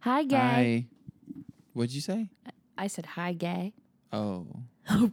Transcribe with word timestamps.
Hi, 0.00 0.22
gay. 0.24 0.36
Hi. 0.36 0.86
What'd 1.72 1.94
you 1.94 2.00
say? 2.00 2.30
I 2.76 2.86
said 2.86 3.06
hi, 3.06 3.32
gay. 3.32 3.74
Oh, 4.12 4.46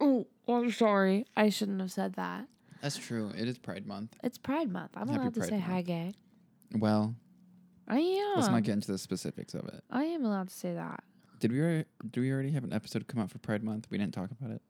Oh, 0.00 0.26
I'm 0.48 0.72
sorry. 0.72 1.26
I 1.36 1.48
shouldn't 1.50 1.80
have 1.80 1.92
said 1.92 2.14
that. 2.14 2.46
that's 2.80 2.98
true. 2.98 3.30
It 3.36 3.46
is 3.46 3.56
Pride 3.58 3.86
Month. 3.86 4.16
It's 4.24 4.36
Pride 4.38 4.68
Month. 4.70 4.92
I'm 4.96 5.06
Happy 5.06 5.20
allowed 5.20 5.34
to 5.34 5.42
say 5.44 5.50
Month. 5.52 5.62
hi, 5.64 5.82
gay. 5.82 6.12
Well, 6.76 7.14
I 7.86 7.98
am. 7.98 8.32
let's 8.36 8.48
not 8.48 8.62
get 8.64 8.72
into 8.72 8.90
the 8.90 8.98
specifics 8.98 9.54
of 9.54 9.66
it. 9.68 9.84
I 9.90 10.04
am 10.04 10.24
allowed 10.24 10.48
to 10.48 10.54
say 10.54 10.74
that. 10.74 11.04
Did 11.38 11.52
we 11.52 11.60
already, 11.60 11.84
did 12.10 12.20
we 12.20 12.32
already 12.32 12.50
have 12.52 12.64
an 12.64 12.72
episode 12.72 13.06
come 13.06 13.20
out 13.20 13.30
for 13.30 13.38
Pride 13.38 13.62
Month? 13.62 13.86
We 13.90 13.98
didn't 13.98 14.14
talk 14.14 14.30
about 14.32 14.50
it. 14.56 14.62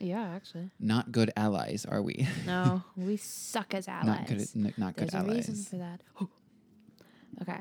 Yeah, 0.00 0.22
actually. 0.34 0.70
Not 0.80 1.12
good 1.12 1.30
allies, 1.36 1.84
are 1.84 2.00
we? 2.02 2.26
No, 2.46 2.82
we 2.96 3.18
suck 3.18 3.74
as 3.74 3.86
allies. 3.86 4.06
not 4.06 4.26
good. 4.26 4.48
n- 4.56 4.74
Not 4.78 4.96
good 4.96 5.10
There's 5.10 5.22
a 5.24 5.28
reason 5.28 5.54
for 5.56 5.76
that. 5.76 6.00
okay. 7.42 7.60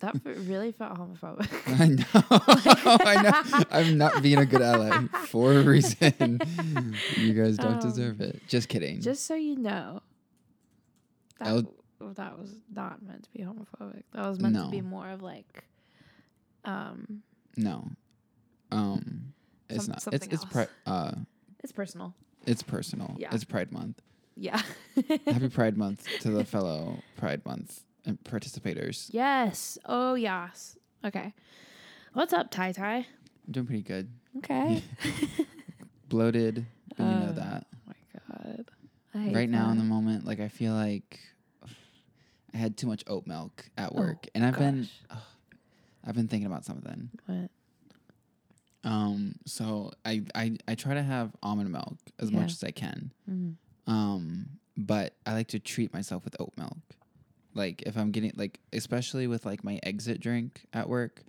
That 0.00 0.14
really 0.24 0.72
felt 0.72 0.94
homophobic. 0.98 1.48
I 1.80 1.86
know. 1.88 2.28
I 3.04 3.22
know. 3.22 3.64
I'm 3.70 3.98
not 3.98 4.22
being 4.22 4.38
a 4.38 4.46
good 4.46 4.62
ally 4.62 5.06
for 5.26 5.52
a 5.54 5.62
reason. 5.62 6.40
you 7.16 7.32
guys 7.34 7.56
don't 7.56 7.74
Um, 7.74 7.80
deserve 7.80 8.20
it. 8.20 8.40
Just 8.48 8.68
kidding. 8.68 9.00
Just 9.00 9.26
so 9.26 9.34
you 9.34 9.56
know, 9.56 10.00
that, 11.40 11.64
that 12.14 12.38
was 12.38 12.54
not 12.74 13.02
meant 13.02 13.24
to 13.24 13.30
be 13.30 13.40
homophobic. 13.40 14.02
That 14.12 14.26
was 14.28 14.38
meant 14.40 14.56
to 14.56 14.68
be 14.68 14.80
more 14.80 15.08
of 15.10 15.22
like, 15.22 15.64
um, 16.64 17.22
no. 17.56 17.88
Um, 18.70 19.32
it's 19.70 19.86
Some- 19.86 19.92
not. 20.04 20.14
It's 20.14 20.26
it's 20.28 20.44
pri- 20.44 20.68
uh 20.86 21.12
it's 21.62 21.72
personal. 21.72 22.14
it's 22.46 22.62
personal. 22.62 23.14
Yeah. 23.18 23.30
It's 23.32 23.44
Pride 23.44 23.72
Month. 23.72 24.00
Yeah. 24.36 24.60
Happy 25.26 25.48
Pride 25.48 25.76
Month 25.76 26.06
to 26.20 26.30
the 26.30 26.44
fellow 26.44 26.98
Pride 27.16 27.44
Month 27.44 27.82
and 28.08 28.18
participators. 28.24 29.08
yes. 29.12 29.78
Oh 29.84 30.14
yes. 30.14 30.76
Okay. 31.04 31.32
What's 32.14 32.32
up, 32.32 32.50
Ty 32.50 32.72
Ty? 32.72 32.96
I'm 33.46 33.52
doing 33.52 33.66
pretty 33.66 33.82
good. 33.82 34.08
Okay. 34.38 34.82
Bloated, 36.08 36.66
but 36.96 37.04
you 37.04 37.04
know 37.10 37.26
Uh, 37.26 37.32
that. 37.32 37.66
oh 37.74 37.78
my 37.86 37.94
god. 38.46 38.70
I 39.14 39.18
hate 39.18 39.34
Right 39.34 39.48
now 39.48 39.70
in 39.70 39.78
the 39.78 39.84
moment, 39.84 40.24
like 40.24 40.40
I 40.40 40.48
feel 40.48 40.72
like 40.74 41.20
I 42.54 42.56
had 42.56 42.76
too 42.76 42.86
much 42.86 43.04
oat 43.06 43.26
milk 43.26 43.68
at 43.76 43.92
Oh, 43.94 43.98
work, 44.00 44.26
and 44.34 44.44
I've 44.44 44.58
been 44.58 44.82
gosh. 44.82 44.90
ugh, 45.10 45.18
I've 46.04 46.14
been 46.14 46.28
thinking 46.28 46.46
about 46.46 46.64
something. 46.64 47.10
What? 47.26 47.50
Um, 48.84 49.34
so 49.44 49.92
I 50.04 50.22
I 50.34 50.56
I 50.66 50.74
try 50.74 50.94
to 50.94 51.02
have 51.02 51.32
almond 51.42 51.70
milk 51.70 51.98
as 52.18 52.30
Yeah. 52.30 52.40
much 52.40 52.52
as 52.52 52.64
I 52.64 52.70
can. 52.70 53.12
Mm. 53.30 53.56
Um, 53.86 54.48
but 54.76 55.14
I 55.26 55.34
like 55.34 55.48
to 55.48 55.58
treat 55.58 55.92
myself 55.92 56.24
with 56.24 56.36
oat 56.40 56.52
milk. 56.56 56.78
Like 57.58 57.82
if 57.82 57.96
I'm 57.98 58.10
getting 58.12 58.32
like 58.36 58.60
especially 58.72 59.26
with 59.26 59.44
like 59.44 59.62
my 59.64 59.78
exit 59.82 60.20
drink 60.20 60.62
at 60.72 60.88
work, 60.88 61.22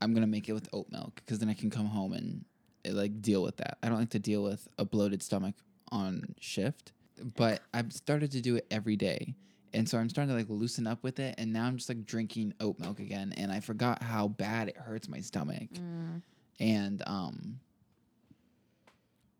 I'm 0.00 0.12
to 0.14 0.26
make 0.26 0.48
it 0.48 0.54
with 0.54 0.68
oat 0.72 0.88
milk 0.90 1.22
cuz 1.26 1.38
then 1.38 1.48
I 1.50 1.54
can 1.54 1.68
come 1.70 1.86
home 1.86 2.12
and 2.14 2.44
eh, 2.84 2.92
like 2.92 3.20
deal 3.22 3.42
with 3.42 3.58
that. 3.58 3.78
I 3.82 3.88
don't 3.90 3.98
like 3.98 4.10
to 4.10 4.18
deal 4.18 4.42
with 4.42 4.66
a 4.78 4.84
bloated 4.84 5.22
stomach 5.22 5.54
on 5.92 6.34
shift, 6.40 6.92
but 7.36 7.60
I've 7.74 7.92
started 7.92 8.30
to 8.32 8.40
do 8.40 8.56
it 8.56 8.66
every 8.70 8.96
day. 8.96 9.34
And 9.74 9.88
so 9.88 9.98
I'm 9.98 10.08
starting 10.08 10.30
to 10.30 10.38
like 10.38 10.48
loosen 10.48 10.86
up 10.86 11.02
with 11.04 11.20
it 11.20 11.34
and 11.38 11.52
now 11.52 11.64
I'm 11.66 11.76
just 11.76 11.88
like 11.88 12.04
drinking 12.06 12.54
oat 12.58 12.78
milk 12.80 12.98
again 12.98 13.32
and 13.36 13.52
I 13.52 13.60
forgot 13.60 14.02
how 14.02 14.26
bad 14.28 14.68
it 14.68 14.76
hurts 14.76 15.08
my 15.08 15.20
stomach 15.20 15.68
Mm. 15.74 16.22
and 16.58 17.02
um 17.06 17.60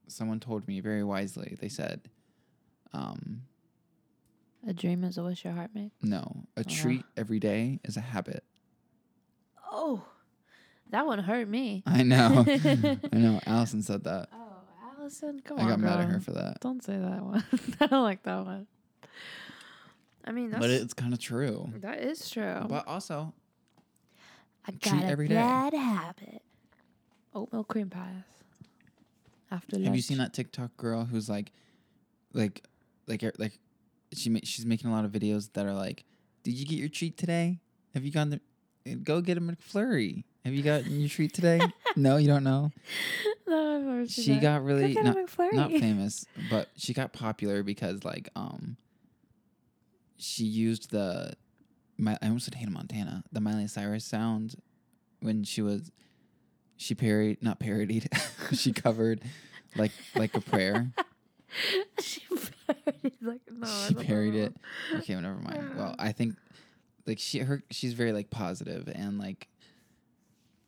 someone 0.08 0.40
told 0.40 0.66
me 0.68 0.80
very 0.80 1.04
wisely 1.04 1.56
they 1.60 1.68
said 1.68 2.00
um 2.92 3.42
A 4.66 4.72
dream 4.74 5.04
is 5.04 5.16
a 5.18 5.22
wish 5.22 5.44
your 5.44 5.54
heart 5.54 5.70
makes. 5.74 6.02
no 6.02 6.44
a 6.56 6.60
Uh. 6.60 6.64
treat 6.68 7.04
every 7.16 7.38
day 7.40 7.80
is 7.84 7.96
a 7.96 8.00
habit 8.00 8.44
Oh, 9.72 10.02
that 10.90 11.06
one 11.06 11.18
hurt 11.20 11.48
me. 11.48 11.82
i 11.86 12.02
know 12.02 12.44
i 13.12 13.16
know 13.16 13.40
allison 13.46 13.82
said 13.82 14.04
that 14.04 14.28
Oh, 14.32 14.98
Allison, 14.98 15.40
come 15.44 15.58
i 15.58 15.62
on. 15.62 15.66
I 15.66 15.70
got 15.70 15.80
mad 15.80 16.00
at 16.00 16.08
her 16.08 16.20
for 16.20 16.32
that 16.32 16.60
Don't 16.60 16.84
say 16.84 16.96
that 16.98 17.24
one. 17.24 17.42
I 17.80 17.86
don't 17.86 18.02
like 18.02 18.22
that 18.24 18.44
one. 18.44 18.66
I 20.24 20.32
mean, 20.32 20.50
that's 20.50 20.60
but 20.60 20.68
it's 20.70 20.92
kind 20.92 21.14
of 21.14 21.18
true 21.18 21.72
that 21.80 22.00
is 22.00 22.28
true. 22.28 22.66
but 22.68 22.86
also 22.86 23.32
I 24.66 24.72
treat 24.72 24.92
got 25.00 25.04
a 25.04 25.06
every 25.06 25.26
day. 25.28 25.34
bad 25.36 25.72
habit. 25.72 26.42
Oatmeal 27.34 27.64
cream 27.64 27.88
pies. 27.88 28.24
After 29.50 29.76
lunch. 29.76 29.86
have 29.86 29.96
you 29.96 30.02
seen 30.02 30.18
that 30.18 30.34
tiktok 30.34 30.76
girl 30.76 31.04
who's 31.06 31.28
like 31.30 31.50
like 32.34 32.62
like 33.06 33.22
like 33.38 33.58
she 34.14 34.28
ma- 34.30 34.40
she's 34.44 34.66
making 34.66 34.90
a 34.90 34.92
lot 34.92 35.04
of 35.04 35.12
videos 35.12 35.52
that 35.54 35.66
are 35.66 35.74
like 35.74 36.04
did 36.42 36.54
you 36.54 36.64
get 36.66 36.78
your 36.78 36.88
treat 36.88 37.16
today? 37.18 37.60
Have 37.94 38.04
you 38.04 38.10
gone 38.10 38.30
to 38.30 38.40
go 38.96 39.20
get 39.20 39.36
a 39.36 39.40
mcflurry. 39.40 40.24
Have 40.44 40.54
you 40.54 40.62
gotten 40.62 41.00
your 41.00 41.08
treat 41.08 41.32
today? 41.34 41.60
No 41.96 42.18
you 42.18 42.28
don't 42.28 42.44
know. 42.44 42.70
No, 43.48 43.76
I've 43.76 43.82
never 43.82 44.06
seen 44.06 44.24
she 44.24 44.32
that. 44.34 44.42
got 44.42 44.64
really 44.64 44.94
not, 44.94 45.16
not 45.52 45.70
famous, 45.80 46.24
but 46.48 46.68
she 46.76 46.94
got 46.94 47.12
popular 47.12 47.64
because 47.64 48.04
like 48.04 48.28
um 48.36 48.76
she 50.16 50.44
used 50.44 50.90
the 50.92 51.32
my 51.98 52.16
I 52.22 52.26
almost 52.26 52.44
said 52.44 52.54
Hannah 52.54 52.70
Montana, 52.70 53.24
the 53.32 53.40
Miley 53.40 53.66
Cyrus 53.66 54.04
sound 54.04 54.54
when 55.20 55.42
she 55.42 55.62
was 55.62 55.90
she 56.76 56.94
parodied 56.94 57.42
not 57.42 57.58
parodied, 57.58 58.08
she 58.52 58.72
covered 58.72 59.20
like 59.76 59.92
like 60.14 60.34
a 60.36 60.40
prayer. 60.40 60.92
she 62.00 62.22
like 63.22 63.40
no. 63.50 63.66
She 63.88 63.94
parried 63.94 64.34
know. 64.34 64.44
it. 64.44 64.56
Okay, 64.96 65.14
well, 65.14 65.22
never 65.22 65.36
mind. 65.36 65.76
Well, 65.76 65.94
I 65.98 66.12
think 66.12 66.36
like 67.06 67.18
she 67.18 67.38
her 67.38 67.62
she's 67.70 67.92
very 67.92 68.12
like 68.12 68.30
positive 68.30 68.88
and 68.94 69.18
like 69.18 69.48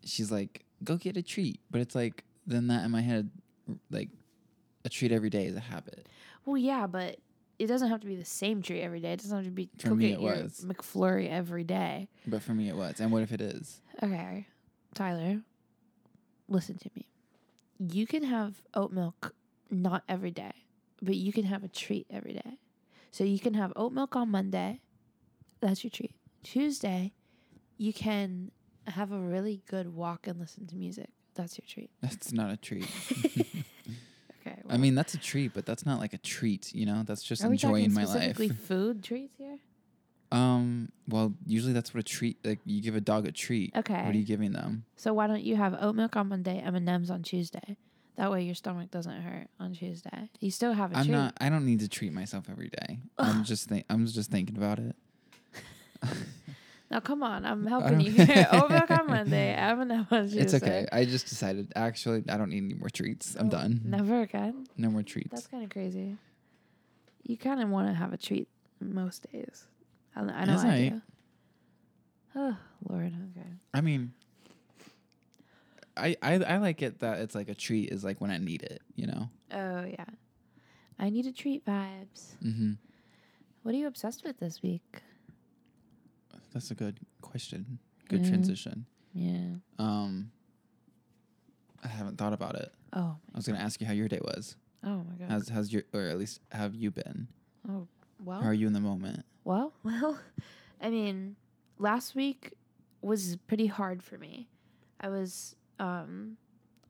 she's 0.04 0.30
like 0.30 0.64
go 0.84 0.96
get 0.96 1.16
a 1.16 1.22
treat, 1.22 1.60
but 1.70 1.80
it's 1.80 1.94
like 1.94 2.24
then 2.46 2.68
that 2.68 2.84
in 2.84 2.90
my 2.90 3.00
head 3.00 3.30
like 3.90 4.08
a 4.84 4.88
treat 4.88 5.12
every 5.12 5.30
day 5.30 5.46
is 5.46 5.56
a 5.56 5.60
habit. 5.60 6.08
Well, 6.44 6.56
yeah, 6.56 6.86
but 6.86 7.18
it 7.58 7.66
doesn't 7.66 7.88
have 7.88 8.00
to 8.00 8.06
be 8.06 8.16
the 8.16 8.24
same 8.24 8.62
treat 8.62 8.82
every 8.82 9.00
day. 9.00 9.12
It 9.12 9.20
doesn't 9.20 9.36
have 9.36 9.44
to 9.44 9.50
be 9.50 9.70
For 9.78 9.94
me, 9.94 10.12
it 10.12 10.20
was. 10.20 10.64
McFlurry 10.66 11.30
every 11.30 11.64
day. 11.64 12.08
But 12.26 12.42
for 12.42 12.52
me, 12.52 12.68
it 12.68 12.76
was. 12.76 13.00
And 13.00 13.12
what 13.12 13.22
if 13.22 13.32
it 13.32 13.40
is? 13.40 13.80
Okay, 14.02 14.48
Tyler, 14.94 15.42
listen 16.48 16.76
to 16.78 16.90
me. 16.96 17.06
You 17.78 18.06
can 18.06 18.24
have 18.24 18.56
oat 18.74 18.92
milk 18.92 19.34
not 19.70 20.02
every 20.08 20.30
day, 20.30 20.52
but 21.02 21.16
you 21.16 21.32
can 21.32 21.44
have 21.44 21.64
a 21.64 21.68
treat 21.68 22.06
every 22.10 22.34
day. 22.34 22.58
So 23.10 23.24
you 23.24 23.38
can 23.38 23.54
have 23.54 23.72
oat 23.76 23.92
milk 23.92 24.16
on 24.16 24.30
Monday. 24.30 24.80
That's 25.60 25.84
your 25.84 25.90
treat. 25.90 26.14
Tuesday, 26.42 27.12
you 27.76 27.92
can 27.92 28.50
have 28.86 29.12
a 29.12 29.18
really 29.18 29.62
good 29.68 29.94
walk 29.94 30.26
and 30.26 30.40
listen 30.40 30.66
to 30.68 30.76
music. 30.76 31.10
That's 31.34 31.58
your 31.58 31.66
treat. 31.68 31.90
That's 32.00 32.32
not 32.32 32.50
a 32.50 32.56
treat. 32.56 32.88
Okay. 34.44 34.60
I 34.68 34.76
mean, 34.76 34.96
that's 34.96 35.14
a 35.14 35.18
treat, 35.18 35.54
but 35.54 35.66
that's 35.66 35.86
not 35.86 36.00
like 36.00 36.12
a 36.14 36.18
treat. 36.18 36.74
You 36.74 36.84
know, 36.84 37.04
that's 37.06 37.22
just 37.22 37.44
are 37.44 37.52
enjoying 37.52 37.94
my 37.94 38.04
specifically 38.04 38.48
life. 38.48 38.58
food 38.58 39.02
treats 39.02 39.36
here? 39.38 39.58
Um. 40.32 40.90
Well, 41.06 41.34
usually 41.46 41.72
that's 41.72 41.94
what 41.94 42.00
a 42.00 42.02
treat. 42.02 42.38
Like 42.44 42.58
you 42.64 42.82
give 42.82 42.96
a 42.96 43.00
dog 43.00 43.26
a 43.26 43.30
treat. 43.32 43.72
Okay. 43.76 44.02
What 44.04 44.14
are 44.14 44.18
you 44.18 44.24
giving 44.24 44.52
them? 44.52 44.84
So 44.96 45.12
why 45.12 45.26
don't 45.26 45.44
you 45.44 45.54
have 45.56 45.76
oat 45.80 45.94
milk 45.94 46.16
on 46.16 46.28
Monday, 46.28 46.58
M 46.58 46.74
and 46.74 46.88
M's 46.88 47.10
on 47.10 47.22
Tuesday? 47.22 47.76
That 48.16 48.30
way 48.30 48.42
your 48.42 48.54
stomach 48.54 48.90
doesn't 48.90 49.22
hurt 49.22 49.48
on 49.58 49.72
Tuesday. 49.72 50.28
You 50.40 50.50
still 50.50 50.72
have 50.74 50.92
a 50.92 50.98
I'm 50.98 51.04
treat. 51.06 51.12
not. 51.12 51.34
I 51.40 51.48
don't 51.48 51.64
need 51.64 51.80
to 51.80 51.88
treat 51.88 52.12
myself 52.12 52.44
every 52.50 52.68
day. 52.68 52.98
I'm 53.18 53.42
just. 53.44 53.68
Think, 53.68 53.86
I'm 53.88 54.06
just 54.06 54.30
thinking 54.30 54.56
about 54.56 54.78
it. 54.78 54.94
Now 56.90 57.00
come 57.00 57.22
on, 57.22 57.46
I'm 57.46 57.64
helping 57.74 58.02
you 58.02 58.10
here. 58.12 58.46
On 58.52 59.06
Monday, 59.06 59.54
M 59.54 59.80
and 59.80 59.92
M's 59.92 60.06
on 60.10 60.22
Tuesday. 60.24 60.40
It's 60.42 60.52
okay. 60.52 60.86
I 60.92 61.06
just 61.06 61.26
decided. 61.26 61.72
Actually, 61.74 62.22
I 62.28 62.36
don't 62.36 62.50
need 62.50 62.62
any 62.64 62.74
more 62.74 62.90
treats. 62.90 63.34
I'm 63.34 63.46
Oh, 63.46 63.50
done. 63.50 63.80
Never 63.82 64.20
again. 64.20 64.66
No 64.76 64.90
more 64.90 65.02
treats. 65.02 65.30
That's 65.30 65.46
kind 65.46 65.64
of 65.64 65.70
crazy. 65.70 66.18
You 67.22 67.38
kind 67.38 67.62
of 67.62 67.70
want 67.70 67.88
to 67.88 67.94
have 67.94 68.12
a 68.12 68.18
treat 68.18 68.46
most 68.78 69.26
days. 69.32 69.64
I, 70.14 70.20
I 70.20 70.44
know 70.44 70.58
I- 70.58 70.88
do. 70.90 71.02
Oh 72.36 72.56
Lord, 72.90 73.06
okay. 73.38 73.48
I 73.72 73.80
mean, 73.80 74.12
I, 75.96 76.16
I 76.22 76.34
I 76.34 76.56
like 76.58 76.82
it 76.82 77.00
that 77.00 77.20
it's 77.20 77.34
like 77.34 77.48
a 77.48 77.54
treat 77.54 77.90
is 77.90 78.02
like 78.04 78.20
when 78.20 78.30
I 78.30 78.38
need 78.38 78.62
it. 78.62 78.82
You 78.94 79.06
know. 79.06 79.30
Oh 79.52 79.84
yeah, 79.84 80.04
I 80.98 81.10
need 81.10 81.26
a 81.26 81.32
treat 81.32 81.64
vibes. 81.64 82.36
Mm-hmm. 82.44 82.72
What 83.62 83.74
are 83.74 83.78
you 83.78 83.86
obsessed 83.86 84.24
with 84.24 84.38
this 84.38 84.62
week? 84.62 85.02
That's 86.52 86.70
a 86.70 86.74
good 86.74 86.98
question. 87.20 87.78
Good 88.08 88.26
transition. 88.26 88.86
Yeah. 89.14 89.54
Um, 89.78 90.32
I 91.82 91.88
haven't 91.88 92.18
thought 92.18 92.32
about 92.32 92.56
it. 92.56 92.72
Oh. 92.92 93.16
I 93.34 93.36
was 93.36 93.46
gonna 93.46 93.58
ask 93.58 93.80
you 93.80 93.86
how 93.86 93.92
your 93.92 94.08
day 94.08 94.20
was. 94.22 94.56
Oh 94.84 95.04
my 95.08 95.14
god. 95.18 95.30
How's 95.30 95.48
how's 95.48 95.72
your 95.72 95.82
or 95.92 96.02
at 96.02 96.18
least 96.18 96.40
have 96.50 96.74
you 96.74 96.90
been? 96.90 97.28
oh 97.68 97.86
well. 98.22 98.40
How 98.40 98.48
are 98.48 98.54
you 98.54 98.66
in 98.66 98.72
the 98.72 98.80
moment? 98.80 99.24
Well, 99.44 99.72
well, 99.82 100.18
I 100.80 100.90
mean, 100.90 101.36
last 101.78 102.14
week 102.14 102.52
was 103.00 103.36
pretty 103.46 103.66
hard 103.66 104.02
for 104.02 104.18
me. 104.18 104.48
I 105.00 105.08
was 105.08 105.56
um 105.82 106.36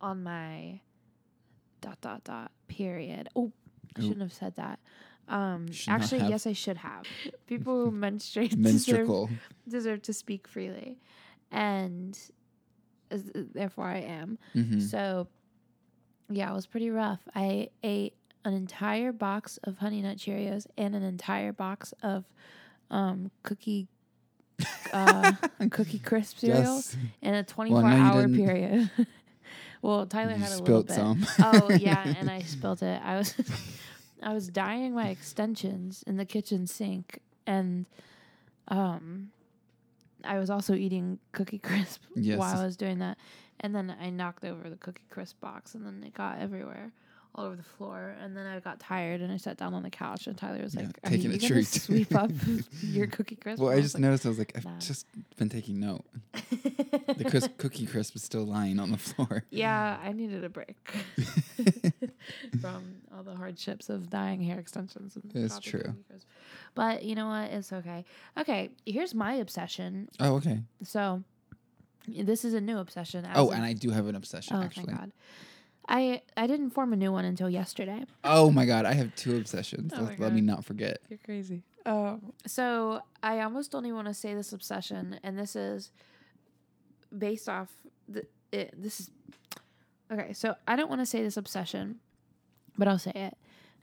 on 0.00 0.22
my 0.22 0.80
dot 1.80 2.00
dot 2.00 2.22
dot 2.24 2.50
period. 2.68 3.28
Oh, 3.34 3.52
I 3.96 4.00
Ooh. 4.00 4.02
shouldn't 4.02 4.20
have 4.22 4.32
said 4.32 4.54
that. 4.56 4.78
Um, 5.28 5.70
Should 5.70 5.90
not 5.90 6.02
actually, 6.02 6.18
have. 6.20 6.30
yes, 6.30 6.46
I 6.46 6.52
should 6.52 6.76
have. 6.78 7.04
People 7.46 7.84
who 7.84 7.90
menstruate 7.90 8.50
deserve, 8.50 8.96
Menstrual. 8.98 9.30
deserve 9.68 10.02
to 10.02 10.12
speak 10.12 10.46
freely, 10.48 10.98
and 11.50 12.18
as- 13.10 13.30
therefore 13.34 13.86
I 13.86 13.98
am. 13.98 14.38
hmm 14.52 14.80
So, 14.80 15.28
yeah, 16.28 16.50
it 16.50 16.54
was 16.54 16.66
pretty 16.66 16.90
rough. 16.90 17.20
I 17.34 17.68
ate 17.84 18.14
an 18.44 18.52
entire 18.54 19.12
box 19.12 19.58
of 19.64 19.78
Honey 19.78 20.02
Nut 20.02 20.16
Cheerios 20.18 20.66
and 20.76 20.94
an 20.96 21.02
entire 21.04 21.52
box 21.52 21.94
of 22.02 22.24
um, 22.90 23.30
cookie 23.44 23.86
uh, 24.92 25.32
cookie 25.70 25.98
crisp 25.98 26.38
cereal 26.38 26.76
Yes. 26.76 26.96
in 27.20 27.34
a 27.34 27.42
24 27.42 27.82
no, 27.82 27.88
you 27.88 27.94
hour 28.02 28.28
period. 28.28 28.90
well, 29.82 30.06
Tyler 30.06 30.32
You 30.32 30.38
had 30.38 30.52
a 30.52 30.58
little 30.58 30.82
bit. 30.82 30.94
some. 30.94 31.26
oh 31.40 31.70
yeah, 31.70 32.14
and 32.18 32.30
I 32.30 32.40
spilled 32.42 32.82
it. 32.82 33.00
I 33.04 33.16
was 33.16 33.34
I 34.22 34.32
was 34.34 34.48
dyeing 34.48 34.94
my 34.94 35.08
extensions 35.08 36.04
in 36.06 36.16
the 36.16 36.24
kitchen 36.24 36.66
sink, 36.66 37.18
and 37.46 37.86
um, 38.68 39.30
I 40.24 40.38
was 40.38 40.50
also 40.50 40.74
eating 40.74 41.18
Cookie 41.32 41.58
Crisp 41.58 42.02
Yes. 42.14 42.38
while 42.38 42.56
I 42.58 42.64
was 42.64 42.76
doing 42.76 42.98
that, 43.00 43.18
and 43.60 43.74
then 43.74 43.94
I 44.00 44.10
knocked 44.10 44.44
over 44.44 44.70
the 44.70 44.76
Cookie 44.76 45.02
Crisp 45.10 45.40
box, 45.40 45.74
and 45.74 45.84
then 45.84 46.02
it 46.06 46.14
got 46.14 46.38
everywhere. 46.38 46.92
All 47.34 47.46
over 47.46 47.56
the 47.56 47.62
floor, 47.62 48.14
and 48.20 48.36
then 48.36 48.46
I 48.46 48.60
got 48.60 48.78
tired, 48.78 49.22
and 49.22 49.32
I 49.32 49.38
sat 49.38 49.56
down 49.56 49.72
on 49.72 49.82
the 49.82 49.88
couch, 49.88 50.26
and 50.26 50.36
Tyler 50.36 50.60
was 50.62 50.74
Yeah, 50.74 50.82
like, 50.82 50.98
"Are 51.04 51.08
taking 51.10 51.30
you 51.30 51.36
a 51.36 51.38
gonna 51.38 51.48
treat." 51.54 51.66
sweep 51.66 52.14
up 52.14 52.30
your 52.82 53.06
cookie 53.06 53.36
crisp?" 53.36 53.58
Well, 53.58 53.70
And 53.70 53.78
I 53.78 53.82
just 53.82 53.94
like, 53.94 54.02
noticed. 54.02 54.26
I 54.26 54.28
was 54.28 54.38
like, 54.38 54.52
I've 54.54 54.66
"Nah." 54.66 54.78
just 54.78 55.06
been 55.38 55.48
taking 55.48 55.80
note. 55.80 56.04
The 57.16 57.24
crisp, 57.28 57.56
cookie 57.58 57.86
crisp 57.86 58.16
is 58.16 58.22
still 58.22 58.44
lying 58.44 58.78
on 58.78 58.90
the 58.90 58.96
floor. 58.98 59.44
Yeah, 59.50 59.98
I 60.02 60.12
needed 60.12 60.44
a 60.44 60.48
break 60.48 60.76
from 62.60 62.96
all 63.14 63.22
the 63.22 63.34
hardships 63.34 63.88
of 63.88 64.10
dyeing 64.10 64.42
hair 64.42 64.58
extensions. 64.58 65.16
And 65.16 65.30
It's 65.44 65.58
true. 65.58 65.94
But 66.74 67.02
you 67.04 67.14
know 67.14 67.28
what? 67.28 67.50
It's 67.50 67.72
okay. 67.72 68.04
Okay, 68.38 68.70
here's 68.86 69.14
my 69.14 69.34
obsession. 69.34 70.08
oh, 70.20 70.36
okay. 70.36 70.60
So 70.84 71.22
this 72.08 72.44
is 72.44 72.54
a 72.54 72.60
new 72.60 72.78
obsession. 72.78 73.26
Oh, 73.34 73.50
and 73.50 73.62
I 73.64 73.72
do 73.74 73.90
have 73.90 74.06
an 74.06 74.14
obsession 74.16 74.56
oh 74.56 74.62
actually. 74.62 74.86
thank 74.86 74.98
God. 74.98 75.12
I 75.92 76.22
I 76.36 76.46
didn't 76.46 76.70
form 76.70 76.94
a 76.94 76.96
new 76.96 77.12
one 77.12 77.26
until 77.26 77.50
yesterday. 77.50 78.04
Oh 78.24 78.50
my 78.50 78.64
god, 78.64 78.86
I 78.86 78.94
have 78.94 79.14
two 79.14 79.36
obsessions. 79.36 79.92
Oh 79.94 80.02
let, 80.02 80.18
my 80.18 80.24
let 80.24 80.34
me 80.34 80.40
not 80.40 80.64
forget. 80.64 81.02
You're 81.10 81.18
crazy. 81.24 81.62
Oh. 81.84 82.18
So 82.46 83.02
I 83.22 83.40
almost 83.40 83.74
only 83.74 83.92
want 83.92 84.08
to 84.08 84.14
say 84.14 84.34
this 84.34 84.52
obsession, 84.54 85.20
and 85.22 85.38
this 85.38 85.54
is 85.54 85.92
based 87.16 87.48
off 87.48 87.68
the. 88.08 88.26
It, 88.50 88.74
this 88.76 89.00
is 89.00 89.10
okay. 90.10 90.32
So 90.32 90.54
I 90.66 90.76
don't 90.76 90.88
want 90.88 91.02
to 91.02 91.06
say 91.06 91.22
this 91.22 91.36
obsession, 91.36 92.00
but 92.78 92.88
I'll 92.88 92.98
say 92.98 93.12
it. 93.14 93.36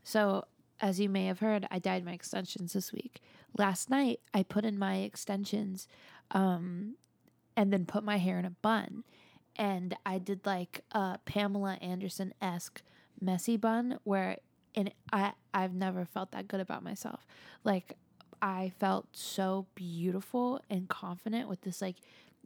So 0.03 0.45
as 0.81 0.99
you 0.99 1.09
may 1.09 1.27
have 1.27 1.39
heard, 1.39 1.67
I 1.69 1.77
dyed 1.77 2.03
my 2.03 2.13
extensions 2.13 2.73
this 2.73 2.91
week. 2.91 3.21
Last 3.57 3.89
night, 3.89 4.19
I 4.33 4.43
put 4.43 4.65
in 4.65 4.79
my 4.79 4.97
extensions, 4.97 5.87
um, 6.31 6.95
and 7.55 7.71
then 7.71 7.85
put 7.85 8.03
my 8.03 8.17
hair 8.17 8.39
in 8.39 8.45
a 8.45 8.51
bun, 8.51 9.03
and 9.59 9.95
I 10.05 10.17
did 10.17 10.45
like 10.45 10.81
a 10.93 11.19
Pamela 11.25 11.77
Anderson 11.81 12.33
esque 12.41 12.81
messy 13.21 13.57
bun 13.57 13.99
where 14.05 14.37
and 14.73 14.91
I 15.11 15.33
I've 15.53 15.73
never 15.73 16.05
felt 16.05 16.31
that 16.31 16.47
good 16.47 16.61
about 16.61 16.81
myself. 16.83 17.27
Like 17.63 17.97
I 18.41 18.71
felt 18.79 19.07
so 19.11 19.67
beautiful 19.75 20.61
and 20.69 20.87
confident 20.87 21.49
with 21.49 21.61
this 21.61 21.81
like 21.81 21.97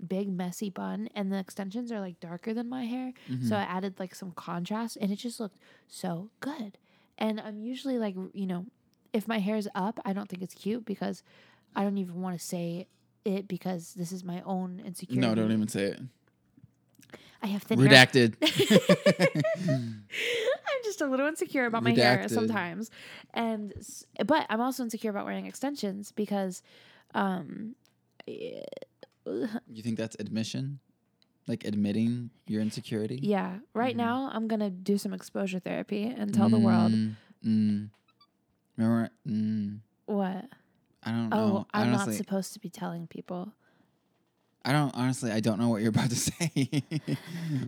big 0.08 0.28
messy 0.28 0.72
bun 0.72 1.08
and 1.14 1.32
the 1.32 1.38
extensions 1.38 1.92
are 1.92 2.00
like 2.00 2.20
darker 2.20 2.52
than 2.54 2.68
my 2.68 2.86
hair. 2.86 3.14
Mhm. 3.30 3.48
So 3.48 3.56
I 3.56 3.62
added 3.62 4.00
like 4.00 4.16
some 4.16 4.32
contrast 4.32 4.98
and 5.00 5.12
it 5.12 5.18
just 5.18 5.40
looked 5.40 5.60
so 5.88 6.32
good. 6.40 6.80
And 7.20 7.40
I'm 7.40 7.60
usually 7.60 8.00
like, 8.00 8.16
you 8.34 8.48
know, 8.48 8.66
if 9.14 9.28
my 9.28 9.38
hair's 9.38 9.68
up, 9.76 10.00
I 10.04 10.14
don't 10.14 10.28
think 10.28 10.42
it's 10.42 10.56
cute 10.56 10.84
because 10.84 11.22
I 11.76 11.84
don't 11.84 12.00
even 12.00 12.22
want 12.22 12.40
to 12.40 12.44
say 12.44 12.88
it 13.24 13.48
because 13.48 13.94
this 13.94 14.12
is 14.12 14.24
my 14.24 14.42
own 14.42 14.82
insecurity. 14.84 15.22
no, 15.28 15.36
don't 15.36 15.52
even 15.52 15.68
say 15.68 15.84
it. 15.84 16.02
I 17.42 17.48
have 17.48 17.64
thin 17.64 17.80
hair. 17.80 17.88
Redacted. 17.90 18.36
I'm 20.70 20.84
just 20.84 21.02
a 21.02 21.06
little 21.08 21.28
insecure 21.28 21.66
about 21.66 21.84
my 21.84 21.94
hair 21.94 22.28
sometimes, 22.30 22.90
and 23.34 23.74
but 24.26 24.46
I'm 24.50 24.62
also 24.62 24.84
insecure 24.84 25.10
about 25.10 25.26
wearing 25.26 25.46
extensions 25.46 26.12
because, 26.12 26.62
um, 27.14 27.76
eh, 28.28 28.62
you 29.26 29.82
think 29.84 29.98
that's 29.98 30.16
admission? 30.20 30.80
Like 31.48 31.66
admitting 31.66 32.30
your 32.48 32.62
insecurity? 32.62 33.20
yeah. 33.22 33.60
Right 33.74 33.96
Mhm. 33.96 33.98
now, 34.00 34.30
I'm 34.34 34.48
gonna 34.48 34.70
do 34.70 34.98
some 34.98 35.14
exposure 35.14 35.60
therapy 35.60 36.04
and 36.06 36.34
tell 36.34 36.50
the 36.50 36.60
world 36.60 36.92
Mm, 36.94 37.16
mm. 37.46 37.90
Remember? 38.78 39.10
Mm, 39.28 39.80
what. 40.06 40.46
I 41.04 41.12
don't 41.12 41.34
Oh, 41.34 41.48
know. 41.48 41.68
I'm 41.74 41.92
not 41.92 42.12
supposed 42.14 42.54
to 42.54 42.60
be 42.60 42.70
telling 42.70 43.08
people. 43.08 43.54
I 44.66 44.72
don't. 44.72 44.96
Honestly, 44.96 45.32
I 45.32 45.40
don't 45.42 45.60
know 45.60 45.70
what 45.70 45.82
you're 45.82 45.90
about 45.90 46.10
to 46.10 46.16
say. 46.32 46.84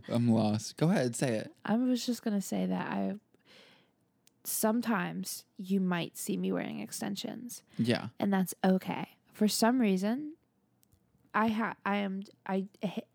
I'm 0.10 0.30
lost. 0.30 0.78
Go 0.78 0.90
ahead, 0.90 1.16
say 1.16 1.36
it. 1.36 1.52
I 1.66 1.76
was 1.76 2.06
just 2.06 2.24
gonna 2.24 2.42
say 2.42 2.66
that 2.66 2.88
I. 2.92 3.16
Sometimes 4.44 5.44
you 5.58 5.80
might 5.80 6.18
see 6.18 6.38
me 6.38 6.52
wearing 6.52 6.80
extensions. 6.80 7.64
Yeah. 7.80 8.08
and 8.20 8.32
that's 8.32 8.54
okay. 8.64 9.10
For 9.34 9.48
some 9.48 9.82
reason, 9.82 10.34
I 11.34 11.48
ha- 11.48 11.76
I 11.86 11.98
am 11.98 12.22
I 12.48 12.66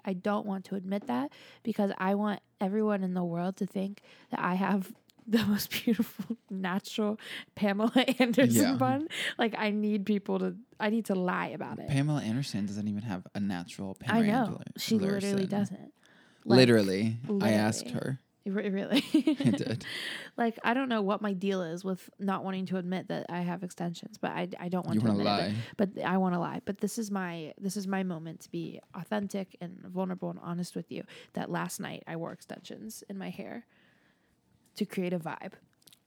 I 0.05 0.13
don't 0.13 0.45
want 0.45 0.65
to 0.67 0.75
admit 0.75 1.07
that 1.07 1.33
because 1.63 1.93
I 1.99 2.17
want 2.17 2.41
everyone 2.61 3.05
in 3.05 3.15
the 3.15 3.25
world 3.25 3.57
to 3.59 3.67
think 3.67 4.03
that 4.31 4.41
I 4.41 4.55
have 4.55 4.93
the 5.27 5.45
most 5.47 5.71
beautiful 5.71 6.37
natural 6.51 7.19
Pamela 7.55 7.93
Anderson 8.19 8.63
Yeah. 8.63 8.75
bun. 8.75 9.09
Like 9.39 9.55
I 9.59 9.71
need 9.71 10.07
people 10.07 10.39
to 10.41 10.57
I 10.79 10.91
need 10.91 11.07
to 11.07 11.15
lie 11.15 11.49
about 11.49 11.79
it. 11.79 11.89
Pamela 11.89 12.23
Anderson 12.23 12.67
doesn't 12.67 12.89
even 12.89 13.03
have 13.03 13.27
a 13.35 13.41
natural 13.41 13.97
I 14.07 14.21
Pamela 14.23 14.27
know. 14.27 14.45
Anderson. 14.45 14.73
She 14.79 14.99
literally 14.99 15.47
doesn't. 15.47 15.93
Like, 16.45 16.57
literally, 16.57 17.17
I 17.41 17.51
asked 17.53 17.91
her. 17.91 18.21
Re- 18.47 18.71
Really? 18.71 19.05
I 19.45 19.51
did. 19.51 19.85
like 20.39 20.59
I 20.65 20.73
don't 20.73 20.89
know 20.89 21.03
what 21.03 21.21
my 21.21 21.35
deal 21.35 21.61
is 21.63 21.85
with 21.85 22.09
not 22.19 22.43
wanting 22.43 22.65
to 22.67 22.79
admit 22.79 23.09
that 23.09 23.27
I 23.29 23.43
have 23.43 23.63
extensions, 23.63 24.17
but 24.17 24.31
I, 24.31 24.49
I 24.59 24.69
don't 24.71 24.87
want 24.87 24.95
You 24.95 25.03
to 25.03 25.11
admit 25.13 25.27
it. 25.27 25.29
lie? 25.29 25.55
but 25.77 25.91
I 26.03 26.17
want 26.17 26.35
to 26.35 26.41
lie. 26.41 26.63
But 26.65 26.79
this 26.79 26.97
is 26.99 27.11
my 27.11 27.53
this 27.61 27.77
is 27.77 27.87
my 27.87 28.03
moment 28.03 28.41
to 28.41 28.51
be 28.51 28.81
authentic 28.95 29.57
and 29.61 29.79
vulnerable 29.87 30.31
and 30.31 30.41
honest 30.43 30.75
with 30.75 30.91
you. 30.91 31.05
That 31.35 31.51
last 31.51 31.81
night 31.81 32.03
I 32.07 32.17
wore 32.17 32.33
extensions 32.33 33.05
in 33.11 33.19
my 33.19 33.29
hair 33.29 33.67
to 34.81 34.87
create 34.87 35.13
a 35.13 35.19
vibe, 35.19 35.53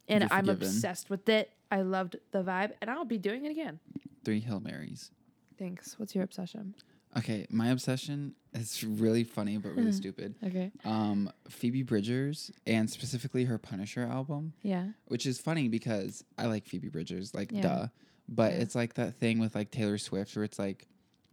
and 0.08 0.22
You're 0.24 0.34
I'm 0.34 0.46
forgiven. 0.46 0.68
obsessed 0.68 1.10
with 1.10 1.30
it. 1.30 1.52
I 1.72 1.82
loved 1.82 2.18
the 2.32 2.44
vibe, 2.44 2.72
and 2.82 2.90
I'll 2.90 3.06
be 3.06 3.18
doing 3.18 3.46
it 3.46 3.52
again. 3.52 3.80
Three 4.26 4.40
Hail 4.42 4.60
Marys. 4.60 5.12
Thanks. 5.58 5.98
What's 6.00 6.14
your 6.16 6.24
obsession? 6.24 6.76
Okay, 7.16 7.46
my 7.52 7.68
obsession 7.70 8.34
is 8.54 8.84
really 8.84 9.24
funny 9.24 9.58
but 9.58 9.76
really 9.76 9.92
stupid. 10.04 10.34
Okay. 10.44 10.72
Um, 10.84 11.32
Phoebe 11.48 11.84
Bridgers 11.84 12.52
and 12.66 12.90
specifically 12.90 13.46
her 13.46 13.60
Punisher 13.60 14.02
album, 14.04 14.54
Yeah. 14.64 14.88
which 15.06 15.26
is 15.28 15.40
funny 15.40 15.68
because 15.68 16.24
I 16.40 16.48
like 16.48 16.66
Phoebe 16.66 16.90
Bridgers, 16.90 17.36
like 17.36 17.52
Yeah. 17.52 17.62
duh. 17.62 17.88
But 18.28 18.54
Yeah. 18.54 18.60
it's 18.60 18.74
like 18.76 18.96
that 18.96 19.14
thing 19.16 19.38
with 19.38 19.54
like 19.54 19.70
Taylor 19.70 20.00
Swift 20.00 20.36
where 20.36 20.44
it's 20.44 20.58
like, 20.58 20.88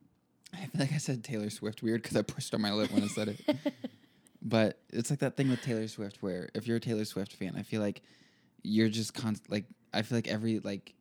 I 0.53 0.67
feel 0.67 0.81
like 0.81 0.93
I 0.93 0.99
said 0.99 1.25
Taylor 1.25 1.49
Swift 1.49 1.83
weird 1.83 2.03
because 2.03 2.17
I 2.17 2.23
pushed 2.23 2.53
on 2.55 2.61
my 2.61 2.73
lip 2.73 2.91
when 2.93 3.03
I 3.03 3.09
said 3.09 3.29
it. 3.29 3.41
But 4.43 4.79
it's 4.91 5.11
like 5.11 5.19
that 5.21 5.37
thing 5.37 5.51
with 5.51 5.61
Taylor 5.63 5.87
Swift 5.89 6.23
where 6.23 6.49
if 6.55 6.67
you're 6.67 6.79
a 6.79 6.81
Taylor 6.81 7.05
Swift 7.05 7.33
fan, 7.35 7.55
I 7.57 7.63
feel 7.63 7.81
like 7.81 8.03
you're 8.63 8.89
just 8.89 9.15
const 9.15 9.51
like 9.51 9.65
I 9.93 10.03
feel 10.03 10.17
like 10.19 10.29
every 10.29 10.61
like 10.61 10.95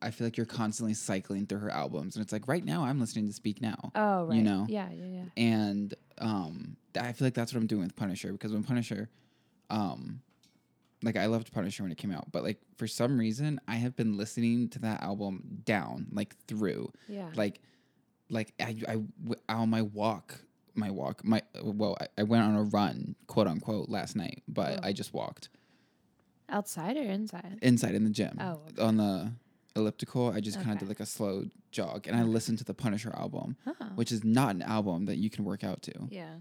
I 0.00 0.10
feel 0.10 0.26
like 0.26 0.36
you're 0.36 0.46
constantly 0.46 0.94
cycling 0.94 1.46
through 1.46 1.60
her 1.60 1.70
albums 1.70 2.16
and 2.16 2.22
it's 2.24 2.32
like 2.32 2.48
right 2.48 2.64
now 2.64 2.84
I'm 2.84 2.98
listening 3.00 3.26
to 3.28 3.32
Speak 3.32 3.60
Now. 3.60 3.92
Oh 3.94 4.24
right. 4.26 4.36
You 4.36 4.42
know? 4.42 4.66
Yeah. 4.68 4.88
Yeah. 4.92 5.06
Yeah. 5.06 5.24
And 5.36 5.94
um 6.18 6.76
I 6.98 7.12
feel 7.12 7.26
like 7.26 7.34
that's 7.34 7.52
what 7.54 7.60
I'm 7.60 7.66
doing 7.66 7.82
with 7.82 7.96
Punisher 7.96 8.32
because 8.32 8.52
when 8.52 8.62
Punisher 8.64 9.08
um 9.70 10.20
like 11.04 11.16
I 11.16 11.26
loved 11.26 11.52
Punisher 11.52 11.82
when 11.82 11.90
it 11.90 11.98
came 11.98 12.12
out, 12.12 12.30
but 12.30 12.44
like 12.44 12.60
for 12.76 12.86
some 12.86 13.18
reason 13.18 13.60
I 13.66 13.76
have 13.76 13.96
been 13.96 14.16
listening 14.16 14.68
to 14.70 14.78
that 14.80 15.02
album 15.02 15.62
down 15.64 16.06
like 16.12 16.36
through 16.46 16.92
Yeah. 17.08 17.30
like 17.34 17.60
like 18.28 18.52
I, 18.60 18.76
I 19.48 19.54
on 19.54 19.70
my 19.70 19.82
walk 19.82 20.38
my 20.74 20.90
walk 20.90 21.24
my 21.24 21.42
well 21.62 21.96
I, 22.00 22.06
I 22.18 22.22
went 22.22 22.42
on 22.44 22.54
a 22.56 22.62
run 22.62 23.14
quote 23.26 23.46
unquote 23.46 23.88
last 23.88 24.16
night 24.16 24.42
but 24.48 24.78
Oh. 24.78 24.86
I 24.88 24.92
just 24.92 25.12
walked 25.12 25.48
Outside 26.48 26.96
or 26.96 27.02
inside? 27.02 27.58
inside 27.62 27.94
in 27.94 28.04
the 28.04 28.10
gym 28.10 28.36
Oh, 28.40 28.60
okay. 28.70 28.82
on 28.82 28.96
the 28.96 29.32
elliptical 29.76 30.30
I 30.30 30.40
just 30.40 30.58
kind 30.60 30.72
of 30.72 30.78
did 30.80 30.88
like 30.88 31.00
a 31.00 31.06
slow 31.06 31.44
jog 31.70 32.06
and 32.06 32.14
I 32.16 32.22
listened 32.24 32.58
to 32.58 32.64
the 32.64 32.74
Punisher 32.74 33.12
album 33.16 33.56
Oh. 33.66 33.72
which 33.94 34.12
is 34.12 34.22
not 34.24 34.54
an 34.54 34.62
album 34.62 35.06
that 35.06 35.16
you 35.16 35.30
can 35.30 35.44
work 35.44 35.64
out 35.64 35.82
to 35.82 35.92
yeah. 36.10 36.34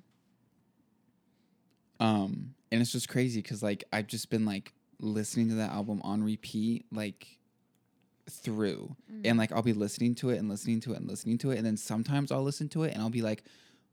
um 2.00 2.54
and 2.72 2.82
it's 2.82 2.92
just 2.92 3.10
crazy 3.10 3.42
because 3.42 3.62
like 3.62 3.84
I've 3.94 4.08
just 4.08 4.30
been 4.30 4.46
like 4.46 4.74
listening 5.00 5.50
to 5.50 5.56
that 5.56 5.72
album 5.72 6.02
on 6.04 6.24
repeat 6.24 6.86
like 6.92 7.40
through 8.30 8.96
Mm. 9.12 9.22
and 9.26 9.38
like 9.38 9.52
I'll 9.52 9.62
be 9.64 9.74
listening 9.74 10.16
to 10.16 10.30
it 10.30 10.38
and 10.38 10.48
listening 10.48 10.80
to 10.82 10.94
it 10.94 10.98
and 11.00 11.08
listening 11.08 11.38
to 11.40 11.52
it 11.52 11.58
and 11.58 11.66
then 11.66 11.76
sometimes 11.78 12.32
I'll 12.32 12.44
listen 12.44 12.70
to 12.70 12.84
it 12.84 12.94
and 12.94 13.02
I'll 13.02 13.10
be 13.10 13.22
like 13.22 13.44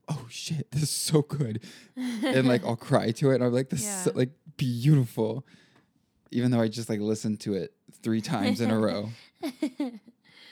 oh 0.09 0.25
shit 0.29 0.69
this 0.71 0.83
is 0.83 0.89
so 0.89 1.21
good 1.21 1.61
and 1.95 2.47
like 2.47 2.63
I'll 2.65 2.75
cry 2.75 3.11
to 3.11 3.31
it 3.31 3.35
and 3.35 3.43
I'm 3.43 3.53
like 3.53 3.69
this 3.69 3.81
is 3.81 4.03
so, 4.05 4.11
like 4.15 4.31
beautiful 4.57 5.45
even 6.31 6.51
though 6.51 6.59
I 6.61 6.67
just 6.67 6.89
like 6.89 6.99
listened 6.99 7.39
to 7.41 7.53
it 7.55 7.73
three 8.03 8.21
times 8.21 8.61
in 8.61 8.69
a 8.71 8.79
row. 8.79 9.09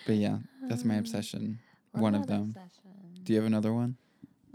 But 0.06 0.16
yeah, 0.16 0.38
that's 0.64 0.86
my 0.86 0.94
Um, 0.94 1.00
obsession. 1.02 1.60
One 1.92 2.16
of 2.16 2.28
them. 2.28 2.56
obsession? 2.56 3.24
Do 3.24 3.34
you 3.34 3.40
have 3.40 3.46
another 3.46 3.74
one? 3.74 3.98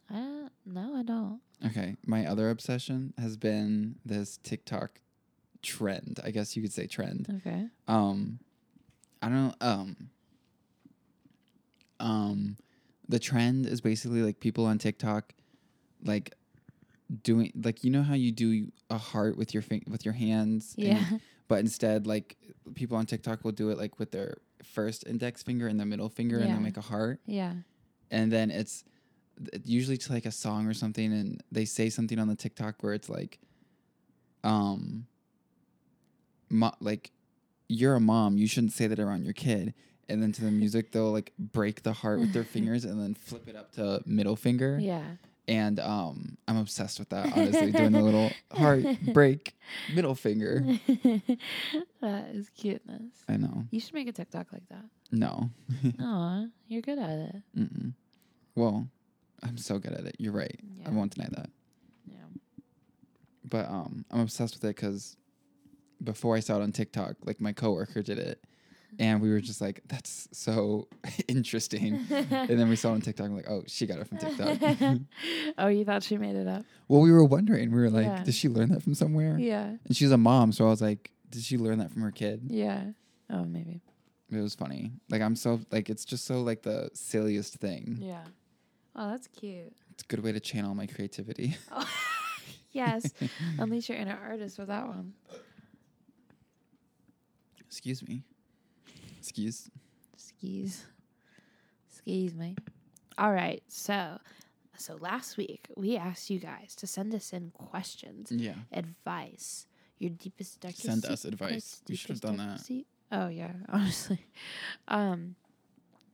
I 0.09 0.15
don't, 0.15 0.51
no, 0.65 0.95
I 0.97 1.03
don't. 1.03 1.41
Okay, 1.67 1.97
my 2.07 2.25
other 2.27 2.49
obsession 2.49 3.13
has 3.19 3.37
been 3.37 3.97
this 4.05 4.39
TikTok 4.39 5.01
trend. 5.61 6.21
I 6.25 6.31
guess 6.31 6.57
you 6.57 6.63
could 6.63 6.73
say 6.73 6.87
trend. 6.87 7.29
Okay. 7.47 7.67
Um, 7.87 8.39
I 9.21 9.29
don't 9.29 9.35
know. 9.49 9.55
Um, 9.61 9.97
um, 12.01 12.57
the 13.13 13.19
trend 13.19 13.67
is 13.67 13.81
basically 13.83 14.23
like 14.23 14.41
people 14.41 14.65
on 14.65 14.79
TikTok, 14.79 15.33
like 16.03 16.35
doing 17.23 17.53
like 17.63 17.85
you 17.85 17.91
know 17.91 18.03
how 18.03 18.15
you 18.15 18.33
do 18.33 18.73
a 18.89 18.97
heart 18.97 19.37
with 19.37 19.53
your 19.53 19.63
fin- 19.63 19.85
with 19.87 20.05
your 20.07 20.15
hands. 20.15 20.75
and- 20.79 20.87
Yeah. 20.89 21.19
but 21.49 21.61
instead, 21.61 22.07
like 22.07 22.37
people 22.75 22.97
on 22.97 23.05
TikTok 23.07 23.45
will 23.45 23.53
do 23.53 23.69
it 23.71 23.77
like 23.77 23.99
with 23.99 24.11
their 24.13 24.39
first 24.63 25.07
index 25.07 25.43
finger 25.43 25.67
and 25.69 25.79
the 25.79 25.85
middle 25.85 26.09
finger, 26.09 26.39
and 26.39 26.47
Yeah. 26.49 26.55
they'll 26.55 26.63
make 26.63 26.77
a 26.79 26.89
heart, 26.95 27.21
Yeah. 27.27 27.55
and 28.11 28.33
then 28.33 28.51
it's 28.51 28.85
usually 29.65 29.99
to 29.99 30.13
like 30.13 30.25
a 30.25 30.33
song 30.33 30.67
or 30.67 30.73
something, 30.75 31.13
and 31.13 31.43
they 31.53 31.65
say 31.67 31.91
something 31.91 32.19
on 32.19 32.29
the 32.29 32.37
TikTok 32.37 32.83
where 32.83 32.95
it's 32.95 33.09
like, 33.11 33.41
um, 34.45 35.07
mo- 36.49 36.75
like 36.81 37.11
you're 37.69 37.95
a 37.97 38.01
mom, 38.01 38.37
you 38.39 38.47
shouldn't 38.47 38.73
say 38.73 38.87
that 38.87 38.99
around 38.99 39.25
your 39.25 39.33
kid. 39.35 39.75
And 40.09 40.23
then 40.23 40.33
to 40.33 40.45
the 40.45 40.51
music, 40.51 40.93
they'll 40.93 41.13
like 41.13 41.33
break 41.39 41.83
the 41.83 41.93
heart 41.93 42.21
with 42.21 42.33
their 42.33 42.45
fingers 42.55 42.85
and 42.85 43.01
then 43.01 43.15
flip 43.15 43.49
it 43.49 43.57
up 43.57 43.73
to 43.73 44.03
middle 44.05 44.37
finger. 44.37 44.79
Yeah. 44.81 45.03
And 45.49 45.81
um, 45.81 46.37
I'm 46.47 46.57
obsessed 46.57 46.99
with 46.99 47.09
that. 47.11 47.37
Honestly, 47.37 47.73
doing 47.73 47.93
the 47.93 48.01
little 48.03 48.31
heart 48.53 48.85
break 49.13 49.57
middle 49.95 50.15
finger. 50.15 50.65
that 52.01 52.29
is 52.33 52.49
cuteness. 52.51 53.13
I 53.29 53.37
know. 53.37 53.65
You 53.71 53.81
should 53.81 53.95
make 53.95 54.09
a 54.09 54.13
TikTok 54.13 54.53
like 54.53 54.69
that. 54.69 54.85
No. 55.11 55.51
Aw, 56.01 56.45
you're 56.69 56.83
good 56.83 56.99
at 56.99 57.11
it. 57.11 57.37
Mm-mm. 57.57 57.93
Well, 58.55 58.89
I'm 59.43 59.59
so 59.59 59.79
good 59.79 59.93
at 59.93 60.05
it. 60.05 60.17
You're 60.19 60.33
right. 60.33 60.59
Yeah. 60.79 60.89
I 60.89 60.91
won't 60.91 61.15
deny 61.15 61.29
that. 61.33 61.51
Yeah. 62.07 62.19
But 63.45 63.69
um, 63.69 64.05
I'm 64.11 64.21
obsessed 64.21 64.55
with 64.55 64.65
it 64.65 64.77
because 64.77 65.17
before 66.03 66.37
I 66.37 66.41
saw 66.41 66.57
it 66.57 66.63
on 66.63 66.73
TikTok, 66.73 67.17
like 67.25 67.41
my 67.41 67.53
coworker 67.53 68.03
did 68.03 68.19
it, 68.19 68.45
and 68.99 69.21
we 69.21 69.31
were 69.31 69.41
just 69.41 69.61
like, 69.61 69.81
"That's 69.89 70.29
so 70.33 70.89
interesting." 71.29 72.05
and 72.11 72.49
then 72.59 72.69
we 72.69 72.77
saw 72.77 72.91
it 72.91 72.95
on 72.95 73.01
TikTok. 73.01 73.27
I'm 73.27 73.37
like, 73.37 73.49
"Oh, 73.51 73.65
she 73.67 73.87
got 73.87 73.99
it 73.99 74.07
from 74.09 74.19
TikTok." 74.19 74.59
oh, 75.59 75.69
you 75.69 75.85
thought 75.85 76.03
she 76.03 76.19
made 76.19 76.37
it 76.37 76.47
up? 76.49 76.65
well, 76.89 77.01
we 77.01 77.11
were 77.13 77.25
wondering. 77.25 77.71
We 77.73 77.81
were 77.81 77.91
like, 77.91 78.07
Yeah. 78.07 78.25
"Did 78.25 78.35
she 78.35 78.49
learn 78.49 78.71
that 78.71 78.83
from 78.83 78.95
somewhere?" 78.95 79.39
Yeah. 79.39 79.77
And 79.85 79.97
she's 79.97 80.13
a 80.13 80.19
mom, 80.19 80.53
so 80.53 80.67
I 80.67 80.71
was 80.71 80.83
like, 80.83 81.11
"Did 81.31 81.43
she 81.43 81.59
learn 81.59 81.79
that 81.79 81.91
from 81.93 82.03
her 82.03 82.11
kid?" 82.11 82.43
Yeah. 82.47 82.85
Oh, 83.31 83.45
maybe. 83.45 83.81
It 84.31 84.41
was 84.41 84.55
funny. 84.55 84.93
Like 85.11 85.21
I'm 85.23 85.37
so 85.37 85.61
like 85.71 85.91
it's 85.91 86.05
just 86.05 86.25
so 86.25 86.41
like 86.43 86.63
the 86.63 86.91
silliest 86.95 87.55
thing. 87.57 87.99
Yeah. 88.01 88.25
Oh, 88.97 89.11
that's 89.11 89.27
cute. 89.29 89.73
It's 89.91 90.03
a 90.05 90.07
good 90.07 90.23
way 90.25 90.33
to 90.33 90.41
channel 90.41 90.75
my 90.75 90.87
creativity. 90.87 91.57
Oh. 91.73 91.89
yes. 92.73 93.13
Unleash 93.59 93.91
your 93.91 93.99
inner 93.99 94.19
artist 94.23 94.59
with 94.59 94.69
that 94.69 94.87
one. 94.87 95.13
Excuse 97.67 98.07
me. 98.07 98.23
Excuse. 99.23 99.71
Skis. 100.17 100.85
Skis, 101.89 102.35
mate. 102.35 102.59
All 103.19 103.33
right. 103.33 103.63
So, 103.69 104.19
so 104.77 104.97
last 104.97 105.37
week 105.37 105.69
we 105.77 105.97
asked 105.97 106.29
you 106.31 106.39
guys 106.41 106.75
to 106.77 106.87
send 106.87 107.15
us 107.15 107.33
in 107.33 107.53
questions, 107.53 108.33
Yeah. 108.33 108.55
advice, 108.73 109.67
your 109.99 110.11
deepest 110.11 110.61
darkest. 110.61 110.83
Send 110.83 111.05
us 111.07 111.25
advice. 111.25 111.83
We 111.89 111.95
should 111.97 112.11
have 112.11 112.21
done 112.21 112.37
that. 112.39 112.61
se- 112.61 112.87
oh 113.13 113.29
yeah, 113.29 113.53
honestly. 113.69 114.27
Um, 114.89 115.37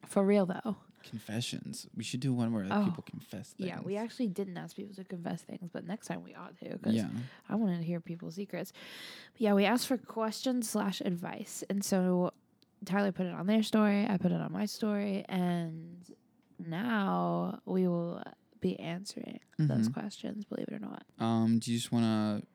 for 0.07 0.25
real 0.25 0.45
though. 0.47 0.77
Confessions. 1.05 1.87
We 1.97 2.05
should 2.05 2.21
do 2.21 2.35
one 2.35 2.53
where 2.53 2.67
Oh, 2.71 2.85
people 2.85 3.05
confess 3.09 3.51
things. 3.51 3.69
Yeah, 3.71 3.81
we 3.81 3.97
actually 3.97 4.27
didn't 4.27 4.59
ask 4.59 4.77
people 4.77 4.95
to 4.97 5.05
confess 5.05 5.41
things, 5.41 5.71
but 5.73 5.87
next 5.87 6.09
time 6.09 6.23
we 6.23 6.35
ought 6.35 6.59
to 6.59 6.71
because 6.77 6.95
Yeah. 6.95 7.09
I 7.49 7.55
wanted 7.55 7.79
to 7.79 7.85
hear 7.85 8.01
people's 8.01 8.35
secrets. 8.35 8.73
But 9.33 9.41
yeah, 9.41 9.55
we 9.55 9.65
asked 9.65 9.87
for 9.87 9.97
questions 9.97 10.69
slash 10.69 11.01
advice, 11.01 11.65
and 11.71 11.83
so 11.83 12.33
Tyler 12.89 13.13
put 13.13 13.27
it 13.27 13.35
on 13.35 13.47
their 13.47 13.63
story. 13.63 14.07
I 14.09 14.17
put 14.17 14.33
it 14.33 14.41
on 14.41 14.51
my 14.53 14.65
story, 14.67 15.25
and 15.29 15.99
now 16.59 17.61
we 17.65 17.87
will 17.87 18.23
be 18.61 18.79
answering 18.81 19.41
those 19.59 19.89
Mhm. 19.89 19.93
questions. 19.95 20.45
Believe 20.45 20.67
it 20.69 20.75
or 20.75 20.79
not. 20.81 21.05
Um, 21.19 21.59
do 21.59 21.71
you 21.71 21.79
just 21.79 21.93
want 21.93 22.05
to 22.05 22.47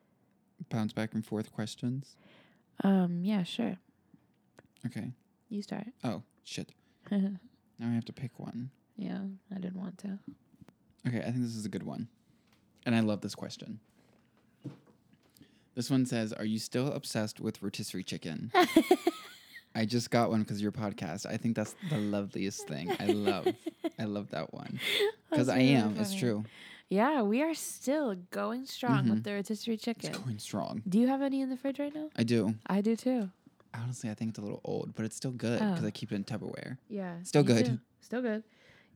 bounce 0.69 0.91
back 0.93 1.13
and 1.13 1.25
forth 1.25 1.51
questions? 1.51 2.15
Um. 2.83 3.23
Yeah. 3.23 3.43
Sure. 3.43 3.77
Okay. 4.85 5.13
You 5.49 5.61
start. 5.61 5.87
Oh, 6.03 6.23
shit. 6.43 6.73
Now 7.79 7.89
I 7.89 7.93
have 7.93 8.05
to 8.05 8.13
pick 8.13 8.39
one. 8.39 8.69
yeah. 8.95 9.21
I 9.51 9.55
didn't 9.59 9.79
want 9.79 9.97
to. 9.99 10.19
Okay, 11.07 11.19
I 11.19 11.25
think 11.31 11.37
this 11.41 11.55
is 11.55 11.65
a 11.65 11.69
good 11.69 11.83
one. 11.83 12.07
And 12.85 12.95
I 12.95 12.99
love 13.01 13.21
this 13.21 13.35
question. 13.35 13.79
This 15.75 15.89
one 15.89 16.05
says, 16.05 16.31
"Are 16.33 16.45
you 16.45 16.59
still 16.59 16.91
obsessed 16.93 17.39
with 17.39 17.61
rotisserie 17.63 18.03
chicken?" 18.03 18.51
I 19.75 19.85
just 19.85 20.11
got 20.11 20.29
one 20.29 20.41
because 20.41 20.61
your 20.61 20.71
podcast. 20.71 21.25
I 21.25 21.37
think 21.37 21.55
that's 21.55 21.75
the 21.89 21.97
loveliest 21.97 22.67
thing. 22.67 22.91
I 22.99 23.07
love, 23.07 23.47
I 23.99 24.03
love 24.05 24.29
that 24.31 24.53
one 24.53 24.79
because 25.29 25.49
I 25.49 25.57
really 25.57 25.73
am. 25.75 25.97
It's 25.97 26.13
true. 26.13 26.45
Yeah, 26.89 27.23
we 27.23 27.41
are 27.41 27.55
still 27.55 28.15
going 28.29 28.65
strong 28.67 29.05
Mhm. 29.05 29.09
with 29.09 29.23
the 29.23 29.33
rotisserie 29.33 29.75
It's 29.75 29.83
chicken. 29.83 30.11
going 30.11 30.37
strong. 30.37 30.83
Do 30.87 30.99
you 30.99 31.07
have 31.07 31.21
any 31.23 31.41
in 31.41 31.49
the 31.49 31.57
fridge 31.57 31.79
right 31.79 31.93
now? 31.93 32.09
I 32.15 32.23
do. 32.23 32.53
I 32.67 32.81
do 32.81 32.95
too. 32.95 33.31
Honestly, 33.73 34.11
I 34.11 34.13
think 34.13 34.29
it's 34.29 34.37
a 34.37 34.43
little 34.43 34.61
old, 34.63 34.93
but 34.93 35.05
it's 35.05 35.15
still 35.15 35.31
good 35.31 35.57
because 35.59 35.83
Oh. 35.83 35.87
I 35.87 35.91
keep 35.91 36.11
it 36.11 36.15
in 36.15 36.23
Tupperware. 36.23 36.77
Yeah. 36.89 37.23
Still 37.23 37.41
good. 37.43 37.65
too. 37.65 37.79
Still 38.01 38.21
good. 38.21 38.43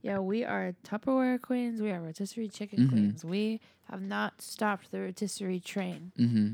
Yeah, 0.02 0.20
we 0.20 0.44
are 0.44 0.74
Tupperware 0.84 1.40
queens. 1.42 1.82
We 1.82 1.90
are 1.90 2.00
rotisserie 2.00 2.48
chicken 2.48 2.86
Mhm. 2.86 2.88
queens. 2.90 3.24
We 3.24 3.60
have 3.90 4.00
not 4.00 4.40
stopped 4.40 4.92
the 4.92 5.00
rotisserie 5.00 5.58
train. 5.58 6.12
Mm-hmm. 6.16 6.52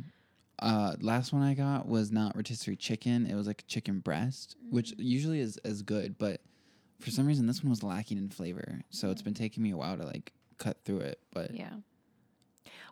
Uh, 0.61 0.95
last 1.01 1.33
one 1.33 1.43
I 1.43 1.55
got 1.55 1.87
was 1.89 2.11
not 2.13 2.37
rotisserie 2.37 2.77
chicken. 2.77 3.27
It 3.27 3.35
was 3.35 3.47
like 3.47 3.65
chicken 3.67 3.99
breast, 4.01 4.57
which 4.71 4.93
Mm. 4.93 5.05
usually 5.05 5.41
is 5.41 5.57
as 5.59 5.83
good, 5.83 6.17
but 6.19 6.41
for 7.01 7.11
some 7.11 7.27
reason 7.27 7.47
this 7.47 7.63
one 7.63 7.71
was 7.71 7.83
lacking 7.83 8.19
in 8.19 8.29
flavor. 8.31 8.83
So 8.91 9.11
it's 9.11 9.23
been 9.23 9.35
taking 9.35 9.63
me 9.63 9.71
a 9.73 9.77
while 9.77 9.97
to 9.97 10.05
like 10.05 10.33
cut 10.59 10.85
through 10.85 11.01
it. 11.01 11.19
But 11.33 11.55
Yeah. 11.55 11.71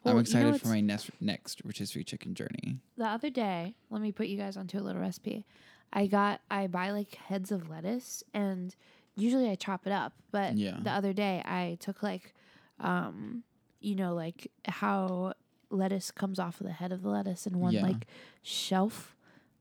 I'm 0.05 0.11
you 0.11 0.15
know 0.15 0.19
excited 0.21 0.61
for 0.61 0.69
my 0.69 0.81
next 0.81 1.11
next 1.21 1.63
rotisserie 1.65 2.05
chicken 2.05 2.35
journey. 2.35 2.79
The 2.97 3.07
other 3.07 3.31
day, 3.31 3.75
let 3.89 4.03
me 4.03 4.11
put 4.13 4.27
you 4.27 4.37
guys 4.37 4.57
onto 4.57 4.79
a 4.79 4.83
little 4.83 5.01
recipe. 5.01 5.47
I 5.93 6.07
got 6.09 6.41
I 6.51 6.67
buy 6.67 6.91
like 6.91 7.15
heads 7.15 7.53
of 7.53 7.71
lettuce 7.71 8.25
and 8.35 8.75
usually 9.15 9.49
I 9.49 9.55
chop 9.55 9.87
it 9.87 9.93
up, 9.93 10.15
but 10.33 10.57
Yeah. 10.57 10.79
the 10.83 10.91
other 10.91 11.13
day 11.13 11.43
I 11.45 11.77
took 11.81 12.03
like 12.03 12.35
um 12.81 13.45
you 13.81 13.95
know 13.95 14.15
like 14.15 14.51
how 14.67 15.35
lettuce 15.73 16.11
comes 16.11 16.39
off 16.39 16.61
of 16.61 16.67
the 16.67 16.73
head 16.73 16.93
of 16.93 17.03
the 17.03 17.09
lettuce 17.09 17.47
in 17.47 17.59
one 17.59 17.73
Yeah. 17.73 17.83
like 17.83 18.07
shelf. 18.43 19.17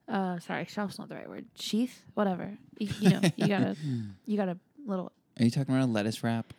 Uh 0.08 0.40
sorry, 0.40 0.66
shelf's 0.66 1.00
not 1.00 1.10
the 1.10 1.16
right 1.16 1.30
word. 1.30 1.46
Sheath, 1.56 2.04
whatever. 2.14 2.58
You, 2.78 2.90
you 3.00 3.10
know, 3.12 3.22
you 3.38 3.48
got 3.48 3.62
a 3.62 3.76
you 4.26 4.38
got 4.38 4.50
a 4.50 4.58
little 4.86 5.12
Are 5.40 5.44
you 5.46 5.52
talking 5.52 5.74
about 5.74 5.86
a 5.86 5.92
lettuce 5.92 6.24
wrap? 6.24 6.54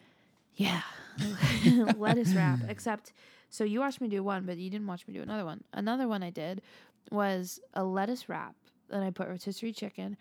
yeah. 0.56 0.82
lettuce 1.96 2.32
wrap. 2.34 2.60
Except, 2.68 3.12
so 3.50 3.64
you 3.64 3.80
watched 3.80 4.00
me 4.00 4.08
do 4.08 4.22
one, 4.22 4.46
but 4.46 4.56
you 4.56 4.70
didn't 4.70 4.86
watch 4.86 5.06
me 5.06 5.12
do 5.14 5.20
another 5.22 5.44
one. 5.44 5.62
Another 5.74 6.08
one 6.08 6.22
I 6.22 6.30
did 6.30 6.62
was 7.10 7.60
a 7.74 7.84
lettuce 7.84 8.28
wrap. 8.28 8.54
Then 8.88 9.02
I 9.02 9.10
put 9.10 9.28
rotisserie 9.28 9.72
chicken. 9.72 10.16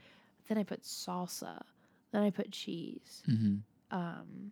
Then 0.49 0.57
I 0.57 0.63
put 0.63 0.83
salsa. 0.83 1.61
Then 2.11 2.23
I 2.23 2.29
put 2.29 2.51
cheese. 2.51 3.23
Mm-hmm. 3.29 3.97
Um, 3.97 4.51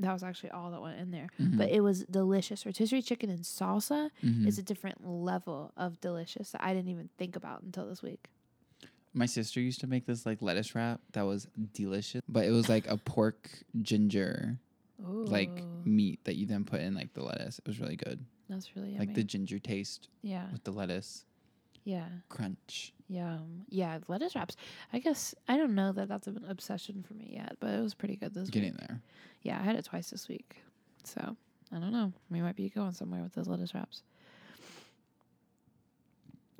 that 0.00 0.12
was 0.12 0.22
actually 0.22 0.50
all 0.50 0.70
that 0.70 0.80
went 0.82 0.98
in 1.00 1.10
there. 1.10 1.28
Mhm. 1.40 1.56
But 1.56 1.70
it 1.70 1.80
was 1.80 2.04
delicious. 2.04 2.64
Rotisserie 2.66 3.02
chicken 3.02 3.30
and 3.30 3.40
salsa 3.40 4.10
Mhm. 4.22 4.46
is 4.46 4.58
a 4.58 4.62
different 4.62 5.06
level 5.06 5.72
of 5.76 6.00
delicious 6.00 6.50
that 6.52 6.62
I 6.62 6.74
didn't 6.74 6.90
even 6.90 7.08
think 7.16 7.36
about 7.36 7.62
until 7.62 7.88
this 7.88 8.02
week. 8.02 8.28
My 9.14 9.26
sister 9.26 9.60
used 9.60 9.80
to 9.80 9.86
make 9.86 10.04
this 10.04 10.26
like 10.26 10.42
lettuce 10.42 10.74
wrap 10.74 11.00
that 11.12 11.22
was 11.22 11.48
delicious, 11.72 12.20
but 12.28 12.44
it 12.44 12.50
was 12.50 12.68
like 12.68 12.86
a 12.86 12.98
pork 12.98 13.62
ginger 13.80 14.58
Ooh, 15.00 15.24
like 15.24 15.62
meat 15.84 16.22
that 16.24 16.36
you 16.36 16.44
then 16.46 16.64
put 16.64 16.80
in 16.82 16.94
like 16.94 17.14
the 17.14 17.22
lettuce. 17.22 17.58
It 17.60 17.66
was 17.66 17.80
really 17.80 17.96
good. 17.96 18.24
that's 18.48 18.76
really 18.76 18.92
yummy. 18.92 19.06
Like 19.06 19.14
the 19.14 19.24
ginger 19.24 19.58
taste 19.58 20.08
yeah, 20.22 20.52
with 20.52 20.62
the 20.64 20.70
lettuce 20.70 21.24
yeah. 21.86 22.08
crunch. 22.28 22.92
Yum. 23.08 23.64
Yeah, 23.68 23.98
lettuce 24.08 24.34
wraps. 24.34 24.56
I 24.92 24.98
guess 24.98 25.34
I 25.46 25.56
don't 25.56 25.74
know 25.76 25.92
that 25.92 26.08
that's 26.08 26.26
an 26.26 26.44
obsession 26.48 27.04
for 27.06 27.14
me 27.14 27.30
yet, 27.34 27.56
but 27.60 27.70
it 27.70 27.80
was 27.80 27.94
pretty 27.94 28.16
good 28.16 28.34
this 28.34 28.50
Getting 28.50 28.72
week. 28.72 28.80
there. 28.88 29.00
Yeah, 29.42 29.58
I 29.60 29.62
had 29.62 29.76
it 29.76 29.84
twice 29.84 30.10
this 30.10 30.28
week. 30.28 30.56
So 31.04 31.36
I 31.72 31.78
don't 31.78 31.92
know. 31.92 32.12
We 32.28 32.40
might 32.40 32.56
be 32.56 32.68
going 32.68 32.92
somewhere 32.92 33.22
with 33.22 33.34
those 33.34 33.46
lettuce 33.46 33.72
wraps. 33.74 34.02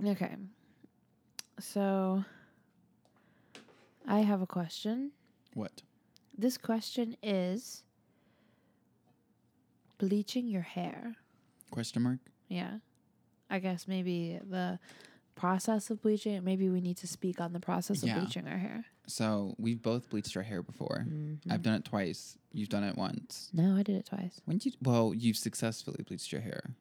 Okay. 0.05 0.37
So 1.59 2.25
I 4.07 4.21
have 4.21 4.41
a 4.43 4.47
question. 4.47 5.11
What? 5.55 5.83
This 6.39 6.57
question 6.59 7.17
is 7.23 7.83
bleaching 9.99 10.47
your 10.47 10.63
hair. 10.63 11.17
Question 11.71 12.03
mark? 12.03 12.19
Yeah. 12.49 12.75
I 13.49 13.59
guess 13.59 13.89
maybe 13.89 14.39
the 14.49 14.79
process 15.37 15.91
of 15.91 16.03
bleaching. 16.03 16.43
Maybe 16.43 16.69
we 16.69 16.81
need 16.81 16.97
to 16.99 17.07
speak 17.07 17.41
on 17.41 17.53
the 17.53 17.61
process 17.61 18.03
of 18.03 18.09
Yeah. 18.09 18.19
bleaching 18.19 18.49
our 18.49 18.59
hair. 18.59 18.87
So 19.07 19.55
we've 19.59 19.81
both 19.81 20.11
bleached 20.11 20.37
our 20.37 20.43
hair 20.43 20.63
before. 20.63 21.07
Mhm. 21.09 21.39
I've 21.49 21.63
done 21.63 21.75
it 21.75 21.85
twice. 21.85 22.37
You've 22.53 22.71
done 22.71 22.83
it 22.83 22.97
once. 22.97 23.51
no, 23.53 23.77
I 23.77 23.83
did 23.85 23.95
it 23.97 24.07
twice. 24.07 24.41
When 24.47 24.59
did 24.59 24.73
you? 24.75 24.79
Well, 24.83 25.15
you've 25.15 25.37
successfully 25.37 26.03
bleached 26.03 26.33
your 26.33 26.41
hair 26.41 26.75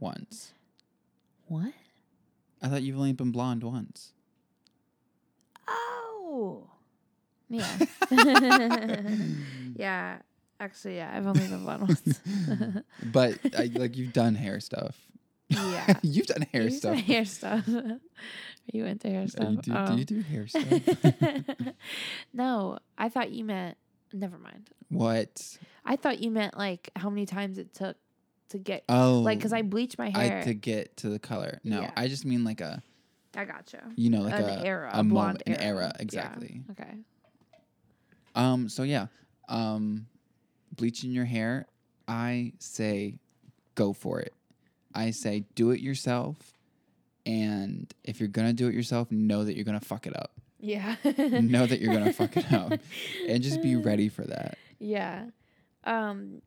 once. 0.00 0.52
What? 1.46 1.72
I 2.60 2.68
thought 2.68 2.82
you've 2.82 2.96
only 2.98 3.12
been 3.12 3.30
blonde 3.32 3.62
once. 3.62 4.12
Oh. 5.68 6.68
Yeah. 7.48 7.78
yeah. 9.76 10.18
Actually, 10.60 10.96
yeah. 10.96 11.12
I've 11.16 11.26
only 11.26 11.46
been 11.46 11.62
blonde 11.62 11.82
once. 11.88 12.20
but 13.12 13.38
I, 13.56 13.70
like 13.74 13.96
you've 13.96 14.12
done 14.12 14.34
hair 14.34 14.60
stuff. 14.60 14.96
you've 16.02 16.26
done 16.26 16.42
hair 16.52 16.62
You 16.62 16.70
said 16.70 16.78
stuff. 16.80 17.00
Hair 17.00 17.24
stuff. 17.24 17.68
You 18.72 18.86
into 18.86 19.10
hair 19.10 19.28
stuff? 19.28 19.50
you 19.50 19.56
do, 19.56 19.72
do 19.72 19.76
Oh. 19.76 19.94
you 19.96 20.04
do 20.06 20.20
hair 20.22 20.46
stuff? 20.48 20.64
no, 22.32 22.78
I 22.96 23.08
thought 23.10 23.30
you 23.30 23.44
meant. 23.44 23.76
Never 24.12 24.38
mind. 24.38 24.70
what? 24.88 25.58
I 25.84 25.96
thought 25.96 26.20
you 26.20 26.30
meant 26.30 26.56
like 26.56 26.88
how 26.96 27.10
many 27.10 27.26
times 27.26 27.58
it 27.58 27.74
took 27.74 27.96
to 28.50 28.58
get 28.58 28.84
Oh, 28.88 29.20
like 29.20 29.38
because 29.38 29.52
I 29.52 29.62
bleached 29.62 29.98
my 29.98 30.10
I 30.14 30.24
hair. 30.24 30.42
to 30.44 30.54
get 30.54 30.96
to 30.98 31.08
the 31.10 31.18
color. 31.18 31.60
No, 31.64 31.82
Yeah. 31.82 31.90
I 31.96 32.08
just 32.08 32.24
mean 32.24 32.42
like 32.44 32.60
a 32.62 32.82
I 33.36 33.44
gotcha. 33.44 33.82
you 33.96 34.08
know 34.10 34.22
like 34.22 34.34
an 34.34 34.44
a 34.48 34.64
era, 34.64 34.90
a 34.94 35.00
a 35.00 35.02
blonde 35.04 35.12
moment, 35.12 35.42
an 35.46 35.54
era. 35.56 35.78
era 35.80 35.92
Yeah. 35.96 36.02
exactly. 36.02 36.62
Okay. 36.70 36.94
Um. 38.34 38.68
So 38.68 38.82
yeah, 38.82 39.08
um, 39.48 40.06
bleaching 40.76 41.10
your 41.10 41.24
hair. 41.26 41.66
I 42.08 42.52
say, 42.60 43.16
go 43.74 43.92
for 43.92 44.20
it. 44.20 44.32
I 44.94 45.10
say, 45.10 45.44
do 45.54 45.70
it 45.70 45.80
yourself. 45.80 46.36
And 47.26 47.92
if 48.04 48.20
you're 48.20 48.28
gonna 48.28 48.52
do 48.52 48.68
it 48.68 48.74
yourself, 48.74 49.10
know 49.10 49.44
that 49.44 49.54
you're 49.54 49.64
gonna 49.64 49.80
fuck 49.80 50.06
it 50.06 50.16
up. 50.16 50.32
Yeah. 50.60 50.96
know 51.04 51.66
that 51.66 51.80
you're 51.80 51.92
gonna 51.92 52.12
fuck 52.14 52.36
it 52.36 52.52
up, 52.52 52.72
and 53.28 53.42
just 53.42 53.62
be 53.62 53.76
ready 53.76 54.08
for 54.08 54.24
that. 54.24 54.58
Yeah. 54.78 55.26
Um 55.84 56.42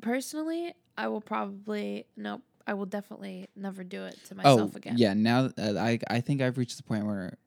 personally, 0.00 0.74
I 0.96 1.08
will 1.08 1.20
probably 1.20 2.06
nope, 2.16 2.42
I 2.66 2.74
will 2.74 2.86
definitely 2.86 3.48
never 3.54 3.84
do 3.84 4.04
it 4.04 4.18
to 4.26 4.34
myself 4.34 4.72
oh, 4.74 4.76
again. 4.76 4.94
yeah. 4.96 5.14
Now 5.14 5.50
uh, 5.56 5.74
I 5.78 6.00
I 6.08 6.20
think 6.20 6.42
I've 6.42 6.58
reached 6.58 6.76
the 6.76 6.82
point 6.82 7.06
where 7.06 7.38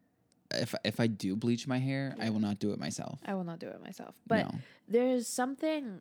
if 0.53 0.73
if 0.83 0.99
I 0.99 1.07
do 1.07 1.35
bleach 1.35 1.67
my 1.67 1.77
hair, 1.77 2.15
I 2.19 2.29
will 2.29 2.39
not 2.39 2.59
do 2.59 2.71
it 2.71 2.79
myself. 2.79 3.19
I 3.25 3.33
will 3.33 3.43
not 3.43 3.59
do 3.59 3.67
it 3.67 3.81
myself. 3.83 4.15
But 4.27 4.51
no. 4.51 4.59
there's 4.87 5.27
something 5.27 5.99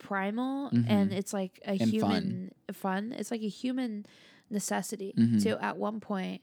primal 0.00 0.68
and 0.68 1.10
Mhm. 1.10 1.12
it's 1.12 1.32
like 1.32 1.60
a 1.64 1.72
And 1.80 1.82
human 1.90 2.50
fun. 2.72 3.12
It's 3.12 3.30
like 3.30 3.42
a 3.42 3.48
human 3.48 4.06
necessity 4.50 5.14
Mhm. 5.16 5.42
to 5.44 5.62
at 5.62 5.76
one 5.76 6.00
point 6.00 6.42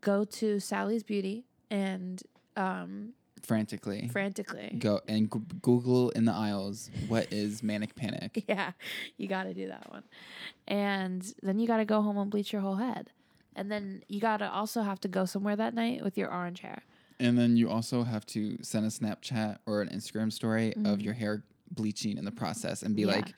go 0.00 0.24
to 0.24 0.60
Sally's 0.60 1.02
Beauty 1.02 1.46
and 1.70 2.22
um 2.56 3.14
frantically 3.42 4.06
frantically 4.08 4.76
go 4.78 5.00
and 5.08 5.32
g- 5.32 5.40
Google 5.62 6.10
in 6.10 6.26
the 6.26 6.32
aisles 6.32 6.90
what 7.08 7.32
is 7.32 7.62
manic 7.62 7.94
panic. 7.96 8.44
Yeah, 8.48 8.72
you 9.16 9.26
got 9.28 9.44
to 9.44 9.54
do 9.54 9.66
that 9.68 9.90
one. 9.90 10.04
And 10.68 11.22
then 11.42 11.58
you 11.58 11.66
got 11.66 11.78
to 11.78 11.84
go 11.86 12.02
home 12.02 12.18
and 12.18 12.30
bleach 12.30 12.52
your 12.52 12.62
whole 12.62 12.76
head. 12.76 13.10
And 13.56 13.70
then 13.70 14.02
you 14.08 14.20
got 14.20 14.38
to 14.38 14.50
also 14.50 14.82
have 14.82 15.00
to 15.00 15.08
go 15.08 15.24
somewhere 15.24 15.56
that 15.56 15.74
night 15.74 16.04
with 16.04 16.16
your 16.18 16.30
orange 16.32 16.60
hair. 16.60 16.82
And 17.18 17.36
then 17.38 17.56
you 17.56 17.68
also 17.68 18.04
have 18.04 18.24
to 18.26 18.58
send 18.62 18.86
a 18.86 18.88
Snapchat 18.88 19.58
or 19.66 19.82
an 19.82 19.88
Instagram 19.88 20.32
story 20.32 20.72
of 20.76 20.98
Mhm. 20.98 21.02
your 21.04 21.14
hair 21.14 21.42
bleaching 21.70 22.18
in 22.18 22.24
the 22.24 22.32
process 22.32 22.82
and 22.82 22.94
be 22.96 23.02
Yeah. 23.02 23.08
like, 23.08 23.34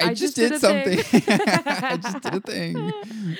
I, 0.00 0.14
just, 0.14 0.36
did, 0.36 0.52
a 0.52 0.60
something. 0.60 0.98
I 1.28 1.96
just 2.00 2.20
did 2.20 2.34
a 2.34 2.40
thing. 2.40 2.92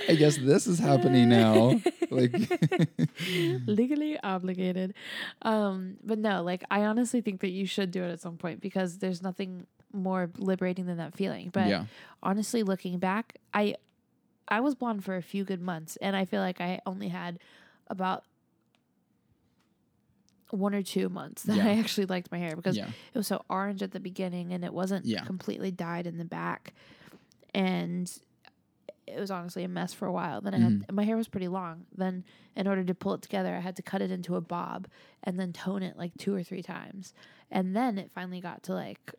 I 0.09 0.14
guess 0.16 0.38
this 0.38 0.66
is 0.66 0.78
happening 0.78 1.28
now. 1.28 1.81
Like, 2.12 2.35
legally 3.66 4.19
obligated. 4.23 4.92
Um, 5.40 5.97
but 6.04 6.19
no, 6.19 6.42
like 6.42 6.62
I 6.71 6.83
honestly 6.85 7.23
think 7.23 7.40
that 7.40 7.49
you 7.50 7.64
should 7.64 7.90
do 7.90 8.02
it 8.02 8.11
at 8.11 8.21
some 8.21 8.37
point 8.37 8.61
because 8.61 8.99
there's 8.99 9.23
nothing 9.23 9.66
more 9.95 10.31
liberating 10.37 10.85
than 10.85 10.99
that 10.99 11.14
feeling. 11.14 11.49
But 11.50 11.69
yeah. 11.69 11.87
honestly 12.23 12.62
looking 12.64 12.98
back, 12.98 13.38
I 13.55 13.77
I 14.46 14.61
was 14.61 14.75
blonde 14.75 15.05
for 15.05 15.16
a 15.16 15.22
few 15.22 15.42
good 15.44 15.62
months 15.62 15.96
and 16.03 16.14
I 16.14 16.27
feel 16.27 16.42
like 16.42 16.61
I 16.61 16.81
only 16.85 17.09
had 17.09 17.38
about 17.87 18.25
one 20.52 20.74
or 20.74 20.82
two 20.82 21.08
months 21.08 21.42
that 21.44 21.56
Yeah. 21.56 21.66
I 21.66 21.78
actually 21.78 22.06
liked 22.06 22.30
my 22.30 22.38
hair 22.38 22.54
because 22.56 22.76
Yeah. 22.76 22.88
it 22.88 23.18
was 23.18 23.26
so 23.26 23.44
orange 23.50 23.82
at 23.82 23.90
the 23.92 24.00
beginning 24.00 24.52
and 24.52 24.64
it 24.64 24.72
wasn't 24.72 25.04
Yeah. 25.06 25.24
completely 25.24 25.70
dyed 25.70 26.06
in 26.06 26.18
the 26.18 26.24
back. 26.24 26.72
And 27.54 28.10
it 29.06 29.18
was 29.18 29.30
honestly 29.30 29.64
a 29.64 29.68
mess 29.68 29.92
for 29.92 30.06
a 30.06 30.12
while. 30.12 30.40
Then 30.40 30.54
I 30.54 30.58
had 30.58 30.72
Mm-hmm. 30.72 30.94
my 30.94 31.04
hair 31.04 31.16
was 31.16 31.28
pretty 31.28 31.48
long. 31.48 31.86
Then 31.96 32.24
in 32.54 32.66
order 32.68 32.84
to 32.84 32.94
pull 32.94 33.14
it 33.14 33.22
together, 33.22 33.54
I 33.54 33.60
had 33.60 33.76
to 33.76 33.82
cut 33.82 34.00
it 34.02 34.10
into 34.10 34.36
a 34.36 34.40
bob 34.40 34.86
and 35.24 35.38
then 35.40 35.52
tone 35.52 35.82
it 35.82 35.96
like 35.96 36.12
two 36.18 36.34
or 36.34 36.42
three 36.42 36.62
times. 36.62 37.12
And 37.50 37.74
then 37.74 37.98
it 37.98 38.10
finally 38.14 38.40
got 38.40 38.62
to 38.64 38.74
like 38.74 39.12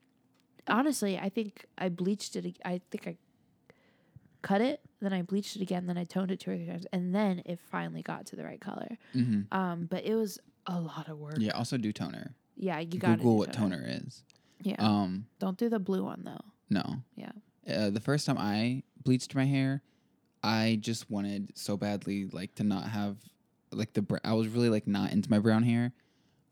honestly, 0.68 1.18
I 1.20 1.30
think 1.30 1.66
I 1.78 1.90
bleached 1.90 2.36
it 2.38 2.58
I 2.64 2.80
think 2.90 3.08
I 3.08 3.18
cut 4.42 4.62
it, 4.62 4.82
then 5.02 5.14
I 5.14 5.22
bleached 5.22 5.56
it 5.56 5.62
again, 5.62 5.86
then 5.88 5.98
I 5.98 6.04
toned 6.04 6.32
it 6.32 6.40
two 6.40 6.52
or 6.52 6.58
three 6.58 6.66
times, 6.68 6.86
and 6.92 7.14
then 7.16 7.42
it 7.46 7.60
finally 7.60 8.02
got 8.02 8.26
to 8.28 8.36
the 8.36 8.44
right 8.44 8.60
color. 8.60 8.98
hmm 9.14 9.42
Um, 9.52 9.88
but 9.90 10.04
it 10.06 10.16
was 10.16 10.40
a 10.68 10.80
lot 10.80 11.08
of 11.10 11.18
work. 11.18 11.36
Yeah. 11.40 11.52
Also 11.52 11.78
do 11.78 11.92
toner. 11.92 12.36
Yeah, 12.56 12.80
you 12.80 13.00
got 13.00 13.12
to 13.12 13.16
Google 13.18 13.38
what 13.38 13.54
toner 13.54 13.84
is. 13.86 14.24
Yeah. 14.62 14.76
Um, 14.80 15.26
Don't 15.40 15.58
do 15.58 15.70
the 15.70 15.80
blue 15.80 16.04
one 16.04 16.24
though. 16.24 16.46
no. 16.70 16.98
Yeah. 17.16 17.32
Uh, 17.68 17.90
the 17.90 18.00
first 18.02 18.26
time 18.26 18.38
I 18.38 18.84
bleached 19.04 19.34
my 19.36 19.46
hair, 19.46 19.82
I 20.44 20.78
just 20.82 21.10
wanted 21.10 21.52
so 21.58 21.78
badly 21.78 22.26
like 22.26 22.56
to 22.56 22.64
not 22.64 22.90
have 22.90 23.18
like 23.72 23.94
the 23.94 24.02
br- 24.02 24.18
I 24.26 24.34
was 24.34 24.48
really 24.50 24.70
like 24.70 24.86
not 24.88 25.12
into 25.14 25.30
my 25.32 25.40
brown 25.40 25.64
hair, 25.64 25.94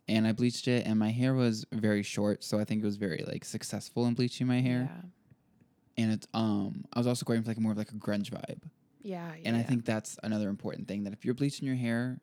and 0.07 0.25
I 0.25 0.31
bleached 0.31 0.67
it, 0.69 0.85
and 0.87 0.97
my 0.97 1.11
hair 1.11 1.33
was 1.33 1.65
very 1.71 2.01
short, 2.03 2.43
so 2.45 2.59
I 2.59 2.63
think 2.63 2.81
it 2.81 2.85
was 2.85 2.95
very 2.95 3.23
like 3.27 3.43
successful 3.45 4.05
in 4.07 4.13
bleaching 4.13 4.47
my 4.47 4.61
hair. 4.61 4.89
Yeah. 4.89 6.03
And 6.03 6.11
it's 6.13 6.27
um 6.33 6.85
I 6.93 6.99
was 6.99 7.07
also 7.07 7.25
going 7.25 7.41
for 7.43 7.49
like 7.49 7.59
more 7.59 7.73
of 7.73 7.77
like 7.77 7.91
a 7.91 7.95
grunge 7.95 8.29
vibe, 8.29 8.61
Yeah. 9.03 9.31
and 9.45 9.55
I 9.57 9.63
think 9.63 9.83
that's 9.85 10.17
another 10.23 10.47
important 10.49 10.87
thing 10.87 11.03
that 11.03 11.13
if 11.13 11.25
you're 11.25 11.33
bleaching 11.35 11.67
your 11.67 11.75
hair, 11.77 12.19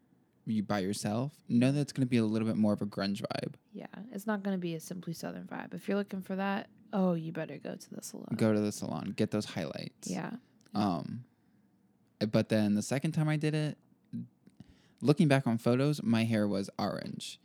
you 0.52 0.62
by 0.62 0.78
yourself, 0.80 1.32
know 1.48 1.70
that 1.72 1.80
it's 1.80 1.92
gonna 1.92 2.06
be 2.06 2.16
a 2.18 2.24
little 2.24 2.46
bit 2.48 2.56
more 2.56 2.72
of 2.72 2.82
a 2.82 2.86
grunge 2.86 3.20
vibe. 3.22 3.54
yeah, 3.72 3.86
it's 4.12 4.26
not 4.26 4.42
gonna 4.42 4.58
be 4.58 4.74
a 4.74 4.80
simply 4.80 5.12
southern 5.12 5.44
vibe. 5.44 5.74
If 5.74 5.88
you're 5.88 5.96
looking 5.96 6.22
for 6.22 6.36
that, 6.36 6.68
oh, 6.92 7.14
you 7.14 7.32
better 7.32 7.58
go 7.58 7.74
to 7.74 7.94
the 7.94 8.02
salon. 8.02 8.28
Go 8.36 8.52
to 8.52 8.60
the 8.60 8.72
salon, 8.72 9.12
get 9.16 9.30
those 9.30 9.44
highlights. 9.44 10.08
Yeah. 10.10 10.30
Um, 10.74 11.24
uh, 12.20 12.26
but 12.26 12.48
then 12.48 12.74
the 12.74 12.82
second 12.82 13.12
time 13.12 13.28
I 13.28 13.36
did 13.36 13.54
it, 13.54 13.78
looking 15.00 15.28
back 15.28 15.46
on 15.46 15.58
photos, 15.58 16.02
my 16.02 16.24
hair 16.24 16.46
was 16.48 16.68
orange, 16.78 17.38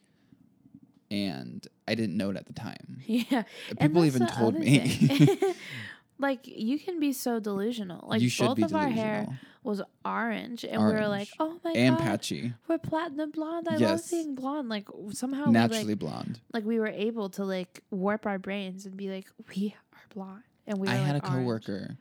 and 1.11 1.65
I 1.87 1.95
didn't 1.95 2.17
know 2.17 2.29
it 2.31 2.37
at 2.37 2.45
the 2.47 2.53
time. 2.53 3.01
Yeah. 3.05 3.43
People 3.79 4.05
even 4.05 4.27
told 4.27 4.55
me. 4.55 5.39
like 6.19 6.47
you 6.47 6.79
can 6.79 6.99
be 6.99 7.11
so 7.13 7.39
delusional. 7.39 8.07
Like 8.07 8.21
you 8.21 8.29
both 8.37 8.61
of 8.61 8.73
our 8.75 8.89
hair 8.89 9.27
was 9.63 9.81
orange, 10.05 10.63
and 10.65 10.81
we 10.85 10.91
were 10.93 11.07
like, 11.07 11.29
"Oh 11.39 11.59
my 11.63 11.71
and 11.71 11.73
god, 11.73 11.77
And 11.77 11.99
patchy, 11.99 12.53
we're 12.67 12.77
platinum 12.77 13.31
blonde. 13.31 13.67
I 13.67 13.73
love 13.73 13.81
Yes. 13.81 14.05
seeing 14.05 14.35
blonde." 14.35 14.69
Like 14.69 14.87
somehow 15.11 15.47
we 15.47 15.51
naturally 15.53 15.93
like, 15.93 15.99
blonde. 15.99 16.39
like 16.53 16.65
we 16.65 16.79
were 16.79 16.87
able 16.87 17.29
to 17.31 17.45
like 17.45 17.83
warp 17.91 18.25
our 18.25 18.39
brains 18.39 18.85
and 18.85 18.95
be 18.97 19.09
like, 19.09 19.27
"We 19.55 19.75
are 19.93 20.01
blonde," 20.13 20.43
and 20.67 20.79
we. 20.79 20.87
I 20.87 20.95
had 20.95 21.15
like, 21.15 21.23
a 21.23 21.27
orange. 21.31 21.45
coworker 21.45 21.97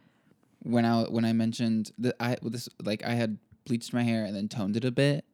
when 0.60 0.84
I 0.84 1.02
when 1.04 1.24
I 1.24 1.32
mentioned 1.32 1.92
that 1.98 2.16
I 2.20 2.36
this 2.42 2.68
like 2.82 3.04
I 3.04 3.14
had 3.14 3.38
bleached 3.64 3.92
my 3.92 4.02
hair 4.02 4.24
and 4.24 4.34
then 4.34 4.48
toned 4.48 4.76
it 4.76 4.84
a 4.84 4.90
bit, 4.90 5.24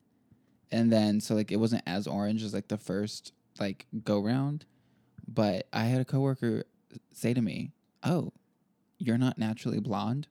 and 0.70 0.92
then 0.92 1.20
so 1.20 1.34
like 1.34 1.50
it 1.50 1.56
wasn't 1.56 1.82
as 1.86 2.06
orange 2.06 2.42
as 2.42 2.54
like 2.54 2.68
the 2.68 2.78
first 2.78 3.32
like 3.58 3.86
go 4.04 4.20
round, 4.20 4.64
but 5.26 5.66
I 5.72 5.84
had 5.84 6.00
a 6.00 6.04
coworker 6.04 6.64
say 7.12 7.34
to 7.34 7.42
me, 7.42 7.72
"Oh, 8.02 8.32
you're 8.98 9.18
not 9.18 9.38
naturally 9.38 9.80
blonde." 9.80 10.28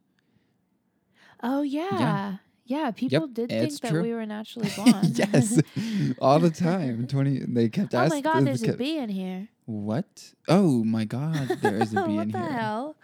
Oh 1.44 1.62
yeah. 1.62 2.38
Yeah, 2.66 2.92
people 2.92 3.28
did 3.28 3.48
think 3.50 3.80
that 3.80 3.92
true. 3.92 4.02
we 4.02 4.12
were 4.14 4.26
naturally 4.26 4.70
blonde. 4.76 5.18
yes, 5.18 5.62
all 6.20 6.40
the 6.40 6.50
time. 6.50 7.08
Twenty. 7.08 7.40
They 7.40 7.70
kept 7.70 7.96
oh 7.96 8.00
asking. 8.00 8.18
my 8.18 8.22
god, 8.22 8.46
there's 8.46 8.64
a 8.64 8.74
bee 8.74 8.98
in 8.98 9.10
here. 9.10 9.48
What? 9.66 10.34
Oh 10.50 10.84
my 10.84 11.06
god, 11.06 11.48
there 11.62 11.78
is 11.78 11.94
a 11.94 11.96
bee 12.02 12.02
in 12.04 12.10
here. 12.10 12.18
what 12.18 12.32
the 12.34 12.40
hell? 12.54 12.96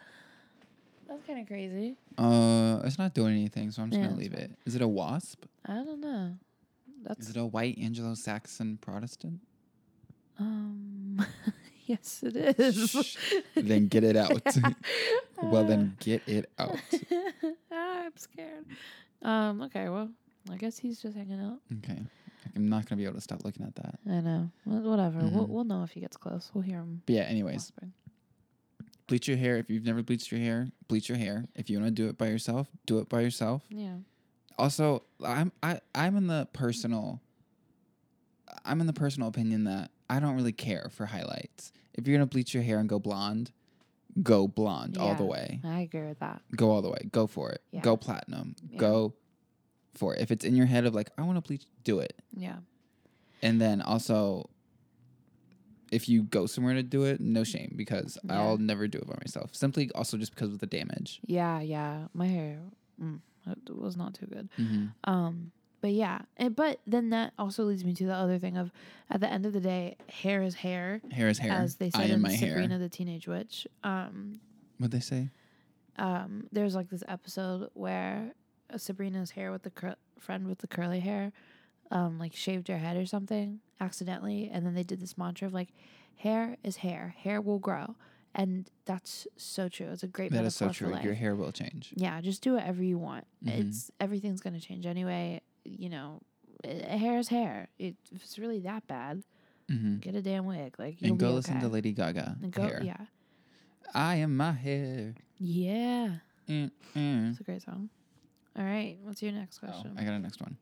That's 1.08 1.24
kind 1.26 1.40
of 1.40 1.48
crazy. 1.48 1.96
Uh, 2.18 2.82
it's 2.84 2.98
not 2.98 3.14
doing 3.14 3.34
anything, 3.36 3.72
so 3.72 3.84
I'm 3.84 3.90
just 3.90 4.02
Yeah, 4.02 4.08
gonna 4.08 4.20
leave 4.20 4.34
it. 4.34 4.52
Is 4.66 4.76
it 4.76 4.82
a 4.82 4.88
wasp? 4.88 5.46
I 5.66 5.76
don't 5.76 6.02
know. 6.02 6.36
That's 7.04 7.30
Is 7.30 7.36
it 7.36 7.40
a 7.40 7.46
white 7.46 7.78
Anglo-Saxon 7.78 8.80
Protestant? 8.82 9.40
um. 10.40 11.26
yes, 11.88 12.24
it 12.24 12.36
is. 12.60 12.90
Shh. 12.92 13.18
then 13.56 13.88
get 13.88 14.04
it 14.04 14.16
out. 14.16 14.42
well, 15.44 15.66
then 15.66 15.96
get 16.00 16.22
it 16.28 16.50
out. 16.60 16.78
ah, 17.72 18.04
I'm 18.06 18.18
scared. 18.18 18.66
Um. 19.22 19.62
Okay. 19.64 19.90
Well, 19.90 20.10
I 20.52 20.58
guess 20.58 20.78
he's 20.78 21.02
just 21.02 21.16
hanging 21.16 21.40
out. 21.42 21.60
Okay. 21.80 22.00
I'm 22.56 22.68
not 22.70 22.88
gonna 22.88 23.00
be 23.00 23.06
able 23.06 23.16
to 23.16 23.22
stop 23.22 23.44
looking 23.46 23.66
at 23.66 23.76
that. 23.76 24.00
I 24.10 24.20
know. 24.22 24.50
Well, 24.66 24.82
whatever. 24.82 25.20
We'll 25.20 25.46
Mhm. 25.48 25.50
we'll 25.50 25.64
know 25.64 25.84
if 25.84 25.92
he 25.92 26.00
gets 26.02 26.18
close. 26.18 26.52
We'll 26.54 26.62
hear 26.64 26.78
him. 26.80 27.02
But 27.06 27.16
yeah. 27.16 27.22
Anyways, 27.24 27.56
whispering. 27.56 27.94
bleach 29.08 29.28
your 29.28 29.38
hair. 29.38 29.58
If 29.58 29.70
you've 29.70 29.86
never 29.86 30.04
bleached 30.04 30.32
your 30.32 30.42
hair, 30.42 30.70
bleach 30.88 31.10
your 31.10 31.18
hair. 31.18 31.46
If 31.56 31.70
you 31.70 31.80
want 31.80 31.88
to 31.96 32.02
do 32.04 32.10
it 32.10 32.18
by 32.18 32.28
yourself, 32.28 32.68
do 32.86 33.00
it 33.00 33.08
by 33.10 33.22
yourself. 33.22 33.64
Yeah. 33.70 33.96
Also, 34.58 35.04
I'm 35.24 35.52
I 35.64 35.80
I'm 35.96 36.16
in 36.18 36.28
the 36.28 36.48
personal. 36.54 37.22
I'm 38.66 38.80
in 38.82 38.88
the 38.88 38.94
personal 38.94 39.30
opinion 39.30 39.64
that 39.64 39.90
I 40.10 40.20
don't 40.20 40.36
really 40.36 40.52
care 40.52 40.90
for 40.92 41.06
highlights. 41.06 41.72
If 41.94 42.08
you're 42.08 42.18
gonna 42.18 42.26
bleach 42.28 42.54
your 42.54 42.64
hair 42.64 42.80
and 42.80 42.88
go 42.90 43.00
blonde, 43.00 43.52
go 44.22 44.48
blonde 44.48 44.98
all 44.98 45.16
the 45.16 45.24
Yeah. 45.24 45.30
way. 45.30 45.60
I 45.64 45.82
agree 45.82 46.08
with 46.08 46.20
that. 46.20 46.42
Go 46.56 46.72
all 46.72 46.82
the 46.82 46.90
way. 46.90 47.08
Go 47.12 47.28
for 47.28 47.52
it. 47.52 47.62
Yeah. 47.72 47.82
Go 47.82 47.98
platinum. 47.98 48.56
Yeah. 48.70 48.78
Go 48.80 49.14
for 49.96 50.16
it. 50.16 50.22
If 50.22 50.32
it's 50.32 50.44
in 50.46 50.56
your 50.56 50.66
head 50.66 50.86
of 50.86 50.94
like 50.96 51.10
I 51.18 51.22
want 51.24 51.38
to 51.38 51.42
bleach, 51.48 51.66
do 51.84 52.00
it. 52.00 52.14
Yeah. 52.36 52.58
And 53.42 53.60
then 53.62 53.82
also, 53.82 54.50
if 55.92 56.10
you 56.10 56.24
go 56.24 56.46
somewhere 56.48 56.74
to 56.74 56.84
do 56.84 57.04
it, 57.04 57.20
no 57.22 57.44
shame 57.44 57.74
because 57.76 58.18
Yeah. 58.24 58.40
I'll 58.42 58.58
never 58.58 58.88
do 58.88 58.98
it 58.98 59.08
by 59.08 59.16
myself. 59.24 59.56
Simply 59.56 59.92
also 59.94 60.18
just 60.18 60.34
because 60.34 60.52
of 60.52 60.60
the 60.60 60.66
damage. 60.66 61.20
Yeah, 61.26 61.60
yeah. 61.62 62.08
My 62.14 62.28
hair 62.28 62.60
mm, 63.02 63.20
it 63.48 63.76
was 63.76 63.96
not 63.98 64.14
too 64.16 64.26
good. 64.28 64.50
Mm-hmm. 64.58 64.88
Um, 65.10 65.52
but 65.84 65.92
yeah, 65.92 66.20
and, 66.38 66.56
but 66.56 66.80
then 66.88 67.10
that 67.10 67.34
also 67.38 67.66
leads 67.66 67.84
me 67.84 67.94
to 67.94 68.06
the 68.06 68.14
other 68.14 68.40
thing 68.40 68.56
of, 68.56 68.72
at 69.10 69.20
the 69.20 69.30
end 69.30 69.46
of 69.46 69.52
the 69.52 69.60
day, 69.60 69.98
hair 70.08 70.42
is 70.42 70.56
hair, 70.56 71.02
Hair 71.12 71.28
is 71.28 71.38
hair. 71.40 71.52
as 71.52 71.76
they 71.76 71.88
I 71.94 72.00
said 72.04 72.10
in 72.12 72.22
my 72.22 72.34
Sabrina 72.34 72.70
hair. 72.70 72.78
the 72.80 72.88
Teenage 72.88 73.28
Witch. 73.28 73.68
Um, 73.84 74.40
What 74.78 74.92
they 74.92 75.02
say? 75.02 75.30
um, 75.98 76.48
there's 76.54 76.74
like 76.74 76.90
this 76.90 77.04
episode 77.10 77.70
where 77.74 78.32
Sabrina's 78.78 79.32
hair 79.32 79.52
with 79.52 79.64
the 79.64 79.70
cur- 79.72 79.98
friend 80.18 80.48
with 80.48 80.60
the 80.60 80.68
curly 80.68 81.02
hair, 81.02 81.34
um, 81.92 82.18
like 82.18 82.34
shaved 82.34 82.70
her 82.70 82.78
head 82.78 82.96
or 82.96 83.06
something 83.06 83.60
accidentally, 83.82 84.50
and 84.52 84.66
then 84.66 84.74
they 84.76 84.84
did 84.84 85.02
this 85.02 85.18
mantra 85.18 85.48
of 85.48 85.54
like, 85.54 85.70
hair 86.16 86.56
is 86.64 86.78
hair, 86.78 87.14
hair 87.18 87.42
will 87.42 87.60
grow, 87.60 87.96
and 88.34 88.70
that's 88.86 89.28
so 89.36 89.68
true. 89.68 89.88
It's 89.92 90.02
a 90.04 90.08
great 90.08 90.32
That 90.32 90.44
metaphor 90.44 90.70
is 90.70 90.78
so 90.78 90.86
true. 90.88 90.98
Your 91.04 91.14
hair 91.14 91.36
will 91.36 91.52
change. 91.52 91.94
Yeah, 91.98 92.22
just 92.22 92.42
do 92.42 92.54
whatever 92.54 92.82
you 92.82 92.98
want. 92.98 93.28
Mhm. 93.46 93.68
It's 93.68 93.92
everything's 94.00 94.40
gonna 94.40 94.62
change 94.62 94.86
anyway. 94.86 95.42
You 95.66 95.90
know, 95.90 96.22
hair 96.66 97.18
is 97.20 97.28
hair. 97.30 97.70
It, 97.80 97.96
if 98.12 98.24
it's 98.24 98.38
really 98.40 98.60
that 98.62 98.88
bad, 98.88 99.24
Mm-hmm. 99.72 100.00
get 100.00 100.14
a 100.14 100.22
damn 100.22 100.46
wig. 100.46 100.76
Like 100.78 100.98
And 101.02 101.18
go 101.18 101.32
listen 101.32 101.60
to. 101.62 101.68
Lady 101.70 101.94
Gaga. 101.94 102.36
And 102.44 102.52
go, 102.52 102.64
hair. 102.64 102.82
yeah, 102.84 103.06
I 103.94 104.16
am 104.18 104.36
my 104.36 104.52
hair. 104.52 105.16
yeah. 105.40 106.16
Mm, 106.50 106.70
mm. 106.96 107.32
It's 107.32 107.40
a 107.40 107.44
great 107.44 107.62
song. 107.62 107.90
All 108.58 108.64
right, 108.66 108.98
what's 109.04 109.24
your 109.24 109.32
next 109.32 109.60
Oh, 109.64 109.68
question? 109.68 109.96
I 109.98 110.04
got 110.04 110.14
a 110.14 110.20
next 110.20 110.42
one. 110.42 110.58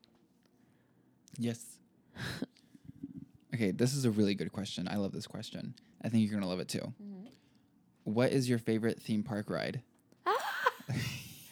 Yes. 1.38 1.78
okay, 3.54 3.72
this 3.72 3.94
is 3.94 4.04
a 4.04 4.10
really 4.10 4.34
good 4.36 4.52
question. 4.52 4.86
I 4.88 4.96
love 4.96 5.12
this 5.12 5.26
question. 5.26 5.74
I 6.04 6.08
think 6.08 6.24
you're 6.24 6.38
gonna 6.38 6.48
love 6.48 6.60
it 6.60 6.68
too. 6.68 6.94
Mhm. 7.02 7.28
What 8.04 8.30
is 8.32 8.48
your 8.48 8.58
favorite 8.58 9.00
theme 9.02 9.22
park 9.24 9.50
ride? 9.50 9.82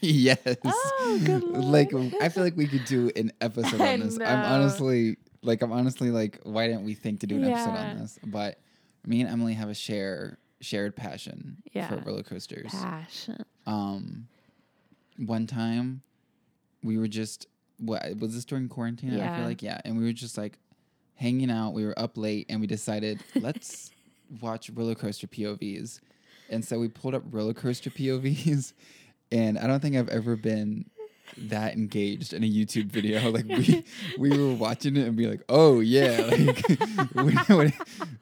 yes. 0.37 0.39
Oh, 0.65 1.21
good 1.25 1.43
like 1.43 1.93
lord. 1.93 2.15
I 2.21 2.29
feel 2.29 2.43
like 2.43 2.57
we 2.57 2.67
could 2.67 2.85
do 2.85 3.11
an 3.17 3.33
episode 3.41 3.81
on 3.81 4.01
this. 4.01 4.19
I'm 4.19 4.45
honestly 4.45 5.17
like 5.43 5.63
I'm 5.63 5.73
honestly 5.73 6.11
like 6.11 6.41
why 6.43 6.67
didn't 6.67 6.85
we 6.85 6.95
think 6.95 7.21
to 7.21 7.27
do 7.27 7.37
an 7.37 7.45
episode 7.45 7.77
on 7.77 7.99
this? 7.99 8.19
But 8.25 8.59
me 9.07 9.21
and 9.21 9.31
Emily 9.31 9.55
have 9.55 9.69
a 9.69 9.75
share 9.75 10.39
shared 10.61 10.95
passion 10.97 11.63
for 11.89 11.97
roller 12.05 12.23
coasters. 12.23 12.71
Passion. 12.71 13.45
Um, 13.67 14.29
one 15.17 15.47
time, 15.47 16.03
we 16.83 16.99
were 16.99 17.09
just 17.09 17.47
what 17.79 18.03
was 18.19 18.35
this 18.35 18.45
during 18.45 18.69
quarantine? 18.69 19.19
I 19.21 19.37
feel 19.37 19.47
like 19.47 19.63
yeah, 19.63 19.81
and 19.85 19.99
we 19.99 20.05
were 20.05 20.13
just 20.13 20.37
like 20.39 20.59
hanging 21.15 21.51
out. 21.51 21.73
We 21.73 21.85
were 21.85 21.99
up 21.99 22.17
late, 22.17 22.47
and 22.49 22.61
we 22.61 22.67
decided 22.67 23.23
let's 23.35 23.91
watch 24.41 24.71
roller 24.71 24.95
coaster 24.95 25.27
POVs, 25.27 26.01
and 26.49 26.65
so 26.65 26.79
we 26.79 26.89
pulled 26.89 27.15
up 27.15 27.23
roller 27.31 27.55
coaster 27.55 27.91
POVs, 27.91 28.73
and 29.33 29.59
I 29.59 29.67
don't 29.67 29.81
think 29.81 29.97
I've 29.97 30.09
ever 30.09 30.37
been 30.37 30.87
that 31.39 31.75
engaged 31.75 32.33
in 32.33 32.43
a 32.43 32.51
YouTube 32.51 32.87
video. 32.87 33.21
Like 33.31 33.47
we 33.47 33.85
we 34.19 34.37
were 34.37 34.53
watching 34.55 34.97
it 34.97 35.07
and 35.07 35.17
be 35.17 35.27
like, 35.27 35.43
oh 35.49 35.81
yeah, 35.81 36.21
like 37.15 37.45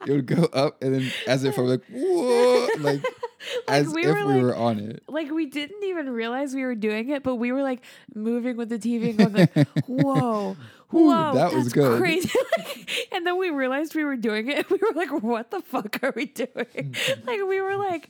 it 0.05 0.09
would 0.09 0.25
go 0.27 0.43
up, 0.53 0.81
and 0.83 0.93
then 0.95 1.11
as 1.27 1.43
if 1.43 1.57
we're 1.57 1.65
like 1.65 1.81
whoa, 1.91 2.67
like 2.79 3.03
as 3.67 3.87
we 3.93 4.01
if 4.03 4.07
were, 4.15 4.25
we 4.27 4.33
like- 4.33 4.41
were 4.43 4.55
on 4.55 4.79
it. 4.79 5.03
Like 5.07 5.31
we 5.31 5.47
didn't 5.47 5.83
even 5.83 6.09
realize 6.11 6.53
we 6.53 6.63
were 6.63 6.75
doing 6.75 7.09
it, 7.09 7.23
but 7.23 7.35
we 7.35 7.51
were 7.51 7.63
like 7.63 7.81
moving 8.13 8.57
with 8.57 8.69
the 8.69 8.77
TV 8.77 9.09
and 9.09 9.17
going 9.17 9.33
like, 9.33 9.67
"Whoa, 9.87 10.55
Whoa, 10.89 11.33
that 11.35 11.53
was 11.53 11.71
good. 11.71 11.99
crazy!" 11.99 12.29
and 13.11 13.25
then 13.25 13.37
we 13.37 13.49
realized 13.51 13.93
we 13.95 14.03
were 14.03 14.15
doing 14.15 14.49
it. 14.49 14.67
We 14.71 14.77
were 14.77 14.93
like, 14.95 15.11
"What 15.23 15.51
the 15.51 15.61
fuck 15.61 15.99
are 16.03 16.13
we 16.15 16.25
doing?" 16.25 16.95
like 17.25 17.41
we 17.47 17.61
were 17.61 17.75
like, 17.77 18.09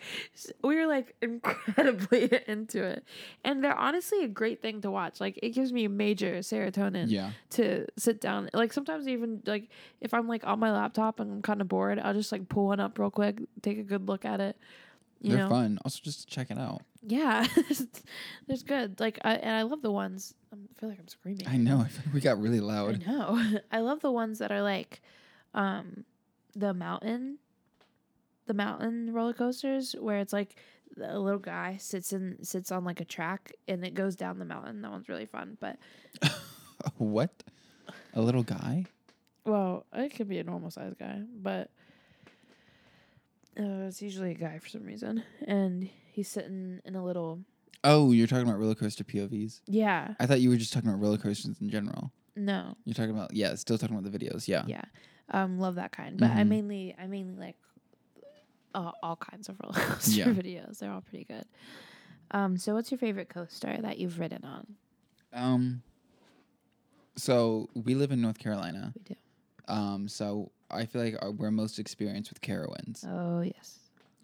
we 0.64 0.76
were 0.78 0.88
like 0.88 1.16
incredibly 1.22 2.30
into 2.48 2.84
it, 2.84 3.04
and 3.44 3.64
they're 3.64 3.76
honestly 3.76 4.24
a 4.24 4.28
great 4.28 4.62
thing 4.62 4.82
to 4.82 4.92
watch. 4.92 5.20
Like 5.20 5.40
it 5.44 5.50
gives 5.50 5.74
me 5.74 5.88
major 5.88 6.38
serotonin 6.40 7.10
Yeah. 7.10 7.32
to 7.52 7.86
sit 7.98 8.22
down. 8.22 8.50
Like 8.54 8.72
sometimes 8.74 9.08
even 9.08 9.42
like 9.46 9.70
if 10.02 10.14
I'm 10.14 10.28
like 10.28 10.46
on 10.46 10.60
my 10.60 10.72
laptop 10.72 11.20
and 11.20 11.32
I'm 11.32 11.42
kind 11.42 11.62
of 11.62 11.68
bored, 11.68 12.00
I'll 12.00 12.14
just 12.14 12.32
like 12.32 12.48
pull 12.50 12.68
one 12.68 12.80
up 12.80 12.98
real 12.98 13.12
quick, 13.12 13.40
take 13.62 13.78
a 13.78 13.84
good 13.84 14.08
look 14.08 14.26
at 14.26 14.40
it. 14.40 14.58
You 15.22 15.32
They're 15.32 15.44
know, 15.44 15.50
fun. 15.50 15.80
Also, 15.84 16.00
just 16.02 16.22
to 16.22 16.28
check 16.28 16.50
it 16.50 16.58
out. 16.58 16.82
yeah, 17.02 17.46
there's 18.48 18.64
good. 18.64 19.00
Like, 19.00 19.20
I, 19.24 19.34
and 19.36 19.56
I 19.56 19.64
love 19.64 19.82
the 19.82 19.92
ones. 19.92 20.34
um, 20.54 20.68
I 20.72 20.80
feel 20.80 20.90
like 20.90 21.00
I'm 21.00 21.08
screaming. 21.08 21.48
I 21.48 21.58
know. 21.58 21.80
I 21.86 21.88
feel 21.90 22.04
like 22.06 22.14
we 22.14 22.22
got 22.22 22.40
really 22.42 22.62
loud. 22.62 23.04
I 23.06 23.12
know. 23.12 23.60
I 23.72 23.80
love 23.80 24.00
the 24.00 24.12
ones 24.12 24.40
that 24.40 24.52
are 24.52 24.62
like, 24.62 25.02
um, 25.54 26.06
the 26.56 26.74
mountain, 26.74 27.38
the 28.48 28.54
mountain 28.54 29.12
roller 29.14 29.34
coasters 29.34 29.94
where 30.00 30.20
it's 30.20 30.34
like 30.34 30.56
a 31.02 31.20
little 31.20 31.40
guy 31.40 31.78
sits 31.78 32.14
in 32.14 32.44
sits 32.44 32.72
on 32.72 32.84
like 32.84 33.00
a 33.00 33.06
track 33.06 33.54
and 33.68 33.86
it 33.86 33.94
goes 33.94 34.16
down 34.16 34.40
the 34.40 34.46
mountain. 34.46 34.82
That 34.82 34.92
one's 34.92 35.10
really 35.10 35.26
fun. 35.26 35.58
But 35.60 35.78
what? 36.98 37.44
A 38.14 38.22
little 38.22 38.44
guy? 38.44 38.86
well, 39.46 39.86
it 39.94 40.16
could 40.16 40.28
be 40.30 40.40
a 40.40 40.44
normal 40.44 40.72
sized 40.72 40.98
guy, 41.00 41.22
but 41.42 41.70
uh, 43.58 43.88
it's 43.88 44.02
usually 44.02 44.32
a 44.32 44.36
guy 44.36 44.58
for 44.60 44.68
some 44.70 44.84
reason, 44.84 45.24
and 45.48 45.90
he's 46.12 46.28
sitting 46.30 46.80
in 46.86 46.96
a 46.96 47.04
little. 47.04 47.40
Oh, 47.84 48.12
you're 48.12 48.28
talking 48.28 48.46
about 48.48 48.60
roller 48.60 48.76
coaster 48.76 49.06
POVs. 49.06 49.62
Yeah. 49.66 50.14
I 50.20 50.26
thought 50.26 50.42
you 50.42 50.50
were 50.50 50.58
just 50.58 50.74
talking 50.74 50.90
about 50.90 51.02
roller 51.02 51.18
coasters 51.18 51.56
in 51.62 51.70
general. 51.70 52.12
No. 52.36 52.76
You're 52.84 52.94
talking 52.94 53.12
about 53.12 53.34
yeah, 53.34 53.56
still 53.56 53.78
talking 53.78 53.98
about 53.98 54.10
the 54.12 54.18
videos. 54.18 54.48
Yeah. 54.48 54.64
yeah 54.68 54.84
um 55.32 55.60
love 55.60 55.76
that 55.76 55.92
kind 55.92 56.18
but 56.18 56.32
i 56.32 56.42
Mhm. 56.42 56.48
mainly 56.48 56.96
i 56.98 57.06
mainly 57.06 57.36
like 57.40 57.56
uh, 58.74 58.92
all 59.04 59.16
kinds 59.16 59.48
of 59.48 59.58
roller 59.64 59.76
coaster 59.80 60.12
Yeah. 60.12 60.26
videos 60.30 60.80
they're 60.80 60.92
all 60.92 61.02
pretty 61.02 61.24
good 61.24 61.46
um 62.32 62.58
so 62.58 62.74
what's 62.74 62.90
your 62.90 62.98
favorite 62.98 63.30
coaster 63.30 63.78
that 63.80 64.00
you've 64.00 64.18
ridden 64.20 64.44
on 64.44 64.66
Um. 65.32 65.84
So 67.16 67.70
we 67.76 67.94
live 67.96 68.12
in 68.12 68.22
North 68.22 68.40
Carolina. 68.40 68.94
we 68.96 69.04
do 69.04 69.16
Um. 69.74 70.08
So 70.08 70.52
I 70.72 70.86
feel 70.86 71.04
like 71.04 71.16
uh, 71.22 71.32
we're 71.32 71.52
most 71.52 71.80
experienced 71.80 72.30
with 72.32 72.42
Carowinds. 72.42 73.06
oh 73.08 73.42
yes 73.42 73.80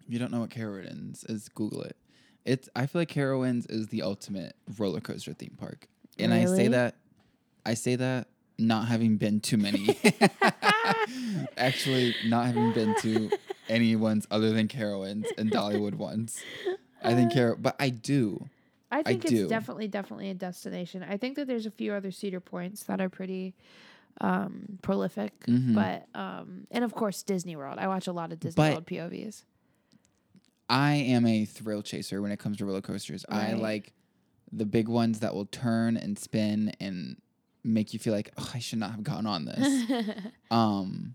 If 0.06 0.12
you 0.12 0.18
don't 0.18 0.30
know 0.32 0.40
what 0.40 0.50
Carowinds 0.50 1.28
is, 1.30 1.48
Google 1.48 1.82
it. 1.82 1.96
It's 2.44 2.68
I 2.76 2.86
feel 2.86 3.02
like 3.02 3.10
Carowinds 3.10 3.70
is 3.70 3.88
the 3.88 4.02
ultimate 4.02 4.54
roller 4.78 5.00
coaster 5.00 5.32
theme 5.32 5.56
park, 5.58 5.88
and 6.18 6.32
I 6.32 6.44
say 6.44 6.68
that 6.68 6.94
I 7.64 7.74
say 7.74 7.96
that 7.96 8.28
not 8.58 8.86
having 8.86 9.16
been 9.16 9.40
to 9.40 9.56
many, 9.56 9.98
actually 11.56 12.14
not 12.24 12.46
having 12.46 12.72
been 12.72 12.94
to 13.00 13.30
any 13.68 13.96
ones 13.96 14.26
other 14.30 14.52
than 14.52 14.68
Carowinds 14.68 15.26
and 15.36 15.50
Dollywood 15.50 15.94
ones. 15.94 16.40
I 17.02 17.14
think 17.14 17.32
Carrow, 17.32 17.56
but 17.58 17.76
I 17.78 17.90
do. 17.90 18.48
i 18.90 19.02
think 19.02 19.24
it's 19.24 19.32
do. 19.34 19.48
definitely 19.48 19.88
definitely 19.88 20.30
a 20.30 20.34
destination 20.34 21.04
i 21.08 21.16
think 21.16 21.34
that 21.36 21.46
there's 21.48 21.66
a 21.66 21.70
few 21.70 21.92
other 21.92 22.12
cedar 22.12 22.38
points 22.40 22.84
that 22.84 23.00
are 23.00 23.08
pretty 23.08 23.52
um 24.20 24.78
prolific 24.82 25.32
Mhm. 25.46 25.74
but 25.74 26.06
um 26.18 26.66
and 26.70 26.84
of 26.84 26.94
course 26.94 27.22
disney 27.22 27.54
world 27.56 27.78
i 27.78 27.86
watch 27.86 28.06
a 28.06 28.12
lot 28.12 28.32
of 28.32 28.40
disney 28.40 28.56
But- 28.56 28.72
world 28.72 28.86
povs 28.86 29.44
I 30.68 30.94
am 30.94 31.26
a 31.26 31.44
thrill 31.44 31.80
chaser 31.82 32.20
when 32.20 32.32
it 32.32 32.40
comes 32.40 32.56
to 32.56 32.66
roller 32.66 32.80
coasters. 32.80 33.24
I 33.28 33.52
like 33.52 33.92
the 34.50 34.66
big 34.66 34.88
ones 34.88 35.20
that 35.20 35.32
will 35.32 35.46
turn 35.46 35.96
and 35.96 36.18
spin 36.18 36.72
and 36.80 37.20
make 37.62 37.92
you 37.92 38.00
feel 38.00 38.12
like, 38.12 38.32
oh, 38.36 38.50
I 38.52 38.58
should 38.58 38.80
not 38.80 38.90
have 38.90 39.04
gotten 39.04 39.26
on 39.26 39.44
this. 39.44 39.88
um, 40.50 41.14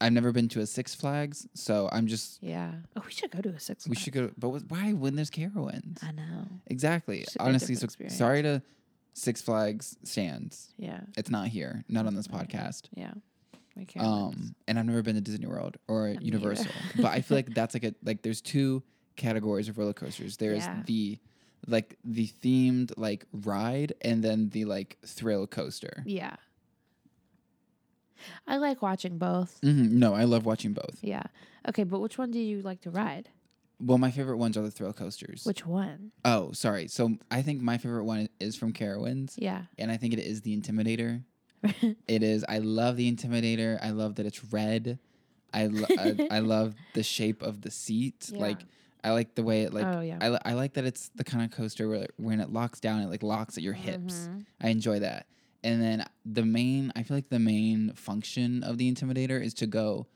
I've 0.00 0.12
never 0.12 0.30
been 0.30 0.48
to 0.50 0.60
a 0.60 0.66
Six 0.66 0.94
Flags, 0.94 1.48
so 1.54 1.88
I'm 1.90 2.06
just 2.06 2.40
yeah 2.42 2.72
oh 2.96 3.02
we 3.04 3.10
should 3.10 3.30
go 3.32 3.40
to 3.40 3.48
a 3.50 3.58
six 3.58 3.88
we 3.88 3.96
should 3.96 4.12
go. 4.12 4.30
But 4.38 4.48
wh- 4.50 4.70
why 4.70 4.92
when 4.92 5.16
there's 5.16 5.30
Carowinds? 5.30 5.98
i 6.04 6.12
know 6.12 6.46
Exactly. 6.68 7.24
Should 7.24 7.38
be 7.38 7.44
a 7.44 7.48
Honestly, 7.48 7.74
so 7.74 7.84
experience. 7.86 8.16
sorry 8.16 8.42
to 8.42 8.62
Six 9.14 9.42
Flags 9.42 9.96
stands. 10.04 10.72
yeah 10.78 11.00
It's 11.16 11.30
not 11.30 11.48
here, 11.48 11.84
not 11.88 12.06
on 12.06 12.14
this 12.14 12.28
podcast. 12.28 12.84
yeah 12.94 13.12
We 13.76 13.84
can't 13.84 14.06
Um, 14.06 14.54
and 14.68 14.78
I've 14.78 14.86
never 14.86 15.02
been 15.02 15.14
to 15.16 15.20
Disney 15.20 15.46
World 15.46 15.76
or. 15.88 16.08
Universal, 16.20 16.70
but 16.96 17.06
I 17.06 17.20
feel 17.20 17.36
like 17.38 17.54
that's 17.54 17.74
like 17.74 17.84
a 17.84 17.94
like 18.04 18.22
there's 18.22 18.40
two 18.40 18.82
categories 19.16 19.68
of 19.68 19.76
roller 19.78 19.92
coasters. 19.92 20.36
There's 20.38 20.64
Yeah. 20.64 20.82
the 20.86 21.18
like 21.66 21.98
the 22.04 22.26
themed 22.42 22.92
like 22.96 23.26
ride 23.32 23.92
and 24.00 24.24
then 24.24 24.48
the 24.50 24.64
like 24.64 24.96
thrill 25.04 25.46
coaster. 25.46 26.02
Yeah. 26.06 26.36
I 28.46 28.58
like 28.58 28.82
watching 28.82 29.18
both. 29.18 29.58
hmm 29.62 29.98
No, 29.98 30.14
I 30.14 30.24
love 30.24 30.44
watching 30.46 30.72
both. 30.72 30.98
Yeah. 31.02 31.22
Okay, 31.68 31.84
but 31.84 32.00
which 32.00 32.18
one 32.18 32.30
do 32.30 32.38
you 32.38 32.62
like 32.62 32.80
to 32.82 32.90
ride? 32.90 33.28
Well, 33.80 33.98
my 33.98 34.10
favorite 34.10 34.36
ones 34.36 34.56
are 34.56 34.62
the 34.62 34.70
thrill 34.70 34.92
coasters. 34.92 35.44
Which 35.44 35.66
one? 35.66 36.12
oh, 36.24 36.52
sorry. 36.52 36.86
So 36.88 37.16
I 37.30 37.42
think 37.42 37.60
my 37.62 37.78
favorite 37.78 38.04
one 38.04 38.28
is 38.38 38.56
from 38.56 38.72
Carowinds, 38.72 39.34
Yeah. 39.36 39.62
and 39.78 39.90
I 39.90 39.96
think 39.96 40.12
it 40.14 40.18
is 40.20 40.42
the 40.42 40.56
Intimidator. 40.56 41.22
It 42.08 42.22
is. 42.22 42.44
I 42.48 42.58
love 42.58 42.96
the 42.96 43.10
Intimidator. 43.10 43.78
I 43.82 43.90
love 43.90 44.16
that 44.16 44.26
it's 44.26 44.42
red. 44.52 44.98
I, 45.52 45.66
lo- 45.66 45.86
I, 45.98 46.28
I 46.30 46.38
love 46.54 46.74
the 46.94 47.02
shape 47.02 47.42
of 47.42 47.60
the 47.62 47.70
seat. 47.70 48.30
Yeah. 48.32 48.40
Like 48.40 48.58
I 49.02 49.10
like 49.12 49.34
the 49.34 49.42
way 49.42 49.62
it 49.62 49.72
like. 49.74 49.84
oh 49.86 50.00
yeah. 50.00 50.18
I, 50.20 50.28
li- 50.30 50.38
I 50.44 50.52
like 50.54 50.74
that 50.74 50.84
it's 50.84 51.10
the 51.14 51.24
kind 51.24 51.44
of 51.44 51.50
coaster 51.56 51.88
where 51.88 52.06
when 52.16 52.40
it 52.40 52.50
locks 52.52 52.80
down, 52.80 53.00
it 53.02 53.08
like 53.10 53.22
locks 53.22 53.56
at 53.56 53.62
your 53.62 53.72
hips. 53.74 54.28
Mhm. 54.30 54.44
I 54.60 54.68
enjoy 54.68 55.00
that. 55.00 55.26
And 55.62 55.82
then 55.82 56.04
the 56.24 56.44
main, 56.44 56.92
I 56.96 57.02
feel 57.02 57.16
like 57.16 57.28
the 57.28 57.38
main 57.38 57.92
function 57.94 58.62
of 58.62 58.78
the 58.78 58.90
Intimidator 58.92 59.42
is 59.42 59.52
to 59.54 59.66
go 59.66 60.06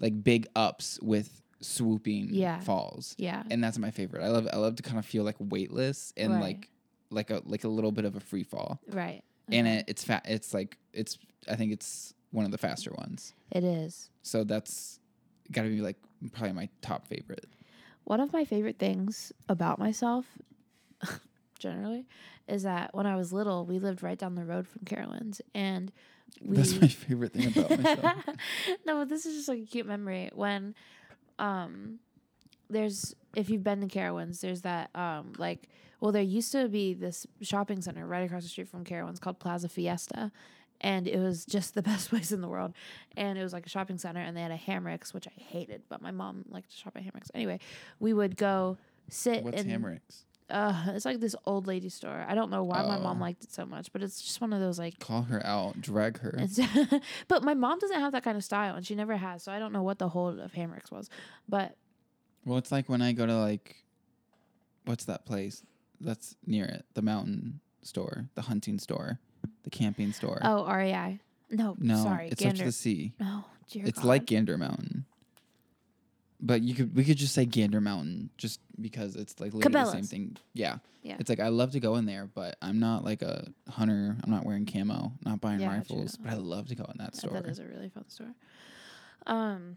like 0.00 0.22
big 0.24 0.46
ups 0.56 0.98
with 1.02 1.42
swooping 1.60 2.28
Yeah. 2.32 2.60
falls, 2.60 3.14
Yeah. 3.18 3.42
and 3.50 3.62
that's 3.62 3.78
my 3.78 3.90
favorite. 3.90 4.22
I 4.22 4.28
love 4.28 4.48
I 4.52 4.56
love 4.56 4.76
to 4.76 4.82
kind 4.82 4.98
of 4.98 5.06
feel 5.06 5.24
like 5.24 5.36
weightless 5.38 6.12
and 6.16 6.32
Right. 6.34 6.42
like 6.42 6.70
like 7.10 7.30
a 7.30 7.42
like 7.44 7.64
a 7.64 7.68
little 7.68 7.92
bit 7.92 8.04
of 8.04 8.16
a 8.16 8.20
free 8.20 8.42
fall. 8.42 8.80
Right. 8.88 9.22
And 9.50 9.66
uh-huh. 9.66 9.76
it 9.78 9.84
it's 9.88 10.04
fat. 10.04 10.24
It's 10.28 10.52
like 10.52 10.76
it's 10.92 11.18
I 11.48 11.56
think 11.56 11.72
it's 11.72 12.14
one 12.30 12.44
of 12.44 12.50
the 12.50 12.58
faster 12.58 12.92
ones. 12.98 13.32
It 13.52 13.64
is. 13.64 14.10
So 14.22 14.44
that's 14.44 14.98
got 15.52 15.62
to 15.62 15.68
be 15.68 15.80
like 15.80 15.96
probably 16.32 16.52
my 16.52 16.68
top 16.82 17.06
favorite. 17.06 17.46
One 18.04 18.20
of 18.20 18.32
my 18.32 18.44
favorite 18.44 18.78
things 18.78 19.32
about 19.48 19.78
myself, 19.78 20.26
generally, 21.58 22.06
is 22.48 22.62
that 22.64 22.94
when 22.94 23.06
I 23.06 23.16
was 23.16 23.32
little, 23.32 23.64
we 23.66 23.78
lived 23.78 24.02
right 24.02 24.18
down 24.18 24.34
the 24.34 24.44
road 24.44 24.68
from 24.68 24.82
Carowinds, 24.84 25.40
and 25.54 25.90
we. 26.42 26.56
That's 26.56 26.80
my 26.80 26.88
favorite 27.08 27.32
thing 27.32 27.46
about 27.48 27.70
myself. 27.78 28.14
no, 28.86 28.96
but 28.98 29.08
this 29.08 29.26
is 29.26 29.36
just 29.36 29.48
like 29.48 29.60
a 29.60 29.66
cute 29.66 29.86
memory. 29.86 30.30
When, 30.34 30.74
um, 31.38 31.98
there's 32.68 33.14
if 33.34 33.50
you've 33.50 33.64
been 33.64 33.80
to 33.80 33.86
Carowinds, 33.86 34.40
there's 34.40 34.62
that 34.62 34.90
um 34.94 35.32
like 35.38 35.68
well 36.00 36.12
there 36.12 36.22
used 36.22 36.52
to 36.52 36.68
be 36.68 36.94
this 36.94 37.26
shopping 37.40 37.80
center 37.80 38.06
right 38.06 38.24
across 38.24 38.42
the 38.42 38.48
street 38.48 38.68
from 38.68 38.84
Carowinds 38.84 39.20
called 39.20 39.38
Plaza 39.38 39.68
Fiesta, 39.68 40.32
and 40.80 41.06
it 41.06 41.18
was 41.18 41.44
just 41.44 41.74
the 41.74 41.82
best 41.90 42.10
place 42.10 42.32
in 42.32 42.40
the 42.40 42.48
world. 42.48 42.72
And 43.16 43.38
it 43.38 43.42
was 43.42 43.52
like 43.52 43.66
a 43.66 43.70
shopping 43.70 43.98
center, 43.98 44.20
and 44.20 44.36
they 44.36 44.42
had 44.42 44.50
a 44.50 44.58
Hamrick's, 44.58 45.14
which 45.14 45.26
I 45.26 45.32
hated, 45.40 45.82
but 45.88 46.02
my 46.02 46.10
mom 46.10 46.44
liked 46.50 46.70
to 46.70 46.76
shop 46.76 46.94
at 46.96 47.04
Hamrick's. 47.04 47.30
Anyway, 47.34 47.60
we 48.00 48.12
would 48.12 48.36
go 48.36 48.76
sit 49.08 49.44
What's 49.44 49.62
in 49.62 49.68
Hamrick's? 49.68 50.25
Uh, 50.48 50.84
it's 50.88 51.04
like 51.04 51.18
this 51.18 51.34
old 51.44 51.66
lady 51.66 51.88
store. 51.88 52.24
I 52.28 52.34
don't 52.36 52.50
know 52.50 52.62
why 52.62 52.82
my 52.82 52.98
mom 52.98 53.18
Oh. 53.18 53.20
liked 53.20 53.42
it 53.44 53.52
so 53.52 53.66
much, 53.66 53.92
but 53.92 54.02
it's 54.02 54.22
just 54.22 54.40
one 54.40 54.52
of 54.52 54.60
those 54.60 54.78
like. 54.78 54.98
Call 55.00 55.22
her 55.22 55.44
out. 55.44 55.80
Drag 55.80 56.18
her. 56.20 56.38
But 57.28 57.42
my 57.42 57.54
mom 57.54 57.78
doesn't 57.80 57.98
have 57.98 58.12
that 58.12 58.22
kind 58.22 58.36
of 58.36 58.44
style, 58.44 58.76
and 58.76 58.86
she 58.86 58.94
never 58.94 59.16
has. 59.16 59.42
So 59.42 59.50
I 59.50 59.58
don't 59.58 59.72
know 59.72 59.82
what 59.82 59.98
the 59.98 60.08
whole 60.08 60.28
of 60.40 60.52
Hamrick's 60.52 60.90
was, 60.92 61.10
but 61.48 61.76
Well, 62.44 62.58
it's 62.58 62.70
like 62.70 62.88
when 62.88 63.02
I 63.02 63.12
go 63.12 63.26
to 63.26 63.36
like, 63.36 63.76
what's 64.84 65.04
that 65.06 65.24
place 65.26 65.62
that's 66.00 66.36
near 66.46 66.64
it? 66.66 66.84
The 66.94 67.02
mountain 67.02 67.58
store, 67.82 68.28
the 68.36 68.42
hunting 68.42 68.78
store, 68.78 69.18
the 69.64 69.70
camping 69.70 70.12
store. 70.12 70.38
oh 70.44 70.64
REI. 70.72 71.18
No, 71.50 71.76
no, 71.78 72.02
sorry, 72.02 72.28
it's 72.28 72.40
Gander. 72.42 72.64
the 72.64 72.72
sea. 72.72 73.12
no, 73.20 73.44
dear 73.70 73.84
it's 73.86 73.98
God. 73.98 74.04
like 74.08 74.26
Gander 74.26 74.56
Mountain. 74.58 75.06
But 76.40 76.62
you 76.62 76.74
could 76.74 76.94
we 76.94 77.04
could 77.04 77.16
just 77.16 77.34
say 77.34 77.46
Gander 77.46 77.80
Mountain 77.80 78.30
just 78.36 78.60
because 78.80 79.16
it's 79.16 79.40
like 79.40 79.54
literally 79.54 79.84
the 79.84 79.90
same 79.90 80.04
thing. 80.04 80.36
Yeah. 80.52 80.78
Yeah. 81.02 81.16
It's 81.18 81.30
like 81.30 81.40
I 81.40 81.48
love 81.48 81.70
to 81.72 81.80
go 81.80 81.96
in 81.96 82.04
there, 82.04 82.28
but 82.34 82.56
I'm 82.60 82.78
not 82.78 83.04
like 83.04 83.22
a 83.22 83.48
hunter. 83.70 84.16
I'm 84.22 84.30
not 84.30 84.44
wearing 84.44 84.66
camo, 84.66 85.12
not 85.24 85.40
buying 85.40 85.60
Yeah, 85.60 85.68
rifles, 85.68 86.16
true. 86.16 86.24
but 86.26 86.32
I 86.34 86.36
love 86.36 86.66
to 86.68 86.74
go 86.74 86.84
in 86.84 86.98
that 86.98 87.14
store. 87.16 87.30
That 87.32 87.46
is 87.46 87.58
a 87.58 87.64
really 87.64 87.88
fun 87.88 88.08
store. 88.08 88.34
Um. 89.26 89.76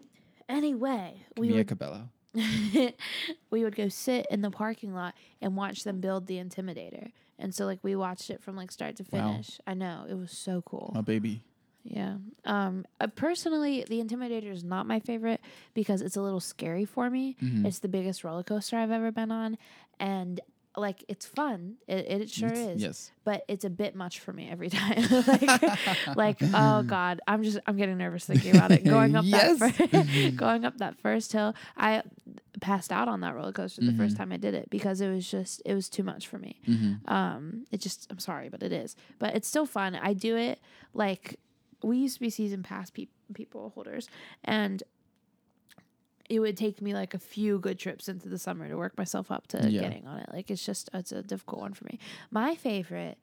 Anyway, 0.49 1.21
we 1.37 1.47
Mia 1.49 1.57
would 1.57 1.67
Cabello. 1.67 2.09
we 2.33 3.63
would 3.63 3.75
go 3.75 3.87
sit 3.89 4.25
in 4.31 4.41
the 4.41 4.51
parking 4.51 4.93
lot 4.93 5.15
and 5.41 5.55
watch 5.55 5.83
them 5.83 5.99
build 5.99 6.27
the 6.27 6.35
Intimidator, 6.37 7.11
and 7.37 7.53
so 7.53 7.65
like 7.65 7.79
we 7.83 7.95
watched 7.95 8.29
it 8.29 8.41
from 8.41 8.55
like 8.55 8.71
start 8.71 8.95
to 8.97 9.05
Wow. 9.11 9.31
finish. 9.33 9.59
I 9.65 9.73
know 9.75 10.05
it 10.09 10.15
was 10.15 10.31
so 10.31 10.61
cool. 10.63 10.91
My 10.95 11.01
baby. 11.01 11.41
Yeah. 11.83 12.15
Um. 12.45 12.85
Uh, 12.99 13.07
personally, 13.07 13.85
the 13.87 14.01
Intimidator 14.03 14.51
is 14.51 14.63
not 14.63 14.85
my 14.85 14.99
favorite 14.99 15.41
because 15.73 16.01
it's 16.01 16.15
a 16.17 16.21
little 16.21 16.39
scary 16.41 16.85
for 16.85 17.09
me. 17.09 17.35
Mhm. 17.41 17.65
It's 17.65 17.79
the 17.79 17.87
biggest 17.87 18.23
roller 18.23 18.43
coaster 18.43 18.77
I've 18.77 18.91
ever 18.91 19.11
been 19.11 19.31
on, 19.31 19.57
and 19.99 20.39
like 20.77 21.03
it's 21.07 21.25
fun. 21.25 21.75
It, 21.87 22.05
it 22.21 22.29
sure 22.29 22.51
is. 22.53 22.81
Yes. 22.81 23.11
But 23.23 23.43
it's 23.47 23.65
a 23.65 23.69
bit 23.69 23.95
much 23.95 24.19
for 24.19 24.31
me 24.33 24.49
every 24.49 24.69
time. 24.69 25.03
like, 25.27 26.15
like 26.15 26.37
oh 26.53 26.83
god, 26.87 27.21
I'm 27.27 27.43
just 27.43 27.57
I'm 27.65 27.75
getting 27.75 27.97
nervous 27.97 28.25
thinking 28.25 28.55
about 28.55 28.71
it. 28.71 28.83
Going 28.83 29.15
up 29.15 29.25
Yes. 29.25 29.59
that 29.59 29.73
fir- 29.89 30.31
going 30.35 30.65
up 30.65 30.77
that 30.77 30.97
first 30.99 31.31
hill, 31.33 31.55
I 31.75 32.03
passed 32.61 32.91
out 32.91 33.07
on 33.07 33.21
that 33.21 33.35
roller 33.35 33.51
coaster 33.53 33.81
the 33.81 33.93
first 33.93 34.15
Mhm. 34.15 34.17
time 34.19 34.31
I 34.33 34.37
did 34.37 34.53
it 34.53 34.69
because 34.69 35.01
it 35.01 35.09
was 35.09 35.29
just 35.29 35.61
it 35.65 35.73
was 35.73 35.89
too 35.89 36.03
much 36.03 36.27
for 36.27 36.37
me. 36.37 36.59
Mm-hmm. 36.67 37.09
Um, 37.13 37.65
it 37.71 37.79
just 37.81 38.07
I'm 38.11 38.19
sorry, 38.19 38.49
but 38.49 38.61
it 38.63 38.71
is. 38.71 38.95
But 39.17 39.35
it's 39.35 39.47
still 39.47 39.65
fun. 39.65 39.95
I 39.95 40.13
do 40.13 40.35
it 40.37 40.59
like 40.93 41.39
we 41.83 41.97
used 41.97 42.15
to 42.15 42.19
be 42.21 42.29
season 42.29 42.63
pass 42.63 42.89
pe- 42.89 43.07
people 43.33 43.71
holders, 43.75 44.07
and 44.43 44.83
it 46.29 46.39
would 46.39 46.55
take 46.57 46.81
me 46.81 46.93
like 46.93 47.13
a 47.13 47.19
few 47.19 47.57
good 47.59 47.79
trips 47.79 48.07
into 48.07 48.29
the 48.29 48.37
summer 48.37 48.67
to 48.67 48.75
work 48.77 48.97
myself 48.97 49.31
up 49.31 49.47
to 49.47 49.69
Yeah. 49.69 49.81
getting 49.81 50.05
on 50.07 50.19
it. 50.19 50.29
Like 50.31 50.51
it's 50.51 50.63
just 50.65 50.89
it's 50.93 51.11
a 51.11 51.23
difficult 51.23 51.61
one 51.61 51.73
for 51.73 51.85
me. 51.85 51.97
My 52.31 52.55
favorite 52.55 53.17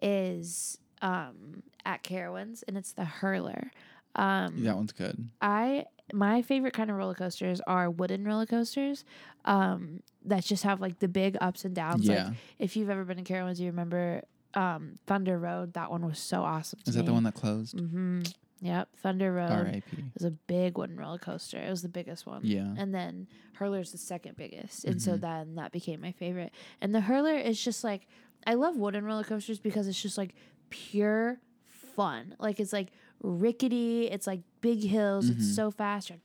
is 0.00 0.78
um 1.00 1.62
at 1.84 2.02
Carowinds, 2.04 2.62
and 2.68 2.76
it's 2.76 2.92
the 2.92 3.04
hurler. 3.04 3.70
Um, 4.14 4.62
That 4.62 4.76
one's 4.76 4.92
good. 4.92 5.28
I 5.40 5.86
my 6.12 6.42
favorite 6.42 6.74
kind 6.74 6.90
of 6.90 6.96
roller 6.96 7.14
coasters 7.14 7.60
are 7.66 7.90
wooden 7.90 8.24
roller 8.24 8.44
coasters 8.44 9.04
um, 9.46 10.02
that 10.26 10.44
just 10.44 10.62
have 10.64 10.80
like 10.80 10.98
the 10.98 11.08
big 11.08 11.38
ups 11.40 11.64
and 11.64 11.74
downs. 11.74 12.06
Yeah. 12.06 12.26
Like 12.26 12.34
if 12.58 12.76
you've 12.76 12.90
ever 12.90 13.04
been 13.04 13.16
to 13.16 13.22
Carowinds, 13.24 13.58
you 13.58 13.66
remember 13.66 14.22
um, 14.54 14.96
Thunder 15.06 15.38
Road. 15.38 15.74
That 15.74 15.90
one 15.90 16.04
was 16.06 16.18
so 16.18 16.42
awesome. 16.42 16.80
Is 16.86 16.94
that 16.94 17.06
the 17.06 17.12
one 17.12 17.22
that 17.24 17.34
closed? 17.34 17.76
Mm-hmm. 17.76 18.22
Yep, 18.60 18.88
Thunder 18.98 19.32
Road 19.32 19.50
R.I.P. 19.50 20.04
was 20.14 20.24
a 20.24 20.30
big 20.30 20.78
wooden 20.78 20.96
roller 20.96 21.18
coaster. 21.18 21.58
It 21.58 21.68
was 21.68 21.82
the 21.82 21.88
biggest 21.88 22.26
one. 22.26 22.42
Yeah. 22.44 22.72
And 22.78 22.94
then 22.94 23.26
Hurler's 23.54 23.90
the 23.90 23.98
second 23.98 24.36
biggest. 24.36 24.84
And 24.84 25.02
so 25.02 25.12
Mhm. 25.16 25.20
then 25.20 25.54
that 25.56 25.72
became 25.72 26.00
my 26.00 26.12
favorite. 26.12 26.52
And 26.80 26.94
the 26.94 27.00
Hurler 27.00 27.34
is 27.36 27.60
just 27.62 27.82
like 27.82 28.06
I 28.46 28.54
love 28.54 28.76
wooden 28.76 29.04
roller 29.04 29.24
coasters 29.24 29.58
because 29.58 29.88
it's 29.88 30.00
just 30.00 30.16
like 30.16 30.34
pure 30.70 31.40
fun. 31.64 32.36
Like 32.38 32.60
it's 32.60 32.72
like 32.72 32.88
rickety, 33.20 34.06
it's 34.08 34.26
like 34.26 34.42
big 34.60 34.82
hills, 34.82 35.28
Mhm. 35.30 35.36
it's 35.36 35.54
so 35.56 35.70
fast. 35.72 36.10
You're 36.10 36.18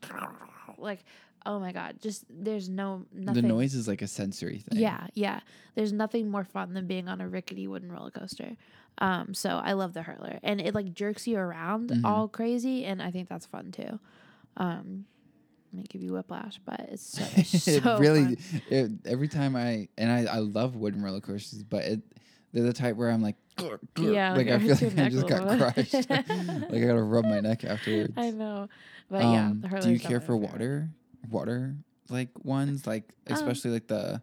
like 0.78 1.04
oh 1.48 1.60
my 1.60 1.72
god, 1.72 1.96
just 2.02 2.26
there's 2.30 2.70
no 2.70 3.06
nothing 3.12 3.42
The 3.44 3.48
noise 3.48 3.74
is 3.74 3.88
like 3.88 4.04
a 4.04 4.08
sensory 4.08 4.60
thing. 4.60 4.78
yeah, 4.80 5.08
yeah. 5.16 5.40
There's 5.74 5.94
nothing 5.94 6.30
more 6.30 6.44
fun 6.44 6.74
than 6.74 6.86
being 6.86 7.08
on 7.08 7.22
a 7.22 7.28
rickety 7.28 7.66
wooden 7.68 7.92
roller 7.92 8.12
coaster. 8.12 8.56
Um, 9.00 9.34
so 9.34 9.50
I 9.64 9.74
love 9.74 9.94
the 9.94 10.02
hurler, 10.04 10.40
and 10.44 10.60
it 10.62 10.76
like 10.76 10.94
jerks 10.94 11.26
you 11.28 11.38
around 11.38 11.90
Mhm. 11.90 12.02
all 12.06 12.28
crazy, 12.28 12.84
and 12.86 13.02
I 13.02 13.10
think 13.12 13.30
that's 13.30 13.46
fun 13.46 13.72
too. 13.72 14.00
Um, 14.58 15.06
may 15.72 15.84
give 15.84 16.02
you 16.02 16.14
whiplash, 16.14 16.60
but 16.66 16.80
it's 16.92 17.04
so, 17.18 17.24
it's 17.36 17.68
it 17.78 17.84
really 17.86 18.38
it, 18.70 18.92
every 19.06 19.28
time 19.28 19.56
I 19.56 19.88
and 19.98 20.12
I, 20.12 20.26
I 20.26 20.40
love 20.40 20.76
wooden 20.76 21.02
roller 21.04 21.22
coasters, 21.22 21.64
but 21.64 21.84
it 21.86 22.02
they're 22.54 22.64
the 22.64 22.74
type 22.74 22.96
where 22.96 23.10
I'm 23.10 23.22
like 23.22 23.36
Yeah, 24.00 24.34
like, 24.36 24.48
like, 24.48 24.62
I 24.62 24.66
feel 24.66 24.90
like 24.90 25.00
I 25.00 25.10
just 25.10 25.28
got 25.28 25.58
crushed. 25.58 26.10
like 26.10 26.82
I 26.84 26.86
gotta 26.88 27.02
rub 27.02 27.26
my 27.26 27.40
neck 27.40 27.64
afterwards. 27.74 28.14
I 28.18 28.32
know, 28.32 28.68
but 29.10 29.22
yeah, 29.26 29.50
Um, 29.50 29.62
the 29.62 29.68
do 29.82 29.92
you 29.92 30.00
care 30.00 30.22
for 30.22 30.36
water? 30.38 30.90
Water 31.30 31.76
like 32.10 32.30
ones 32.44 32.88
like 32.88 33.04
Um, 33.28 33.34
especially 33.36 33.72
like 33.72 33.88
the 33.88 34.22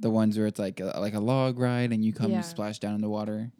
the 0.00 0.10
ones 0.10 0.36
where 0.36 0.46
it's 0.46 0.58
like 0.58 0.80
a, 0.80 0.98
like 1.00 1.14
a 1.14 1.20
log 1.20 1.58
ride 1.58 1.92
and 1.92 2.04
you 2.04 2.12
come 2.12 2.32
Yeah. 2.32 2.40
splash 2.42 2.78
down 2.78 2.94
in 2.94 3.00
the 3.00 3.08
water. 3.08 3.50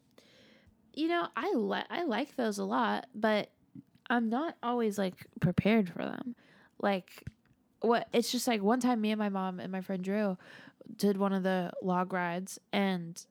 You 0.95 1.09
know, 1.09 1.27
I 1.37 1.53
like 1.55 1.87
I 1.90 2.05
like 2.05 2.37
those 2.37 2.59
a 2.59 2.64
lot, 2.64 3.07
but 3.14 3.51
I'm 4.09 4.29
not 4.29 4.57
always 4.62 4.99
like 4.99 5.27
prepared 5.40 5.88
for 5.88 6.05
them. 6.05 6.37
Like 6.81 7.25
what 7.81 8.09
it's 8.12 8.31
just 8.31 8.47
like 8.47 8.62
one 8.62 8.81
time 8.81 9.01
me 9.01 9.11
and 9.11 9.19
my 9.19 9.29
mom 9.29 9.59
and 9.61 9.73
my 9.73 9.81
friend 9.81 10.03
Drew 10.05 10.38
did 10.97 11.17
one 11.17 11.33
of 11.33 11.43
the 11.43 11.73
log 11.83 12.12
rides 12.12 12.59
and 12.73 13.25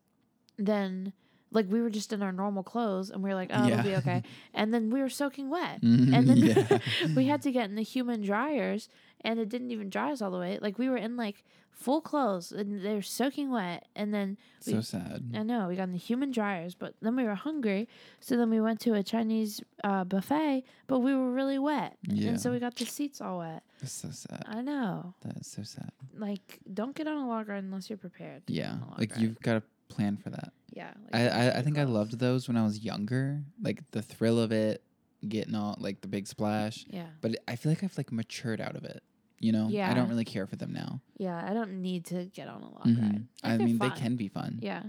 then 0.57 1.13
like 1.51 1.67
we 1.69 1.81
were 1.81 1.89
just 1.89 2.11
in 2.11 2.21
our 2.23 2.31
normal 2.31 2.63
clothes 2.63 3.09
and 3.11 3.23
we 3.23 3.29
were 3.29 3.35
like, 3.35 3.51
Oh, 3.53 3.67
it'll 3.67 3.83
be 3.83 3.95
okay. 3.97 4.23
And 4.53 4.73
then 4.73 4.89
we 4.89 4.99
were 5.01 5.09
soaking 5.09 5.49
wet. 5.49 5.81
Mhm, 5.81 6.13
And 6.13 6.27
then 6.27 6.37
yeah. 6.39 6.79
we 7.15 7.27
had 7.27 7.41
to 7.43 7.51
get 7.51 7.69
in 7.69 7.75
the 7.75 7.83
human 7.83 8.21
dryers 8.21 8.89
and 9.23 9.39
it 9.39 9.49
didn't 9.49 9.71
even 9.71 9.89
dry 9.89 10.11
us 10.11 10.21
all 10.21 10.31
the 10.31 10.39
way. 10.39 10.59
Like 10.61 10.77
we 10.77 10.89
were 10.89 10.97
in 10.97 11.15
like 11.17 11.43
full 11.71 12.01
clothes 12.01 12.51
and 12.51 12.85
they 12.85 12.93
were 12.93 13.01
soaking 13.01 13.49
wet 13.51 13.87
and 13.95 14.13
then 14.13 14.37
so 14.59 14.79
sad. 14.81 15.23
I 15.33 15.41
know 15.43 15.67
we 15.67 15.75
got 15.75 15.83
in 15.83 15.91
the 15.91 15.97
human 15.97 16.29
dryers, 16.31 16.75
but 16.75 16.93
then 17.01 17.15
we 17.15 17.23
were 17.23 17.33
hungry, 17.35 17.87
so 18.19 18.37
then 18.37 18.49
we 18.49 18.61
went 18.61 18.79
to 18.81 18.93
a 18.93 19.01
Chinese 19.03 19.59
uh, 19.83 20.03
buffet, 20.03 20.63
but 20.87 20.99
we 20.99 21.13
were 21.15 21.31
really 21.31 21.57
wet, 21.59 21.97
Yeah. 22.03 22.29
and 22.29 22.39
so 22.41 22.51
we 22.51 22.59
got 22.59 22.75
the 22.75 22.85
seats 22.85 23.21
all 23.21 23.39
wet. 23.39 23.63
That's 23.81 23.91
so 23.93 24.09
sad. 24.11 24.43
I 24.47 24.61
know, 24.61 25.15
That 25.21 25.37
is 25.37 25.47
so 25.47 25.63
sad. 25.63 25.91
like 26.15 26.59
don't 26.71 26.95
get 26.95 27.07
on 27.07 27.17
a 27.17 27.27
log 27.27 27.47
ride 27.49 27.63
unless 27.63 27.89
you're 27.89 27.97
prepared. 27.97 28.43
Yeah. 28.47 28.73
on 28.73 28.81
a 28.81 28.85
log 28.91 28.99
Like 28.99 29.17
you've 29.17 29.39
got 29.41 29.53
to 29.55 29.63
plan 29.89 30.17
for 30.17 30.29
that. 30.29 30.53
yeah. 30.71 30.91
Like, 31.11 31.21
I, 31.21 31.27
I, 31.27 31.57
I 31.57 31.61
think 31.63 31.77
I 31.77 31.83
loved 31.85 32.19
those 32.19 32.47
when 32.47 32.55
I 32.57 32.63
was 32.63 32.79
younger. 32.83 33.43
Like 33.61 33.81
the 33.91 34.01
thrill 34.01 34.39
of 34.39 34.51
it, 34.51 34.83
getting 35.27 35.55
all 35.55 35.75
like 35.79 36.01
the 36.01 36.07
big 36.07 36.27
splash. 36.27 36.85
Yeah, 36.87 37.07
But 37.21 37.37
I 37.47 37.55
feel 37.55 37.71
like 37.71 37.83
I've 37.83 37.97
like 37.97 38.11
matured 38.11 38.61
out 38.61 38.75
of 38.75 38.83
it. 38.85 39.01
You 39.43 39.51
know, 39.51 39.67
I 39.69 39.93
don't 39.93 40.07
really 40.07 40.23
care 40.23 40.47
for 40.47 40.55
them 40.55 40.71
now. 40.71 41.01
Yeah, 41.17 41.35
I 41.45 41.53
don't 41.53 41.81
need 41.81 42.05
to 42.05 42.25
get 42.27 42.47
on 42.47 42.61
a 42.61 42.69
long 42.71 42.95
Mhm. 42.95 43.01
ride. 43.01 43.27
Like, 43.43 43.53
I 43.53 43.57
mean, 43.57 43.77
fun. 43.77 43.89
they 43.89 43.99
can 44.01 44.15
be 44.15 44.29
fun. 44.29 44.59
Yeah, 44.61 44.83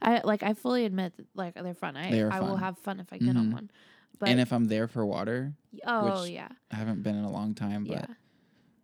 I 0.00 0.22
like. 0.24 0.42
I 0.42 0.54
fully 0.54 0.86
admit 0.86 1.14
that 1.18 1.26
like 1.34 1.54
they're 1.54 1.74
fun. 1.74 1.94
I 1.94 2.10
They 2.10 2.22
are 2.22 2.32
I 2.32 2.40
will 2.40 2.56
have 2.56 2.78
fun 2.78 3.00
if 3.00 3.12
I 3.12 3.18
get 3.18 3.36
on 3.36 3.48
Mhm. 3.48 3.52
one. 3.52 3.70
But 4.18 4.30
and 4.30 4.40
if 4.40 4.50
I'm 4.50 4.64
there 4.64 4.88
for 4.88 5.04
water, 5.04 5.52
oh 5.84 6.24
yeah, 6.24 6.48
I 6.70 6.76
haven't 6.76 7.02
been 7.02 7.16
in 7.16 7.24
a 7.24 7.30
long 7.30 7.54
time, 7.54 7.84
but 7.84 7.92
yeah, 8.08 8.14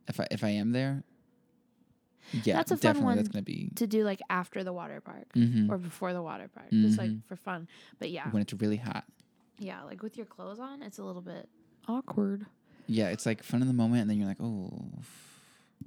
if 0.09 0.21
I 0.21 0.27
if 0.31 0.45
I 0.45 0.51
am 0.51 0.73
there, 0.73 1.03
yeah, 2.33 2.57
That's 2.57 2.71
a 2.73 2.77
fun 2.77 3.03
one 3.03 3.17
that's 3.17 3.29
gonna 3.31 3.43
be 3.43 3.71
to 3.77 3.87
do 3.87 4.05
like 4.05 4.21
after 4.29 4.63
the 4.63 4.75
water 4.75 5.01
park 5.01 5.33
mhm, 5.35 5.71
or 5.71 5.79
before 5.79 6.13
the 6.13 6.23
water 6.23 6.49
park, 6.49 6.69
just 6.71 6.99
like 6.99 7.11
Mhm. 7.13 7.25
for 7.25 7.37
fun. 7.37 7.67
But 7.99 8.11
yeah, 8.11 8.31
when 8.31 8.43
it's 8.43 8.53
really 8.53 8.77
hot. 8.77 9.05
yeah, 9.59 9.83
like 9.85 10.03
with 10.03 10.19
your 10.19 10.27
clothes 10.27 10.59
on, 10.61 10.83
it's 10.83 10.99
a 10.99 11.03
little 11.05 11.23
bit 11.23 11.49
awkward. 11.89 12.45
Yeah, 12.87 13.09
it's 13.09 13.27
like 13.27 13.43
fun 13.43 13.63
in 13.63 13.69
the 13.69 13.75
moment, 13.75 14.03
and 14.03 14.11
then 14.11 14.19
you're 14.19 14.29
like, 14.29 14.41
oh, 14.41 14.71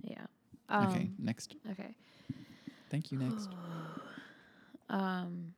Yeah. 0.03 0.25
Um, 0.69 0.87
okay, 0.87 1.09
next. 1.19 1.55
Okay. 1.71 1.95
Thank 2.89 3.11
you. 3.11 3.19
Next. 3.19 3.49
Um. 4.89 5.53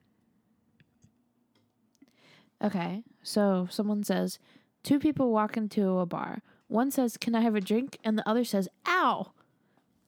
Okay, 2.63 3.03
so 3.21 3.67
someone 3.69 4.03
says, 4.03 4.39
two 4.81 4.97
people 4.97 5.31
walk 5.31 5.55
into 5.55 5.99
a 5.99 6.05
bar. 6.07 6.41
One 6.67 6.89
says, 6.89 7.15
"Can 7.15 7.35
I 7.35 7.41
have 7.41 7.53
a 7.53 7.61
drink?" 7.61 7.99
and 8.03 8.17
the 8.17 8.27
other 8.27 8.43
says, 8.43 8.67
"Ow." 8.87 9.31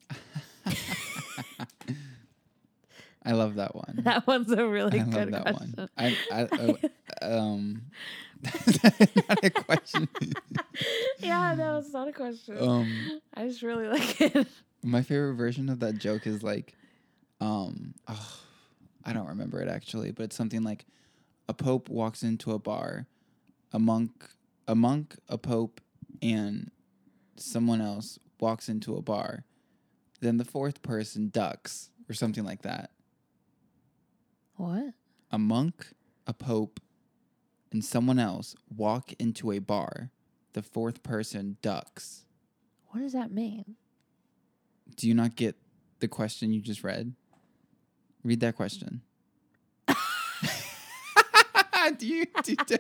I 3.24 3.34
love 3.34 3.56
that 3.56 3.76
one. 3.76 4.00
That 4.04 4.26
one's 4.26 4.52
a 4.52 4.68
really 4.68 5.00
I 5.00 5.04
love 5.04 5.14
good 5.14 5.34
that 5.34 5.42
question. 5.44 5.74
one. 5.76 5.90
I, 5.98 6.18
I 6.32 6.42
uh, 7.22 7.40
um, 7.40 7.82
not 8.44 9.44
a 9.44 9.50
question. 9.50 10.10
yeah, 11.20 11.54
no, 11.56 11.78
it's 11.78 11.94
not 11.94 12.08
a 12.08 12.12
question. 12.12 12.58
um, 12.60 13.22
I 13.34 13.48
just 13.48 13.62
really 13.62 13.88
like 13.88 14.20
it. 14.22 14.48
my 14.84 15.02
favorite 15.04 15.36
version 15.36 15.70
of 15.70 15.80
that 15.82 16.00
joke 16.00 16.26
is 16.26 16.42
like, 16.42 16.74
um, 17.40 17.94
oh, 18.08 18.40
I 19.06 19.14
don't 19.14 19.28
remember 19.28 19.62
it 19.62 19.68
actually, 19.68 20.12
but 20.12 20.24
it's 20.24 20.36
something 20.36 20.64
like, 20.64 20.86
a 21.48 21.54
pope 21.54 21.90
walks 21.90 22.24
into 22.24 22.52
a 22.54 22.60
bar, 22.60 23.08
a 23.74 23.80
monk, 23.80 24.30
a 24.68 24.76
monk, 24.76 25.18
a 25.28 25.38
pope, 25.38 25.82
and 26.22 26.72
someone 27.36 27.82
else 27.82 28.18
walks 28.40 28.70
into 28.70 28.96
a 28.96 29.02
bar, 29.02 29.44
then 30.22 30.38
the 30.38 30.46
fourth 30.46 30.82
person 30.82 31.30
ducks 31.30 31.90
or 32.10 32.14
something 32.14 32.44
like 32.46 32.62
that. 32.62 32.92
What? 34.56 34.94
a 35.32 35.40
monk, 35.40 35.94
a 36.28 36.34
pope, 36.34 36.80
and 37.72 37.84
someone 37.84 38.20
else 38.20 38.56
walk 38.76 39.14
into 39.18 39.52
a 39.52 39.60
bar. 39.60 40.10
The 40.54 40.62
fourth 40.62 41.02
person 41.04 41.56
ducks. 41.62 42.26
What 42.90 43.00
does 43.00 43.14
that 43.14 43.32
mean? 43.32 43.76
Do 44.98 45.08
you 45.08 45.14
not 45.14 45.38
get 45.38 45.56
the 46.00 46.10
question 46.10 46.52
you 46.52 46.62
just 46.62 46.84
read? 46.84 47.14
Read 48.24 48.42
that 48.42 48.58
question. 48.58 49.02
do 51.98 52.08
you? 52.08 52.26
Do, 52.44 52.56
do, 52.68 52.78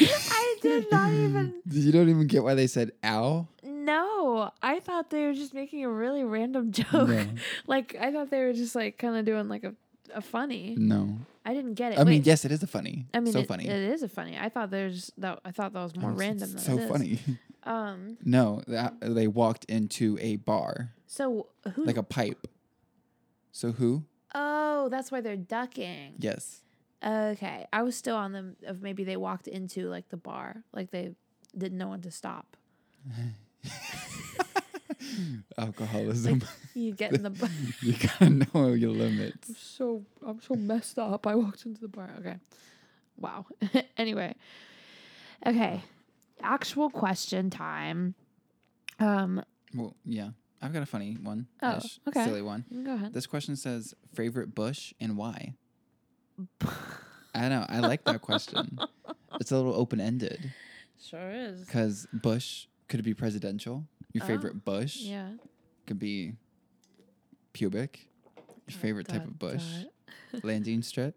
I 0.00 0.56
did 0.62 0.86
not 0.92 1.10
even. 1.10 1.54
you 1.70 1.90
don't 1.90 2.08
even 2.08 2.28
get 2.28 2.44
why 2.44 2.54
they 2.54 2.68
said 2.68 2.92
"ow." 3.04 3.48
No, 3.64 4.52
I 4.62 4.78
thought 4.78 5.10
they 5.10 5.26
were 5.26 5.34
just 5.34 5.52
making 5.52 5.84
a 5.84 5.90
really 5.90 6.22
random 6.22 6.70
joke. 6.70 6.92
No, 6.92 7.26
Like 7.66 7.96
I 8.00 8.12
thought 8.12 8.30
they 8.30 8.44
were 8.44 8.52
just 8.52 8.76
like 8.76 8.96
kind 8.98 9.16
of 9.16 9.24
doing 9.24 9.48
like 9.48 9.64
a, 9.64 9.74
a 10.14 10.20
funny. 10.20 10.74
no. 10.78 11.18
I 11.44 11.54
didn't 11.54 11.74
get 11.74 11.92
it. 11.92 11.98
I 11.98 12.04
mean, 12.04 12.22
yes, 12.24 12.44
it 12.44 12.52
is 12.52 12.62
a 12.62 12.66
funny. 12.66 13.06
I 13.14 13.20
mean, 13.20 13.32
so 13.32 13.38
it, 13.40 13.48
funny. 13.48 13.66
it 13.66 13.74
is 13.92 14.02
a 14.02 14.08
funny. 14.08 14.36
I 14.38 14.50
thought 14.50 14.70
there's 14.70 15.10
that. 15.18 15.40
I 15.44 15.50
thought 15.52 15.72
that 15.72 15.82
was 15.82 15.96
more 15.96 16.10
Oh, 16.10 16.14
random 16.14 16.50
than 16.50 16.58
So 16.58 16.78
funny. 16.86 17.18
Um. 17.64 18.16
no, 18.24 18.62
that, 18.68 18.94
they 19.00 19.26
walked 19.26 19.64
into 19.66 20.18
a 20.20 20.36
bar 20.36 20.94
So 21.06 21.48
who? 21.74 21.84
like 21.84 21.96
a 21.98 22.02
pipe. 22.02 22.46
So 23.52 23.72
who? 23.72 24.04
oh, 24.34 24.88
that's 24.90 25.10
why 25.10 25.20
they're 25.20 25.36
ducking. 25.36 26.14
Yes. 26.18 26.60
Okay, 27.04 27.66
I 27.72 27.82
was 27.82 27.96
still 27.96 28.16
on 28.16 28.32
them 28.32 28.56
of 28.66 28.82
maybe 28.82 29.04
they 29.04 29.16
walked 29.16 29.48
into 29.48 29.88
like 29.88 30.08
the 30.10 30.16
bar, 30.18 30.62
like 30.72 30.90
they 30.90 31.12
didn't 31.56 31.78
know 31.78 31.88
when 31.88 32.02
to 32.02 32.10
stop. 32.10 32.56
Alcoholism. 35.58 36.42
You 36.74 36.92
get 36.92 37.12
in 37.12 37.22
the 37.22 37.30
bar. 37.30 37.48
you 37.82 37.94
gotta 37.94 38.30
know 38.30 38.72
your 38.72 38.90
limits. 38.90 39.56
so 39.58 40.04
I'm 40.26 40.40
so 40.40 40.54
messed 40.54 40.98
up. 40.98 41.26
I 41.26 41.34
walked 41.34 41.64
into 41.66 41.80
the 41.80 41.88
bar. 41.88 42.10
Okay. 42.20 42.36
Wow. 43.16 43.46
anyway. 43.96 44.34
Okay. 45.46 45.82
Actual 46.42 46.90
question 46.90 47.50
time. 47.50 48.14
Um, 48.98 49.42
Well, 49.74 49.94
yeah, 50.04 50.30
I've 50.62 50.72
got 50.72 50.82
a 50.82 50.86
funny 50.86 51.16
one. 51.22 51.46
Oh, 51.62 51.80
okay. 52.08 52.24
Silly 52.24 52.42
one. 52.42 52.64
go 52.84 52.94
ahead. 52.94 53.12
This 53.12 53.26
question 53.26 53.56
says 53.56 53.94
favorite 54.14 54.54
bush 54.54 54.92
and 55.00 55.16
why. 55.16 55.54
I 57.34 57.48
know. 57.48 57.64
I 57.68 57.80
like 57.80 58.04
that 58.04 58.20
question. 58.22 58.78
it's 59.40 59.52
a 59.52 59.56
little 59.56 59.74
open 59.74 60.00
ended 60.00 60.52
Sure 61.02 61.30
is. 61.30 61.60
because 61.64 62.06
bush 62.12 62.66
could 62.88 63.00
it 63.00 63.04
be 63.04 63.14
presidential. 63.14 63.84
Your 64.12 64.24
Oh, 64.24 64.26
favorite 64.26 64.64
bush 64.64 64.96
Yeah. 64.96 65.34
could 65.86 65.98
be 65.98 66.34
pubic. 67.52 68.08
Your 68.66 68.78
favorite 68.78 69.08
type 69.08 69.24
of 69.24 69.38
bush, 69.38 69.84
landing 70.42 70.82
strip. 70.82 71.16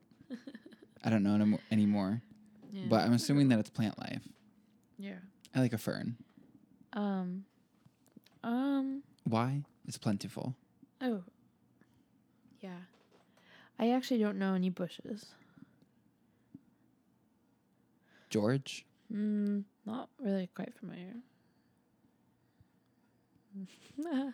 I 1.04 1.10
don't 1.10 1.22
know 1.24 1.60
anymore, 1.70 2.22
Yeah. 2.72 2.86
but 2.88 3.02
I'm 3.02 3.14
assuming 3.14 3.50
that 3.50 3.60
it's 3.60 3.70
plant 3.70 3.98
life. 4.00 4.28
yeah. 4.98 5.20
I 5.56 5.60
like 5.60 5.74
a 5.74 5.78
fern. 5.78 6.18
Um. 6.94 7.46
Um. 8.44 9.04
Why? 9.24 9.64
It's 9.88 9.98
plentiful. 10.00 10.56
Oh. 11.02 11.24
Yeah. 12.62 12.80
I 13.78 13.92
actually 13.92 14.20
don't 14.20 14.40
know 14.40 14.54
any 14.56 14.70
bushes. 14.70 15.34
George. 18.30 18.86
Mm, 19.14 19.64
not 19.86 20.10
really 20.20 20.50
quite 20.56 20.74
familiar. 20.80 21.14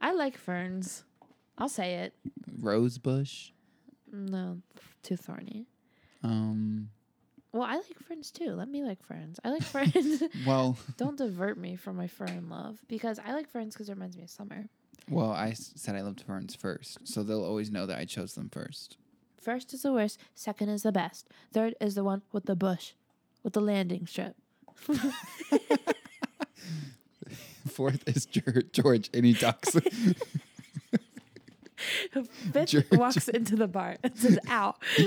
I 0.00 0.12
like 0.12 0.36
ferns. 0.36 1.04
I'll 1.58 1.68
say 1.68 1.96
it. 1.96 2.14
Rose 2.60 2.98
bush. 2.98 3.50
No, 4.12 4.58
too 5.02 5.16
thorny. 5.16 5.66
Um. 6.22 6.90
Well, 7.52 7.62
I 7.62 7.76
like 7.76 7.98
ferns 8.06 8.30
too. 8.30 8.50
Let 8.50 8.68
me 8.68 8.82
like 8.84 9.02
ferns. 9.02 9.40
I 9.44 9.50
like 9.50 9.62
ferns. 9.64 10.22
Well. 10.46 10.76
Don't 10.96 11.16
divert 11.16 11.56
me 11.58 11.76
from 11.76 11.96
my 11.96 12.06
fern 12.06 12.48
love 12.50 12.78
because 12.88 13.18
I 13.24 13.32
like 13.32 13.48
ferns 13.48 13.74
because 13.74 13.88
it 13.88 13.92
reminds 13.92 14.16
me 14.16 14.24
of 14.24 14.30
summer. 14.30 14.66
Well, 15.08 15.30
I 15.30 15.50
s- 15.50 15.72
said 15.76 15.94
I 15.94 16.02
loved 16.02 16.20
ferns 16.22 16.54
first, 16.54 16.98
so 17.04 17.22
they'll 17.22 17.44
always 17.44 17.70
know 17.70 17.86
that 17.86 17.98
I 17.98 18.04
chose 18.04 18.34
them 18.34 18.50
first. 18.50 18.96
First 19.40 19.72
is 19.72 19.82
the 19.82 19.92
worst. 19.92 20.18
Second 20.34 20.68
is 20.68 20.82
the 20.82 20.90
best. 20.92 21.28
Third 21.52 21.74
is 21.80 21.94
the 21.94 22.02
one 22.04 22.22
with 22.32 22.46
the 22.46 22.56
bush, 22.56 22.92
with 23.44 23.52
the 23.52 23.60
landing 23.60 24.06
strip. 24.06 24.34
Fourth 27.76 28.08
is 28.08 28.24
George, 28.24 29.10
and 29.12 29.26
he 29.26 29.34
ducks. 29.34 29.72
Fifth 32.10 32.68
George. 32.70 32.90
walks 32.92 33.28
into 33.28 33.54
the 33.54 33.68
bar 33.68 33.98
and 34.02 34.16
says, 34.16 34.38
"Ow." 34.48 34.74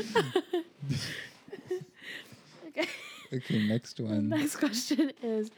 okay. 2.67 2.88
okay, 3.34 3.67
next 3.67 3.99
one. 3.99 4.29
next 4.29 4.58
question 4.58 5.12
is, 5.23 5.49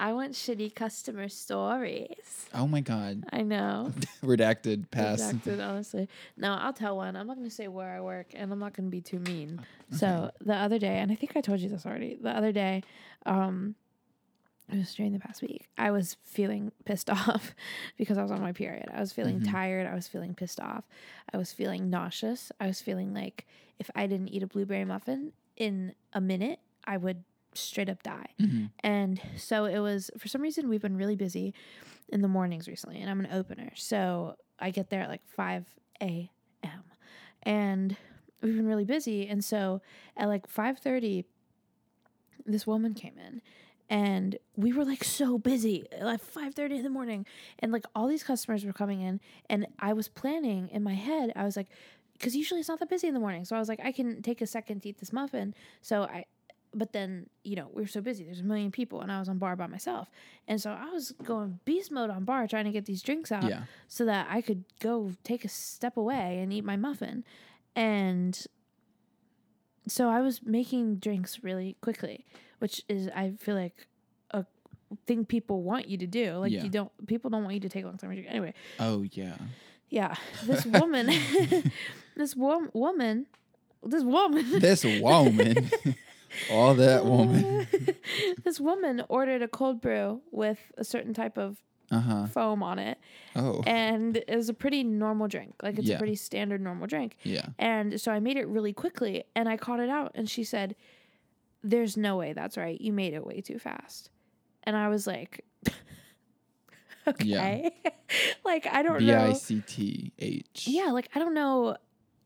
I 0.00 0.12
want 0.14 0.32
shitty 0.32 0.74
customer 0.74 1.28
stories. 1.28 2.48
Oh 2.52 2.66
my 2.66 2.80
God, 2.80 3.22
I 3.30 3.42
know. 3.42 3.92
redacted. 4.24 4.90
Pass. 4.90 5.22
Redacted, 5.22 5.64
honestly. 5.64 6.08
No, 6.36 6.54
I'll 6.54 6.72
tell 6.72 6.96
one. 6.96 7.14
I'm 7.14 7.28
not 7.28 7.36
going 7.36 7.48
to 7.48 7.54
say 7.54 7.68
where 7.68 7.94
I 7.94 8.00
work, 8.00 8.32
and 8.34 8.52
I'm 8.52 8.58
not 8.58 8.72
going 8.72 8.88
to 8.88 8.90
be 8.90 9.00
too 9.00 9.20
mean. 9.20 9.64
So 9.92 10.32
the 10.40 10.56
other 10.56 10.80
day, 10.80 10.98
and 10.98 11.12
I 11.12 11.14
think 11.14 11.36
I 11.36 11.40
told 11.40 11.60
you 11.60 11.68
this 11.68 11.86
already. 11.86 12.18
The 12.20 12.36
other 12.36 12.50
day, 12.50 12.82
um, 13.26 13.76
it 14.70 14.76
was 14.76 14.94
during 14.94 15.12
the 15.12 15.18
past 15.18 15.40
week. 15.42 15.66
I 15.78 15.90
was 15.90 16.16
feeling 16.24 16.72
pissed 16.84 17.08
off 17.10 17.54
because 17.96 18.18
I 18.18 18.22
was 18.22 18.30
on 18.30 18.40
my 18.40 18.52
period. 18.52 18.88
I 18.92 19.00
was 19.00 19.12
feeling 19.12 19.40
Mhm. 19.40 19.50
tired. 19.50 19.86
I 19.86 19.94
was 19.94 20.08
feeling 20.08 20.34
pissed 20.34 20.60
off. 20.60 20.84
I 21.32 21.36
was 21.36 21.52
feeling 21.52 21.88
nauseous. 21.90 22.52
I 22.60 22.66
was 22.66 22.80
feeling 22.80 23.12
like 23.14 23.46
if 23.78 23.90
I 23.94 24.06
didn't 24.06 24.28
eat 24.28 24.42
a 24.42 24.46
blueberry 24.46 24.84
muffin 24.84 25.32
in 25.56 25.94
a 26.12 26.20
minute, 26.20 26.58
I 26.84 26.96
would 26.96 27.24
straight 27.54 27.88
up 27.88 28.02
die. 28.02 28.26
Mhm. 28.38 28.70
And 28.80 29.20
so 29.36 29.64
it 29.64 29.78
was, 29.80 30.10
for 30.18 30.28
some 30.28 30.42
reason, 30.42 30.68
we've 30.68 30.82
been 30.82 30.96
really 30.96 31.16
busy 31.16 31.54
in 32.10 32.20
the 32.22 32.28
mornings 32.28 32.68
recently, 32.68 33.00
and 33.00 33.10
I'm 33.10 33.20
an 33.20 33.28
opener. 33.32 33.70
So 33.74 34.36
I 34.58 34.70
get 34.70 34.90
there 34.90 35.00
at 35.02 35.08
like 35.08 35.26
5 35.26 35.66
a.m. 36.02 36.82
And 37.42 37.96
we've 38.42 38.54
been 38.56 38.66
really 38.66 38.84
busy. 38.84 39.26
And 39.28 39.44
so 39.44 39.80
at 40.16 40.28
like 40.28 40.46
5.30, 40.46 41.24
this 42.46 42.66
woman 42.66 42.94
came 42.94 43.18
in 43.18 43.42
and 43.90 44.36
we 44.56 44.72
were 44.72 44.84
like 44.84 45.02
so 45.04 45.38
busy 45.38 45.84
like 46.00 46.20
5.30 46.22 46.78
in 46.78 46.82
the 46.82 46.90
morning 46.90 47.24
and 47.60 47.72
like 47.72 47.84
all 47.94 48.06
these 48.08 48.22
customers 48.22 48.64
were 48.64 48.72
coming 48.72 49.00
in 49.00 49.20
and 49.48 49.66
i 49.78 49.92
was 49.92 50.08
planning 50.08 50.68
in 50.68 50.82
my 50.82 50.94
head 50.94 51.32
i 51.36 51.44
was 51.44 51.56
like 51.56 51.68
because 52.14 52.34
usually 52.36 52.60
it's 52.60 52.68
not 52.68 52.78
that 52.80 52.90
busy 52.90 53.06
in 53.08 53.14
the 53.14 53.20
morning 53.20 53.44
so 53.44 53.56
i 53.56 53.58
was 53.58 53.68
like 53.68 53.80
i 53.82 53.92
can 53.92 54.20
take 54.22 54.40
a 54.42 54.46
second 54.46 54.80
to 54.82 54.88
eat 54.90 54.98
this 54.98 55.12
muffin 55.12 55.54
so 55.80 56.02
i 56.02 56.24
but 56.74 56.92
then 56.92 57.26
you 57.44 57.56
know 57.56 57.68
we 57.72 57.80
were 57.80 57.88
so 57.88 58.02
busy. 58.02 58.24
There's 58.24 58.40
a 58.40 58.44
million 58.44 58.70
people, 58.70 59.00
and 59.00 59.10
I 59.10 59.18
was 59.20 59.28
on 59.30 59.38
bar 59.38 59.56
by 59.56 59.66
myself, 59.66 60.10
and 60.46 60.60
so 60.60 60.70
I 60.70 60.90
was 60.90 61.12
going 61.24 61.60
beast 61.64 61.90
mode 61.90 62.10
on 62.10 62.24
bar 62.24 62.46
trying 62.46 62.66
to 62.66 62.70
get 62.70 62.84
these 62.84 63.00
drinks 63.02 63.32
out 63.32 63.44
Yeah. 63.48 63.62
so 63.88 64.04
that 64.04 64.26
I 64.30 64.42
could 64.42 64.64
go 64.78 65.12
take 65.24 65.46
a 65.46 65.48
step 65.48 65.96
away 65.96 66.38
and 66.40 66.52
eat 66.52 66.66
my 66.66 66.76
muffin. 66.76 67.24
And 67.74 68.38
so 69.86 70.10
I 70.10 70.20
was 70.20 70.42
making 70.42 70.96
drinks 70.96 71.42
really 71.42 71.76
quickly, 71.80 72.26
which 72.58 72.82
is 72.88 73.08
I 73.14 73.32
feel 73.38 73.54
like 73.54 73.86
a 74.30 74.44
thing 75.06 75.24
people 75.24 75.62
want 75.62 75.88
you 75.88 75.98
to 75.98 76.06
do. 76.06 76.34
Like 76.36 76.52
Yeah. 76.52 76.64
you 76.64 76.70
don't 76.70 76.92
people 77.06 77.30
don't 77.30 77.42
want 77.42 77.54
you 77.54 77.60
to 77.60 77.68
take 77.68 77.84
a 77.84 77.86
long 77.86 77.96
drink. 77.96 78.26
Anyway, 78.28 78.54
Oh 78.78 79.04
yeah. 79.12 79.36
yeah, 79.90 80.14
this 80.44 80.64
woman, 80.66 81.06
this 82.16 82.34
wo- 82.36 82.68
woman, 82.72 83.26
this 83.84 84.02
woman, 84.04 84.44
This 84.60 84.84
woman. 84.84 85.70
All 86.50 86.74
that 86.74 87.06
woman. 87.06 87.66
this 88.44 88.60
woman 88.60 89.02
ordered 89.08 89.40
a 89.42 89.48
cold 89.48 89.80
brew 89.80 90.20
with 90.30 90.58
a 90.76 90.84
certain 90.84 91.14
type 91.14 91.38
of 91.38 91.56
Uh 91.90 92.00
huh. 92.00 92.26
foam 92.26 92.62
on 92.62 92.78
it, 92.78 92.98
Oh. 93.34 93.62
and 93.66 94.18
it 94.18 94.36
was 94.36 94.50
a 94.50 94.54
pretty 94.54 94.84
normal 94.84 95.26
drink. 95.26 95.54
Like 95.62 95.78
it's 95.78 95.88
Yeah. 95.88 95.94
a 95.96 95.98
pretty 95.98 96.16
standard 96.16 96.60
normal 96.60 96.86
drink. 96.86 97.16
Yeah. 97.22 97.46
And 97.58 97.98
so 97.98 98.12
I 98.12 98.20
made 98.20 98.36
it 98.36 98.46
really 98.46 98.74
quickly 98.74 99.24
and 99.34 99.48
I 99.48 99.56
caught 99.56 99.80
it 99.80 99.88
out 99.88 100.12
and 100.14 100.28
she 100.28 100.44
said, 100.44 100.76
There's 101.62 101.96
no 101.96 102.16
way 102.16 102.32
that's 102.32 102.56
right. 102.56 102.80
You 102.80 102.92
made 102.92 103.14
it 103.14 103.26
way 103.26 103.40
too 103.40 103.58
fast. 103.58 104.10
And 104.64 104.76
I 104.76 104.88
was 104.88 105.06
like, 105.06 105.44
Okay. 107.06 107.70
like 108.44 108.66
I 108.66 108.82
don't 108.82 108.98
B 108.98 109.12
I 109.12 109.28
know. 109.28 109.34
C 109.34 109.62
T 109.66 110.12
H. 110.18 110.66
Yeah, 110.68 110.90
like 110.90 111.08
I 111.14 111.18
don't 111.18 111.34
know 111.34 111.76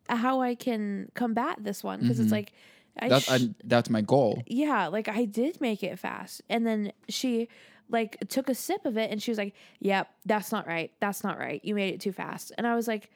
how 0.08 0.40
I 0.40 0.54
can 0.54 1.10
combat 1.14 1.62
this 1.62 1.84
one 1.84 2.00
because 2.00 2.18
Mhm. 2.18 2.22
it's 2.24 2.32
like 2.32 2.52
I 2.98 3.08
That's 3.08 3.24
sh- 3.24 3.30
I, 3.30 3.54
that's 3.64 3.88
my 3.90 4.00
goal. 4.02 4.42
yeah, 4.46 4.88
like 4.88 5.08
I 5.08 5.24
did 5.24 5.60
make 5.60 5.82
it 5.82 5.98
fast. 5.98 6.42
And 6.50 6.66
then 6.66 6.92
she 7.08 7.48
like 7.88 8.18
took 8.28 8.48
a 8.48 8.54
sip 8.54 8.84
of 8.84 8.96
it 8.98 9.10
and 9.10 9.22
she 9.22 9.30
was 9.30 9.38
like, 9.38 9.54
"Yep, 9.80 10.08
that's 10.26 10.50
not 10.52 10.66
right. 10.66 10.90
That's 11.00 11.22
not 11.22 11.38
right. 11.38 11.64
You 11.64 11.74
made 11.74 11.94
it 11.94 12.00
too 12.00 12.12
fast." 12.12 12.52
And 12.58 12.66
I 12.66 12.74
was 12.74 12.88
like, 12.88 13.08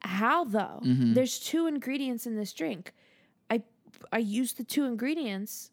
"How 0.00 0.44
though? 0.44 0.80
Mhm. 0.82 1.14
There's 1.14 1.38
two 1.38 1.66
ingredients 1.66 2.26
in 2.26 2.36
this 2.36 2.52
drink. 2.52 2.92
I 4.12 4.18
used 4.18 4.56
the 4.58 4.64
two 4.64 4.84
ingredients 4.84 5.70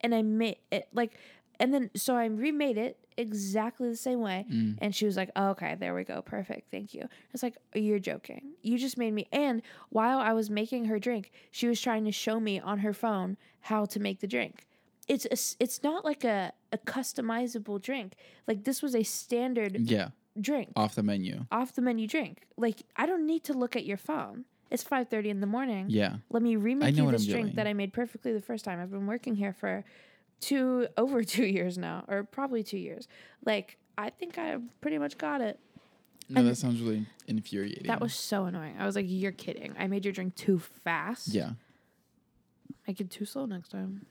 and 0.00 0.14
I 0.14 0.22
made 0.22 0.56
it 0.70 0.88
like 0.92 1.12
and 1.58 1.74
then 1.74 1.90
so 1.94 2.16
I 2.16 2.24
remade 2.26 2.78
it 2.78 2.96
exactly 3.16 3.88
the 3.90 3.96
same 3.96 4.20
way 4.20 4.46
Mm. 4.50 4.78
and 4.80 4.94
she 4.94 5.04
was 5.04 5.16
like, 5.16 5.30
oh, 5.36 5.50
okay, 5.50 5.76
there 5.78 5.94
we 5.94 6.04
go. 6.04 6.22
Perfect. 6.22 6.70
Thank 6.70 6.94
you. 6.94 7.06
It's 7.34 7.42
like, 7.42 7.56
you're 7.74 7.98
joking. 7.98 8.52
You 8.62 8.78
just 8.78 8.96
made 8.96 9.12
me. 9.12 9.26
And 9.30 9.60
while 9.90 10.18
I 10.20 10.32
was 10.32 10.48
making 10.48 10.86
her 10.86 10.98
drink, 10.98 11.30
she 11.50 11.68
was 11.68 11.78
trying 11.78 12.04
to 12.06 12.12
show 12.12 12.40
me 12.40 12.58
on 12.60 12.78
her 12.78 12.94
phone 12.94 13.36
how 13.60 13.84
to 13.86 14.00
make 14.00 14.20
the 14.20 14.26
drink. 14.26 14.66
It's 15.06 15.26
a 15.26 15.62
it's 15.62 15.82
not 15.82 16.02
like 16.04 16.24
a, 16.24 16.52
a 16.72 16.78
customizable 16.78 17.82
drink. 17.82 18.14
Like 18.46 18.64
this 18.64 18.80
was 18.80 18.94
a 18.94 19.02
standard 19.02 19.76
Yeah. 19.80 20.10
drink, 20.40 20.70
Off 20.76 20.94
the 20.94 21.02
menu. 21.02 21.44
off 21.52 21.74
the 21.74 21.82
menu 21.82 22.06
drink. 22.06 22.46
Like 22.56 22.78
I 22.96 23.04
don't 23.06 23.26
need 23.26 23.44
to 23.44 23.52
look 23.52 23.76
at 23.76 23.84
your 23.84 23.96
phone. 23.98 24.44
It's 24.70 24.84
5:30 24.84 25.26
in 25.30 25.40
the 25.40 25.46
morning. 25.46 25.86
Yeah. 25.88 26.16
Let 26.30 26.42
me 26.42 26.56
remake 26.56 26.96
you 26.96 27.10
this 27.10 27.24
I'm 27.24 27.30
drink 27.30 27.46
doing. 27.48 27.56
that 27.56 27.66
I 27.66 27.72
made 27.72 27.92
perfectly 27.92 28.32
the 28.32 28.40
first 28.40 28.64
time. 28.64 28.80
I've 28.80 28.90
been 28.90 29.06
working 29.06 29.34
here 29.34 29.52
for 29.52 29.84
two 30.40 30.86
over 30.96 31.24
two 31.24 31.44
years 31.44 31.76
now, 31.76 32.04
or 32.08 32.24
probably 32.24 32.62
two 32.62 32.78
years. 32.78 33.08
Like 33.44 33.78
I 33.98 34.10
think 34.10 34.38
I 34.38 34.56
pretty 34.80 34.98
much 34.98 35.18
got 35.18 35.40
it. 35.40 35.58
No, 36.28 36.40
And 36.40 36.48
that 36.48 36.54
sounds 36.56 36.80
really 36.80 37.06
infuriating. 37.26 37.88
That 37.88 38.00
was 38.00 38.14
so 38.14 38.44
annoying. 38.44 38.76
I 38.78 38.86
was 38.86 38.94
like, 38.94 39.06
"You're 39.08 39.32
kidding! 39.32 39.74
I 39.78 39.88
made 39.88 40.04
your 40.04 40.12
drink 40.12 40.36
too 40.36 40.60
fast. 40.84 41.28
Yeah. 41.28 41.50
make 42.86 43.00
it 43.00 43.10
too 43.10 43.24
slow 43.24 43.46
next 43.46 43.70
time. 43.70 44.06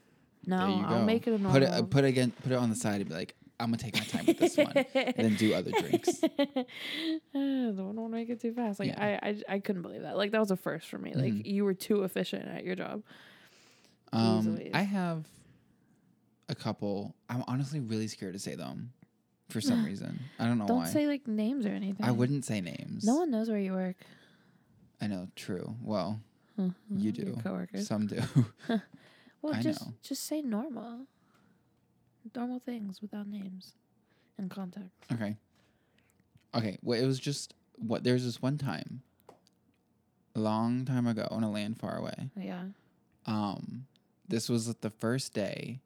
No, 0.45 0.57
I'll 0.57 0.99
go. 0.99 1.05
make 1.05 1.27
it 1.27 1.31
a 1.33 1.37
normal. 1.37 1.51
Put 1.53 1.63
it 1.63 1.69
uh, 1.69 1.83
put 1.83 2.03
again 2.03 2.31
put 2.43 2.51
it 2.51 2.55
on 2.55 2.69
the 2.69 2.75
side 2.75 2.99
and 2.99 3.09
be 3.09 3.15
like, 3.15 3.35
I'm 3.59 3.67
gonna 3.67 3.77
take 3.77 3.95
my 3.95 4.03
time 4.05 4.25
with 4.25 4.37
this 4.37 4.55
one. 4.57 4.71
and 4.95 5.13
then 5.17 5.35
do 5.35 5.53
other 5.53 5.71
drinks. 5.71 6.19
don't, 7.33 7.95
don't 7.95 8.11
make 8.11 8.29
it 8.29 8.39
too 8.41 8.53
fast. 8.53 8.79
Like 8.79 8.89
Yeah. 8.89 9.19
I, 9.21 9.29
I, 9.29 9.55
I 9.55 9.59
couldn't 9.59 9.81
believe 9.81 10.01
that. 10.03 10.17
Like 10.17 10.31
that 10.31 10.39
was 10.39 10.51
a 10.51 10.55
first 10.57 10.87
for 10.87 10.97
me. 10.97 11.13
Like 11.13 11.33
Mhm. 11.33 11.45
you 11.45 11.65
were 11.65 11.73
too 11.73 12.03
efficient 12.03 12.47
at 12.47 12.63
your 12.63 12.75
job. 12.75 13.03
Um. 14.11 14.59
I 14.73 14.81
have 14.83 15.25
a 16.47 16.55
couple. 16.55 17.13
I'm 17.29 17.43
honestly 17.47 17.79
really 17.79 18.07
scared 18.07 18.33
to 18.33 18.39
say 18.39 18.55
them 18.55 18.91
for 19.49 19.61
some 19.61 19.83
reason. 19.91 20.19
I 20.39 20.45
don't 20.45 20.57
know 20.57 20.65
Don't 20.67 20.77
why. 20.77 20.85
say 20.87 21.05
like 21.07 21.27
names 21.27 21.65
or 21.65 21.69
anything. 21.69 22.05
I 22.05 22.11
wouldn't 22.11 22.45
say 22.45 22.61
names. 22.61 23.03
No 23.05 23.15
one 23.17 23.29
knows 23.31 23.49
where 23.49 23.59
you 23.59 23.73
work. 23.73 23.97
I 25.01 25.07
know. 25.07 25.27
True. 25.35 25.75
Well, 25.83 26.19
Mhm, 26.59 26.73
you 26.95 27.11
your 27.11 27.25
do. 27.33 27.37
coworkers. 27.43 27.87
Some 27.87 28.07
do. 28.07 28.21
Well, 29.41 29.53
I 29.55 29.61
just 29.61 29.85
know. 29.85 29.93
just 30.01 30.25
say 30.25 30.41
normal, 30.41 31.05
normal 32.35 32.59
things 32.59 33.01
without 33.01 33.27
names 33.27 33.73
and 34.37 34.49
context. 34.49 34.89
okay. 35.11 35.35
Okay. 36.55 36.77
Well, 36.81 36.99
it 36.99 37.05
was 37.05 37.19
just 37.19 37.53
what. 37.77 38.03
There's 38.03 38.23
this 38.25 38.41
one 38.41 38.57
time, 38.57 39.01
a 40.35 40.39
long 40.39 40.85
time 40.85 41.05
ago, 41.07 41.27
in 41.31 41.43
a 41.43 41.51
land 41.51 41.79
far 41.79 41.95
away. 41.97 42.29
Yeah. 42.35 42.63
um 43.25 43.85
this 44.27 44.47
was 44.49 44.73
the 44.75 44.89
first 44.89 45.33
day 45.33 45.79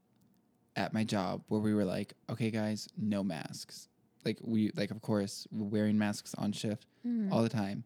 at 0.76 0.94
my 0.94 1.04
job 1.04 1.42
where 1.48 1.60
we 1.62 1.74
were 1.74 1.86
like 1.86 2.14
okay 2.30 2.50
guys 2.52 2.88
no 2.98 3.24
masks 3.24 3.88
like 4.26 4.38
we 4.44 4.70
like 4.76 4.92
of 4.92 5.02
course 5.02 5.48
we're 5.52 5.66
wearing 5.68 5.98
masks 5.98 6.34
on 6.38 6.52
shift 6.52 6.88
Mm. 7.06 7.32
all 7.32 7.42
the 7.44 7.50
time 7.50 7.84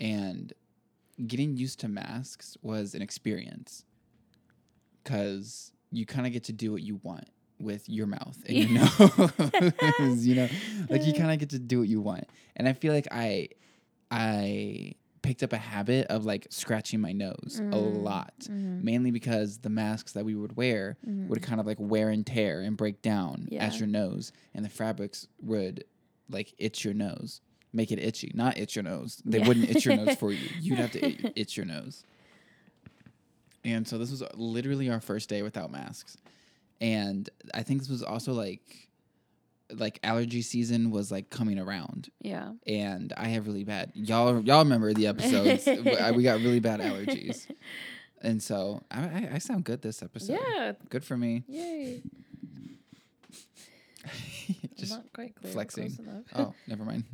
and 0.00 0.52
getting 1.26 1.56
used 1.56 1.80
to 1.80 1.88
masks 1.88 2.56
was 2.62 2.94
an 2.94 3.02
experience 3.02 3.84
because 5.02 5.72
you 5.90 6.06
kind 6.06 6.26
of 6.26 6.32
get 6.32 6.44
to 6.44 6.52
do 6.52 6.72
what 6.72 6.82
you 6.82 7.00
want 7.02 7.28
with 7.58 7.88
your 7.88 8.06
mouth 8.06 8.36
and 8.46 8.56
your 8.56 8.68
nose 8.70 10.26
you 10.26 10.34
know 10.34 10.48
like 10.90 11.04
you 11.04 11.12
kind 11.14 11.30
of 11.32 11.38
get 11.38 11.50
to 11.50 11.58
do 11.58 11.78
what 11.78 11.88
you 11.88 12.00
want 12.00 12.24
and 12.56 12.68
i 12.68 12.72
feel 12.72 12.92
like 12.92 13.08
i 13.10 13.48
i 14.10 14.92
picked 15.22 15.42
up 15.42 15.52
a 15.52 15.58
habit 15.58 16.06
of 16.08 16.24
like 16.24 16.46
scratching 16.50 17.00
my 17.00 17.12
nose 17.12 17.58
a 17.58 17.62
Mm. 17.76 18.02
lot 18.02 18.34
Mhm. 18.42 18.82
mainly 18.84 19.10
because 19.10 19.58
the 19.58 19.70
masks 19.70 20.12
that 20.12 20.24
we 20.24 20.34
would 20.36 20.56
wear 20.56 20.96
Mhm. 21.06 21.26
would 21.28 21.42
kind 21.42 21.58
of 21.60 21.66
like 21.66 21.78
wear 21.80 22.10
and 22.10 22.24
tear 22.26 22.60
and 22.60 22.76
break 22.76 23.02
down 23.02 23.48
Yeah. 23.50 23.64
at 23.64 23.78
your 23.78 23.88
nose 23.88 24.32
and 24.54 24.64
the 24.64 24.68
fabrics 24.68 25.26
would 25.42 25.84
like 26.30 26.54
itch 26.58 26.84
your 26.84 26.94
nose 26.94 27.40
make 27.72 27.90
it 27.90 27.98
itchy 27.98 28.30
not 28.34 28.56
itch 28.58 28.76
your 28.76 28.84
nose 28.84 29.20
they 29.24 29.38
Yeah. 29.38 29.48
wouldn't 29.48 29.68
itch 29.68 29.84
your 29.84 29.96
nose 29.96 30.14
for 30.16 30.30
you 30.30 30.48
you'd 30.60 30.78
have 30.78 30.92
to 30.92 31.38
itch 31.40 31.56
your 31.56 31.66
nose 31.66 32.04
and 33.64 33.86
so 33.88 33.98
this 33.98 34.10
was 34.10 34.22
literally 34.34 34.88
our 34.90 35.00
first 35.00 35.28
day 35.28 35.42
without 35.42 35.70
masks 35.72 36.16
and 36.80 37.30
i 37.54 37.62
think 37.62 37.80
this 37.80 37.88
was 37.88 38.02
also 38.02 38.32
like 38.32 38.88
like 39.72 39.98
allergy 40.04 40.42
season 40.42 40.90
was 40.90 41.10
like 41.10 41.28
coming 41.30 41.58
around 41.58 42.08
Yeah. 42.20 42.52
and 42.66 43.12
i 43.16 43.28
have 43.28 43.46
really 43.46 43.64
bad 43.64 43.90
y'all 43.94 44.40
y'all 44.42 44.62
remember 44.62 44.92
the 44.92 45.06
episodes 45.08 45.66
we 46.14 46.22
got 46.22 46.38
really 46.40 46.60
bad 46.60 46.80
allergies 46.80 47.46
and 48.22 48.42
so 48.42 48.82
I, 48.90 49.28
I, 49.34 49.38
sound 49.38 49.64
good 49.64 49.82
this 49.82 50.02
episode 50.02 50.38
Yeah. 50.54 50.72
good 50.88 51.04
for 51.04 51.16
me 51.16 51.44
Yay. 51.48 52.02
just 54.76 54.92
Not 54.92 55.12
quite 55.12 55.34
clear. 55.34 55.52
flexing. 55.52 55.98
Oh 56.34 56.54
never 56.68 56.84
mind 56.84 57.04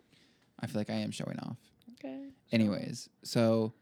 i 0.60 0.66
feel 0.66 0.80
like 0.80 0.90
i 0.90 0.94
am 0.94 1.10
showing 1.10 1.38
off 1.40 1.56
okay. 1.94 2.28
anyways 2.50 3.08
so 3.22 3.72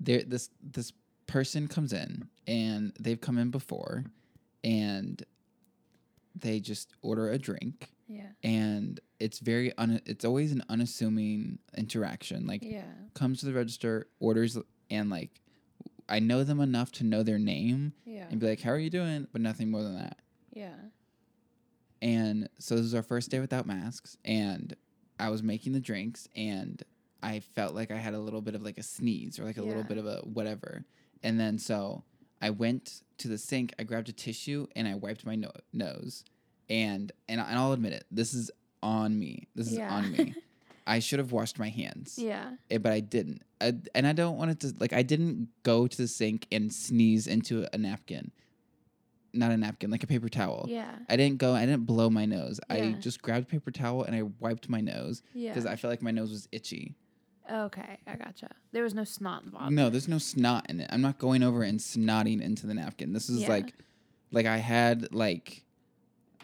there 0.00 0.22
this 0.22 0.50
this 0.62 0.92
person 1.26 1.68
comes 1.68 1.92
in 1.92 2.28
and 2.46 2.92
they've 2.98 3.20
come 3.20 3.38
in 3.38 3.50
before 3.50 4.04
and 4.64 5.22
they 6.34 6.58
just 6.58 6.92
order 7.02 7.30
a 7.30 7.38
drink 7.38 7.90
Yeah. 8.08 8.30
and 8.42 8.98
it's 9.20 9.38
very 9.38 9.72
un- 9.78 10.00
it's 10.06 10.24
always 10.24 10.50
an 10.50 10.64
unassuming 10.68 11.58
interaction 11.76 12.46
like 12.46 12.62
Yeah. 12.64 12.82
comes 13.14 13.38
to 13.40 13.46
the 13.46 13.52
register 13.52 14.08
orders 14.18 14.58
and 14.90 15.10
like 15.10 15.40
i 16.08 16.18
know 16.18 16.42
them 16.42 16.58
enough 16.60 16.90
to 16.92 17.04
know 17.04 17.22
their 17.22 17.38
name 17.38 17.92
Yeah. 18.04 18.26
and 18.30 18.40
be 18.40 18.46
like 18.48 18.60
how 18.62 18.70
are 18.72 18.78
you 18.78 18.90
doing 18.90 19.28
but 19.32 19.40
nothing 19.42 19.70
more 19.70 19.82
than 19.84 19.94
that 19.96 20.18
Yeah. 20.52 20.74
And 22.02 22.48
so 22.58 22.76
this 22.76 22.84
is 22.84 22.94
our 22.94 23.02
first 23.02 23.30
day 23.30 23.40
without 23.40 23.66
masks, 23.66 24.18
and 24.26 24.74
I 25.18 25.30
was 25.30 25.42
making 25.42 25.72
the 25.72 25.80
drinks, 25.80 26.28
and 26.36 26.82
I 27.22 27.40
felt 27.40 27.74
like 27.74 27.90
I 27.90 27.96
had 27.96 28.12
a 28.12 28.18
little 28.20 28.42
bit 28.42 28.54
of 28.54 28.62
like 28.62 28.76
a 28.76 28.82
sneeze 28.82 29.38
or 29.38 29.44
like 29.44 29.56
a 29.56 29.62
little 29.62 29.84
bit 29.84 29.96
of 29.96 30.04
a 30.06 30.18
whatever. 30.18 30.84
And 31.22 31.40
then 31.40 31.58
so 31.58 32.04
I 32.42 32.50
went 32.50 33.00
to 33.18 33.28
the 33.28 33.38
sink, 33.38 33.74
I 33.78 33.82
grabbed 33.84 34.08
a 34.08 34.12
tissue, 34.12 34.66
and 34.76 34.86
I 34.88 34.94
wiped 34.94 35.24
my 35.26 35.34
no- 35.36 35.52
nose. 35.72 36.24
And 36.70 37.12
and, 37.28 37.40
and 37.40 37.58
I'll 37.58 37.72
admit 37.72 37.92
it, 37.92 38.04
this 38.10 38.32
is 38.34 38.50
on 38.82 39.18
me. 39.18 39.48
This 39.54 39.68
is 39.68 39.74
Yeah. 39.78 39.92
on 39.94 40.12
me. 40.12 40.34
I 40.86 40.98
should 40.98 41.18
have 41.18 41.32
washed 41.32 41.58
my 41.58 41.70
hands, 41.70 42.18
Yeah. 42.18 42.56
eh, 42.70 42.76
but 42.78 42.92
I 42.92 43.00
didn't. 43.00 43.42
I, 43.60 43.72
and 43.94 44.06
I 44.06 44.12
don't 44.12 44.36
want 44.36 44.50
it 44.50 44.60
to 44.60 44.74
like 44.78 44.92
I 44.92 45.02
didn't 45.02 45.48
go 45.62 45.86
to 45.86 45.96
the 45.96 46.06
sink 46.08 46.46
and 46.52 46.70
sneeze 46.72 47.26
into 47.26 47.66
a 47.72 47.78
napkin, 47.78 48.30
not 49.32 49.50
a 49.50 49.56
napkin, 49.56 49.90
like 49.90 50.02
a 50.04 50.06
paper 50.06 50.28
towel. 50.28 50.66
Yeah. 50.68 50.94
I 51.08 51.16
didn't 51.16 51.38
go. 51.38 51.54
I 51.54 51.64
didn't 51.64 51.86
blow 51.86 52.10
my 52.10 52.26
nose. 52.26 52.60
I 52.68 52.92
just 53.00 53.22
grabbed 53.22 53.44
a 53.46 53.50
paper 53.50 53.70
towel 53.70 54.02
and 54.04 54.14
I 54.14 54.22
wiped 54.40 54.68
my 54.68 54.80
nose 54.82 55.22
Yeah. 55.32 55.50
because 55.50 55.64
I 55.66 55.76
felt 55.76 55.90
like 55.90 56.02
my 56.02 56.10
nose 56.10 56.30
was 56.30 56.48
itchy. 56.52 56.94
Okay, 57.50 57.98
I 58.06 58.16
gotcha. 58.16 58.48
There 58.72 58.82
was 58.82 58.94
no 58.94 59.04
snot 59.04 59.44
involved. 59.44 59.72
No, 59.72 59.90
there's 59.90 60.08
no 60.08 60.18
snot 60.18 60.68
in 60.70 60.80
it. 60.80 60.88
I'm 60.90 61.02
not 61.02 61.18
going 61.18 61.42
over 61.42 61.62
and 61.62 61.78
snotting 61.78 62.40
into 62.40 62.66
the 62.66 62.74
napkin. 62.74 63.12
This 63.12 63.28
is 63.28 63.42
Yeah. 63.42 63.48
like, 63.48 63.74
like 64.30 64.46
I 64.46 64.56
had 64.58 65.12
like, 65.14 65.62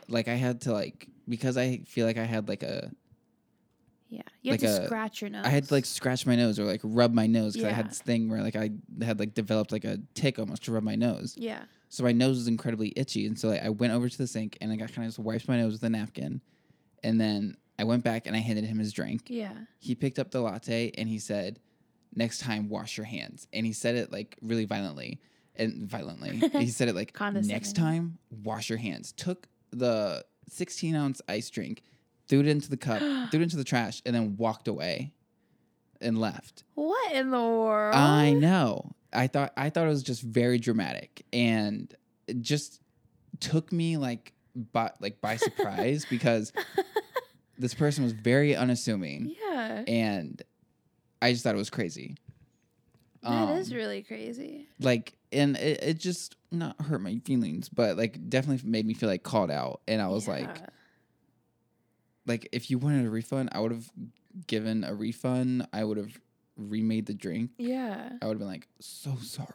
like 0.09 0.29
I 0.29 0.35
had 0.35 0.61
to 0.63 0.73
like 0.73 1.09
because 1.29 1.57
I 1.57 1.79
feel 1.87 2.07
like 2.07 2.19
I 2.19 2.25
had 2.25 2.49
like 2.49 2.63
a 2.63 2.91
Yeah, 4.09 4.23
you 4.43 4.51
had 4.53 4.61
Like 4.61 4.71
to 4.73 4.83
a- 4.83 4.87
scratch 4.87 5.21
your 5.23 5.31
nose. 5.31 5.45
I 5.47 5.51
had 5.51 5.65
to 5.69 5.73
like 5.75 5.87
scratch 5.87 6.27
my 6.27 6.35
nose 6.35 6.59
or 6.59 6.65
like 6.65 6.81
rub 6.83 7.15
my 7.15 7.27
nose 7.29 7.53
because 7.55 7.67
I 7.67 7.69
Yeah. 7.71 7.75
had 7.77 7.91
this 7.91 8.01
thing 8.03 8.29
where 8.29 8.43
like 8.43 8.57
I 8.57 8.71
had 9.03 9.19
like 9.21 9.35
developed 9.35 9.71
like 9.73 9.85
a 9.85 9.99
tick 10.15 10.39
almost 10.39 10.65
to 10.65 10.73
rub 10.73 10.83
my 10.83 10.97
nose. 10.97 11.35
Yeah. 11.39 11.63
So 11.89 12.03
my 12.05 12.13
nose 12.13 12.37
was 12.37 12.47
incredibly 12.49 12.93
itchy, 12.97 13.27
and 13.27 13.39
so 13.39 13.49
like, 13.49 13.63
I 13.65 13.69
went 13.71 13.93
over 13.93 14.09
to 14.09 14.19
the 14.19 14.27
sink 14.27 14.59
and 14.61 14.71
I 14.71 14.77
got 14.77 14.93
kind 14.93 15.07
of 15.07 15.11
just 15.11 15.19
wiped 15.19 15.49
my 15.49 15.57
nose 15.57 15.73
with 15.73 15.83
a 15.85 15.89
napkin, 15.91 16.41
and 17.03 17.21
then 17.21 17.57
I 17.81 17.85
went 17.85 18.05
back 18.05 18.27
and 18.27 18.37
I 18.37 18.41
handed 18.41 18.65
him 18.67 18.79
his 18.79 18.93
drink. 18.93 19.23
Yeah. 19.29 19.55
He 19.79 19.95
picked 19.95 20.19
up 20.19 20.31
the 20.31 20.41
latte 20.41 20.93
and 20.99 21.09
he 21.09 21.19
said, 21.19 21.59
"Next 22.15 22.39
time, 22.39 22.69
wash 22.69 22.99
your 22.99 23.07
hands." 23.07 23.49
And 23.53 23.65
he 23.65 23.73
said 23.73 23.95
it 23.95 24.13
like 24.13 24.37
really 24.43 24.67
violently 24.67 25.21
and 25.57 25.89
violently. 25.89 26.37
he 26.59 26.69
said 26.69 26.89
it 26.89 26.95
like, 26.95 27.19
"Next 27.49 27.75
time, 27.75 28.19
wash 28.31 28.69
your 28.69 28.79
hands." 28.79 29.13
Took 29.13 29.49
the 29.71 30.25
16 30.49 30.95
ounce 30.95 31.23
ice 31.29 31.49
drink, 31.49 31.83
threw 32.29 32.41
it 32.41 32.47
into 32.47 32.69
the 32.69 32.77
cup, 32.77 32.99
threw 33.31 33.41
it 33.41 33.45
into 33.45 33.57
the 33.57 33.65
trash, 33.65 34.03
and 34.05 34.15
then 34.15 34.37
walked 34.37 34.69
away 34.69 35.15
and 36.03 36.19
left. 36.19 36.65
What 36.75 37.13
in 37.13 37.31
the 37.31 37.41
world? 37.41 37.95
I 37.95 38.33
know. 38.33 38.93
I 39.13 39.27
thought 39.27 39.53
I 39.57 39.71
thought 39.71 39.87
it 39.87 39.91
was 39.91 40.03
just 40.03 40.23
very 40.23 40.59
dramatic 40.59 41.25
and 41.33 41.93
it 42.29 42.41
just 42.41 42.81
took 43.41 43.73
me 43.73 43.97
like 43.97 44.35
by 44.73 44.91
like 45.01 45.21
by 45.21 45.37
surprise 45.37 46.07
because 46.09 46.53
this 47.61 47.75
person 47.75 48.03
was 48.05 48.13
very 48.13 48.57
unassuming 48.57 49.35
Yeah. 49.51 49.85
and 49.87 50.43
I 51.23 51.33
just 51.33 51.45
thought 51.45 51.55
it 51.55 51.59
was 51.59 51.71
crazy. 51.71 52.17
That 53.23 53.59
is 53.59 53.71
Um, 53.71 53.77
really 53.77 54.03
crazy. 54.03 54.67
like 54.81 55.15
and 55.33 55.57
it, 55.57 55.83
it 55.83 55.99
just 55.99 56.37
not 56.51 56.81
hurt 56.81 57.01
my 57.01 57.21
feelings, 57.25 57.69
but 57.69 57.97
like 57.97 58.29
definitely 58.29 58.69
made 58.69 58.87
me 58.87 58.95
feel 58.95 59.09
like 59.09 59.23
called 59.23 59.51
out 59.51 59.83
and 59.87 60.01
I 60.03 60.09
was 60.09 60.27
like 60.27 60.49
like 62.27 62.49
if 62.53 62.71
you 62.71 62.79
wanted 62.79 63.07
a 63.07 63.11
refund, 63.11 63.51
I 63.53 63.61
would 63.61 63.73
have 63.73 63.91
given 64.47 64.85
a 64.85 64.95
refund. 64.95 65.67
I 65.73 65.85
would 65.85 65.97
have 65.99 66.19
remade 66.57 67.07
the 67.07 67.15
drink. 67.15 67.51
yeah. 67.59 68.11
I 68.23 68.27
would 68.27 68.35
have 68.35 68.39
been 68.39 68.49
like 68.49 68.69
so 68.81 69.17
sorry. 69.23 69.49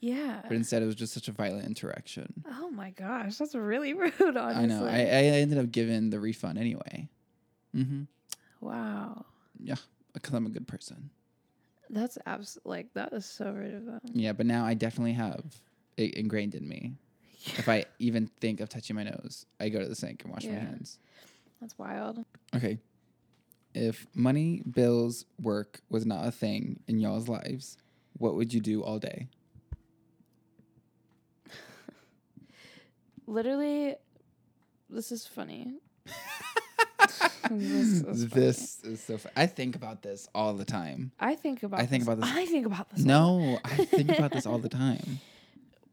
Yeah. 0.00 0.40
But 0.42 0.52
instead, 0.52 0.82
it 0.82 0.86
was 0.86 0.94
just 0.94 1.14
such 1.14 1.28
a 1.28 1.32
violent 1.32 1.66
interaction. 1.66 2.44
Oh 2.60 2.70
my 2.70 2.90
gosh, 2.90 3.36
that's 3.38 3.54
really 3.54 3.94
rude. 3.94 4.12
Honestly. 4.20 4.42
I 4.62 4.66
know. 4.66 4.86
I, 4.86 4.98
I 4.98 5.22
ended 5.40 5.58
up 5.58 5.70
giving 5.70 6.10
the 6.10 6.20
refund 6.20 6.58
anyway. 6.58 7.08
Mm-hmm. 7.74 8.02
wow. 8.60 9.24
Yeah, 9.58 9.76
because 10.12 10.32
I'm 10.34 10.46
a 10.46 10.50
good 10.50 10.66
person. 10.68 11.10
That's 11.90 12.18
abs 12.26 12.58
like 12.64 12.92
that 12.94 13.12
is 13.12 13.26
so 13.26 13.50
rude 13.50 13.74
of 13.74 13.84
them. 13.84 14.00
Yeah, 14.12 14.32
but 14.32 14.46
now 14.46 14.64
I 14.64 14.74
definitely 14.74 15.12
have 15.12 15.44
it 15.96 16.14
ingrained 16.14 16.54
in 16.54 16.68
me. 16.68 16.94
If 17.58 17.68
I 17.68 17.84
even 17.98 18.26
think 18.40 18.60
of 18.60 18.70
touching 18.70 18.96
my 18.96 19.02
nose, 19.02 19.44
I 19.60 19.68
go 19.68 19.78
to 19.80 19.86
the 19.86 19.94
sink 19.94 20.24
and 20.24 20.32
wash 20.32 20.46
my 20.46 20.52
hands. 20.52 20.98
That's 21.60 21.76
wild. 21.78 22.24
Okay. 22.56 22.78
If 23.74 24.06
money, 24.14 24.62
bills, 24.70 25.26
work 25.42 25.80
was 25.90 26.06
not 26.06 26.26
a 26.26 26.30
thing 26.30 26.80
in 26.88 27.00
y'all's 27.00 27.28
lives, 27.28 27.76
what 28.16 28.34
would 28.34 28.54
you 28.54 28.60
do 28.60 28.82
all 28.82 28.98
day? 28.98 29.28
Literally, 33.26 33.96
this 34.88 35.12
is 35.12 35.26
funny. 35.26 35.74
This. 37.50 38.00
This 38.02 38.80
is 38.84 39.02
so 39.02 39.18
fun. 39.18 39.32
I 39.36 39.46
think 39.46 39.76
about 39.76 40.02
this 40.02 40.28
all 40.34 40.54
the 40.54 40.64
time. 40.64 41.12
I 41.20 41.34
think 41.34 41.62
about. 41.62 41.80
I 41.80 41.86
think 41.86 42.04
this- 42.04 42.08
about 42.14 42.20
this- 42.26 42.36
I 42.36 42.46
think 42.46 42.66
about 42.66 42.90
this. 42.90 43.04
No, 43.04 43.58
I 43.64 43.76
think 43.84 44.10
about 44.18 44.32
this 44.32 44.46
all 44.46 44.58
the 44.58 44.68
time. 44.84 45.20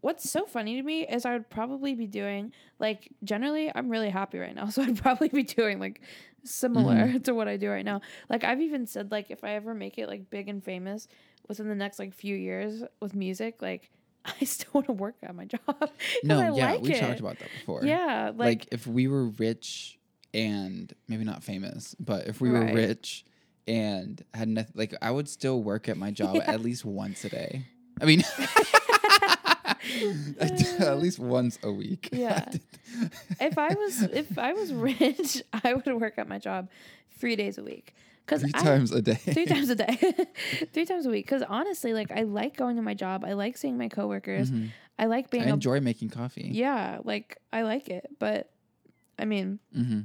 what's 0.01 0.29
so 0.31 0.45
funny 0.45 0.75
to 0.77 0.83
me 0.83 1.05
is 1.07 1.25
I 1.25 1.33
would 1.33 1.49
probably 1.49 1.93
be 1.93 2.07
doing 2.07 2.53
like 2.79 3.09
generally 3.23 3.71
I'm 3.73 3.89
really 3.89 4.09
happy 4.09 4.39
right 4.39 4.55
now, 4.55 4.67
so 4.73 4.81
I'd 4.81 4.97
probably 5.01 5.29
be 5.29 5.43
doing 5.43 5.79
like 5.79 6.01
similar 6.43 6.95
Mm-hmm. 6.95 7.17
to 7.25 7.35
what 7.35 7.47
I 7.47 7.57
do 7.57 7.69
right 7.69 7.85
now. 7.85 8.01
Like 8.29 8.43
I've 8.43 8.61
even 8.61 8.87
said 8.87 9.11
like 9.11 9.29
if 9.29 9.43
I 9.43 9.51
ever 9.55 9.73
make 9.75 9.97
it 9.97 10.07
like 10.07 10.29
big 10.29 10.49
and 10.49 10.63
famous 10.63 11.07
within 11.47 11.67
the 11.69 11.75
next 11.75 11.99
like 11.99 12.13
few 12.13 12.35
years 12.35 12.83
with 12.99 13.13
music, 13.15 13.61
like 13.61 13.91
I 14.25 14.43
still 14.45 14.69
want 14.73 14.87
to 14.87 14.93
work 14.93 15.15
at 15.23 15.35
my 15.35 15.45
job. 15.45 15.59
No, 16.23 16.39
I 16.39 16.45
yeah, 16.55 16.71
like 16.71 16.81
we 16.81 16.93
it. 16.93 16.99
talked 16.99 17.19
about 17.19 17.37
that 17.39 17.49
before. 17.59 17.83
Yeah, 17.83 18.31
like, 18.35 18.37
like, 18.37 18.67
if 18.71 18.85
we 18.87 19.07
were 19.07 19.25
rich 19.25 19.97
and 20.33 20.91
maybe 21.07 21.23
not 21.23 21.43
famous, 21.43 21.95
but 21.99 22.27
if 22.27 22.41
we 22.41 22.49
were 22.49 22.65
rich 22.65 23.25
and 23.67 24.23
had 24.33 24.47
nothing, 24.47 24.71
like 24.75 24.95
I 25.01 25.11
would 25.11 25.29
still 25.29 25.61
work 25.61 25.89
at 25.89 25.97
my 25.97 26.11
job 26.21 26.35
Yeah. 26.35 26.51
at 26.51 26.61
least 26.61 26.85
once 26.85 27.23
a 27.25 27.29
day. 27.29 27.65
I 28.01 28.05
mean, 28.05 28.23
at 30.79 30.99
least 30.99 31.19
once 31.19 31.59
a 31.63 31.71
week. 31.71 32.09
Yeah. 32.11 32.45
if 33.39 33.57
I 33.57 33.73
was 33.73 34.01
if 34.03 34.37
I 34.37 34.53
was 34.53 34.73
rich, 34.73 35.41
I 35.63 35.73
would 35.73 35.99
work 35.99 36.15
at 36.17 36.27
my 36.27 36.37
job 36.39 36.69
three 37.17 37.35
days 37.35 37.57
a 37.57 37.63
week. 37.63 37.95
Cause 38.27 38.41
Three 38.41 38.51
I, 38.53 38.63
times 38.63 38.91
a 38.91 39.01
day. 39.01 39.15
three 39.15 39.45
times 39.45 39.69
a 39.69 39.75
day, 39.75 39.97
three 40.73 40.85
times 40.85 41.05
a 41.05 41.09
week. 41.09 41.25
Because 41.25 41.41
honestly, 41.43 41.93
like 41.93 42.11
I 42.11 42.23
like 42.23 42.55
going 42.55 42.75
to 42.77 42.81
my 42.81 42.93
job. 42.93 43.25
I 43.25 43.33
like 43.33 43.57
seeing 43.57 43.77
my 43.77 43.89
coworkers. 43.89 44.51
Mhm. 44.51 44.69
I 44.99 45.05
like 45.07 45.29
being 45.31 45.43
I 45.43 45.47
enjoy 45.49 45.79
making 45.81 46.09
coffee. 46.09 46.47
yeah, 46.51 46.99
like 47.03 47.37
I 47.51 47.63
like 47.63 47.89
it. 47.89 48.07
But 48.19 48.51
I 49.19 49.25
mean, 49.25 49.59
hmm 49.73 50.01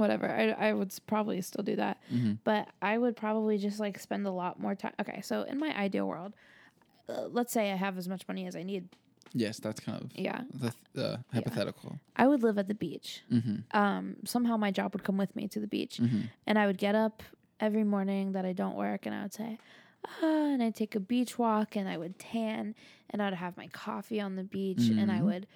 whatever. 0.00 0.28
I 0.28 0.50
I 0.68 0.72
would 0.72 0.92
probably 1.06 1.40
still 1.42 1.62
do 1.62 1.76
that. 1.76 1.98
hmm 2.08 2.32
But 2.44 2.68
I 2.82 2.98
would 2.98 3.16
probably 3.16 3.58
just 3.58 3.78
like 3.78 3.98
spend 3.98 4.26
a 4.26 4.30
lot 4.30 4.58
more 4.58 4.74
time. 4.74 4.92
Okay, 5.00 5.20
so 5.22 5.42
in 5.42 5.58
my 5.58 5.76
ideal 5.78 6.06
world, 6.08 6.32
uh, 7.08 7.26
let's 7.28 7.52
say 7.52 7.70
I 7.70 7.76
have 7.76 7.96
as 7.98 8.08
much 8.08 8.26
money 8.26 8.46
as 8.46 8.56
I 8.56 8.62
need. 8.62 8.88
Yes, 9.32 9.60
that's 9.60 9.78
kind 9.78 10.02
of 10.02 10.10
Yeah, 10.16 10.42
the, 10.52 10.72
the 10.92 11.20
hypothetical. 11.32 12.00
I 12.16 12.26
would 12.26 12.42
live 12.42 12.58
at 12.58 12.66
the 12.66 12.74
beach. 12.74 13.22
Mm-hmm. 13.30 13.76
Um, 13.80 14.16
somehow 14.24 14.56
my 14.56 14.72
job 14.72 14.92
would 14.92 15.04
come 15.04 15.16
with 15.18 15.36
me 15.36 15.46
to 15.48 15.60
the 15.60 15.68
beach. 15.68 15.98
Mm-hmm. 16.02 16.22
And 16.48 16.58
I 16.58 16.66
would 16.66 16.78
get 16.78 16.96
up 16.96 17.22
every 17.60 17.84
morning 17.84 18.32
that 18.32 18.44
I 18.44 18.52
don't 18.52 18.74
work 18.76 19.06
and 19.06 19.14
I 19.14 19.22
would 19.22 19.32
say, 19.32 19.58
ah, 20.04 20.46
and 20.52 20.60
I'd 20.62 20.74
take 20.74 20.96
a 20.96 21.00
beach 21.00 21.38
walk 21.38 21.76
and 21.76 21.88
I 21.88 21.96
would 21.96 22.18
tan 22.18 22.74
and 23.10 23.22
I'd 23.22 23.34
have 23.34 23.56
my 23.56 23.68
coffee 23.68 24.20
on 24.20 24.34
the 24.34 24.42
beach 24.42 24.88
and 24.88 25.12
I 25.12 25.20
Mhm. 25.20 25.24
would, 25.26 25.46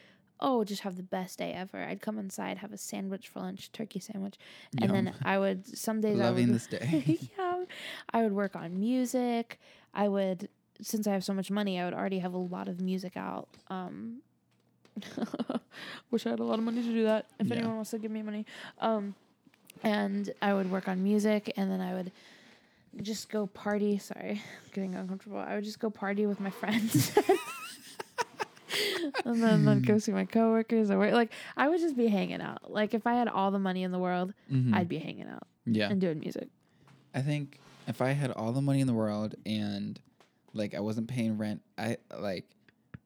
oh, 0.41 0.65
just 0.65 0.83
have 0.83 0.97
the 0.97 1.03
best 1.03 1.39
day 1.39 1.53
ever. 1.53 1.83
I'd 1.85 2.01
come 2.03 2.19
inside, 2.19 2.59
have 2.59 2.73
a 2.73 2.77
sandwich 2.79 3.29
for 3.29 3.41
lunch, 3.41 3.71
turkey 3.73 4.01
sandwich. 4.01 4.35
And 4.81 4.91
then 4.91 5.15
I 5.25 5.39
would, 5.39 5.67
some 5.79 6.01
days 6.01 6.19
I 6.21 6.25
Loving 6.25 6.47
would, 6.49 6.57
this 6.57 6.67
day. 6.67 7.19
yeah, 7.39 7.65
I 8.13 8.23
would 8.23 8.33
work 8.33 8.55
on 8.57 8.79
music. 8.79 9.59
I 9.95 10.09
would, 10.09 10.49
since 10.83 11.07
I 11.07 11.13
have 11.13 11.25
so 11.25 11.33
much 11.33 11.51
money, 11.51 11.81
I 11.81 11.85
would 11.85 11.95
already 11.95 12.19
have 12.19 12.35
a 12.35 12.39
lot 12.39 12.69
of 12.69 12.81
music 12.81 13.17
out. 13.17 13.49
Um, 13.69 14.19
wish 16.11 16.27
I 16.27 16.31
had 16.31 16.41
a 16.41 16.45
lot 16.45 16.59
of 16.59 16.65
money 16.65 16.83
to 16.83 16.89
do 16.93 17.05
that. 17.05 17.27
If 17.39 17.49
Yeah. 17.49 17.57
anyone 17.57 17.77
wants 17.77 17.91
to 17.91 17.99
give 17.99 18.11
me 18.11 18.23
money, 18.23 18.45
um, 18.81 19.15
and 19.83 20.33
I 20.43 20.55
would 20.55 20.71
work 20.71 20.89
on 20.89 21.03
music, 21.03 21.53
and 21.57 21.71
then 21.71 21.81
I 21.81 21.95
would 21.95 22.13
just 23.03 23.29
go 23.29 23.47
party. 23.47 23.99
Sorry, 23.99 24.43
getting 24.73 24.95
uncomfortable. 24.95 25.39
I 25.39 25.55
would 25.57 25.65
just 25.65 25.79
go 25.81 25.91
party 25.91 26.27
with 26.27 26.41
my 26.41 26.51
friends. 26.51 27.13
And 29.25 29.43
then 29.43 29.67
I'd 29.69 29.87
go 29.87 29.99
see 29.99 30.13
my 30.13 30.25
coworkers 30.25 30.91
or 30.91 30.99
work. 30.99 31.13
like 31.13 31.33
I 31.57 31.69
would 31.69 31.81
just 31.81 31.97
be 31.97 32.07
hanging 32.09 32.41
out. 32.41 32.71
Like 32.71 32.95
if 32.95 33.07
I 33.07 33.15
had 33.15 33.29
all 33.29 33.51
the 33.51 33.59
money 33.59 33.83
in 33.83 33.91
the 33.93 33.99
world, 33.99 34.33
Mhm. 34.51 34.75
I'd 34.75 34.89
be 34.89 34.99
hanging 34.99 35.27
out 35.29 35.47
yeah. 35.67 35.91
and 35.91 36.01
doing 36.01 36.21
music. 36.21 36.49
I 37.15 37.21
think 37.23 37.59
if 37.87 38.01
I 38.01 38.11
had 38.13 38.31
all 38.31 38.53
the 38.53 38.63
money 38.63 38.81
in 38.81 38.87
the 38.87 38.95
world 38.95 39.35
and 39.47 40.01
like 40.53 40.75
I 40.75 40.81
wasn't 40.81 41.09
paying 41.09 41.37
rent, 41.39 41.63
I 41.79 41.99
like 42.19 42.47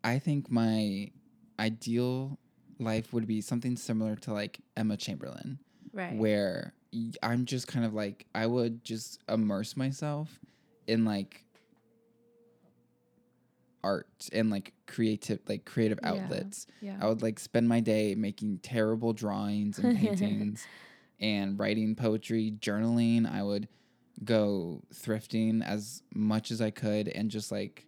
I 0.05 0.19
think 0.19 0.51
my 0.51 1.11
ideal 1.59 2.39
life 2.79 3.13
would 3.13 3.27
be 3.27 3.41
something 3.41 3.77
similar 3.77 4.15
to 4.17 4.33
like 4.33 4.61
Emma 4.77 4.97
Chamberlain 4.97 5.59
Right. 5.93 6.17
where 6.17 6.75
I'm 7.23 7.45
just 7.45 7.67
kind 7.67 7.85
of 7.85 7.93
like 7.95 8.27
I 8.35 8.47
would 8.47 8.85
just 8.85 9.21
immerse 9.29 9.77
myself 9.77 10.39
in 10.87 11.05
like 11.05 11.45
art 13.89 14.29
and 14.33 14.51
like 14.51 14.73
creative 14.87 15.41
like 15.49 15.65
creative 15.65 15.99
outlets. 16.03 16.67
yeah. 16.81 16.99
I 17.01 17.07
would 17.09 17.23
like 17.23 17.39
spend 17.39 17.69
my 17.69 17.81
day 17.81 18.15
making 18.15 18.59
terrible 18.63 19.13
drawings 19.13 19.79
and 19.79 19.97
paintings 20.03 20.67
and 21.21 21.59
writing 21.59 21.95
poetry, 21.95 22.55
journaling. 22.61 23.31
I 23.31 23.43
would 23.43 23.69
go 24.25 24.83
thrifting 24.93 25.65
as 25.65 26.03
much 26.15 26.51
as 26.51 26.61
I 26.61 26.71
could 26.71 27.09
and 27.09 27.31
just 27.31 27.51
like 27.53 27.85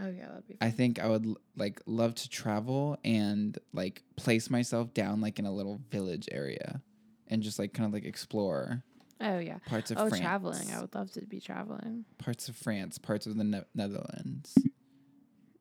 Oh 0.00 0.10
yeah, 0.10 0.26
that'd 0.28 0.48
be. 0.48 0.56
I 0.60 0.70
think 0.70 0.98
I 0.98 1.06
would 1.08 1.26
like 1.56 1.80
love 1.86 2.14
to 2.16 2.28
travel 2.28 2.98
and 3.04 3.56
like 3.72 4.02
place 4.16 4.50
myself 4.50 4.92
down 4.92 5.20
like 5.20 5.38
in 5.38 5.46
a 5.46 5.52
little 5.52 5.80
village 5.90 6.28
area 6.32 6.80
and 7.28 7.42
just 7.44 7.58
like 7.60 7.72
kind 7.74 7.86
of 7.86 7.92
like 7.92 8.04
explore 8.04 8.82
Oh 9.20 9.38
yeah. 9.38 9.58
parts 9.66 9.92
of 9.92 9.98
Oh, 9.98 10.08
France. 10.08 10.20
traveling. 10.20 10.72
I 10.74 10.80
would 10.80 10.92
love 10.94 11.12
to 11.12 11.20
be 11.24 11.40
traveling. 11.40 12.04
parts 12.18 12.48
of 12.48 12.56
France, 12.56 12.98
parts 12.98 13.26
of 13.26 13.36
the 13.36 13.44
ne- 13.44 13.62
Netherlands. 13.74 14.52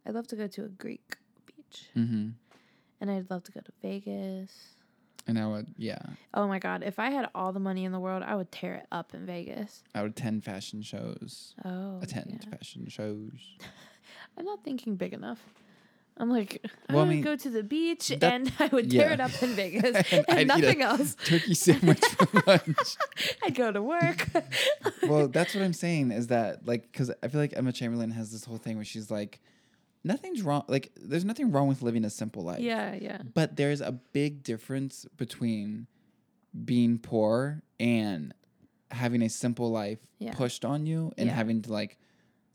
I'd 0.06 0.14
love 0.14 0.28
to 0.28 0.36
go 0.36 0.48
to 0.48 0.66
a 0.66 0.70
Greek 0.70 1.18
beach, 1.46 1.90
Mm-hmm. 1.96 2.30
and 3.02 3.12
I'd 3.12 3.30
love 3.30 3.44
to 3.44 3.52
go 3.52 3.62
to 3.62 3.72
Vegas. 3.82 4.52
And 5.26 5.40
I 5.40 5.48
would, 5.48 5.68
yeah, 5.78 6.02
Oh 6.34 6.48
my 6.50 6.60
god, 6.60 6.84
if 6.84 7.00
I 7.00 7.10
had 7.10 7.30
all 7.34 7.54
the 7.54 7.60
money 7.62 7.86
in 7.86 7.94
the 7.94 8.00
world, 8.00 8.24
I 8.24 8.36
would 8.36 8.52
tear 8.52 8.76
it 8.76 8.88
up 8.92 9.14
in 9.14 9.26
Vegas. 9.26 9.82
I 9.96 10.02
would 10.02 10.12
attend 10.12 10.44
fashion 10.44 10.82
shows. 10.82 11.56
Oh, 11.64 12.00
Attend 12.02 12.42
yeah. 12.44 12.50
fashion 12.58 12.88
shows. 12.90 13.32
I'm 14.38 14.44
not 14.46 14.64
thinking 14.66 14.96
big 14.98 15.14
enough. 15.14 15.40
I'm 16.18 16.30
like, 16.30 16.60
I 16.90 16.94
Well, 16.94 17.06
I 17.06 17.08
would 17.08 17.14
mean, 17.16 17.24
go 17.24 17.36
to 17.38 17.50
the 17.50 17.64
beach 17.64 18.10
that- 18.10 18.22
and 18.24 18.52
I 18.60 18.68
would 18.68 18.92
tear 18.92 19.08
yeah. 19.08 19.14
it 19.14 19.20
up 19.22 19.32
in 19.42 19.50
Vegas 19.56 19.96
And 20.12 20.26
and, 20.28 20.30
I'd 20.30 20.40
eat 20.40 20.42
a- 20.42 20.46
nothing 20.68 20.82
else. 20.82 21.16
Turkey 21.24 21.54
sandwich 21.54 22.04
for 22.04 22.28
lunch. 22.46 22.98
I'd 23.44 23.56
go 23.56 23.72
to 23.72 23.82
work. 23.82 24.28
well, 25.08 25.30
that's 25.30 25.56
what 25.56 25.64
I'm 25.64 25.74
saying 25.74 26.12
is 26.12 26.28
that 26.28 26.68
like 26.68 26.92
because 26.92 27.12
I 27.24 27.30
feel 27.30 27.40
like 27.40 27.54
Emma 27.56 27.72
Chamberlain 27.72 28.12
has 28.12 28.30
this 28.32 28.44
whole 28.44 28.58
thing 28.58 28.76
where 28.76 28.86
she's 28.86 29.10
like, 29.10 29.40
nothing's 30.04 30.42
wrong. 30.42 30.64
Like, 30.68 30.92
there's 30.96 31.26
nothing 31.26 31.52
wrong 31.52 31.68
with 31.68 31.82
living 31.82 32.04
a 32.06 32.10
simple 32.10 32.44
life. 32.44 32.60
yeah, 32.60 32.94
yeah, 32.96 33.22
But 33.34 33.56
there's 33.56 33.82
a 33.82 33.92
big 33.92 34.44
difference 34.44 35.06
between 35.18 35.88
being 36.66 37.00
poor 37.00 37.62
and 37.80 38.34
having 38.92 39.22
a 39.22 39.30
simple 39.30 39.72
life 39.72 40.00
Yeah. 40.20 40.34
pushed 40.34 40.64
on 40.66 40.86
you 40.86 41.12
and 41.18 41.28
Yeah. 41.28 41.34
having 41.36 41.62
to 41.64 41.72
like 41.74 41.98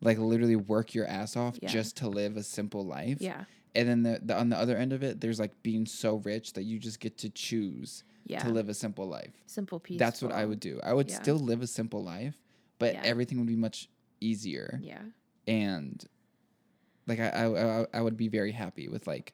like 0.00 0.16
literally 0.18 0.54
work 0.54 0.94
your 0.94 1.06
ass 1.08 1.36
off 1.36 1.58
Yeah. 1.60 1.68
just 1.70 1.96
to 1.96 2.08
live 2.08 2.36
a 2.36 2.42
simple 2.44 2.84
life. 2.86 3.20
yeah, 3.20 3.46
And 3.74 3.88
then 3.88 4.02
the, 4.04 4.20
the 4.22 4.38
on 4.38 4.48
the 4.48 4.56
other 4.56 4.76
end 4.76 4.92
of 4.92 5.02
it, 5.02 5.20
there's 5.20 5.40
like 5.40 5.60
being 5.64 5.86
so 5.86 6.16
rich 6.18 6.52
that 6.52 6.62
you 6.62 6.78
just 6.78 7.00
get 7.00 7.18
to 7.18 7.28
choose 7.30 8.04
yeah. 8.24 8.38
to 8.44 8.48
live 8.50 8.68
a 8.68 8.74
simple 8.74 9.08
life. 9.08 9.32
Simple 9.46 9.80
peaceful. 9.80 9.98
That's 9.98 10.22
what 10.22 10.30
I 10.30 10.44
would 10.46 10.60
do. 10.60 10.78
I 10.84 10.92
would 10.94 11.08
Yeah. 11.10 11.20
still 11.20 11.38
live 11.40 11.62
a 11.62 11.66
simple 11.66 12.04
life, 12.04 12.40
but 12.78 12.94
everything 12.94 13.38
would 13.38 13.48
be 13.48 13.56
much 13.56 13.88
easier 14.20 14.78
Yeah, 14.80 15.02
and 15.48 16.04
like 17.08 17.20
I, 17.20 17.28
I 17.28 17.80
I 17.80 17.86
I 17.94 18.00
would 18.00 18.16
be 18.16 18.28
very 18.28 18.52
happy 18.52 18.88
with 18.88 19.06
like 19.06 19.32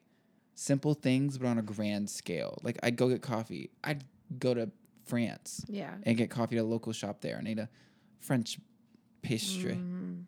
simple 0.55 0.93
things 0.93 1.37
but 1.37 1.47
on 1.47 1.57
a 1.57 1.61
grand 1.61 2.09
scale. 2.09 2.57
Like 2.63 2.79
I'd 2.81 2.95
go 2.95 3.09
get 3.09 3.21
coffee. 3.21 3.69
I'd 3.83 4.03
go 4.39 4.53
to 4.53 4.71
France 5.05 5.63
yeah. 5.67 5.95
and 6.03 6.17
get 6.17 6.29
coffee 6.29 6.57
at 6.57 6.63
a 6.63 6.65
local 6.65 6.93
shop 6.93 7.21
there 7.21 7.37
and 7.37 7.47
eat 7.47 7.59
a 7.59 7.69
French 8.19 8.57
pastry. 9.21 9.73
Mm-hmm. 9.73 10.21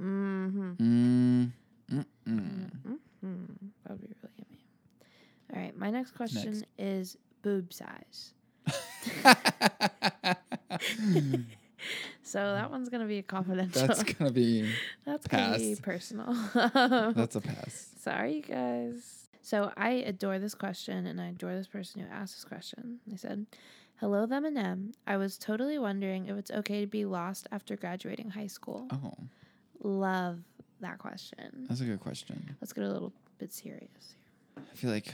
Mm-hmm. 0.00 0.72
Mm. 0.72 1.52
Mm-mm. 1.92 2.70
Mm-hmm. 3.24 3.66
That 3.84 3.90
would 3.90 4.00
be 4.00 4.08
really 4.22 4.34
yummy. 4.38 4.64
All 5.54 5.60
right, 5.60 5.76
my 5.76 5.90
next 5.90 6.12
question 6.12 6.64
is 6.78 7.18
boob 7.42 7.72
size. 7.72 8.32
So 12.24 12.38
that 12.38 12.70
one's 12.70 12.88
gonna 12.88 13.06
be 13.06 13.18
a 13.18 13.22
confidential. 13.22 13.86
That's 13.86 14.02
gonna 14.14 14.30
be 14.30 14.70
That's 15.04 15.26
gonna 15.26 15.58
be 15.58 15.76
personal. 15.82 16.32
that's 16.54 17.36
a 17.36 17.40
pass. 17.40 17.90
Sorry, 18.00 18.36
you 18.36 18.42
guys. 18.42 19.28
So 19.42 19.72
I 19.76 19.90
adore 20.06 20.38
this 20.38 20.54
question, 20.54 21.06
and 21.06 21.20
I 21.20 21.28
adore 21.28 21.54
this 21.56 21.66
person 21.66 22.00
who 22.02 22.08
asked 22.08 22.36
this 22.36 22.44
question. 22.44 23.00
They 23.06 23.16
said, 23.16 23.46
"Hello, 23.96 24.24
them 24.24 24.44
and 24.44 24.56
M. 24.56 24.92
I 25.06 25.16
was 25.16 25.36
totally 25.36 25.78
wondering 25.78 26.26
if 26.26 26.36
it's 26.36 26.50
okay 26.52 26.80
to 26.80 26.86
be 26.86 27.04
lost 27.04 27.48
after 27.50 27.76
graduating 27.76 28.30
high 28.30 28.46
school. 28.46 28.86
Oh, 28.92 29.14
Love 29.82 30.38
that 30.80 30.98
question. 30.98 31.66
that's 31.68 31.80
a 31.80 31.84
good 31.84 32.00
question. 32.00 32.56
Let's 32.60 32.72
get 32.72 32.84
a 32.84 32.88
little 32.88 33.12
bit 33.38 33.52
serious. 33.52 34.14
I 34.56 34.74
feel 34.76 34.90
like 34.90 35.08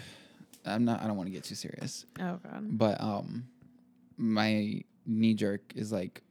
I'm 0.66 0.84
not. 0.84 1.02
I 1.02 1.06
don't 1.06 1.16
want 1.16 1.26
to 1.28 1.32
get 1.32 1.44
too 1.44 1.54
serious, 1.54 2.04
Oh 2.20 2.38
God. 2.44 2.78
but 2.78 3.00
um, 3.00 3.46
my 4.18 4.82
knee 5.06 5.32
jerk 5.34 5.62
is 5.74 5.90
like, 5.90 6.22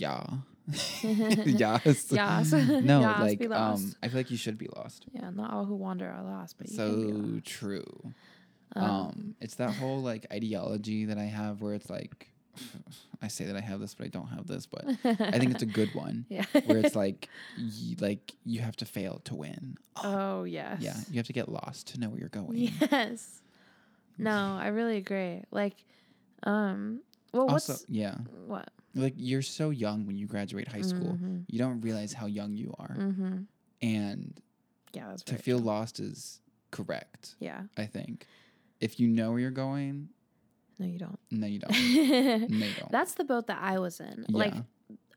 yeah, 0.00 0.24
yes, 1.02 2.10
Yas. 2.12 2.52
no, 2.82 3.00
Yas, 3.00 3.20
like 3.20 3.50
um, 3.52 3.94
I 4.02 4.08
feel 4.08 4.18
like 4.18 4.30
you 4.30 4.36
should 4.36 4.58
be 4.58 4.68
lost. 4.76 5.06
Yeah, 5.12 5.30
not 5.30 5.52
all 5.52 5.64
who 5.64 5.74
wander 5.76 6.08
are 6.08 6.22
lost, 6.22 6.56
but 6.58 6.68
you 6.68 6.76
So 6.76 7.40
true. 7.44 8.12
Um, 8.76 8.84
Um, 8.84 9.34
it's 9.40 9.56
that 9.56 9.74
whole 9.74 10.00
like 10.00 10.26
ideology 10.32 11.06
that 11.06 11.18
I 11.18 11.24
have 11.24 11.60
where 11.60 11.74
it's 11.74 11.90
like, 11.90 12.28
I 13.22 13.28
say 13.28 13.44
that 13.46 13.56
I 13.56 13.60
have 13.60 13.80
this, 13.80 13.94
but 13.94 14.04
I 14.06 14.08
don't 14.08 14.28
have 14.28 14.46
this, 14.46 14.66
but 14.66 14.84
I 15.04 15.38
think 15.38 15.50
it's 15.52 15.62
a 15.62 15.66
good 15.66 15.92
one. 15.94 16.26
yeah. 16.28 16.44
Where 16.66 16.78
it's 16.78 16.94
like, 16.94 17.28
y- 17.58 17.96
like 18.00 18.32
you 18.44 18.60
have 18.60 18.76
to 18.76 18.84
fail 18.84 19.20
to 19.24 19.34
win. 19.34 19.76
oh 20.04 20.44
yes. 20.44 20.80
Yeah, 20.80 20.96
you 21.10 21.16
have 21.16 21.26
to 21.26 21.32
get 21.32 21.48
lost 21.48 21.88
to 21.88 22.00
know 22.00 22.08
where 22.10 22.20
you're 22.20 22.28
going. 22.28 22.70
Yes. 22.90 23.42
No, 24.18 24.56
I 24.60 24.68
really 24.68 24.98
agree. 24.98 25.42
Like, 25.50 25.74
um, 26.42 27.00
well, 27.32 27.48
Also, 27.50 27.72
what's 27.72 27.84
yeah, 27.88 28.16
what? 28.46 28.68
Like 28.94 29.14
you're 29.16 29.42
so 29.42 29.70
young 29.70 30.06
when 30.06 30.16
you 30.18 30.26
graduate 30.26 30.68
high 30.68 30.80
school. 30.82 31.16
Mhm. 31.22 31.44
You 31.48 31.58
don't 31.58 31.80
realize 31.80 32.12
how 32.12 32.26
young 32.26 32.56
you 32.56 32.74
are, 32.78 32.96
Mm-hmm. 32.98 33.36
and 33.82 34.40
Yeah, 34.92 35.14
to 35.26 35.34
feel 35.36 35.58
true. 35.58 35.66
lost 35.66 36.00
is 36.00 36.40
correct. 36.70 37.36
Yeah. 37.38 37.62
I 37.76 37.86
think 37.86 38.26
if 38.80 38.98
you 38.98 39.08
know 39.08 39.30
where 39.30 39.40
you're 39.40 39.50
going, 39.50 40.08
No, 40.78 40.86
you 40.86 40.98
don't. 40.98 41.18
no, 41.30 41.46
you 41.46 41.58
don't. 41.60 41.70
no, 42.50 42.66
you 42.66 42.74
don't. 42.74 42.90
That's 42.90 43.14
the 43.14 43.24
boat 43.24 43.46
that 43.48 43.58
I 43.62 43.78
was 43.78 44.00
in. 44.00 44.24
Like, 44.30 44.54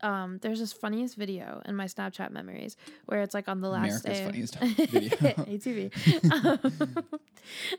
um, 0.02 0.38
there's 0.42 0.60
this 0.60 0.72
funniest 0.72 1.16
video 1.16 1.62
in 1.64 1.74
my 1.74 1.86
Snapchat 1.86 2.30
memories 2.30 2.76
where 3.06 3.22
it's 3.22 3.32
like 3.34 3.48
on 3.48 3.60
the 3.62 3.70
last 3.70 4.04
America's 4.04 4.18
day. 4.18 4.24
funniest 4.26 4.58
video. 4.90 5.16
ATV. 5.54 5.90
Um, 6.30 7.04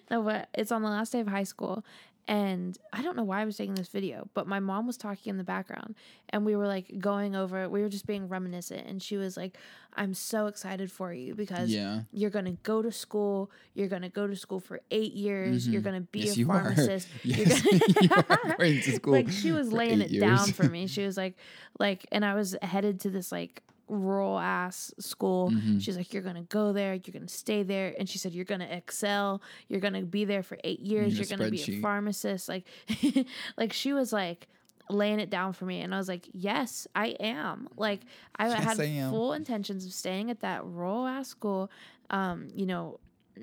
no, 0.10 0.22
but 0.24 0.50
it's 0.54 0.72
on 0.72 0.82
the 0.82 0.90
last 0.90 1.12
day 1.12 1.20
of 1.20 1.28
high 1.28 1.44
school. 1.44 1.86
And 2.28 2.76
I 2.92 3.04
don't 3.04 3.16
know 3.16 3.24
why 3.24 3.42
I 3.42 3.46
was 3.46 3.56
taking 3.56 3.76
this 3.76 3.88
video, 3.90 4.28
but 4.34 4.48
my 4.48 4.60
mom 4.60 4.88
was 4.88 4.98
talking 4.98 5.30
in 5.30 5.38
the 5.38 5.44
background 5.44 5.94
and 6.30 6.44
we 6.44 6.56
were 6.56 6.66
like 6.66 6.98
going 7.00 7.36
over, 7.36 7.70
we 7.70 7.84
were 7.84 7.90
just 7.90 8.08
being 8.08 8.28
reminiscent. 8.28 8.88
And 8.88 9.00
she 9.02 9.16
was 9.16 9.38
like, 9.38 9.56
I'm 9.96 10.16
so 10.16 10.48
excited 10.48 10.92
for 10.92 11.14
you 11.14 11.36
because 11.36 11.70
yeah. 11.70 12.02
you're 12.12 12.32
going 12.32 12.46
to 12.46 12.58
go 12.64 12.82
to 12.82 12.92
school. 12.92 13.52
You're 13.76 13.90
going 13.90 14.02
to 14.02 14.10
go 14.10 14.26
to 14.26 14.36
school 14.36 14.60
for 14.60 14.82
eight 14.90 15.14
years. 15.14 15.68
You're 15.68 15.82
Mhm. 15.82 15.84
going 15.86 15.96
to 16.02 16.08
be 16.10 16.20
Yes, 16.22 16.36
a 16.36 16.40
you 16.40 16.50
are. 16.50 16.62
pharmacist. 16.62 17.08
You're 17.24 17.46
gonna- 17.46 17.62
you 18.02 18.10
are 18.12 18.56
going 18.58 18.82
to 18.82 18.92
school. 18.96 19.14
like 19.14 19.30
she 19.30 19.52
was 19.52 19.72
laying 19.72 20.02
it 20.02 20.20
down 20.20 20.48
for 20.52 20.64
me. 20.68 20.88
She 20.88 21.06
was 21.06 21.18
like, 21.18 21.38
like, 21.80 22.08
and 22.12 22.26
I 22.26 22.34
was 22.34 22.56
headed 22.64 23.02
to 23.02 23.12
this 23.12 23.32
like 23.32 23.62
rural 23.88 24.40
ass 24.40 24.94
school. 25.00 25.52
Mhm. 25.52 25.82
She's 25.82 25.96
like, 25.98 26.12
you're 26.14 26.24
gonna 26.24 26.44
go 26.44 26.74
there. 26.74 26.94
You're 26.94 27.14
gonna 27.14 27.28
stay 27.28 27.64
there. 27.64 27.94
And 28.00 28.10
she 28.10 28.18
said, 28.18 28.34
you're 28.34 28.46
gonna 28.46 28.66
excel. 28.66 29.42
You're 29.68 29.80
gonna 29.82 30.02
be 30.04 30.26
there 30.26 30.42
for 30.44 30.58
eight 30.64 30.80
years. 30.80 31.14
a 31.14 31.16
You're 31.18 31.38
gonna 31.38 31.52
be 31.52 31.62
a 31.62 31.82
pharmacist. 31.82 32.50
Like, 32.50 32.66
like 33.58 33.74
she 33.74 33.94
was 33.94 34.12
like 34.14 34.48
laying 34.90 35.20
it 35.20 35.32
down 35.32 35.52
for 35.52 35.66
me 35.66 35.82
and 35.82 35.96
i 35.96 35.98
was 35.98 36.08
like 36.08 36.30
yes 36.32 36.88
i 36.94 37.08
am 37.20 37.68
like 37.76 38.02
i 38.36 38.48
Yes, 38.50 38.64
had 38.64 38.80
I 38.80 39.10
full 39.10 39.34
intentions 39.34 39.84
of 39.84 39.92
staying 39.92 40.30
at 40.30 40.42
that 40.42 40.64
rural 40.64 41.08
ass 41.08 41.28
school 41.28 41.72
um 42.12 42.50
you 42.54 42.68
know 42.68 43.00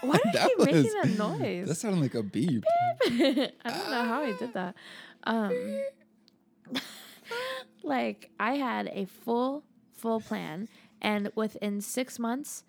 why 0.00 0.16
did 0.18 0.32
That 0.32 0.50
you 0.50 0.56
making 0.64 0.82
was- 0.82 0.92
that 0.94 1.16
noise 1.16 1.68
That 1.68 1.76
sounded 1.76 2.00
like 2.00 2.14
a 2.16 2.24
beep. 2.24 2.64
I 3.06 3.50
don't 3.66 3.90
know 3.90 4.04
how 4.04 4.22
I 4.24 4.32
did 4.36 4.52
that. 4.54 4.74
Um, 5.22 5.80
like 7.84 8.30
I 8.40 8.54
had 8.54 8.88
a 8.92 9.04
full, 9.06 9.62
full 9.92 10.20
plan, 10.20 10.68
and 11.00 11.30
within 11.36 11.80
six 11.80 12.18
months, 12.18 12.64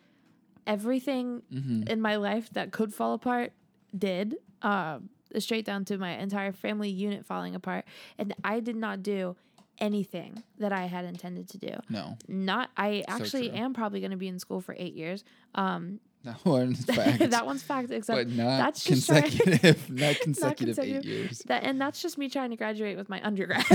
everything 0.67 1.41
hmm 1.51 1.83
in 1.87 2.01
my 2.01 2.15
life 2.15 2.49
that 2.51 2.71
could 2.71 2.93
fall 2.93 3.13
apart 3.13 3.53
did. 3.97 4.35
Um, 4.61 5.09
straight 5.37 5.65
down 5.65 5.83
to 5.85 5.97
my 5.97 6.11
entire 6.17 6.51
family 6.51 6.89
unit 6.89 7.25
falling 7.25 7.55
apart, 7.55 7.85
and 8.17 8.33
I 8.43 8.59
did 8.61 8.75
not 8.75 9.03
do 9.03 9.35
anything 9.79 10.41
that 10.59 10.71
I 10.71 10.85
had 10.85 11.03
intended 11.05 11.49
to 11.49 11.57
do. 11.57 11.73
No, 11.89 12.17
Not. 12.29 12.69
I 12.77 13.03
actually 13.09 13.51
am 13.51 13.73
probably 13.73 13.99
going 13.99 14.11
to 14.11 14.17
be 14.17 14.29
in 14.29 14.39
school 14.39 14.61
for 14.61 14.73
eight 14.77 14.93
years. 14.93 15.25
Um, 15.53 15.99
that 16.23 16.43
one's 16.45 16.85
fact. 16.95 17.29
that 17.31 17.45
one's 17.45 17.61
fact. 17.63 17.91
Except 17.91 18.17
but 18.17 18.29
not 18.29 18.57
that's 18.57 18.83
just 18.85 19.07
trying- 19.07 19.23
consecutive. 19.29 19.89
not 19.89 20.19
consecutive 20.21 20.79
eight 20.79 21.03
years. 21.05 21.39
That 21.47 21.63
and 21.63 21.79
that's 21.79 22.01
just 22.01 22.17
me 22.17 22.29
trying 22.29 22.51
to 22.51 22.55
graduate 22.55 22.95
with 22.97 23.09
my 23.09 23.21
undergrad. 23.23 23.65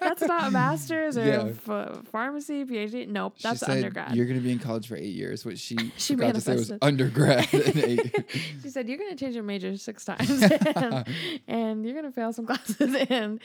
That's 0.00 0.22
not 0.22 0.48
a 0.48 0.50
master's 0.50 1.16
or 1.18 1.24
Yeah. 1.24 1.44
ph- 1.44 2.04
pharmacy, 2.10 2.64
PhD. 2.64 3.06
Nope, 3.08 3.34
She 3.36 3.42
that's 3.48 3.60
said 3.60 3.70
undergrad. 3.70 4.16
you're 4.16 4.26
going 4.26 4.38
to 4.38 4.42
be 4.44 4.52
in 4.52 4.58
college 4.58 4.88
for 4.88 4.96
eight 4.96 5.14
years. 5.14 5.44
What 5.44 5.58
she, 5.58 5.76
She 5.96 6.14
forgot 6.16 6.34
to 6.34 6.40
say 6.40 6.54
was 6.56 6.72
undergrad. 6.82 7.46
she 8.62 8.68
said 8.68 8.88
you're 8.88 8.98
gonna 8.98 9.16
change 9.16 9.34
your 9.34 9.44
major 9.44 9.76
six 9.76 10.04
times, 10.06 10.42
and, 10.42 11.04
and 11.46 11.84
you're 11.84 11.94
gonna 11.94 12.12
fail 12.12 12.32
some 12.32 12.46
classes, 12.46 12.94
and 13.08 13.40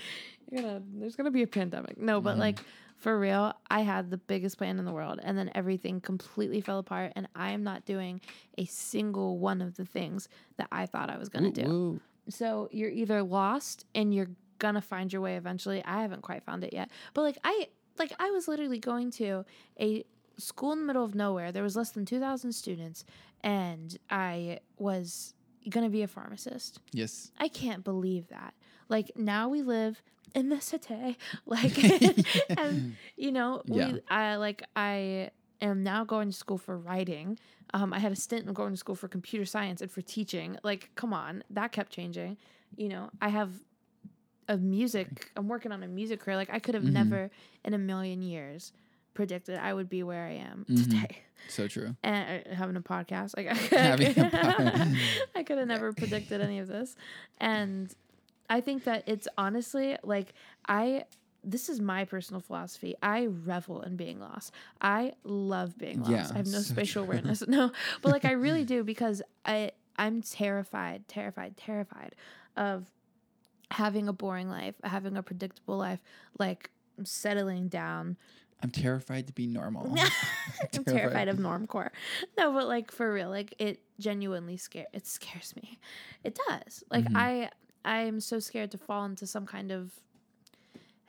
you're 0.51 0.61
gonna 0.61 0.81
there's 0.95 1.15
gonna 1.15 1.31
be 1.31 1.41
a 1.43 1.47
pandemic. 1.47 1.97
No, 1.97 2.21
but 2.21 2.35
Mhm. 2.35 2.39
like 2.39 2.59
for 2.97 3.19
real, 3.19 3.53
I 3.69 3.81
had 3.81 4.09
the 4.09 4.17
biggest 4.17 4.57
plan 4.57 4.79
in 4.79 4.85
the 4.85 4.91
world, 4.93 5.19
and 5.21 5.37
then 5.37 5.51
everything 5.53 5.99
completely 6.01 6.61
fell 6.61 6.79
apart, 6.79 7.13
and 7.15 7.27
I 7.35 7.51
am 7.51 7.63
not 7.63 7.85
doing 7.85 8.21
a 8.57 8.65
single 8.65 9.37
one 9.37 9.61
of 9.61 9.75
the 9.75 9.85
things 9.85 10.29
that 10.57 10.67
I 10.71 10.85
thought 10.85 11.09
I 11.09 11.17
was 11.17 11.29
gonna 11.29 11.47
Woo, 11.47 11.51
do. 11.53 11.63
woo. 11.67 11.99
So 12.29 12.69
you're 12.71 12.89
either 12.89 13.21
lost 13.21 13.85
and 13.93 14.13
you're 14.13 14.29
gonna 14.59 14.81
find 14.81 15.11
your 15.11 15.21
way 15.21 15.35
eventually. 15.37 15.83
I 15.85 16.01
haven't 16.01 16.21
quite 16.21 16.43
found 16.43 16.63
it 16.63 16.73
yet. 16.73 16.89
But 17.13 17.21
like 17.23 17.37
I 17.43 17.67
like 17.97 18.11
I 18.19 18.31
was 18.31 18.47
literally 18.47 18.79
going 18.79 19.11
to 19.11 19.45
a 19.79 20.03
school 20.37 20.73
in 20.73 20.79
the 20.79 20.85
middle 20.85 21.03
of 21.03 21.15
nowhere. 21.15 21.51
There 21.51 21.63
was 21.63 21.75
less 21.75 21.91
than 21.91 22.05
2000 22.05 22.51
students 22.51 23.05
and 23.41 23.97
I 24.09 24.59
was 24.77 25.33
going 25.69 25.85
to 25.85 25.89
be 25.89 26.01
a 26.03 26.07
pharmacist. 26.07 26.79
Yes. 26.91 27.31
I 27.39 27.47
can't 27.47 27.83
believe 27.83 28.27
that. 28.27 28.53
Like 28.89 29.11
now 29.15 29.47
we 29.49 29.61
live 29.61 30.01
in 30.33 30.49
the 30.49 30.59
city. 30.59 31.17
Like 31.45 31.77
and 32.57 32.95
you 33.15 33.31
know, 33.31 33.61
Yeah. 33.65 33.93
we 33.93 34.01
I 34.09 34.35
like 34.35 34.63
I 34.75 35.31
am 35.61 35.83
now 35.83 36.03
going 36.03 36.29
to 36.31 36.35
school 36.35 36.57
for 36.57 36.77
writing. 36.77 37.39
Um, 37.73 37.93
I 37.93 37.99
had 37.99 38.11
a 38.11 38.15
stint 38.15 38.45
in 38.45 38.53
going 38.53 38.71
to 38.73 38.77
school 38.77 38.95
for 38.95 39.07
computer 39.07 39.45
science 39.45 39.81
and 39.81 39.89
for 39.89 40.01
teaching. 40.01 40.57
Like, 40.63 40.91
come 40.95 41.13
on, 41.13 41.43
that 41.49 41.71
kept 41.71 41.91
changing. 41.91 42.37
You 42.75 42.89
know, 42.89 43.09
I 43.21 43.29
have 43.29 43.51
a 44.47 44.57
music. 44.57 45.31
I'm 45.35 45.47
working 45.47 45.71
on 45.71 45.81
a 45.83 45.87
music 45.87 46.19
career. 46.19 46.35
Like, 46.37 46.49
I 46.53 46.59
could 46.59 46.75
have 46.75 46.83
Mhm. 46.83 46.91
never 46.93 47.29
in 47.63 47.73
a 47.73 47.77
million 47.77 48.21
years 48.21 48.71
predicted 49.13 49.57
I 49.57 49.73
would 49.73 49.89
be 49.89 50.03
where 50.03 50.25
I 50.25 50.31
am 50.33 50.65
Mhm. 50.69 50.83
today 50.83 51.23
So 51.47 51.67
true. 51.67 51.95
and 52.03 52.45
uh, 52.47 52.53
having 52.55 52.75
a 52.75 52.81
podcast. 52.81 53.35
Like, 53.37 53.47
I, 53.47 53.53
Having 53.81 54.19
a 54.19 54.29
pod- 54.29 54.97
I 55.35 55.43
could 55.43 55.57
have 55.57 55.67
never 55.67 55.93
predicted 55.93 56.41
any 56.41 56.59
of 56.59 56.67
this. 56.67 56.95
And 57.39 57.93
I 58.49 58.61
think 58.61 58.83
that 58.83 59.03
it's 59.07 59.27
honestly 59.37 59.97
like 60.03 60.33
I 60.67 61.05
this 61.47 61.69
is 61.69 61.79
my 61.79 62.05
personal 62.05 62.41
philosophy. 62.41 62.95
I 63.03 63.27
revel 63.27 63.83
in 63.83 63.95
being 63.97 64.19
lost. 64.19 64.51
I 64.81 65.13
love 65.23 65.77
being 65.77 65.99
lost. 65.99 66.11
Yeah, 66.11 66.27
I 66.33 66.37
have 66.37 66.47
no 66.47 66.57
so 66.57 66.73
spatial 66.73 67.03
true. 67.03 67.11
awareness. 67.13 67.47
No. 67.47 67.71
But 68.01 68.11
like 68.11 68.25
I 68.25 68.31
really 68.31 68.65
do 68.65 68.83
because 68.83 69.21
I 69.45 69.71
I'm 69.97 70.21
terrified, 70.23 71.07
terrified, 71.07 71.55
terrified 71.55 72.15
of 72.57 72.91
having 73.71 74.07
a 74.07 74.13
boring 74.13 74.49
life, 74.49 74.75
having 74.83 75.17
a 75.17 75.23
predictable 75.23 75.77
life, 75.77 76.01
like 76.39 76.69
settling 77.03 77.67
down. 77.67 78.17
I'm 78.63 78.71
terrified 78.71 79.27
to 79.27 79.33
be 79.33 79.47
normal. 79.47 79.93
I'm 80.73 80.83
terrified 80.85 81.27
of 81.27 81.37
normcore. 81.37 81.89
No, 82.37 82.51
but 82.53 82.67
like 82.67 82.91
for 82.91 83.13
real, 83.13 83.29
like 83.29 83.53
it 83.59 83.81
genuinely 83.99 84.57
scare 84.57 84.87
it 84.93 85.05
scares 85.05 85.55
me. 85.55 85.77
It 86.23 86.39
does. 86.47 86.83
Like 86.89 87.05
Mhm. 87.05 87.15
I 87.15 87.49
I'm 87.83 88.19
so 88.19 88.39
scared 88.39 88.71
to 88.71 88.77
fall 88.77 89.05
into 89.05 89.27
some 89.27 89.45
kind 89.45 89.71
of 89.71 89.91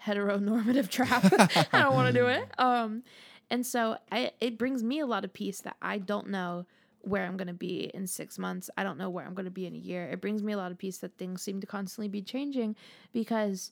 heteronormative 0.05 0.89
trap. 0.91 1.25
I 1.73 1.81
don't 1.83 1.95
want 1.95 2.09
to 2.15 2.21
do 2.21 2.27
it. 2.27 2.49
Um 2.59 3.03
and 3.51 3.65
so 3.65 3.97
I 4.11 4.33
it 4.41 4.59
brings 4.59 4.83
me 4.83 5.01
a 5.01 5.07
lot 5.07 5.25
of 5.25 5.33
peace 5.33 5.61
that 5.63 5.77
I 5.81 5.99
don't 5.99 6.29
know 6.29 6.67
where 7.07 7.25
I'm 7.25 7.37
going 7.37 7.47
to 7.49 7.55
be 7.55 7.91
in 7.95 8.07
6 8.07 8.39
months. 8.39 8.69
I 8.77 8.83
don't 8.83 8.99
know 8.99 9.09
where 9.11 9.25
I'm 9.25 9.35
going 9.35 9.45
to 9.45 9.51
be 9.51 9.67
in 9.67 9.75
a 9.75 9.79
year. 9.79 10.05
It 10.11 10.21
brings 10.21 10.43
me 10.43 10.53
a 10.53 10.57
lot 10.57 10.73
of 10.73 10.79
peace 10.79 10.99
that 10.99 11.17
things 11.17 11.41
seem 11.43 11.61
to 11.61 11.67
constantly 11.67 12.09
be 12.09 12.21
changing 12.21 12.75
because 13.13 13.71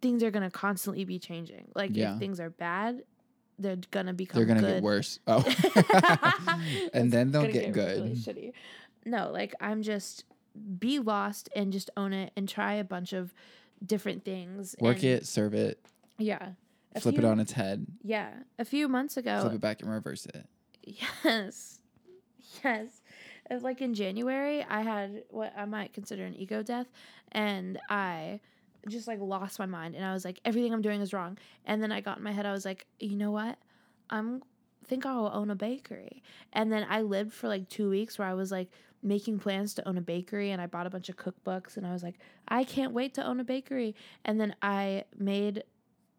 things 0.00 0.22
are 0.22 0.30
going 0.30 0.42
to 0.42 0.50
constantly 0.50 1.04
be 1.04 1.18
changing. 1.18 1.68
Like 1.74 1.90
Yeah. 1.94 2.14
if 2.14 2.18
things 2.18 2.40
are 2.40 2.50
bad, 2.50 3.02
they're 3.58 3.76
going 3.90 4.06
to 4.06 4.12
become 4.12 4.38
They're 4.38 4.46
gonna 4.46 4.60
good. 4.60 4.74
get 4.74 4.82
worse. 4.82 5.18
Oh, 5.26 5.44
and 6.92 7.10
then 7.12 7.30
they'll 7.30 7.42
gonna 7.42 7.52
get 7.52 7.72
good. 7.72 8.02
really 8.02 8.14
shitty. 8.16 8.52
No, 9.04 9.30
like 9.32 9.54
I'm 9.60 9.82
just 9.82 10.24
be 10.78 10.98
lost 10.98 11.48
and 11.54 11.72
just 11.72 11.90
own 11.96 12.12
it 12.12 12.32
and 12.36 12.48
try 12.48 12.74
a 12.74 12.84
bunch 12.84 13.12
of 13.12 13.32
different 13.84 14.24
things. 14.24 14.74
Work 14.80 15.04
it, 15.04 15.26
serve 15.26 15.54
it, 15.54 15.78
Yeah. 16.18 16.50
A 16.94 17.00
flip 17.00 17.18
it 17.18 17.24
on 17.24 17.38
its 17.38 17.52
head, 17.52 17.86
Yeah. 18.02 18.30
A 18.58 18.64
few 18.64 18.88
months 18.88 19.16
ago. 19.16 19.40
flip 19.42 19.54
it 19.54 19.60
back 19.60 19.82
and 19.82 19.90
reverse 19.90 20.26
it. 20.26 20.46
Yes. 21.24 21.77
Yes. 22.64 23.00
Like 23.62 23.80
in 23.80 23.94
January, 23.94 24.62
I 24.62 24.82
had 24.82 25.22
what 25.30 25.54
I 25.56 25.64
might 25.64 25.94
consider 25.94 26.24
an 26.24 26.34
ego 26.34 26.62
death, 26.62 26.86
and 27.32 27.78
I 27.88 28.40
just 28.88 29.08
like 29.08 29.20
lost 29.20 29.58
my 29.58 29.64
mind, 29.66 29.94
and 29.94 30.04
I 30.04 30.12
was 30.12 30.24
like, 30.24 30.38
everything 30.44 30.72
I'm 30.74 30.82
doing 30.82 31.00
is 31.00 31.14
wrong. 31.14 31.38
And 31.64 31.82
then 31.82 31.90
I 31.90 32.02
got 32.02 32.18
in 32.18 32.24
my 32.24 32.32
head, 32.32 32.44
I 32.44 32.52
was 32.52 32.66
like, 32.66 32.86
you 33.00 33.16
know 33.16 33.30
what? 33.30 33.56
I'm 34.10 34.42
think 34.86 35.06
I'll 35.06 35.30
own 35.32 35.50
a 35.50 35.54
bakery. 35.54 36.22
And 36.52 36.72
then 36.72 36.86
I 36.88 37.02
lived 37.02 37.32
for 37.32 37.48
like 37.48 37.68
two 37.68 37.90
weeks 37.90 38.18
where 38.18 38.28
I 38.28 38.34
was 38.34 38.50
like 38.50 38.68
making 39.02 39.38
plans 39.38 39.74
to 39.74 39.88
own 39.88 39.96
a 39.96 40.02
bakery, 40.02 40.50
and 40.50 40.60
I 40.60 40.66
bought 40.66 40.86
a 40.86 40.90
bunch 40.90 41.08
of 41.08 41.16
cookbooks, 41.16 41.78
and 41.78 41.86
I 41.86 41.92
was 41.94 42.02
like, 42.02 42.16
I 42.48 42.64
can't 42.64 42.92
wait 42.92 43.14
to 43.14 43.24
own 43.24 43.40
a 43.40 43.44
bakery. 43.44 43.94
And 44.26 44.38
then 44.38 44.54
I 44.60 45.04
made 45.16 45.64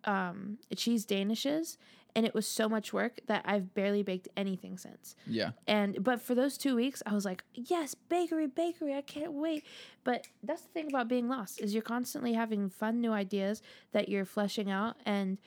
um, 0.05 0.57
cheese 0.75 1.05
danishes 1.05 1.77
and 2.15 2.25
it 2.25 2.33
was 2.33 2.47
so 2.47 2.67
much 2.67 2.91
work 2.91 3.19
that 3.27 3.43
I've 3.45 3.73
barely 3.73 4.03
baked 4.03 4.27
anything 4.35 4.77
since. 4.77 5.15
Yeah. 5.27 5.51
And 5.67 6.03
but 6.03 6.21
for 6.21 6.35
those 6.35 6.57
2 6.57 6.75
weeks 6.75 7.03
I 7.05 7.13
was 7.13 7.25
like, 7.25 7.43
"Yes, 7.53 7.95
bakery, 7.95 8.47
bakery, 8.47 8.95
I 8.95 9.01
can't 9.01 9.33
wait." 9.33 9.63
But 10.03 10.27
that's 10.43 10.63
the 10.63 10.69
thing 10.69 10.87
about 10.89 11.07
being 11.07 11.27
lost 11.27 11.61
is 11.61 11.73
you're 11.73 11.83
constantly 11.83 12.33
having 12.33 12.69
fun 12.69 13.01
new 13.01 13.11
ideas 13.11 13.61
that 13.91 14.09
you're 14.09 14.25
fleshing 14.25 14.69
out 14.71 14.95
and 15.05 15.37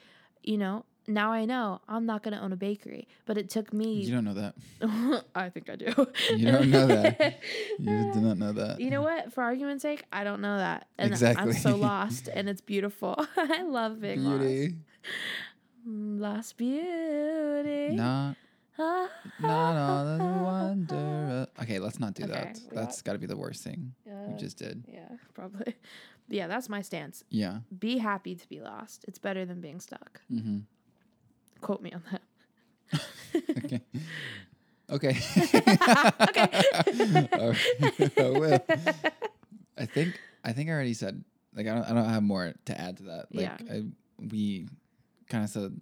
you 0.43 0.57
know, 0.57 0.85
now 1.07 1.31
I 1.31 1.45
know 1.45 1.81
I'm 1.87 2.05
not 2.05 2.23
going 2.23 2.35
to 2.35 2.41
own 2.41 2.53
a 2.53 2.57
bakery, 2.57 3.07
but 3.25 3.37
it 3.37 3.49
took 3.49 3.73
me. 3.73 4.01
You 4.01 4.11
don't 4.13 4.23
know 4.23 4.33
that. 4.35 5.25
I 5.35 5.49
think 5.49 5.69
I 5.69 5.75
do. 5.75 5.85
You 6.35 6.51
don't 6.51 6.69
know 6.69 6.87
that. 6.87 7.39
You 7.79 8.11
do 8.13 8.21
not 8.21 8.37
know 8.37 8.53
that. 8.53 8.79
You 8.79 8.89
know 8.89 9.01
what? 9.01 9.33
For 9.33 9.43
argument's 9.43 9.81
sake, 9.81 10.03
I 10.13 10.23
don't 10.23 10.41
know 10.41 10.57
that. 10.57 10.87
And 10.97 11.13
I'm 11.37 11.51
so 11.53 11.75
lost 11.75 12.29
and 12.33 12.47
it's 12.47 12.61
beautiful. 12.61 13.15
I 13.35 13.63
love 13.63 13.99
being 13.99 14.21
Beauty. 14.21 14.63
lost. 14.69 14.75
Mm, 15.87 16.19
Lost 16.19 16.57
beauty. 16.57 17.95
Not, 17.95 18.35
not 18.77 19.75
all 19.77 20.17
the 20.17 20.23
wonder. 20.23 20.95
of- 21.57 21.63
Okay, 21.63 21.79
let's 21.79 21.99
not 21.99 22.13
do 22.13 22.23
Okay, 22.23 22.33
that. 22.33 22.59
That's 22.71 23.01
got 23.01 23.13
to 23.13 23.19
be 23.19 23.25
the 23.27 23.37
worst 23.37 23.63
thing 23.63 23.93
uh, 24.09 24.31
you 24.31 24.37
just 24.37 24.57
did. 24.57 24.83
yeah, 24.91 25.07
probably. 25.33 25.75
Yeah, 26.29 26.47
that's 26.47 26.69
my 26.69 26.81
stance. 26.81 27.23
Yeah. 27.29 27.59
Be 27.77 27.97
happy 27.97 28.35
to 28.35 28.47
be 28.49 28.61
lost. 28.61 29.03
It's 29.07 29.19
better 29.19 29.45
than 29.45 29.59
being 29.61 29.79
stuck. 29.79 30.21
Mm-hmm. 30.31 30.59
Quote 31.61 31.81
me 31.81 31.91
on 31.93 32.03
that. 32.11 32.21
Okay. 33.65 33.81
Okay. 34.89 35.17
Okay. 36.21 37.27
I 38.17 38.29
will. 38.29 38.59
I 39.77 39.85
think 39.85 40.19
I 40.43 40.51
think 40.53 40.69
I 40.69 40.73
already 40.73 40.93
said 40.93 41.23
like 41.55 41.67
I 41.67 41.73
don't 41.73 41.83
I 41.85 41.93
don't 41.93 42.09
have 42.09 42.21
more 42.21 42.53
to 42.65 42.79
add 42.79 42.97
to 42.97 43.03
that. 43.03 43.25
Like 43.33 43.45
Yeah. 43.45 43.57
I, 43.71 43.83
we 44.19 44.67
kind 45.33 45.43
of 45.43 45.49
said 45.49 45.79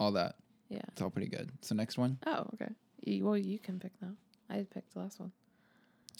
all 0.00 0.12
that. 0.12 0.36
Yeah. 0.70 0.80
It's 0.88 1.02
all 1.02 1.10
pretty 1.10 1.28
good. 1.28 1.50
So 1.60 1.74
next 1.74 1.98
one, 1.98 2.16
Oh, 2.26 2.46
okay. 2.54 2.70
You, 3.04 3.26
well, 3.26 3.36
you 3.36 3.58
can 3.58 3.78
pick 3.78 3.92
now. 4.00 4.12
I 4.48 4.64
picked 4.72 4.94
the 4.94 5.00
last 5.00 5.20
one. 5.20 5.30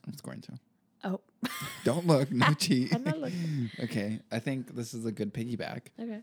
I'm 0.05 0.13
just 0.13 0.23
going 0.23 0.43
to. 0.43 0.53
Oh, 1.05 1.21
Don't 1.85 2.07
look, 2.07 2.31
no 2.31 2.53
cheat. 2.59 2.95
I'm 2.95 3.05
not 3.05 3.19
looking. 3.19 3.71
okay, 3.85 4.21
I 4.31 4.39
think 4.39 4.77
this 4.77 4.93
is 4.93 5.07
a 5.07 5.13
good 5.13 5.33
piggyback. 5.33 5.87
Okay. 5.99 6.21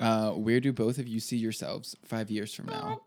Uh, 0.00 0.30
where 0.30 0.60
do 0.60 0.72
both 0.72 0.96
of 0.98 1.06
you 1.06 1.20
see 1.20 1.36
yourselves 1.36 1.94
five 2.04 2.30
years 2.30 2.54
from 2.54 2.66
now? 2.66 3.02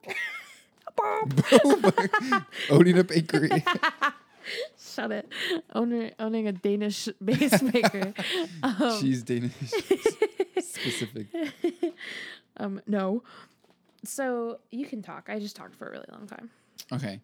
Owning 2.69 2.99
a 2.99 3.03
bakery. 3.03 3.63
Shut 4.77 5.11
it. 5.11 5.31
Owner, 5.73 6.11
owning 6.19 6.47
a 6.47 6.51
Danish 6.51 7.07
base 7.23 7.61
maker. 7.61 8.13
Um, 8.61 8.99
She's 8.99 9.23
Danish 9.23 9.53
specific. 10.81 11.27
um, 12.57 12.81
no. 12.87 13.23
So 14.03 14.59
you 14.71 14.85
can 14.85 15.01
talk. 15.01 15.29
I 15.29 15.39
just 15.39 15.55
talked 15.55 15.75
for 15.75 15.87
a 15.87 15.91
really 15.91 16.07
long 16.11 16.27
time. 16.27 16.49
Okay. 16.91 17.21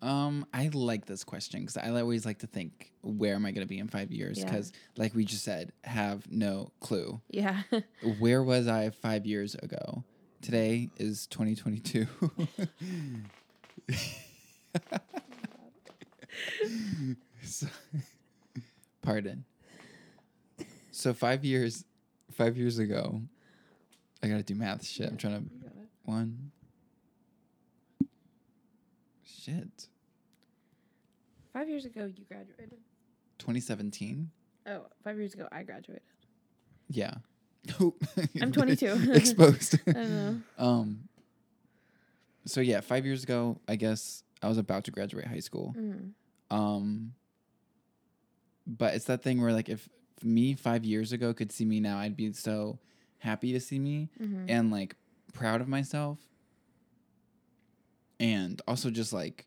Um, 0.00 0.46
I 0.54 0.68
like 0.72 1.06
this 1.06 1.24
question 1.24 1.60
because 1.60 1.76
I 1.76 1.90
always 1.90 2.24
like 2.24 2.38
to 2.38 2.46
think, 2.46 2.92
where 3.02 3.34
am 3.34 3.44
I 3.44 3.50
going 3.50 3.66
to 3.66 3.68
be 3.68 3.78
in 3.78 3.88
five 3.88 4.12
years? 4.12 4.38
Yeah. 4.38 4.44
Because, 4.44 4.72
like 4.96 5.12
we 5.14 5.24
just 5.24 5.42
said, 5.44 5.72
have 5.82 6.30
no 6.30 6.70
clue. 6.80 7.20
Yeah. 7.30 7.62
Where 8.18 8.42
was 8.44 8.68
I 8.68 8.90
five 8.90 9.26
years 9.26 9.56
ago? 9.56 10.04
Today 10.40 10.90
is 10.98 11.26
2022. 11.26 12.06
so, 17.42 17.66
pardon. 19.02 19.44
So 20.92 21.12
five 21.12 21.44
years, 21.44 21.84
five 22.38 22.56
years 22.56 22.78
ago, 22.78 23.20
I 24.22 24.28
gotta 24.28 24.44
do 24.44 24.54
math. 24.54 24.86
Shit, 24.86 25.08
I'm 25.10 25.16
trying 25.16 25.42
to 25.42 25.50
one. 26.04 26.52
Shit, 29.26 29.88
Five 31.52 31.68
years 31.68 31.84
ago, 31.84 32.04
you 32.04 32.24
graduated. 32.28 32.78
2017. 33.38 34.30
Oh, 34.66 34.86
five 35.02 35.18
years 35.18 35.34
ago, 35.34 35.48
I 35.50 35.64
graduated. 35.64 36.02
Yeah. 36.88 37.14
I'm 38.40 38.52
22. 38.52 39.12
Exposed. 39.12 39.78
I 39.88 39.92
know. 39.92 40.40
Um. 40.56 41.08
So 42.46 42.60
yeah, 42.60 42.80
five 42.80 43.04
years 43.04 43.24
ago, 43.24 43.58
I 43.66 43.76
guess 43.76 44.22
I 44.42 44.48
was 44.48 44.58
about 44.58 44.84
to 44.84 44.90
graduate 44.90 45.26
high 45.26 45.40
school. 45.40 45.74
Mm. 45.76 46.12
Um. 46.50 47.14
But 48.66 48.94
it's 48.94 49.06
that 49.06 49.22
thing 49.22 49.40
where 49.40 49.52
like 49.52 49.68
if 49.68 49.88
me 50.22 50.54
five 50.54 50.84
years 50.84 51.12
ago 51.12 51.32
could 51.34 51.52
see 51.52 51.64
me 51.64 51.80
now, 51.80 51.98
I'd 51.98 52.16
be 52.16 52.32
so 52.32 52.78
happy 53.18 53.52
to 53.52 53.60
see 53.60 53.78
me 53.78 54.10
hmm 54.16 54.46
and 54.48 54.70
like 54.70 54.96
proud 55.32 55.60
of 55.60 55.68
myself, 55.68 56.18
and 58.18 58.60
also 58.66 58.90
just 58.90 59.12
like 59.12 59.46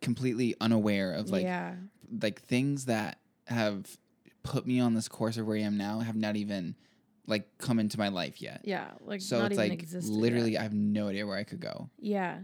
completely 0.00 0.54
unaware 0.60 1.12
of 1.12 1.30
like 1.30 1.42
yeah. 1.42 1.74
like 2.20 2.40
things 2.42 2.84
that 2.84 3.18
have 3.46 3.98
put 4.42 4.66
me 4.66 4.80
on 4.80 4.94
this 4.94 5.08
course 5.08 5.36
of 5.36 5.46
where 5.46 5.56
I 5.56 5.60
am 5.60 5.76
now 5.76 6.00
have 6.00 6.16
not 6.16 6.36
even 6.36 6.74
like 7.26 7.46
come 7.58 7.78
into 7.78 7.98
my 7.98 8.08
life 8.08 8.40
yet. 8.40 8.62
Yeah. 8.64 8.88
Like, 9.04 9.20
so 9.20 9.44
it's 9.44 9.56
like 9.56 9.84
literally 9.92 10.52
yet. 10.52 10.60
I 10.60 10.62
have 10.62 10.72
no 10.72 11.08
idea 11.08 11.26
where 11.26 11.36
I 11.36 11.44
could 11.44 11.60
go. 11.60 11.90
Yeah. 11.98 12.38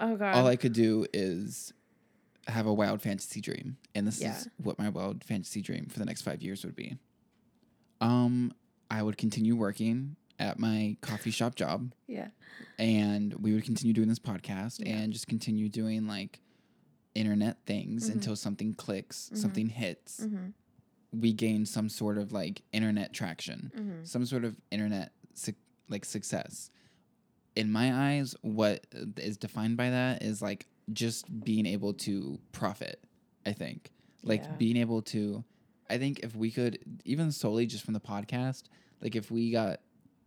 Oh, 0.00 0.16
God. 0.16 0.34
All 0.34 0.46
I 0.46 0.56
could 0.56 0.72
do 0.72 1.06
is 1.12 1.72
have 2.50 2.66
a 2.66 2.72
wild 2.74 3.00
fantasy 3.02 3.40
dream. 3.40 3.76
And 3.94 4.06
this 4.06 4.20
Yeah. 4.20 4.36
is 4.36 4.48
what 4.58 4.78
my 4.78 4.88
wild 4.88 5.24
fantasy 5.24 5.62
dream 5.62 5.86
for 5.86 5.98
the 5.98 6.04
next 6.04 6.22
5 6.22 6.42
years 6.42 6.64
would 6.64 6.76
be. 6.76 6.98
Um 8.00 8.52
I 8.90 9.02
would 9.02 9.16
continue 9.16 9.54
working 9.54 10.16
at 10.38 10.58
my 10.58 10.96
coffee 11.00 11.30
shop 11.30 11.54
job 11.54 11.92
Yeah. 12.08 12.28
and 12.78 13.34
we 13.34 13.52
would 13.52 13.64
continue 13.64 13.92
doing 13.92 14.08
this 14.08 14.18
podcast 14.18 14.80
Yeah. 14.84 14.96
and 14.96 15.12
just 15.12 15.26
continue 15.28 15.68
doing 15.68 16.06
like 16.06 16.40
internet 17.14 17.64
things 17.66 18.08
Mhm. 18.08 18.14
until 18.14 18.36
something 18.36 18.74
clicks, 18.74 19.30
Mhm. 19.32 19.36
something 19.36 19.68
hits. 19.68 20.20
Mm-hmm. 20.20 21.20
We 21.20 21.32
gain 21.32 21.66
some 21.66 21.88
sort 21.88 22.18
of 22.18 22.32
like 22.32 22.62
internet 22.72 23.12
traction, 23.12 23.70
Mm-hmm. 23.76 24.04
some 24.04 24.24
sort 24.26 24.44
of 24.44 24.56
internet 24.70 25.12
suc 25.34 25.54
like 25.88 26.04
success. 26.04 26.70
In 27.54 27.70
my 27.70 27.92
eyes, 28.12 28.34
what 28.42 28.86
is 29.18 29.36
defined 29.36 29.76
by 29.76 29.90
that 29.90 30.22
is 30.22 30.40
like 30.40 30.66
just 30.92 31.44
being 31.44 31.66
able 31.66 31.94
to 31.94 32.38
profit. 32.52 33.02
I 33.46 33.52
think 33.52 33.90
like 34.22 34.42
Yeah. 34.42 34.52
being 34.56 34.76
able 34.76 35.02
to. 35.02 35.44
I 35.88 35.98
think 35.98 36.20
if 36.20 36.36
we 36.36 36.50
could 36.50 36.78
even 37.04 37.32
solely 37.32 37.66
just 37.66 37.84
from 37.84 37.94
the 37.94 38.00
podcast, 38.00 38.64
like 39.00 39.16
if 39.16 39.30
we 39.30 39.50
got 39.50 39.80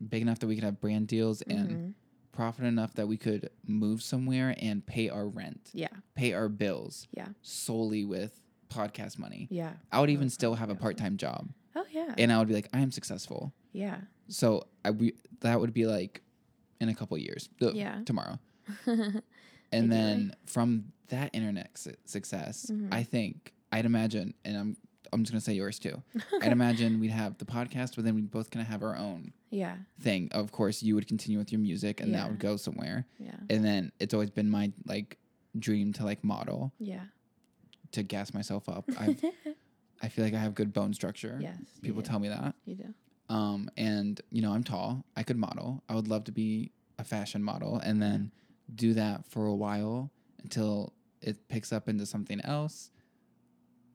big 0.10 0.22
enough 0.22 0.40
that 0.40 0.48
we 0.48 0.56
could 0.56 0.64
have 0.64 0.82
brand 0.82 1.08
deals 1.08 1.42
and 1.44 1.70
Mm-hmm. 1.70 1.90
profit 2.32 2.66
enough 2.66 2.94
that 2.96 3.08
we 3.08 3.16
could 3.18 3.50
move 3.66 4.02
somewhere 4.02 4.56
and 4.60 4.86
pay 4.86 5.08
our 5.10 5.28
rent, 5.28 5.70
Yeah. 5.74 5.88
pay 6.16 6.34
our 6.34 6.50
bills 6.50 7.08
Yeah. 7.16 7.30
solely 7.42 8.04
with 8.04 8.42
podcast 8.70 9.20
money. 9.20 9.48
Yeah. 9.52 9.74
I 9.92 10.00
would 10.02 10.10
even 10.10 10.30
still 10.30 10.56
have 10.56 10.70
a 10.72 10.76
part 10.76 10.98
time 10.98 11.16
job, 11.18 11.50
Oh 11.76 11.86
yeah. 11.92 12.16
and 12.18 12.32
I 12.32 12.40
would 12.40 12.48
be 12.48 12.56
like, 12.56 12.70
I 12.74 12.80
am 12.80 12.92
successful. 12.92 13.54
yeah. 13.72 14.02
So 14.30 14.68
I 14.84 14.92
we 14.92 15.14
that 15.42 15.60
would 15.60 15.74
be 15.74 15.86
like 15.86 16.22
in 16.82 16.90
a 16.90 16.96
couple 16.96 17.18
years, 17.18 17.50
Ugh, 17.62 17.76
Yeah. 17.76 18.02
tomorrow. 18.06 18.40
and 19.74 19.92
Ideally. 19.92 20.14
then 20.14 20.36
from 20.46 20.94
that 21.10 21.30
internet 21.34 21.78
su- 21.78 21.94
success, 22.06 22.68
Mhm. 22.72 22.88
I 22.94 23.04
think 23.04 23.54
I'd 23.72 23.86
imagine, 23.86 24.34
and 24.46 24.56
I'm 24.58 24.78
I'm 25.12 25.22
just 25.24 25.32
gonna 25.32 25.42
say 25.42 25.54
yours 25.54 25.78
too. 25.80 26.02
I'd 26.42 26.52
imagine 26.52 27.00
we'd 27.00 27.12
have 27.12 27.38
the 27.38 27.46
podcast, 27.46 27.96
but 27.96 28.04
then 28.06 28.16
we 28.16 28.22
both 28.22 28.50
gonna 28.50 28.66
have 28.66 28.82
our 28.82 28.98
own 28.98 29.34
yeah. 29.52 29.76
thing. 30.00 30.30
Of 30.32 30.52
course, 30.52 30.82
you 30.82 30.96
would 30.96 31.08
continue 31.08 31.38
with 31.38 31.52
your 31.52 31.60
music, 31.62 32.02
and 32.02 32.10
Yeah. 32.12 32.18
that 32.22 32.30
would 32.30 32.40
go 32.40 32.58
somewhere. 32.58 33.06
Yeah. 33.20 33.36
and 33.50 33.64
then 33.64 33.92
it's 34.00 34.14
always 34.14 34.32
been 34.32 34.50
my 34.50 34.72
like 34.86 35.18
dream 35.60 35.94
to 35.94 36.04
like 36.04 36.24
model 36.24 36.74
Yeah. 36.80 37.06
to 37.92 38.02
gas 38.02 38.34
myself 38.34 38.68
up 38.68 38.86
i 38.98 39.16
i 40.02 40.08
feel 40.10 40.26
like 40.26 40.34
i 40.34 40.40
have 40.40 40.56
good 40.56 40.74
bone 40.74 40.94
structure 40.96 41.38
yes. 41.40 41.58
people 41.84 42.02
tell 42.02 42.18
me 42.20 42.28
that 42.30 42.56
you 42.66 42.76
do. 42.76 42.94
um 43.30 43.70
and 43.78 44.20
you 44.32 44.42
know 44.42 44.52
i'm 44.52 44.64
tall 44.64 45.06
i 45.16 45.22
could 45.22 45.38
model 45.38 45.84
i 45.90 45.94
would 45.94 46.08
love 46.08 46.24
to 46.24 46.32
be 46.32 46.72
a 46.98 47.04
fashion 47.04 47.44
model 47.44 47.78
and 47.78 48.02
then 48.02 48.32
do 48.74 48.94
that 48.94 49.26
for 49.30 49.46
a 49.46 49.54
while 49.56 50.12
until 50.44 50.94
it 51.22 51.48
picks 51.48 51.72
up 51.74 51.88
into 51.90 52.06
something 52.06 52.42
else 52.42 52.90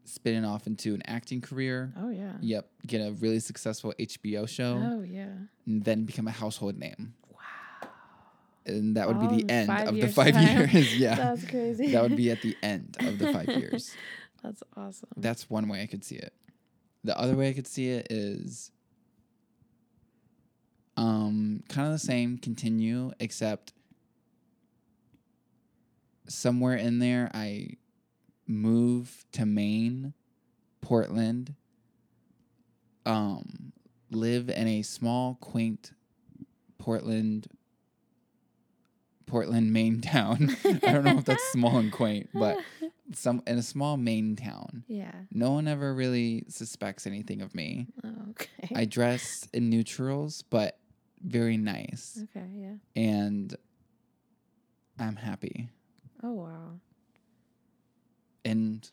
spinning 0.05 0.45
off 0.45 0.67
into 0.67 0.95
an 0.95 1.03
acting 1.07 1.41
career 1.41 1.93
Oh 1.99 2.09
yeah. 2.09 2.33
yep 2.41 2.69
get 2.87 3.01
a 3.01 3.13
really 3.13 3.41
successful 3.41 3.93
hbo 3.99 4.49
show 4.49 4.81
Oh 4.83 5.03
yeah. 5.03 5.27
and 5.67 5.85
then 5.85 6.05
become 6.05 6.27
a 6.27 6.31
household 6.31 6.79
name 6.79 7.13
Wow. 7.31 7.89
and 8.65 8.97
that 8.97 9.07
would 9.07 9.17
All 9.19 9.29
be 9.29 9.43
the 9.43 9.51
end 9.53 9.71
of 9.71 9.95
the 9.95 10.09
five 10.09 10.33
time. 10.33 10.69
years 10.73 10.97
yeah 10.97 11.15
That's 11.15 11.45
crazy. 11.45 11.93
that 11.93 12.03
would 12.03 12.17
be 12.17 12.31
at 12.31 12.41
the 12.41 12.57
end 12.63 12.97
of 13.01 13.19
the 13.19 13.33
five 13.33 13.49
years 13.49 13.95
That's 14.43 14.63
awesome. 14.77 15.09
That's 15.17 15.51
one 15.51 15.69
way 15.69 15.83
I 15.83 15.87
could 15.87 16.05
see 16.05 16.15
it. 16.15 16.33
The 17.03 17.19
other 17.19 17.35
way 17.35 17.49
I 17.49 17.53
could 17.53 17.67
see 17.67 17.89
it 17.89 18.07
is 18.09 18.71
um 20.97 21.63
kind 21.69 21.87
of 21.89 21.93
the 21.93 21.99
same, 21.99 22.39
continue, 22.39 23.13
except 23.21 23.73
somewhere 26.29 26.77
in 26.77 26.99
there 26.99 27.31
I 27.35 27.77
move 28.47 29.25
to 29.33 29.45
Maine, 29.47 30.15
Portland, 30.81 31.55
um, 33.05 33.73
live 34.11 34.49
in 34.49 34.67
a 34.69 34.83
small, 34.83 35.37
quaint 35.41 35.93
Portland 36.79 37.49
Portland, 39.27 39.73
Maine 39.75 40.01
town. 40.01 40.57
I 40.65 40.93
don't 40.93 41.05
know 41.05 41.19
if 41.19 41.25
that's 41.25 41.45
small 41.53 41.79
and 41.79 41.93
quaint, 41.93 42.31
but 42.35 42.59
some 43.13 43.43
in 43.47 43.59
a 43.59 43.63
small 43.63 43.97
Maine 43.97 44.37
town. 44.37 44.85
yeah. 44.89 45.13
No 45.33 45.53
one 45.53 45.69
ever 45.69 45.95
really 45.95 46.45
suspects 46.49 47.07
anything 47.07 47.43
of 47.43 47.55
me. 47.55 47.87
Oh, 48.03 48.31
okay. 48.31 48.73
I 48.75 48.85
dress 48.87 49.47
in 49.53 49.71
neutrals, 49.71 50.43
but 50.43 50.79
very 51.23 51.57
nice. 51.57 52.19
okay. 52.35 52.47
Yeah. 52.55 52.75
And 52.97 53.55
I'm 54.99 55.17
happy. 55.17 55.69
Oh 56.23 56.33
wow. 56.33 56.81
And 58.45 58.89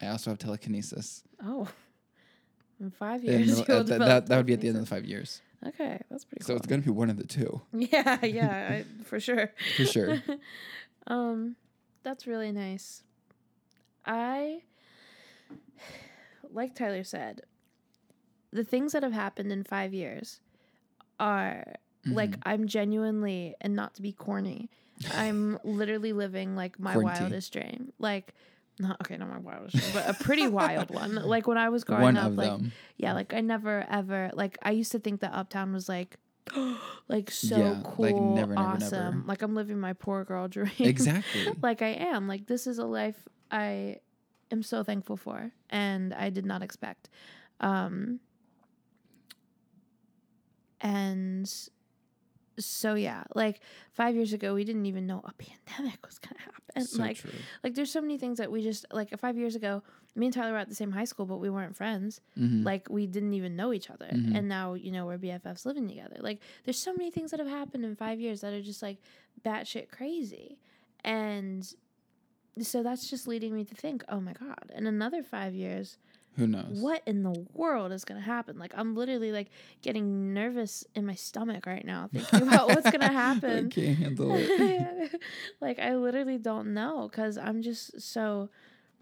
I 0.00 0.08
also 0.08 0.30
have 0.30 0.38
telekinesis. 0.38 1.22
Oh. 1.44 1.68
In 2.80 2.90
five 2.92 3.24
And 3.24 3.44
years. 3.46 3.60
uh, 3.60 3.64
you'll 3.68 3.84
that, 3.84 3.98
that, 3.98 4.26
that 4.26 4.36
would 4.36 4.46
be 4.46 4.52
at 4.52 4.60
the 4.60 4.68
end 4.68 4.76
of 4.76 4.82
the 4.82 4.86
five 4.88 5.04
years. 5.04 5.42
Okay, 5.66 6.00
that's 6.08 6.24
pretty 6.24 6.40
cool. 6.42 6.46
So 6.46 6.52
cool. 6.52 6.56
it's 6.58 6.66
going 6.68 6.80
to 6.80 6.84
be 6.86 6.92
one 6.92 7.10
of 7.10 7.16
the 7.16 7.26
two, 7.26 7.60
Yeah, 7.72 8.24
yeah, 8.24 8.84
I, 9.00 9.04
for 9.04 9.18
sure. 9.18 9.50
for 9.76 9.84
sure. 9.84 10.22
um, 11.08 11.56
that's 12.04 12.28
really 12.28 12.52
nice. 12.52 13.02
I, 14.06 14.62
like 16.52 16.76
Tyler 16.76 17.02
said, 17.02 17.40
the 18.52 18.62
things 18.62 18.92
that 18.92 19.02
have 19.02 19.12
happened 19.12 19.50
in 19.50 19.64
five 19.64 19.92
years 19.92 20.40
are 21.18 21.64
like 22.06 22.30
Mhm. 22.30 22.42
I'm 22.44 22.68
genuinely, 22.68 23.56
and 23.60 23.74
not 23.74 23.94
to 23.96 24.02
be 24.02 24.12
corny, 24.12 24.70
I'm 25.14 25.58
literally 25.64 26.12
living 26.12 26.56
like 26.56 26.78
my 26.78 26.92
Quarantine. 26.92 27.22
wildest 27.24 27.52
dream. 27.52 27.92
Like, 27.98 28.34
not 28.78 29.00
okay, 29.02 29.16
not 29.16 29.28
my 29.28 29.38
wildest 29.38 29.76
dream, 29.76 29.90
but 29.92 30.08
a 30.08 30.14
pretty 30.14 30.46
wild 30.60 30.90
one. 30.90 31.14
Like 31.14 31.46
when 31.46 31.58
I 31.58 31.68
was 31.68 31.84
growing 31.84 32.02
one 32.02 32.16
up, 32.16 32.36
like 32.36 32.50
them. 32.50 32.72
yeah, 32.96 33.12
like 33.12 33.34
I 33.34 33.40
never 33.40 33.86
ever 33.90 34.30
like 34.34 34.58
I 34.62 34.70
used 34.72 34.92
to 34.92 34.98
think 34.98 35.20
that 35.20 35.32
Uptown 35.32 35.72
was 35.72 35.88
like 35.88 36.16
like 37.08 37.30
so 37.30 37.58
Yeah, 37.58 37.80
cool, 37.84 38.04
like 38.04 38.16
never, 38.16 38.54
never, 38.54 38.68
awesome. 38.76 39.14
never. 39.16 39.22
Like 39.26 39.42
I'm 39.42 39.54
living 39.54 39.78
my 39.80 39.92
poor 39.92 40.24
girl 40.24 40.48
dream. 40.56 40.70
Exactly. 40.78 41.46
like 41.62 41.82
I 41.82 41.88
am. 41.88 42.28
Like 42.28 42.46
this 42.46 42.66
is 42.66 42.78
a 42.78 42.86
life 42.86 43.26
I 43.50 43.96
am 44.50 44.62
so 44.62 44.82
thankful 44.82 45.16
for 45.16 45.52
and 45.70 46.14
I 46.14 46.30
did 46.30 46.46
not 46.46 46.62
expect. 46.62 47.08
Um 47.60 48.20
and 50.80 51.52
so 52.58 52.94
yeah, 52.94 53.24
like 53.34 53.60
5 53.92 54.14
years 54.14 54.32
ago 54.32 54.54
we 54.54 54.64
didn't 54.64 54.86
even 54.86 55.06
know 55.06 55.20
a 55.24 55.32
pandemic 55.32 56.04
was 56.06 56.18
going 56.18 56.34
to 56.36 56.42
happen. 56.42 56.84
so 56.86 57.00
like 57.02 57.16
true. 57.18 57.30
like 57.64 57.74
there's 57.74 57.90
so 57.90 58.00
many 58.00 58.18
things 58.18 58.38
that 58.38 58.50
we 58.50 58.62
just 58.62 58.84
like 58.92 59.16
5 59.18 59.36
years 59.36 59.54
ago 59.56 59.82
me 60.14 60.26
and 60.26 60.34
Tyler 60.34 60.52
were 60.52 60.58
at 60.58 60.68
the 60.68 60.74
same 60.74 60.90
high 60.92 61.04
school 61.04 61.26
but 61.26 61.38
we 61.38 61.48
weren't 61.50 61.76
friends 61.76 62.20
Mhm. 62.36 62.64
like 62.64 62.88
we 62.90 63.06
didn't 63.06 63.34
even 63.34 63.54
know 63.56 63.72
each 63.72 63.88
other 63.90 64.08
Mhm. 64.12 64.36
and 64.36 64.48
now 64.48 64.74
you 64.74 64.90
know 64.90 65.06
we're 65.06 65.18
bffs 65.18 65.64
living 65.66 65.86
together 65.88 66.16
like 66.20 66.40
there's 66.64 66.78
so 66.78 66.92
many 66.92 67.10
things 67.10 67.30
that 67.30 67.40
have 67.40 67.48
happened 67.48 67.84
in 67.84 67.94
five 67.96 68.18
years 68.20 68.40
that 68.42 68.52
are 68.52 68.62
just 68.62 68.82
like 68.82 68.98
batshit 69.44 69.88
crazy 69.90 70.58
and 71.04 71.74
so 72.60 72.82
that's 72.82 73.08
just 73.08 73.28
leading 73.28 73.54
me 73.54 73.64
to 73.64 73.74
think 73.74 74.02
oh 74.08 74.20
my 74.20 74.32
god 74.32 74.70
in 74.74 74.86
another 74.86 75.22
five 75.22 75.54
years 75.54 75.96
Who 76.38 76.46
knows? 76.46 76.78
what 76.80 77.02
in 77.04 77.22
the 77.24 77.46
world 77.52 77.92
is 77.92 78.04
going 78.04 78.20
to 78.20 78.24
happen 78.24 78.58
like 78.58 78.72
i'm 78.76 78.94
literally 78.94 79.32
like 79.32 79.48
getting 79.82 80.32
nervous 80.32 80.84
in 80.94 81.04
my 81.04 81.14
stomach 81.14 81.66
right 81.66 81.84
now 81.84 82.08
thinking 82.12 82.48
about 82.48 82.68
what's 82.68 82.90
going 82.90 83.00
to 83.00 83.08
happen. 83.08 83.66
I 83.66 83.68
can't 83.68 83.98
handle 83.98 84.30
it. 84.32 85.20
like 85.60 85.78
I 85.78 85.96
literally 85.96 86.38
don't 86.38 86.72
know 86.74 87.08
because 87.10 87.36
I'm 87.38 87.62
just 87.62 88.00
so, 88.00 88.50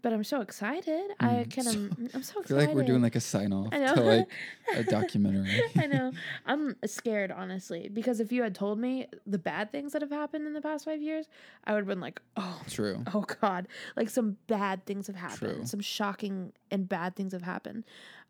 but 0.01 0.13
I'm 0.13 0.23
so 0.23 0.41
excited. 0.41 1.11
I 1.19 1.25
Mm, 1.45 1.51
can. 1.51 1.63
so- 1.63 1.71
im- 1.71 2.09
I'm 2.13 2.23
so 2.23 2.39
I 2.39 2.41
excited. 2.41 2.47
feel 2.47 2.57
like 2.57 2.75
we're 2.75 2.83
doing 2.83 3.01
like 3.01 3.15
a 3.15 3.19
sign 3.19 3.51
off 3.51 3.73
I 3.73 3.79
to 3.93 4.01
like 4.01 4.27
a 4.75 4.83
documentary. 4.89 5.61
I 5.77 5.87
know. 5.87 6.11
I'm 6.45 6.75
scared 6.85 7.31
honestly 7.31 7.89
because 7.91 8.19
if 8.19 8.31
you 8.31 8.43
had 8.43 8.53
told 8.55 8.79
me 8.79 9.07
the 9.25 9.37
bad 9.39 9.71
things 9.71 9.93
that 9.93 10.01
have 10.01 10.11
happened 10.11 10.45
in 10.47 10.53
the 10.53 10.61
past 10.61 10.85
five 10.85 11.01
years, 11.01 11.27
I 11.65 11.73
would 11.73 11.79
have 11.79 11.87
been 11.87 11.99
like, 12.01 12.21
oh. 12.37 12.61
True. 12.69 13.03
Oh 13.13 13.25
God! 13.41 13.67
Like 13.95 14.09
some 14.09 14.37
bad 14.47 14.85
things 14.85 15.07
have 15.07 15.15
happened. 15.15 15.55
True. 15.57 15.65
Some 15.65 15.79
shocking 15.81 16.53
and 16.71 16.87
bad 16.87 17.15
things 17.15 17.33
have 17.33 17.41
happened. 17.43 17.83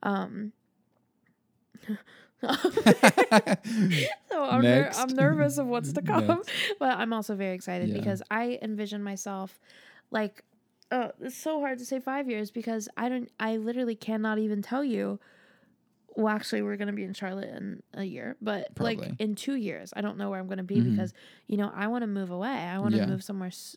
Um, 0.03 0.53
so 2.41 2.49
I'm, 4.31 4.61
ner- 4.61 4.91
I'm 4.95 5.09
nervous 5.15 5.57
of 5.57 5.67
what's 5.67 5.91
to 5.93 6.01
come, 6.01 6.27
Next. 6.27 6.49
but 6.79 6.97
I'm 6.97 7.13
also 7.13 7.35
very 7.35 7.55
excited 7.55 7.89
Yeah. 7.89 7.97
because 7.97 8.21
I 8.29 8.59
envision 8.61 9.01
myself 9.03 9.59
like 10.11 10.43
uh, 10.91 11.09
it's 11.21 11.35
so 11.37 11.59
hard 11.59 11.79
to 11.79 11.85
say 11.85 11.99
five 11.99 12.29
years 12.29 12.51
because 12.51 12.87
I 12.97 13.09
don't 13.09 13.29
I 13.39 13.57
literally 13.57 13.95
cannot 13.95 14.39
even 14.39 14.61
tell 14.61 14.83
you. 14.83 15.19
Well, 16.15 16.29
actually, 16.33 16.63
we're 16.63 16.77
gonna 16.77 16.93
be 16.93 17.03
in 17.03 17.13
Charlotte 17.13 17.49
in 17.49 17.83
a 17.93 18.03
year, 18.03 18.37
but 18.41 18.73
like 18.79 18.97
in 19.19 19.35
two 19.35 19.55
years, 19.55 19.93
I 19.95 20.01
don't 20.01 20.17
know 20.17 20.29
where 20.31 20.39
I'm 20.39 20.47
gonna 20.47 20.63
be 20.63 20.77
Mhm. 20.81 20.85
because 20.95 21.13
you 21.47 21.57
know 21.57 21.71
I 21.75 21.87
want 21.87 22.01
to 22.03 22.07
move 22.07 22.31
away. 22.31 22.49
I 22.49 22.79
want 22.79 22.93
to 22.93 22.99
Yeah. 23.01 23.05
move 23.05 23.23
somewhere. 23.23 23.47
S- 23.49 23.75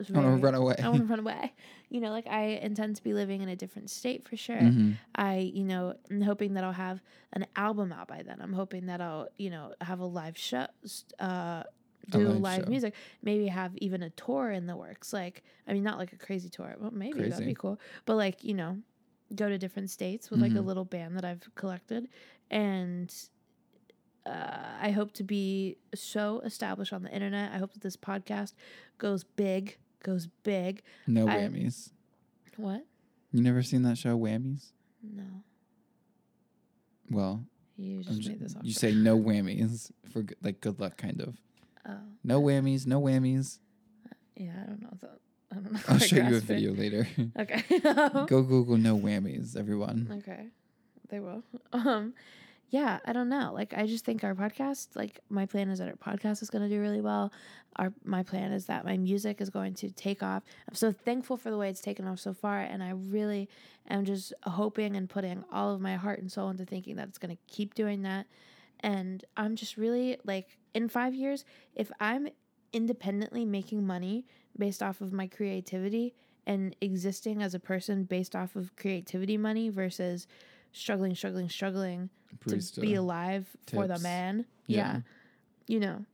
I 0.00 0.12
want 0.12 0.40
to 0.40 0.44
run 0.44 0.54
away. 0.54 0.76
I 0.82 0.88
want 0.88 1.00
to 1.02 1.06
run 1.06 1.18
away. 1.20 1.52
You 1.90 2.00
know, 2.02 2.10
like 2.10 2.26
I 2.26 2.42
intend 2.62 2.96
to 2.96 3.02
be 3.02 3.14
living 3.14 3.40
in 3.40 3.48
a 3.48 3.56
different 3.56 3.88
state 3.88 4.28
for 4.28 4.36
sure. 4.36 4.58
Mhm. 4.60 4.96
I, 5.14 5.38
you 5.38 5.64
know, 5.64 5.94
I'm 6.10 6.20
hoping 6.20 6.52
that 6.54 6.62
I'll 6.64 6.72
have 6.72 7.00
an 7.32 7.46
album 7.56 7.92
out 7.92 8.08
by 8.08 8.22
then. 8.22 8.42
I'm 8.42 8.52
hoping 8.52 8.86
that 8.86 9.00
I'll, 9.00 9.28
you 9.38 9.48
know, 9.48 9.72
have 9.80 9.98
a 10.00 10.04
live 10.04 10.36
show, 10.36 10.66
uh, 11.18 11.62
do 12.10 12.28
live 12.28 12.68
music. 12.68 12.94
Maybe 13.22 13.46
have 13.48 13.76
even 13.78 14.02
a 14.02 14.10
tour 14.10 14.50
in 14.50 14.66
the 14.66 14.76
works. 14.76 15.12
Like, 15.12 15.42
I 15.66 15.72
mean, 15.72 15.82
not 15.82 15.98
like 15.98 16.12
a 16.12 16.16
crazy 16.16 16.48
tour. 16.48 16.74
Well, 16.78 16.90
maybe 16.90 17.28
that'd 17.28 17.44
be 17.46 17.54
cool. 17.54 17.78
But 18.06 18.16
like, 18.16 18.42
you 18.44 18.54
know, 18.54 18.78
go 19.34 19.48
to 19.48 19.58
different 19.58 19.90
states 19.90 20.30
with 20.30 20.40
like 20.40 20.52
a 20.52 20.56
Mhm. 20.56 20.64
little 20.66 20.84
band 20.84 21.16
that 21.16 21.24
I've 21.24 21.48
collected 21.54 22.08
and 22.50 23.14
uh, 24.26 24.76
I 24.80 24.90
hope 24.90 25.12
to 25.14 25.22
be 25.24 25.78
so 25.94 26.40
established 26.40 26.92
on 26.92 27.02
the 27.02 27.10
internet. 27.10 27.52
I 27.52 27.56
hope 27.58 27.72
that 27.72 27.80
this 27.82 27.96
podcast 27.96 28.52
goes 28.98 29.24
big, 29.24 29.78
goes 30.02 30.26
big. 30.42 30.82
No 31.06 31.26
I- 31.26 31.36
whammies. 31.36 31.92
What? 32.58 32.84
You 33.32 33.42
never 33.42 33.62
seen 33.62 33.82
that 33.82 33.96
show, 33.96 34.18
Whammies? 34.18 34.72
No, 35.02 35.22
Well, 37.10 37.44
you 37.76 37.98
I'm 37.98 38.02
just 38.02 38.28
made 38.28 38.40
this 38.40 38.56
up. 38.56 38.64
you 38.64 38.72
say 38.72 38.92
no 38.92 39.18
whammies 39.18 39.90
for 40.12 40.24
like 40.42 40.60
good 40.60 40.80
luck, 40.80 40.96
kind 40.96 41.20
of. 41.20 41.36
Oh, 41.88 41.96
No 42.24 42.40
whammies, 42.42 42.86
no 42.86 43.00
whammies. 43.00 43.58
yeah. 44.36 44.52
I 44.62 44.66
don't 44.66 44.82
know. 44.82 44.96
that- 45.00 45.20
I 45.50 45.54
don't 45.54 45.72
know. 45.72 45.80
I'll 45.88 45.98
show 45.98 46.16
you 46.16 46.22
a 46.22 46.28
grasp 46.30 46.44
it. 46.50 46.54
video 46.54 46.74
later. 46.74 47.08
Okay. 47.38 47.62
Go 48.26 48.42
Google 48.42 48.76
no 48.76 48.98
whammies, 48.98 49.56
everyone. 49.56 50.08
Okay. 50.18 50.46
They 51.08 51.20
will. 51.20 51.42
Um 51.72 52.14
yeah, 52.70 52.98
I 53.06 53.14
don't 53.14 53.30
know. 53.30 53.52
Like 53.54 53.72
I 53.74 53.86
just 53.86 54.04
think 54.04 54.22
our 54.24 54.34
podcast, 54.34 54.88
like 54.94 55.20
my 55.30 55.46
plan 55.46 55.70
is 55.70 55.78
that 55.78 55.88
our 55.88 55.94
podcast 55.94 56.42
is 56.42 56.50
going 56.50 56.68
to 56.68 56.74
do 56.74 56.82
really 56.82 57.00
well. 57.00 57.32
Our 57.76 57.94
my 58.04 58.22
plan 58.22 58.52
is 58.52 58.66
that 58.66 58.84
my 58.84 58.98
music 58.98 59.40
is 59.40 59.48
going 59.48 59.72
to 59.76 59.90
take 59.90 60.22
off. 60.22 60.42
I'm 60.68 60.74
so 60.74 60.92
thankful 60.92 61.38
for 61.38 61.50
the 61.50 61.56
way 61.56 61.70
it's 61.70 61.80
taken 61.80 62.06
off 62.06 62.20
so 62.20 62.34
far 62.34 62.60
and 62.60 62.82
I 62.82 62.90
really 62.90 63.48
am 63.88 64.04
just 64.04 64.34
hoping 64.42 64.96
and 64.96 65.08
putting 65.08 65.44
all 65.50 65.72
of 65.74 65.80
my 65.80 65.96
heart 65.96 66.18
and 66.20 66.30
soul 66.30 66.50
into 66.50 66.66
thinking 66.66 66.96
that 66.96 67.08
it's 67.08 67.16
going 67.16 67.34
to 67.34 67.42
keep 67.50 67.72
doing 67.74 68.02
that. 68.02 68.26
And 68.80 69.24
I'm 69.34 69.56
just 69.56 69.78
really 69.78 70.18
like 70.24 70.58
in 70.78 70.88
5 70.88 71.12
years 71.14 71.44
if 71.74 71.90
I'm 72.00 72.28
independently 72.72 73.44
making 73.44 73.84
money 73.86 74.24
based 74.56 74.82
off 74.82 75.00
of 75.00 75.12
my 75.12 75.26
creativity 75.26 76.14
and 76.46 76.74
existing 76.80 77.42
as 77.42 77.52
a 77.54 77.58
person 77.60 78.04
based 78.04 78.34
off 78.36 78.54
of 78.56 78.74
creativity 78.76 79.36
money 79.36 79.68
versus 79.70 80.26
struggling, 80.72 81.14
struggling, 81.14 81.48
struggling 81.48 82.10
to 82.46 82.80
be 82.80 82.94
alive 82.94 83.44
for 83.72 83.86
the 83.88 83.98
man. 83.98 84.46
Yeah. 84.66 84.76
Yeah. 84.76 85.00
You 85.66 85.80
know, 85.80 86.04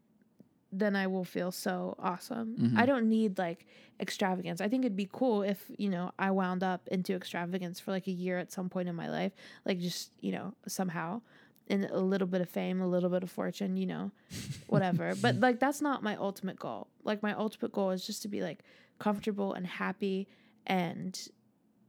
then 0.73 0.97
I 0.97 1.07
will 1.07 1.25
feel 1.25 1.53
so 1.53 1.95
awesome. 1.99 2.57
Mhm. 2.57 2.79
I 2.79 2.87
don't 2.87 3.09
need 3.09 3.39
like 3.39 3.67
extravagance. 4.01 4.61
I 4.61 4.69
think 4.69 4.85
it'd 4.85 4.97
be 4.97 5.09
cool 5.13 5.43
if, 5.43 5.71
you 5.79 5.89
know, 5.91 6.11
I 6.19 6.31
wound 6.31 6.63
up 6.65 6.89
into 6.89 7.15
extravagance 7.15 7.79
for 7.79 7.91
like 7.93 8.09
a 8.09 8.13
year 8.25 8.39
at 8.39 8.51
some 8.51 8.69
point 8.69 8.89
in 8.89 8.97
my 8.97 9.09
life. 9.11 9.33
Like 9.65 9.79
just, 9.79 10.11
you 10.21 10.33
know, 10.33 10.55
somehow. 10.67 11.21
And 11.69 11.85
a 11.87 11.99
little 11.99 12.29
bit 12.29 12.43
of 12.43 12.49
fame, 12.49 12.83
a 12.83 12.87
little 12.87 13.09
bit 13.09 13.23
of 13.23 13.31
fortune, 13.31 13.77
you 13.79 13.87
know, 13.87 14.11
whatever. 14.67 15.15
but 15.15 15.37
like 15.37 15.61
that's 15.61 15.81
not 15.81 16.03
my 16.03 16.15
ultimate 16.17 16.59
goal. 16.59 16.89
Like 17.05 17.23
my 17.23 17.33
ultimate 17.33 17.73
goal 17.73 17.91
is 17.91 18.07
just 18.07 18.21
to 18.23 18.29
be 18.29 18.43
like 18.43 18.59
comfortable 18.99 19.55
and 19.55 19.67
happy 19.67 20.29
and 20.67 21.19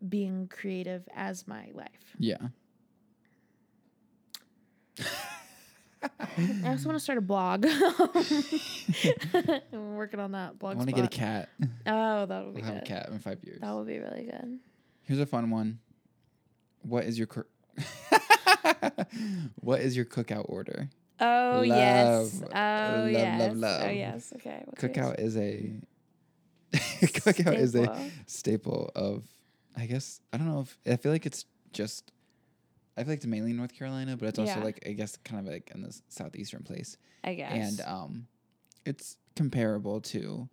being 0.08 0.48
creative 0.48 1.08
as 1.14 1.46
my 1.48 1.70
life. 1.74 2.16
Yeah. 2.20 2.38
I 6.38 6.70
also 6.70 6.88
want 6.88 6.98
to 6.98 7.00
start 7.00 7.18
a 7.18 7.22
blog. 7.22 7.66
I'm 9.74 9.96
working 9.96 10.20
on 10.20 10.32
that 10.34 10.60
blog. 10.60 10.76
I 10.76 10.78
want 10.78 10.90
to 10.90 10.96
get 10.96 11.06
a 11.06 11.10
cat. 11.10 11.50
Oh, 11.88 12.26
that 12.26 12.46
would 12.46 12.56
be 12.56 12.62
We'll 12.62 12.72
have 12.74 12.84
a 12.84 12.86
cat 12.86 13.10
in 13.10 13.20
five 13.20 13.40
years. 13.44 13.60
That 13.62 13.74
would 13.74 13.88
be 13.88 14.00
really 14.00 14.24
good. 14.26 14.60
Here's 15.04 15.20
a 15.20 15.26
fun 15.26 15.50
one. 15.50 15.80
What 16.82 17.06
is 17.06 17.18
your 17.18 17.28
cook? 17.28 17.48
what 19.56 19.82
is 19.82 19.96
your 19.96 20.06
cookout 20.06 20.46
order? 20.50 20.90
Oh 21.20 21.62
yes. 21.62 22.40
Oh 22.42 22.48
Love, 22.50 23.12
yes. 23.12 23.40
love, 23.40 23.58
love. 23.58 23.82
Oh 23.86 23.90
yes. 23.92 24.34
Okay. 24.36 24.62
what's 24.66 24.84
yours? 24.84 24.96
Cookout 24.98 25.20
is 25.20 25.38
a 25.38 25.72
cookout 26.74 27.58
is 27.58 27.76
a 27.76 27.84
Staple. 27.86 28.12
staple 28.26 28.92
of 28.96 29.24
I 29.78 29.86
guess 29.86 30.20
I 30.34 30.38
don't 30.38 30.48
know 30.48 30.62
if 30.62 30.78
I 30.92 30.98
feel 30.98 31.12
like 31.12 31.26
it's 31.26 31.46
just 31.74 32.12
I 32.98 33.02
feel 33.04 33.12
like 33.12 33.18
it's 33.18 33.26
mainly 33.26 33.54
North 33.54 33.74
Carolina, 33.78 34.16
but 34.18 34.28
it's 34.30 34.40
also 34.40 34.58
Yeah. 34.60 34.64
like 34.64 34.84
I 34.86 34.92
guess 34.92 35.18
kind 35.24 35.46
of 35.46 35.52
like 35.54 35.72
in 35.74 35.82
the 35.82 35.98
southeastern 36.10 36.64
place. 36.64 36.98
I 37.24 37.34
guess. 37.36 37.52
And 37.52 37.82
um 37.88 38.28
it's 38.86 39.18
comparable 39.36 40.00
to 40.02 40.48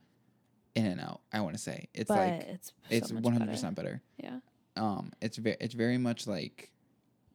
In-N-Out, 0.74 1.20
I 1.32 1.40
want 1.42 1.54
to 1.54 1.60
say. 1.62 1.88
It's 1.94 2.08
but 2.08 2.16
like 2.18 2.40
it's 2.48 2.72
it's 2.90 3.08
so 3.08 3.14
much 3.14 3.24
one 3.24 3.32
hundred 3.32 3.46
better. 3.46 3.56
percent 3.56 3.74
better. 3.76 4.02
Yeah. 4.22 4.38
Um 4.76 5.12
it's 5.20 5.36
very 5.38 5.56
it's 5.60 5.74
very 5.74 5.98
much 5.98 6.26
like 6.26 6.70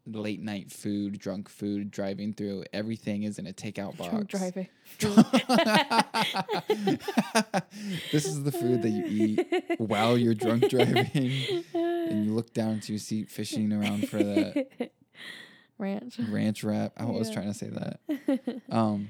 late 0.10 0.42
night 0.42 0.72
food, 0.72 1.20
drunk 1.20 1.50
food, 1.50 1.92
driving 1.92 2.34
through. 2.34 2.64
Everything 2.74 3.24
is 3.24 3.38
in 3.40 3.48
a 3.48 3.54
takeout 3.54 3.98
box. 3.98 4.10
Drunk 4.10 4.30
driving. 4.30 4.68
this 8.12 8.26
is 8.26 8.44
the 8.44 8.52
food 8.52 8.82
that 8.82 8.90
you 8.90 9.04
eat 9.08 9.64
while 9.80 10.18
you're 10.18 10.34
drunk 10.34 10.70
driving 10.70 11.64
and 11.74 12.26
you 12.26 12.34
look 12.34 12.54
down 12.54 12.80
to 12.82 12.94
your 12.94 13.00
seat 13.00 13.30
fishing 13.30 13.72
around 13.74 14.08
for 14.10 14.24
that 14.24 14.92
ranch. 15.78 16.20
ranch 16.30 16.64
wrap. 16.64 16.94
I 16.98 17.06
was 17.06 17.30
trying 17.30 17.48
to 17.52 17.54
say 17.54 17.70
that. 17.70 18.00
Um 18.70 19.08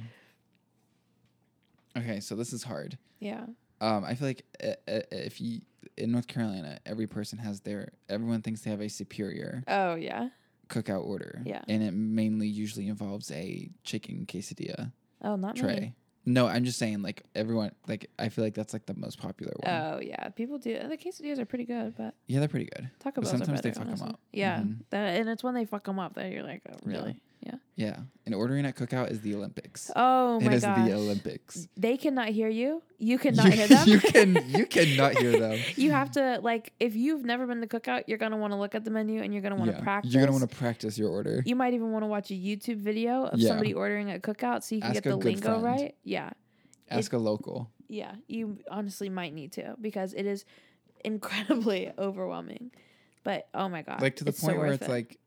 Okay, 1.98 2.20
so 2.20 2.36
this 2.36 2.54
is 2.54 2.64
hard. 2.64 2.98
yeah. 3.20 3.46
Um 3.82 4.04
I 4.06 4.16
feel 4.16 4.28
like 4.28 4.44
uh, 4.64 4.68
uh, 4.92 5.02
if 5.12 5.40
you 5.42 5.62
in 5.96 6.12
North 6.12 6.28
Carolina, 6.28 6.80
every 6.86 7.08
person 7.08 7.40
has 7.40 7.62
their 7.62 7.90
everyone 8.10 8.42
thinks 8.42 8.62
they 8.62 8.70
have 8.72 8.82
a 8.82 8.90
superior 8.90 9.64
Oh 9.68 9.96
yeah. 9.96 10.30
Cookout 10.70 11.06
order. 11.06 11.42
Yeah. 11.46 11.62
And 11.68 11.82
it 11.84 11.92
mainly 11.94 12.48
usually 12.48 12.88
involves 12.88 13.32
a 13.32 13.70
chicken 13.84 14.26
quesadilla 14.28 14.92
Oh, 15.22 15.36
not 15.36 15.56
tray. 15.56 15.80
me. 15.80 15.94
No, 16.30 16.46
I'm 16.46 16.66
just 16.66 16.78
saying 16.78 17.02
like 17.04 17.24
everyone 17.36 17.72
like 17.88 18.10
I 18.20 18.28
feel 18.28 18.44
like 18.44 18.54
that's 18.54 18.74
like 18.74 18.86
the 18.86 18.94
most 18.96 19.18
popular 19.18 19.54
one. 19.62 19.74
Oh 19.74 20.00
yeah, 20.02 20.28
people 20.30 20.58
do. 20.58 20.78
The 20.78 20.98
quesadillas 20.98 21.40
are 21.40 21.46
pretty 21.46 21.64
good, 21.64 21.96
but 21.96 22.16
yeah, 22.28 22.40
they're 22.40 22.50
pretty 22.50 22.70
good. 22.76 22.90
Taco 23.00 23.22
But 23.22 23.22
Bells 23.22 23.30
sometimes 23.32 23.60
are 23.60 23.62
they 23.62 23.70
better. 23.70 23.80
fuck 23.80 23.88
honestly. 23.88 24.10
up. 24.10 24.20
Yeah, 24.34 24.60
Mhm. 24.60 24.80
that, 24.90 25.20
and 25.22 25.30
it's 25.30 25.42
when 25.44 25.54
they 25.54 25.64
fuck 25.64 25.86
them 25.86 26.00
up 26.00 26.16
that 26.16 26.32
you're 26.32 26.44
like, 26.44 26.62
oh, 26.70 26.76
really? 26.84 27.16
Yeah. 27.78 27.96
And 28.26 28.34
ordering 28.34 28.66
at 28.66 28.76
cookout 28.76 29.12
is 29.12 29.22
the 29.22 29.36
Olympics. 29.36 29.90
Oh 29.96 30.40
it 30.40 30.44
my 30.46 30.54
is 30.54 30.64
gosh. 30.64 30.86
the 30.88 30.94
Olympics. 30.96 31.68
They 31.78 31.96
cannot 31.96 32.30
hear 32.30 32.50
you. 32.50 32.82
You 32.98 33.18
cannot 33.26 33.46
you, 33.46 33.52
hear 33.52 33.68
them. 33.68 33.88
you 33.88 34.00
can 34.00 34.44
you 34.50 34.66
cannot 34.66 35.16
hear 35.18 35.40
them. 35.40 35.60
You 35.78 35.92
have 35.92 36.10
to 36.14 36.40
like 36.42 36.74
if 36.80 36.96
you've 36.96 37.24
never 37.24 37.46
been 37.46 37.62
to 37.62 37.68
cookout, 37.68 38.06
you're 38.08 38.18
gonna 38.18 38.36
want 38.38 38.52
to 38.54 38.58
look 38.58 38.74
at 38.74 38.84
the 38.84 38.90
menu 38.92 39.22
and 39.22 39.32
you're 39.32 39.44
gonna 39.44 39.56
want 39.56 39.70
to 39.72 39.78
Yeah. 39.78 39.84
practice. 39.84 40.12
You're 40.12 40.24
gonna 40.26 40.38
want 40.38 40.50
to 40.50 40.56
practice 40.58 40.98
your 40.98 41.10
order. 41.12 41.44
You 41.46 41.56
might 41.56 41.76
even 41.76 41.92
want 41.92 42.02
to 42.04 42.08
watch 42.08 42.32
a 42.32 42.34
YouTube 42.34 42.78
video 42.78 43.26
of 43.26 43.38
Yeah. 43.40 43.50
somebody 43.50 43.74
ordering 43.76 44.10
at 44.12 44.24
cookout 44.24 44.64
so 44.64 44.74
you 44.76 44.82
can 44.82 44.92
Ask 44.92 45.04
get 45.04 45.10
the 45.12 45.16
lingo 45.16 45.60
friend. 45.60 45.64
right. 45.64 45.96
Yeah, 46.04 46.32
Ask 46.90 47.14
a 47.14 47.18
local. 47.20 47.70
yeah. 47.88 48.16
You 48.28 48.58
honestly 48.72 49.10
might 49.10 49.34
need 49.36 49.52
to 49.54 49.76
because 49.80 50.14
it 50.16 50.26
is 50.26 50.44
incredibly 51.06 51.92
overwhelming. 52.00 52.72
But 53.24 53.48
oh 53.54 53.70
my 53.70 53.82
god, 53.84 54.02
Like 54.02 54.16
to 54.18 54.24
the 54.24 54.30
it's 54.30 54.40
so 54.40 54.48
point 54.48 54.60
where 54.60 54.72
it's 54.74 54.86
it. 54.88 54.90
like 54.90 55.20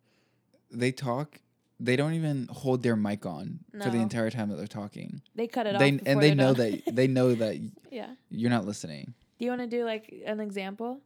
they 0.72 0.90
talk 0.92 1.40
they 1.80 1.96
don't 1.96 2.12
even 2.14 2.46
hold 2.50 2.82
their 2.82 2.94
mic 2.96 3.24
on 3.26 3.60
for 3.82 3.88
the 3.90 3.98
entire 3.98 4.30
time 4.30 4.50
that 4.50 4.56
they're 4.56 4.66
talking. 4.66 5.22
they 5.34 5.46
cut 5.46 5.66
it 5.66 5.78
They 5.78 5.94
off. 5.94 6.00
and 6.06 6.22
they 6.22 6.34
know 6.34 6.54
done. 6.54 6.82
that 6.84 6.94
they 6.94 7.06
know 7.06 7.34
that 7.42 7.56
yeah. 7.90 8.10
you're 8.30 8.50
not 8.50 8.66
listening. 8.66 9.14
Do 9.38 9.44
you 9.46 9.50
want 9.50 9.62
to 9.62 9.66
do 9.66 9.84
like 9.84 10.12
an 10.26 10.40
example? 10.40 11.00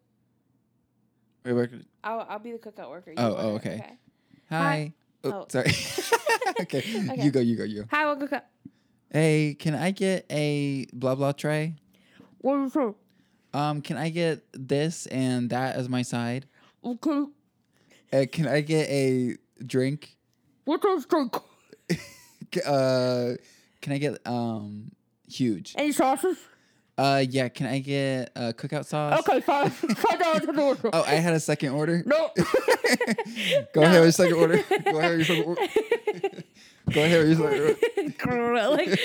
I'll 1.47 2.27
I'll 2.29 2.39
be 2.39 2.53
the 2.53 2.59
cookout 2.59 2.89
worker. 2.91 3.11
you 3.11 3.17
Oh, 3.19 3.37
oh, 3.39 3.49
okay. 3.57 3.99
Hi. 4.51 4.95
Oh, 5.23 5.31
Oh. 5.31 5.47
sorry. 5.49 5.67
okay. 6.63 6.79
Okay. 6.79 7.23
You 7.25 7.31
go, 7.31 7.41
you 7.41 7.57
go, 7.57 7.65
you. 7.65 7.85
Hi, 7.91 8.05
welcome. 8.07 8.41
Hey, 9.11 9.57
can 9.59 9.75
I 9.75 9.91
get 9.91 10.27
a 10.31 10.87
blah 10.93 11.15
blah 11.15 11.33
tray? 11.33 11.77
What 12.39 12.61
is 12.65 12.77
it? 12.77 12.95
Um, 13.53 13.83
can 13.83 13.97
I 13.97 14.09
get 14.11 14.43
this 14.53 15.07
and 15.07 15.51
that 15.51 15.77
as 15.77 15.89
my 15.89 16.03
side? 16.03 16.47
Okay. 16.85 17.25
Uh, 18.13 18.25
can 18.31 18.49
I 18.49 18.61
get 18.61 18.89
a 18.89 19.37
drink? 19.65 20.17
What 20.65 20.85
is 20.85 21.07
drink? 21.11 21.35
Uh, 22.65 23.33
can 23.81 23.93
I 23.93 23.99
get 23.99 24.27
um 24.27 24.91
huge? 25.29 25.75
Any 25.77 25.93
sauces? 25.93 26.37
Uh, 26.97 27.25
yeah. 27.29 27.49
Can 27.49 27.67
I 27.67 27.81
get 27.81 28.31
uh, 28.37 28.53
cookout 28.57 28.85
sauce? 28.87 29.19
Okay, 29.21 29.41
five 29.41 29.73
five 29.97 30.19
dollars 30.21 30.43
the 30.43 30.61
order. 30.63 30.91
Oh, 30.93 31.03
I 31.03 31.15
had 31.17 31.35
a 31.35 31.41
second 31.41 31.71
order. 31.71 32.03
No. 32.07 32.31
Go 33.75 33.83
ahead 33.83 34.01
with 34.01 34.05
your 34.05 34.13
second 34.13 34.35
order. 34.35 34.63
Go 34.85 34.99
ahead 34.99 35.19
with 35.19 35.29
your 35.29 35.37
second 35.37 35.45
order. 35.45 35.61
Go 36.93 37.03
ahead 37.03 37.27
with 37.29 37.39
your 37.41 37.75
second 37.77 38.31
order. 38.41 38.69
like 38.71 39.01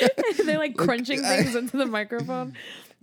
they're 0.45 0.57
like 0.59 0.77
crunching 0.77 1.25
I- 1.25 1.37
things 1.37 1.55
into 1.55 1.77
the 1.77 1.85
microphone. 1.87 2.53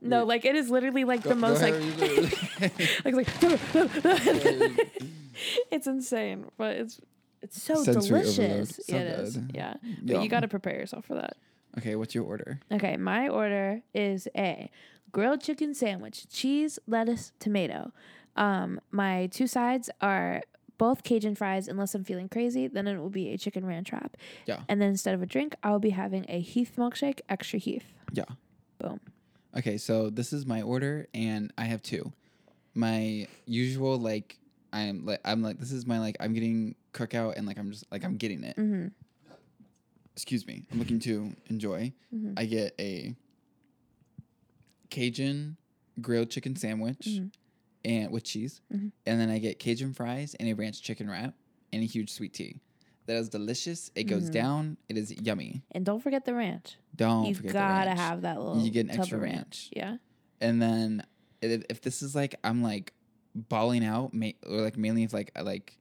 No, 0.01 0.25
like 0.25 0.45
it 0.45 0.55
is 0.55 0.71
literally 0.71 1.05
like 1.05 1.23
Go- 1.23 1.31
the 1.31 1.35
most 1.37 1.63
like 1.63 1.75
ahead 1.75 1.99
with 1.99 2.41
your- 2.61 2.71
like 3.05 3.15
like 3.17 4.91
it's 5.73 5.87
insane, 5.87 6.47
but 6.57 6.77
it's 6.77 7.01
it's 7.47 7.63
so 7.63 7.75
Sensory 7.77 8.23
delicious. 8.23 8.81
So 8.89 8.97
it 8.97 9.07
is. 9.07 9.37
good. 9.37 9.53
Yeah. 9.55 9.75
But 10.03 10.15
Yum. 10.15 10.23
you 10.23 10.29
got 10.29 10.41
to 10.41 10.49
prepare 10.49 10.75
yourself 10.75 11.05
for 11.05 11.15
that. 11.15 11.37
Okay, 11.79 11.95
what's 11.95 12.15
your 12.15 12.25
order? 12.25 12.61
Okay, 12.73 12.97
my 12.97 13.29
order 13.29 13.83
is 13.95 14.27
a 14.37 14.71
grilled 15.13 15.41
chicken 15.43 15.75
sandwich, 15.75 16.29
cheese, 16.29 16.79
lettuce, 16.87 17.33
tomato. 17.39 17.93
Um, 18.35 18.81
my 18.91 19.29
two 19.29 19.47
sides 19.47 19.91
are 20.01 20.43
both 20.79 21.05
Cajun 21.05 21.35
fries, 21.35 21.69
unless 21.69 21.95
I'm 21.95 22.05
feeling 22.05 22.29
crazy. 22.29 22.67
Then 22.67 22.87
it 22.89 22.99
will 22.99 23.11
be 23.11 23.29
a 23.33 23.39
chicken 23.39 23.65
ranch 23.65 23.93
wrap. 23.93 24.17
Yeah. 24.47 24.61
And 24.69 24.81
then 24.81 24.89
instead 24.91 25.15
of 25.15 25.23
a 25.23 25.27
drink, 25.27 25.55
I 25.63 25.71
will 25.71 25.79
be 25.79 25.91
having 25.91 26.27
a 26.29 26.41
Heath 26.41 26.73
milkshake, 26.77 27.21
extra 27.29 27.59
Heath. 27.59 27.93
Yeah. 28.13 28.25
Boom. 28.79 29.01
Okay, 29.57 29.79
so 29.79 30.11
this 30.11 30.33
is 30.33 30.45
my 30.45 30.63
order, 30.63 31.07
and 31.15 31.53
I 31.57 31.65
have 31.65 31.83
two. 31.83 32.13
My 32.75 33.27
usual 33.47 33.99
like 33.99 34.39
I'm 34.73 35.05
like 35.07 35.21
I'm 35.25 35.43
like 35.43 35.59
this 35.59 35.73
is 35.73 35.87
my 35.87 35.99
like 35.99 36.17
I'm 36.21 36.33
getting 36.35 36.75
cookout 36.93 37.37
and 37.37 37.47
like 37.47 37.59
I'm 37.59 37.71
just 37.71 37.85
like 37.91 38.05
I'm 38.05 38.17
getting 38.17 38.43
it. 38.45 38.57
Mm-hmm. 38.57 38.89
excuse 40.15 40.47
me, 40.47 40.65
I'm 40.73 40.79
looking 40.79 40.99
to 41.01 41.35
enjoy, 41.51 41.93
Mhm. 42.15 42.35
I 42.39 42.47
get 42.47 42.75
a 42.81 43.15
Cajun 44.91 45.57
grilled 46.01 46.31
chicken 46.31 46.57
sandwich 46.57 47.07
Mhm. 47.07 47.33
and 47.85 48.11
with 48.13 48.25
cheese, 48.25 48.61
Mhm. 48.73 48.93
and 49.05 49.21
then 49.21 49.31
I 49.31 49.39
get 49.39 49.59
Cajun 49.59 49.93
fries 49.93 50.35
and 50.35 50.49
a 50.49 50.55
ranch 50.55 50.83
chicken 50.83 51.09
wrap 51.09 51.35
and 51.73 51.83
a 51.83 51.87
huge 51.87 52.11
sweet 52.11 52.33
tea. 52.35 52.61
That 53.07 53.17
is 53.17 53.29
delicious. 53.29 53.91
It 53.95 54.05
goes 54.05 54.31
Mhm. 54.31 54.33
down. 54.33 54.77
It 54.89 54.97
is 54.99 55.13
yummy. 55.21 55.63
And 55.73 55.85
don't 55.85 56.01
forget 56.01 56.25
the 56.25 56.35
ranch. 56.35 56.77
Don't 56.95 57.27
forget. 57.35 57.45
You've 57.45 57.53
gotta 57.53 57.89
ranch. 57.91 58.01
have 58.01 58.23
that 58.23 58.39
little. 58.39 58.61
You 58.65 58.71
get 58.71 58.87
an 58.87 58.91
extra 58.99 59.19
of 59.19 59.23
ranch. 59.23 59.71
Yeah. 59.77 59.99
And 60.41 60.61
then 60.61 61.05
if, 61.41 61.65
if 61.71 61.81
this 61.83 62.03
is 62.03 62.15
like 62.15 62.35
I'm 62.43 62.63
like 62.63 62.93
balling 63.37 63.85
out, 63.85 64.13
ma- 64.15 64.31
or 64.47 64.63
like 64.63 64.77
mainly 64.77 65.03
if 65.05 65.13
like 65.13 65.31
I 65.37 65.43
like 65.43 65.77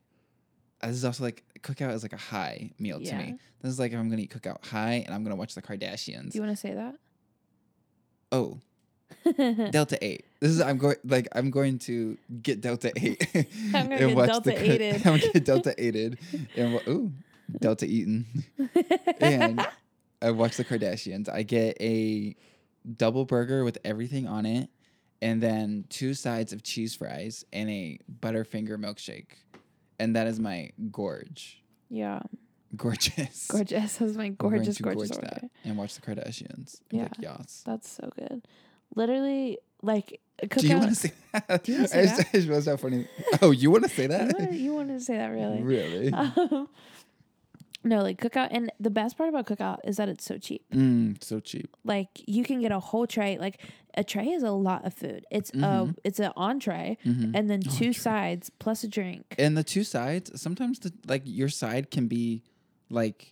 this 0.83 0.91
is 0.97 1.05
also 1.05 1.23
like 1.23 1.43
cookout 1.61 1.93
is 1.93 2.03
like 2.03 2.13
a 2.13 2.17
high 2.17 2.71
meal 2.77 2.99
to 2.99 3.15
me. 3.15 3.35
This 3.61 3.71
is 3.71 3.79
like 3.79 3.91
if 3.93 3.97
I'm 3.99 4.09
gonna 4.09 4.21
eat 4.21 4.31
cookout 4.31 4.63
high 4.65 5.03
and 5.05 5.13
I'm 5.15 5.23
gonna 5.23 5.35
watch 5.35 5.55
the 5.55 5.61
Kardashians. 5.61 6.31
Do 6.31 6.37
you 6.37 6.41
want 6.43 6.55
to 6.55 6.61
say 6.61 6.73
that? 6.73 6.95
oh, 8.31 8.59
Delta 9.71 9.97
Eight. 10.03 10.25
This 10.39 10.51
is 10.51 10.61
I'm 10.61 10.77
going 10.77 10.97
like 11.05 11.27
I'm 11.33 11.49
going 11.51 11.79
to 11.79 12.17
get 12.41 12.61
Delta 12.61 12.91
Eight. 12.95 13.27
I'm 13.73 13.89
gonna 13.89 13.95
and 14.07 14.15
watch 14.15 14.27
Delta 14.29 14.49
the, 14.49 14.71
eighted. 14.71 14.95
I'm 14.97 15.01
gonna 15.19 15.31
get 15.31 15.45
Delta 15.45 15.75
Eighted 15.77 16.19
and 16.55 16.73
wa- 16.73 16.81
ooh 16.87 17.11
Delta 17.61 17.85
Eaten. 17.85 18.25
and 19.19 19.65
I 20.21 20.31
watch 20.31 20.57
the 20.57 20.65
Kardashians. 20.65 21.29
I 21.29 21.43
get 21.43 21.77
a 21.81 22.35
double 22.97 23.25
burger 23.25 23.63
with 23.63 23.77
everything 23.85 24.27
on 24.27 24.45
it, 24.45 24.69
and 25.21 25.41
then 25.41 25.85
two 25.89 26.13
sides 26.13 26.53
of 26.53 26.63
cheese 26.63 26.95
fries 26.95 27.43
and 27.53 27.69
a 27.69 27.99
Butterfinger 28.21 28.77
milkshake, 28.77 29.31
and 29.99 30.15
that 30.15 30.27
is 30.27 30.39
my 30.39 30.71
gorge. 30.91 31.61
yeah. 31.89 32.19
Gorgeous. 32.75 33.47
Gorgeous. 33.49 33.95
That's 33.97 34.15
my 34.15 34.29
gorgeous, 34.29 34.79
gorgeous 34.79 35.11
gorge 35.11 35.11
order. 35.11 35.27
that 35.41 35.49
and 35.63 35.77
watch 35.77 35.95
the 35.95 36.01
Kardashians. 36.01 36.81
Yeah. 36.91 37.03
Like, 37.03 37.11
yes. 37.21 37.63
That's 37.65 37.89
so 37.89 38.09
good. 38.17 38.45
Literally, 38.95 39.59
like 39.81 40.19
cookout. 40.43 40.59
Do 40.61 40.67
you 40.67 40.77
want 40.79 40.89
to 40.89 40.95
say 40.95 41.11
that? 41.31 41.63
Do 41.63 41.71
you 41.71 41.77
wanna 41.77 41.87
say 41.87 42.01
I 42.01 42.05
just- 42.05 42.35
it 42.35 42.49
was 42.49 42.65
that 42.65 42.81
funny. 42.81 43.07
Oh, 43.41 43.51
you 43.51 43.71
want 43.71 43.83
to 43.83 43.89
say 43.89 44.07
that? 44.07 44.51
you 44.51 44.73
wanted 44.73 44.99
to 44.99 45.05
say 45.05 45.15
that 45.15 45.27
really? 45.27 45.61
Really? 45.61 46.11
Um, 46.13 46.67
no, 47.85 48.01
like 48.01 48.19
cookout, 48.19 48.49
and 48.51 48.71
the 48.79 48.89
best 48.89 49.17
part 49.17 49.29
about 49.29 49.45
cookout 49.45 49.77
is 49.85 49.95
that 49.97 50.09
it's 50.09 50.25
so 50.25 50.37
cheap. 50.37 50.63
Mm, 50.73 51.23
so 51.23 51.39
cheap. 51.39 51.69
Like 51.85 52.09
you 52.25 52.43
can 52.43 52.59
get 52.59 52.71
a 52.73 52.79
whole 52.79 53.07
tray. 53.07 53.37
Like 53.37 53.61
a 53.97 54.03
tray 54.03 54.27
is 54.29 54.43
a 54.43 54.51
lot 54.51 54.83
of 54.85 54.93
food. 54.93 55.23
It's 55.31 55.51
a 55.51 55.53
Mhm. 55.53 55.95
it's 56.03 56.19
an 56.19 56.31
entree, 56.35 56.97
Mhm. 57.05 57.31
and 57.33 57.49
then 57.49 57.61
two 57.61 57.69
Entree. 57.87 57.93
sides 57.93 58.51
plus 58.59 58.83
a 58.83 58.87
drink. 58.89 59.35
And 59.37 59.55
the 59.55 59.63
two 59.63 59.83
sides, 59.85 60.41
sometimes 60.41 60.79
the 60.79 60.91
like 61.07 61.21
your 61.25 61.47
side 61.49 61.91
can 61.91 62.07
be 62.07 62.43
like 62.89 63.31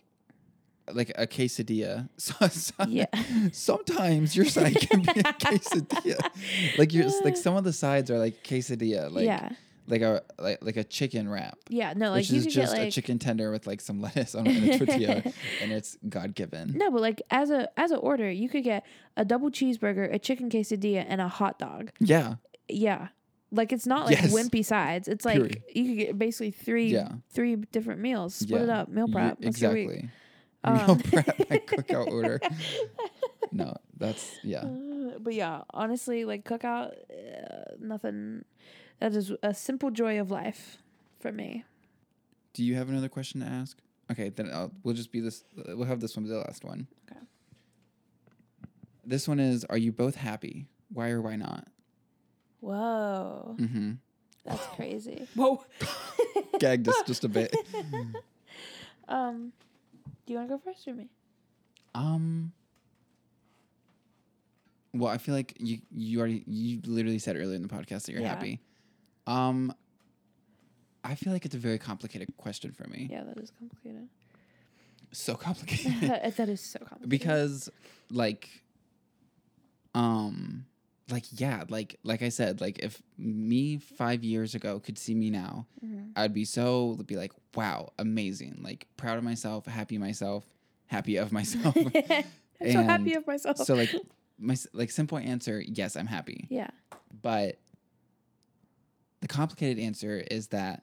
like 0.92 1.10
a 1.16 1.26
quesadilla. 1.26 2.08
So, 2.18 2.34
so- 2.48 2.84
Yeah. 2.88 3.06
Sometimes 3.52 4.36
your 4.36 4.44
side 4.44 4.76
can 4.76 5.00
be 5.02 5.08
a 5.20 5.32
quesadilla. 5.44 6.20
Like 6.78 6.92
you're 6.92 7.08
like 7.24 7.36
some 7.38 7.56
of 7.56 7.64
the 7.64 7.72
sides 7.72 8.10
are 8.10 8.18
like 8.18 8.42
quesadilla, 8.44 9.10
like 9.10 9.24
yeah, 9.24 9.50
like 9.86 10.02
a 10.02 10.22
like 10.38 10.64
like 10.64 10.76
a 10.76 10.84
chicken 10.84 11.28
wrap. 11.28 11.58
yeah. 11.68 11.92
No, 11.94 12.10
like 12.10 12.20
which 12.20 12.30
you 12.30 12.38
is 12.38 12.46
just 12.46 12.74
get 12.74 12.88
a 12.88 12.90
chicken 12.90 13.18
tender 13.18 13.50
with 13.50 13.66
like 13.66 13.80
some 13.80 14.00
lettuce 14.06 14.34
on 14.34 14.46
a 14.46 14.78
tortilla, 14.78 15.22
and 15.62 15.72
it's 15.72 15.96
God 16.08 16.34
given. 16.34 16.72
no, 16.76 16.90
but 16.90 17.00
like 17.00 17.20
as 17.30 17.50
a 17.50 17.68
as 17.78 17.90
a 17.90 17.96
order, 17.96 18.30
you 18.30 18.48
could 18.48 18.64
get 18.64 18.84
a 19.16 19.24
double 19.24 19.50
cheeseburger, 19.50 20.12
a 20.12 20.18
chicken 20.18 20.48
quesadilla, 20.50 21.04
and 21.08 21.20
a 21.20 21.28
hot 21.28 21.58
dog. 21.58 21.90
Yeah, 22.00 22.36
Yeah. 22.68 23.08
Like 23.50 23.72
it's 23.72 23.86
not 23.86 24.06
like 24.06 24.20
Yes. 24.20 24.32
wimpy 24.34 24.64
sides. 24.64 25.06
It's 25.06 25.24
like 25.24 25.62
you 25.74 25.84
could 25.86 25.96
get 25.98 26.18
basically 26.18 26.50
three 26.50 26.88
Yeah. 26.88 27.12
three 27.30 27.54
different 27.56 28.00
meals. 28.00 28.34
Split 28.34 28.62
it 28.62 28.68
up. 28.68 28.88
Meal 28.88 29.06
prep. 29.06 29.38
Week. 29.38 29.48
exactly. 29.48 30.08
Um, 30.64 30.74
Meal 30.76 30.96
prep, 30.96 31.26
cookout 31.68 32.06
order. 32.10 32.40
No, 33.52 33.76
that's 33.96 34.32
yeah. 34.42 34.60
Uh, 34.64 35.18
but 35.20 35.34
yeah, 35.34 35.62
honestly, 35.72 36.24
like 36.24 36.44
cookout, 36.44 36.92
uh, 37.10 37.74
nothing. 37.78 38.44
That 39.04 39.14
is 39.16 39.30
a 39.42 39.52
simple 39.52 39.90
joy 39.90 40.18
of 40.18 40.30
life 40.30 40.78
for 41.20 41.30
me. 41.30 41.64
Do 42.54 42.64
you 42.64 42.74
have 42.76 42.88
another 42.88 43.10
question 43.10 43.42
to 43.42 43.46
ask? 43.46 43.76
Okay, 44.10 44.30
then 44.30 44.48
I'll, 44.50 44.72
we'll 44.82 44.94
just 44.94 45.12
be 45.12 45.20
this. 45.20 45.44
We'll 45.54 45.84
have 45.84 46.00
this 46.00 46.16
one 46.16 46.24
be 46.24 46.30
the 46.30 46.38
last 46.38 46.64
one. 46.64 46.86
Okay. 47.10 47.20
This 49.04 49.28
one 49.28 49.40
is: 49.40 49.66
Are 49.66 49.76
you 49.76 49.92
both 49.92 50.14
happy? 50.14 50.68
Why 50.90 51.10
or 51.10 51.20
why 51.20 51.36
not? 51.36 51.66
Whoa, 52.60 53.56
Mm-hmm. 53.60 53.92
that's 54.46 54.66
crazy. 54.68 55.28
Whoa! 55.34 55.62
Gagged 56.58 56.88
us 56.88 57.02
just 57.06 57.24
a 57.24 57.28
bit. 57.28 57.54
Um, 59.06 59.52
do 60.24 60.32
you 60.32 60.38
want 60.38 60.48
to 60.48 60.56
go 60.56 60.62
first 60.64 60.88
or 60.88 60.94
me? 60.94 61.10
Um. 61.94 62.52
Well, 64.94 65.12
I 65.12 65.18
feel 65.18 65.34
like 65.34 65.52
you 65.60 65.80
you 65.90 66.20
already 66.20 66.42
you 66.46 66.80
literally 66.86 67.18
said 67.18 67.36
earlier 67.36 67.54
in 67.56 67.60
the 67.60 67.68
podcast 67.68 68.06
that 68.06 68.12
you're 68.12 68.22
Yeah. 68.22 68.28
happy. 68.28 68.60
Um. 69.26 69.74
I 71.06 71.16
feel 71.16 71.34
like 71.34 71.44
it's 71.44 71.54
a 71.54 71.58
very 71.58 71.78
complicated 71.78 72.34
question 72.38 72.72
for 72.72 72.88
me. 72.88 73.08
Yeah, 73.10 73.24
that 73.24 73.36
is 73.38 73.50
complicated. 73.50 74.08
So 75.12 75.34
complicated. 75.34 76.00
that, 76.08 76.48
is 76.48 76.62
so 76.62 76.78
complicated. 76.78 77.10
because 77.10 77.68
like 78.10 78.48
um 79.94 80.64
like 81.10 81.24
yeah 81.38 81.64
like 81.68 81.98
like 82.02 82.22
i 82.22 82.28
said 82.28 82.60
like 82.60 82.78
if 82.78 83.00
me 83.18 83.76
five 83.76 84.24
years 84.24 84.54
ago 84.54 84.80
could 84.80 84.98
see 84.98 85.14
me 85.14 85.30
now 85.30 85.66
Mhm. 85.84 86.10
i'd 86.16 86.32
be 86.32 86.44
so 86.44 86.96
be 87.06 87.16
like 87.16 87.32
wow 87.54 87.92
amazing 87.98 88.58
like 88.62 88.86
proud 88.96 89.18
of 89.18 89.24
myself 89.24 89.66
happy 89.66 89.98
myself 89.98 90.44
happy 90.86 91.16
of 91.16 91.30
myself 91.32 91.76
I'm 92.60 92.72
so 92.72 92.82
happy 92.82 93.14
of 93.14 93.26
myself. 93.26 93.58
so 93.58 93.74
like 93.74 93.90
my 94.38 94.56
like 94.72 94.90
simple 94.90 95.18
answer 95.18 95.60
yes 95.60 95.96
i'm 95.96 96.06
happy 96.06 96.46
yeah, 96.50 96.70
but 97.22 97.58
the 99.24 99.28
complicated 99.28 99.82
answer 99.82 100.22
is 100.30 100.48
that 100.48 100.82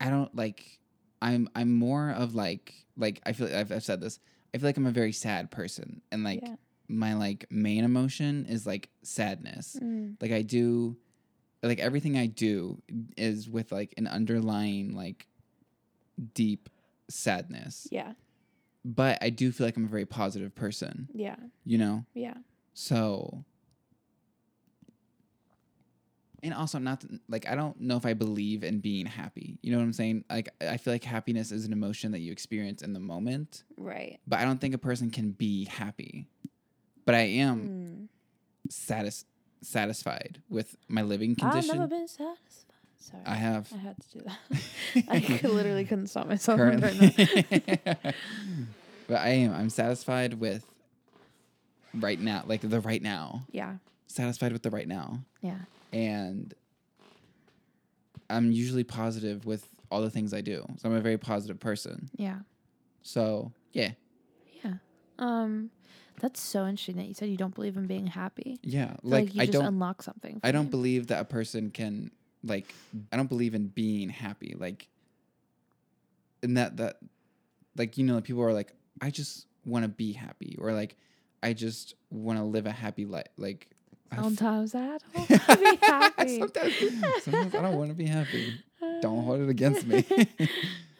I 0.00 0.10
don't 0.10 0.34
like 0.34 0.80
I'm 1.22 1.48
I'm 1.54 1.72
more 1.72 2.10
of 2.10 2.34
like 2.34 2.74
like 2.96 3.20
I 3.24 3.32
feel 3.32 3.46
I've, 3.46 3.70
I've 3.70 3.84
said 3.84 4.00
this 4.00 4.18
I 4.52 4.58
feel 4.58 4.68
like 4.68 4.76
I'm 4.76 4.86
a 4.86 4.90
very 4.90 5.12
sad 5.12 5.52
person 5.52 6.02
and 6.10 6.24
like 6.24 6.40
yeah. 6.42 6.56
my 6.88 7.14
like 7.14 7.46
main 7.48 7.84
emotion 7.84 8.46
is 8.48 8.66
like 8.66 8.88
sadness. 9.04 9.78
Mm, 9.80 10.16
like 10.20 10.32
I 10.32 10.42
do 10.42 10.96
like 11.62 11.78
everything 11.78 12.18
I 12.18 12.26
do 12.26 12.82
is 13.16 13.48
with 13.48 13.70
like 13.70 13.94
an 13.96 14.08
underlying 14.08 14.96
like 14.96 15.28
deep 16.34 16.68
sadness. 17.08 17.86
Yeah, 17.92 18.14
but 18.84 19.16
I 19.22 19.30
do 19.30 19.52
feel 19.52 19.64
like 19.68 19.76
I'm 19.76 19.84
a 19.84 19.88
very 19.88 20.06
positive 20.06 20.56
person. 20.56 21.08
Yeah, 21.14 21.36
you 21.64 21.78
know? 21.78 22.04
Yeah. 22.14 22.34
so, 22.74 23.44
and 26.42 26.52
also 26.54 26.78
I'm 26.78 26.84
not 26.84 27.04
like 27.28 27.48
I 27.48 27.54
don't 27.54 27.80
know 27.80 27.96
if 27.96 28.04
I 28.06 28.14
believe 28.14 28.64
in 28.64 28.80
being 28.80 29.06
happy. 29.06 29.58
You 29.62 29.72
know 29.72 29.78
what 29.78 29.84
I'm 29.84 29.92
saying? 29.92 30.24
Like 30.30 30.48
I 30.60 30.76
feel 30.76 30.92
like 30.94 31.04
happiness 31.04 31.52
is 31.52 31.64
an 31.64 31.72
emotion 31.72 32.12
that 32.12 32.20
you 32.20 32.32
experience 32.32 32.82
in 32.82 32.92
the 32.92 33.00
moment, 33.00 33.62
Right. 33.76 34.18
but 34.26 34.38
I 34.40 34.44
don't 34.44 34.60
think 34.60 34.74
a 34.74 34.78
person 34.78 35.10
can 35.10 35.30
be 35.32 35.64
happy. 35.66 36.28
But 37.04 37.14
I 37.16 37.20
am 37.22 37.68
Mm. 37.68 38.08
satis- 38.70 39.24
satisfied 39.60 40.40
with 40.48 40.76
my 40.88 41.02
living 41.02 41.34
condition. 41.36 41.70
I've 41.70 41.76
never 41.76 41.88
been 41.88 42.08
satisfied. 42.08 42.36
Sorry, 42.98 43.22
I 43.26 43.34
have 43.34 43.72
I 43.72 43.78
had 43.78 43.96
to 44.00 44.18
do 44.18 44.24
that. 44.24 45.04
I 45.42 45.46
literally 45.48 45.84
couldn't 45.84 46.06
stop 46.06 46.28
myself 46.28 46.56
currently. 46.58 47.08
but 49.08 49.16
I 49.18 49.28
am. 49.30 49.52
I'm 49.52 49.70
satisfied 49.70 50.34
with 50.34 50.64
right 51.94 52.20
now, 52.20 52.44
like 52.46 52.60
the 52.60 52.80
right 52.80 53.02
now. 53.02 53.44
Yeah, 53.50 53.76
Satisfied 54.06 54.52
with 54.52 54.62
the 54.62 54.70
right 54.70 54.86
now. 54.86 55.20
yeah, 55.40 55.58
and 55.92 56.54
I'm 58.30 58.50
usually 58.52 58.84
positive 58.84 59.44
with 59.44 59.68
all 59.90 60.00
the 60.00 60.10
things 60.10 60.32
I 60.32 60.40
do. 60.40 60.64
So 60.78 60.88
I'm 60.88 60.94
a 60.94 61.00
very 61.00 61.18
positive 61.18 61.60
person. 61.60 62.08
yeah, 62.16 62.38
So 63.02 63.52
yeah, 63.72 63.92
yeah. 64.64 64.74
Um, 65.18 65.70
that's 66.20 66.40
so 66.40 66.66
interesting 66.66 66.96
that 66.96 67.06
you 67.06 67.14
said 67.14 67.28
you 67.28 67.36
don't 67.36 67.54
believe 67.54 67.76
in 67.76 67.86
being 67.86 68.06
happy. 68.06 68.58
yeah. 68.62 68.88
Feel 68.88 68.98
Like, 69.02 69.34
you 69.34 69.42
I 69.42 69.46
just 69.46 69.58
don't, 69.58 69.66
unlock 69.66 70.02
something. 70.02 70.40
I 70.42 70.52
don't 70.52 70.64
you. 70.66 70.70
believe 70.70 71.08
that 71.08 71.20
a 71.20 71.24
person 71.24 71.70
can 71.70 72.10
like. 72.44 72.72
I 73.12 73.16
don't 73.16 73.28
believe 73.28 73.54
in 73.54 73.66
being 73.68 74.08
happy. 74.08 74.54
Like, 74.58 74.88
and 76.42 76.56
that 76.56 76.76
that, 76.78 76.98
like 77.76 77.98
you 77.98 78.04
know, 78.04 78.20
people 78.20 78.42
are 78.42 78.52
like, 78.52 78.72
I 79.00 79.10
just 79.10 79.46
want 79.64 79.84
to 79.84 79.88
be 79.88 80.12
happy, 80.12 80.56
or 80.58 80.72
like, 80.72 80.96
I 81.42 81.52
just 81.52 81.94
want 82.10 82.38
to 82.38 82.44
live 82.44 82.66
a 82.66 82.72
happy 82.72 83.04
life. 83.04 83.26
Like, 83.36 83.68
Sometimes 84.16 84.74
I 84.74 84.98
don't 84.98 85.30
wanna 85.30 85.56
be 85.60 85.76
happy. 85.82 86.38
sometimes, 86.38 86.74
sometimes 87.22 87.54
I 87.54 87.62
don't 87.62 87.76
want 87.78 87.90
to 87.90 87.96
be 87.96 88.06
happy. 88.06 88.52
Don't 89.00 89.24
hold 89.24 89.40
it 89.40 89.48
against 89.48 89.86
me. 89.86 90.04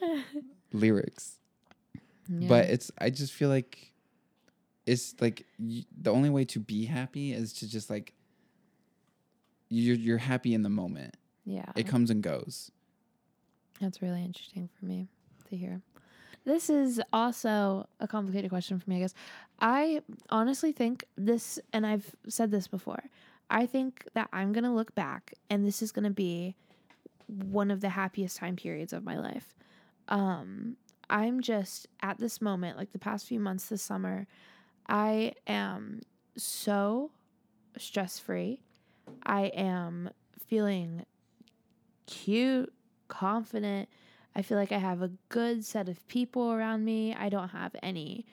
Lyrics. 0.73 1.39
but 2.29 2.67
it's 2.71 2.91
i 2.99 3.11
just 3.11 3.33
feel 3.33 3.49
like 3.51 3.93
it's 4.87 5.15
like 5.21 5.45
y- 5.59 5.85
the 6.01 6.11
only 6.11 6.31
way 6.31 6.45
to 6.45 6.59
be 6.59 6.87
happy 6.87 7.33
is 7.33 7.53
to 7.53 7.69
just 7.69 7.91
like 7.91 8.15
you're 9.69 9.97
you're 9.97 10.19
happy 10.19 10.55
in 10.55 10.63
the 10.63 10.71
moment 10.71 11.17
yeah, 11.45 11.67
it 11.77 11.87
comes 11.89 12.09
and 12.11 12.23
goes 12.23 12.71
that's 13.81 14.01
really 14.01 14.23
interesting 14.25 14.69
for 14.79 14.85
me 14.87 15.09
to 15.51 15.57
hear. 15.57 15.83
This 16.45 16.69
is 16.69 17.01
also 17.13 17.87
a 18.01 18.09
complicated 18.09 18.51
question 18.51 18.79
for 18.79 18.91
me, 18.91 18.97
I 18.97 19.01
guess. 19.01 19.15
I 19.61 20.03
honestly 20.31 20.73
think 20.73 21.05
this, 21.17 21.59
and 21.73 21.87
I've 21.87 22.15
said 22.29 22.51
this 22.51 22.67
before, 22.67 23.05
I 23.49 23.67
think 23.67 24.07
that 24.15 24.29
I'm 24.33 24.53
going 24.53 24.65
to 24.65 24.71
look 24.71 24.95
back 24.95 25.35
and 25.51 25.65
this 25.65 25.83
is 25.83 25.93
going 25.93 26.05
to 26.05 26.11
be 26.11 26.57
one 27.27 27.71
of 27.71 27.81
the 27.81 27.91
happiest 27.91 28.37
time 28.39 28.57
periods 28.57 28.93
of 28.93 29.05
my 29.05 29.19
life. 29.19 29.55
Um, 30.09 30.77
I'm 31.09 31.41
just 31.41 31.87
at 32.01 32.19
this 32.19 32.41
moment, 32.41 32.77
like 32.77 32.93
the 32.93 32.99
past 32.99 33.27
few 33.27 33.39
months 33.39 33.67
this 33.69 33.83
summer, 33.83 34.27
I 34.89 35.35
am 35.47 36.01
so 36.37 37.11
stress 37.79 38.19
free. 38.19 38.61
I 39.25 39.47
am 39.55 40.11
feeling 40.47 41.05
cute, 42.07 42.73
confident. 43.09 43.89
I 44.35 44.43
feel 44.43 44.57
like 44.59 44.73
I 44.73 44.79
have 44.79 45.03
a 45.03 45.11
good 45.29 45.65
set 45.65 45.89
of 45.89 46.07
people 46.09 46.53
around 46.53 46.85
me. 46.85 47.15
I 47.15 47.29
don't 47.29 47.49
have 47.51 47.77
any 47.83 48.25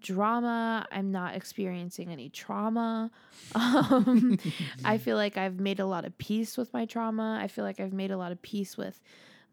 drama. 0.00 0.86
I'm 0.92 1.10
not 1.10 1.34
experiencing 1.34 2.10
any 2.10 2.28
trauma. 2.30 3.10
Um, 3.54 4.36
I 4.84 4.98
feel 4.98 5.16
like 5.16 5.38
I've 5.38 5.58
made 5.58 5.80
a 5.80 5.86
lot 5.86 6.04
of 6.04 6.16
peace 6.18 6.58
with 6.58 6.72
my 6.74 6.84
trauma. 6.84 7.38
I 7.42 7.48
feel 7.48 7.64
like 7.64 7.80
I've 7.80 7.94
made 7.94 8.10
a 8.10 8.18
lot 8.18 8.30
of 8.30 8.42
peace 8.42 8.76
with 8.76 9.00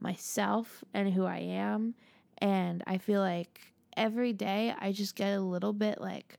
myself 0.01 0.83
and 0.93 1.13
who 1.13 1.23
I 1.25 1.37
am. 1.37 1.95
And 2.39 2.83
I 2.87 2.97
feel 2.97 3.21
like 3.21 3.73
every 3.95 4.33
day 4.33 4.73
I 4.77 4.91
just 4.91 5.15
get 5.15 5.33
a 5.33 5.39
little 5.39 5.71
bit 5.71 6.01
like 6.01 6.37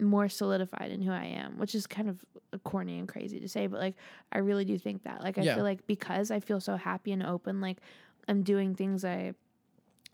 more 0.00 0.28
solidified 0.28 0.90
in 0.92 1.02
who 1.02 1.10
I 1.10 1.24
am, 1.24 1.58
which 1.58 1.74
is 1.74 1.86
kind 1.86 2.08
of 2.08 2.24
corny 2.64 2.98
and 2.98 3.08
crazy 3.08 3.40
to 3.40 3.48
say, 3.48 3.66
but 3.66 3.80
like 3.80 3.96
I 4.30 4.38
really 4.38 4.64
do 4.64 4.78
think 4.78 5.02
that. 5.04 5.22
Like 5.22 5.38
I 5.38 5.44
Yeah. 5.44 5.54
feel 5.56 5.64
like 5.64 5.86
because 5.86 6.30
I 6.30 6.38
feel 6.40 6.60
so 6.60 6.76
happy 6.76 7.12
and 7.12 7.22
open, 7.22 7.60
like 7.60 7.78
I'm 8.28 8.42
doing 8.42 8.74
things 8.74 9.04
I 9.04 9.34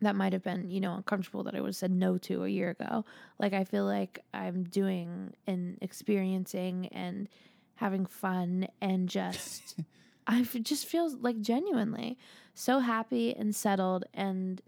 that 0.00 0.16
might 0.16 0.32
have 0.32 0.42
been, 0.42 0.68
you 0.70 0.80
know, 0.80 0.94
uncomfortable 0.96 1.44
that 1.44 1.54
I 1.54 1.60
would 1.60 1.68
have 1.68 1.76
said 1.76 1.92
no 1.92 2.18
to 2.18 2.44
a 2.44 2.48
year 2.48 2.70
ago. 2.70 3.04
Like 3.38 3.52
I 3.52 3.64
feel 3.64 3.84
like 3.84 4.24
I'm 4.34 4.64
doing 4.64 5.32
and 5.46 5.78
experiencing 5.80 6.88
and 6.88 7.28
having 7.76 8.06
fun 8.06 8.66
and 8.80 9.08
just 9.08 9.76
I 10.26 10.42
just 10.42 10.86
feel 10.86 11.14
like 11.18 11.40
genuinely 11.40 12.18
so 12.54 12.80
happy 12.80 13.34
and 13.34 13.54
settled 13.54 14.04
and 14.14 14.60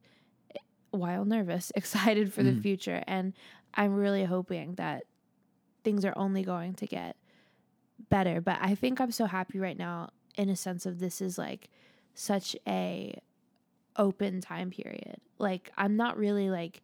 eh, 0.54 0.58
while 0.90 1.24
nervous, 1.24 1.72
excited 1.76 2.32
for 2.32 2.42
the 2.42 2.52
Mhm. 2.52 2.62
future 2.62 3.02
and 3.06 3.32
I'm 3.74 3.94
really 3.94 4.24
hoping 4.24 4.74
that 4.76 5.04
things 5.84 6.04
are 6.04 6.16
only 6.16 6.42
going 6.44 6.74
to 6.74 6.86
get 6.86 7.16
better, 8.10 8.40
but 8.40 8.58
I 8.60 8.74
think 8.74 9.00
I'm 9.00 9.12
so 9.12 9.26
happy 9.26 9.58
right 9.58 9.76
now 9.76 10.10
in 10.36 10.48
a 10.48 10.56
sense 10.56 10.86
of 10.86 10.98
this 10.98 11.20
is 11.20 11.38
like 11.38 11.68
such 12.14 12.56
a 12.66 13.18
open 13.96 14.40
time 14.40 14.70
period. 14.70 15.16
Like 15.38 15.70
I'm 15.76 15.96
not 15.96 16.16
really 16.16 16.50
like 16.50 16.82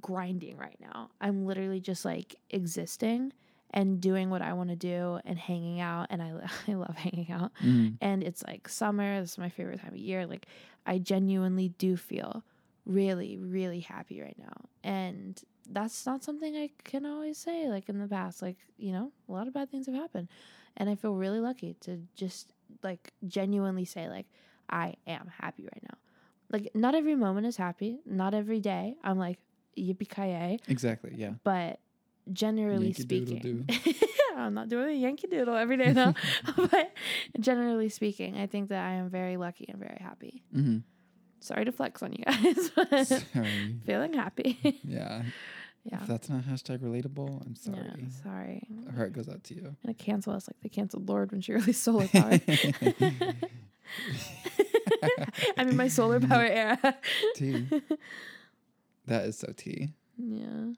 grinding 0.00 0.56
right 0.56 0.76
now. 0.80 1.10
I'm 1.20 1.44
literally 1.46 1.80
just 1.80 2.04
like 2.04 2.36
existing 2.50 3.32
and 3.74 4.00
doing 4.00 4.30
what 4.30 4.42
I 4.42 4.52
want 4.52 4.70
to 4.70 4.76
do 4.76 5.18
and 5.24 5.38
hanging 5.38 5.80
out 5.80 6.08
and 6.10 6.22
I 6.22 6.32
I 6.68 6.74
love 6.74 6.96
hanging 6.96 7.30
out. 7.30 7.52
Mhm. 7.62 7.96
And 8.00 8.22
it's 8.22 8.42
like 8.44 8.68
summer, 8.68 9.20
this 9.20 9.32
is 9.32 9.38
my 9.38 9.48
favorite 9.48 9.80
time 9.80 9.92
of 9.92 9.98
year. 9.98 10.26
Like 10.26 10.46
I 10.86 10.98
genuinely 10.98 11.68
do 11.78 11.96
feel 11.96 12.44
really 12.84 13.38
really 13.38 13.80
happy 13.80 14.20
right 14.20 14.36
now. 14.38 14.68
And 14.82 15.40
that's 15.70 16.04
not 16.04 16.24
something 16.24 16.56
I 16.56 16.70
can 16.84 17.06
always 17.06 17.38
say 17.38 17.68
like 17.68 17.88
in 17.88 17.98
the 17.98 18.08
past. 18.08 18.42
Like, 18.42 18.58
you 18.76 18.92
know, 18.92 19.12
a 19.28 19.32
lot 19.32 19.46
of 19.46 19.54
bad 19.54 19.70
things 19.70 19.86
have 19.86 19.94
happened. 19.94 20.28
And 20.76 20.88
I 20.88 20.94
feel 20.94 21.14
really 21.14 21.40
lucky 21.40 21.76
to 21.82 22.00
just 22.14 22.52
like 22.82 23.12
genuinely 23.26 23.84
say 23.84 24.08
like 24.08 24.26
I 24.72 24.94
am 25.06 25.30
happy 25.40 25.64
right 25.64 25.82
now. 25.82 25.98
Like 26.50 26.70
not 26.74 26.94
every 26.94 27.14
moment 27.14 27.46
is 27.46 27.56
happy. 27.56 28.00
Not 28.04 28.34
every 28.34 28.58
day 28.60 28.96
I'm 29.04 29.18
like 29.18 29.38
yippee 29.78 30.08
ki 30.08 30.58
Exactly. 30.68 31.12
Yeah. 31.16 31.34
but 31.44 31.78
generally 32.32 32.86
Yankee 32.86 33.02
speaking, 33.02 33.66
I'm 34.36 34.54
not 34.54 34.68
doing 34.68 34.90
a 34.90 34.98
Yankee 34.98 35.26
Doodle 35.26 35.56
every 35.56 35.76
day 35.76 35.92
though. 35.92 36.14
but 36.56 36.92
generally 37.40 37.88
speaking, 37.88 38.36
I 38.36 38.46
think 38.46 38.68
that 38.70 38.84
I 38.84 38.92
am 38.94 39.10
very 39.10 39.36
lucky 39.36 39.66
and 39.68 39.78
very 39.78 39.98
happy. 40.00 40.42
hmm 40.52 40.78
Sorry 41.40 41.64
to 41.64 41.72
flex 41.72 42.04
on 42.04 42.12
you 42.12 42.24
guys, 42.24 42.70
but 42.76 43.04
Sorry. 43.08 43.80
feeling 43.84 44.12
happy. 44.12 44.80
Yeah. 44.84 45.22
yeah. 45.82 46.00
If 46.00 46.06
that's 46.06 46.28
not 46.28 46.44
hashtag 46.44 46.78
relatable, 46.78 47.44
I'm 47.44 47.56
sorry. 47.56 47.78
Yeah, 47.78 48.08
sorry. 48.22 48.68
Our 48.86 48.92
heart 48.92 49.12
goes 49.12 49.28
out 49.28 49.42
to 49.44 49.54
you. 49.56 49.74
Gonna 49.84 49.94
cancel 49.94 50.34
us 50.34 50.46
like 50.46 50.60
they 50.62 50.68
canceled 50.68 51.08
Lorde 51.08 51.32
when 51.32 51.40
she 51.40 51.52
released 51.52 51.82
Solar 51.82 52.06
Power. 52.06 52.38
I'm 55.56 55.68
in 55.68 55.76
my 55.76 55.88
solar 55.88 56.20
power 56.20 56.44
era. 56.50 56.78
T. 57.34 57.66
That 59.06 59.24
is 59.26 59.38
so 59.38 59.52
tea. 59.56 59.92
Yeah. 60.16 60.72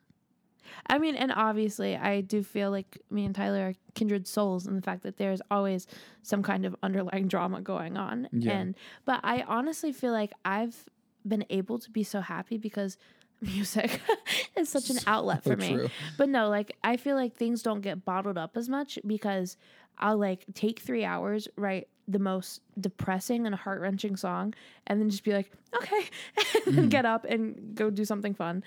I 0.86 0.98
mean, 0.98 1.14
and 1.14 1.30
obviously, 1.32 1.96
I 1.96 2.20
do 2.20 2.42
feel 2.42 2.70
like 2.70 2.98
me 3.10 3.24
and 3.24 3.34
Tyler 3.34 3.68
are 3.68 3.74
kindred 3.94 4.26
souls 4.26 4.66
in 4.66 4.76
the 4.76 4.82
fact 4.82 5.02
that 5.02 5.18
there's 5.18 5.40
always 5.50 5.86
some 6.22 6.42
kind 6.42 6.64
of 6.64 6.74
underlying 6.82 7.28
drama 7.28 7.60
going 7.60 7.96
on. 7.96 8.28
Yeah. 8.32 8.52
And, 8.52 8.74
but 9.04 9.20
I 9.22 9.42
honestly 9.46 9.92
feel 9.92 10.12
like 10.12 10.32
I've 10.44 10.84
been 11.26 11.44
able 11.50 11.78
to 11.78 11.90
be 11.90 12.02
so 12.02 12.20
happy 12.20 12.56
because 12.58 12.96
music 13.40 14.00
is 14.56 14.68
such 14.68 14.90
an 14.90 14.98
outlet 15.06 15.44
So 15.44 15.50
for 15.50 15.56
me. 15.56 15.74
true. 15.74 15.88
But 16.16 16.28
no, 16.30 16.48
like, 16.48 16.76
I 16.82 16.96
feel 16.96 17.16
like 17.16 17.34
things 17.34 17.62
don't 17.62 17.80
get 17.82 18.04
bottled 18.04 18.38
up 18.38 18.56
as 18.56 18.68
much 18.68 18.98
because 19.06 19.56
I'll 19.98 20.18
like 20.18 20.44
take 20.54 20.80
three 20.80 21.04
hours, 21.04 21.46
write 21.56 21.88
the 22.06 22.18
most 22.18 22.60
depressing 22.78 23.46
and 23.46 23.54
heart 23.54 23.80
wrenching 23.80 24.16
song, 24.16 24.54
and 24.86 25.00
then 25.00 25.08
just 25.10 25.24
be 25.24 25.32
like, 25.32 25.50
okay, 25.76 26.04
and 26.66 26.76
then 26.76 26.86
Mhm. 26.86 26.90
get 26.90 27.06
up 27.06 27.24
and 27.24 27.74
go 27.74 27.90
do 27.90 28.04
something 28.04 28.34
fun. 28.34 28.62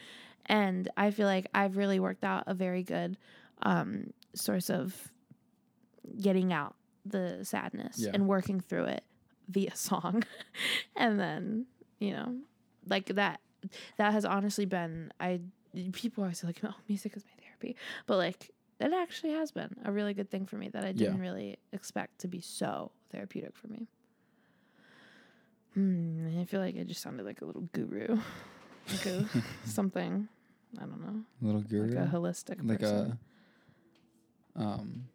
And 0.47 0.89
I 0.97 1.11
feel 1.11 1.27
like 1.27 1.47
I've 1.53 1.77
really 1.77 1.99
worked 1.99 2.23
out 2.23 2.43
a 2.47 2.53
very 2.53 2.81
good 2.83 3.17
um, 3.63 4.11
source 4.33 4.69
of 4.69 5.11
getting 6.21 6.53
out 6.53 6.75
the 7.05 7.39
sadness 7.43 7.97
Yeah. 7.99 8.11
and 8.13 8.27
working 8.27 8.59
through 8.59 8.85
it 8.85 9.03
via 9.49 9.75
song. 9.75 10.23
and 10.95 11.19
then, 11.19 11.65
you 11.99 12.11
know, 12.11 12.35
like 12.87 13.07
that, 13.15 13.39
that 13.97 14.13
has 14.13 14.25
honestly 14.25 14.65
been, 14.65 15.11
I, 15.19 15.41
people 15.91 16.23
always 16.23 16.39
say 16.39 16.47
like, 16.47 16.59
oh, 16.63 16.73
music 16.87 17.15
is 17.15 17.25
my 17.25 17.43
therapy. 17.43 17.75
But 18.05 18.17
like, 18.17 18.51
it 18.79 18.93
actually 18.93 19.31
has 19.33 19.51
been 19.51 19.75
a 19.85 19.91
really 19.91 20.13
good 20.13 20.29
thing 20.29 20.45
for 20.45 20.55
me 20.57 20.69
that 20.69 20.83
I 20.85 20.91
didn't 20.91 21.19
really 21.19 21.57
expect 21.73 22.19
to 22.19 22.27
be 22.27 22.41
so 22.41 22.91
therapeutic 23.11 23.55
for 23.55 23.67
me. 23.67 23.87
Hmm, 25.73 26.39
I 26.39 26.45
feel 26.45 26.59
like 26.59 26.75
I 26.79 26.83
just 26.83 27.01
sounded 27.01 27.25
like 27.25 27.41
a 27.41 27.45
little 27.45 27.67
guru, 27.73 28.17
like 28.91 29.05
a 29.05 29.25
something. 29.65 30.27
I 30.77 30.81
don't 30.81 30.99
know, 31.01 31.21
A 31.41 31.45
Little 31.45 31.61
guru. 31.61 31.95
like 31.95 32.07
a 32.07 32.11
holistic 32.11 32.59
like 32.67 32.79
person, 32.79 33.17
a 34.55 34.61
um 34.61 35.05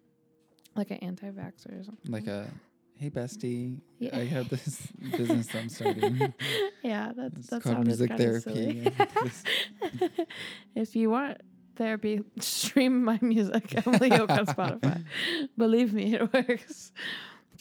like 0.75 0.91
an 0.91 0.97
anti-vaxxer 0.99 1.81
or 1.81 1.85
something. 1.85 2.11
like 2.11 2.27
a 2.27 2.49
hey 2.97 3.11
bestie 3.11 3.79
Yeah. 3.99 4.17
i 4.17 4.25
have 4.25 4.49
this 4.49 4.81
business 5.17 5.55
i'm 5.55 5.69
starting 5.69 6.33
yeah, 6.83 7.13
that's 7.15 7.39
it's 7.39 7.47
that 7.49 7.63
called 7.63 7.85
music 7.87 8.17
therapy 8.17 8.91
if 10.75 10.97
you 10.97 11.11
want 11.11 11.39
therapy, 11.77 12.21
stream 12.39 13.03
my 13.05 13.19
music. 13.23 13.73
Yoke 13.75 14.31
on 14.31 14.47
Spotify. 14.47 15.03
Believe 15.57 15.93
me, 15.95 16.15
it 16.15 16.33
works. 16.33 16.93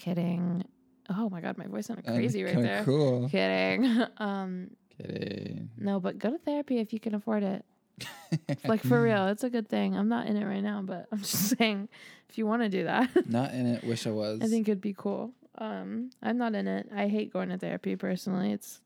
Kidding. 0.02 0.64
Oh 1.12 1.30
my 1.30 1.42
god, 1.42 1.60
my 1.60 1.68
voice 1.68 1.86
sounded 1.86 2.06
crazy 2.06 2.44
right 2.44 2.56
there. 2.56 2.84
cool 2.84 3.30
Kidding. 3.30 3.86
Um, 4.18 4.72
kidding 4.98 5.70
no, 5.78 6.00
but 6.00 6.18
go 6.18 6.32
to 6.32 6.40
therapy 6.40 6.80
if 6.80 6.92
you 6.92 7.00
can 7.00 7.14
afford 7.14 7.44
it. 7.44 7.66
Like 8.66 8.82
for 8.82 9.02
real, 9.02 9.28
it's 9.28 9.44
a 9.44 9.50
good 9.50 9.70
thing. 9.70 9.96
I'm 9.96 10.08
not 10.08 10.26
in 10.26 10.38
it 10.38 10.46
right 10.46 10.64
now, 10.64 10.82
but 10.82 11.06
I'm 11.12 11.20
just 11.20 11.56
saying, 11.58 11.88
if 12.30 12.38
you 12.38 12.48
want 12.48 12.64
to 12.64 12.70
do 12.70 12.86
that, 12.86 13.30
not 13.30 13.54
in 13.54 13.68
it 13.68 13.84
wish 13.84 14.08
i 14.08 14.10
was 14.10 14.40
I 14.42 14.48
think 14.48 14.68
it'd 14.68 14.82
be 14.82 14.96
cool. 14.98 15.34
Um, 15.58 16.10
I'm 16.24 16.38
not 16.38 16.56
in 16.56 16.68
it. 16.68 16.90
I 16.96 17.08
hate 17.08 17.32
going 17.32 17.50
to 17.50 17.58
therapy 17.60 17.96
personally. 17.96 18.54
It's 18.54 18.80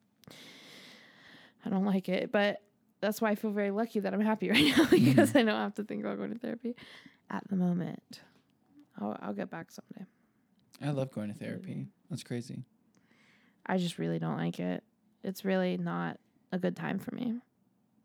I 1.65 1.69
don't 1.69 1.85
like 1.85 2.09
it, 2.09 2.31
but 2.31 2.61
that's 2.99 3.21
why 3.21 3.29
I 3.29 3.35
feel 3.35 3.51
very 3.51 3.71
lucky 3.71 4.01
that 4.01 4.13
I'm 4.13 4.19
happy 4.19 4.49
right 4.49 4.77
now 4.77 4.85
because 4.89 5.33
I 5.33 5.43
don't 5.43 5.55
have 5.55 5.75
to 5.75 5.83
think 5.83 6.03
about 6.03 6.17
going 6.17 6.33
to 6.33 6.39
therapy 6.39 6.75
at 7.29 7.47
the 7.47 7.55
moment. 7.55 8.21
I'll 8.99 9.17
I'll 9.21 9.33
get 9.33 9.49
back 9.49 9.71
someday. 9.71 10.05
I 10.81 10.89
love 10.89 11.11
going 11.11 11.27
to 11.31 11.37
therapy 11.37 11.87
that's 12.09 12.23
crazy 12.23 12.63
I 13.67 13.79
just 13.79 13.97
really 13.97 14.19
don't 14.19 14.37
like 14.37 14.59
it. 14.59 14.83
It's 15.23 15.43
really 15.43 15.75
not 15.75 16.19
a 16.51 16.59
good 16.59 16.75
time 16.75 16.99
for 16.99 17.15
me. 17.15 17.39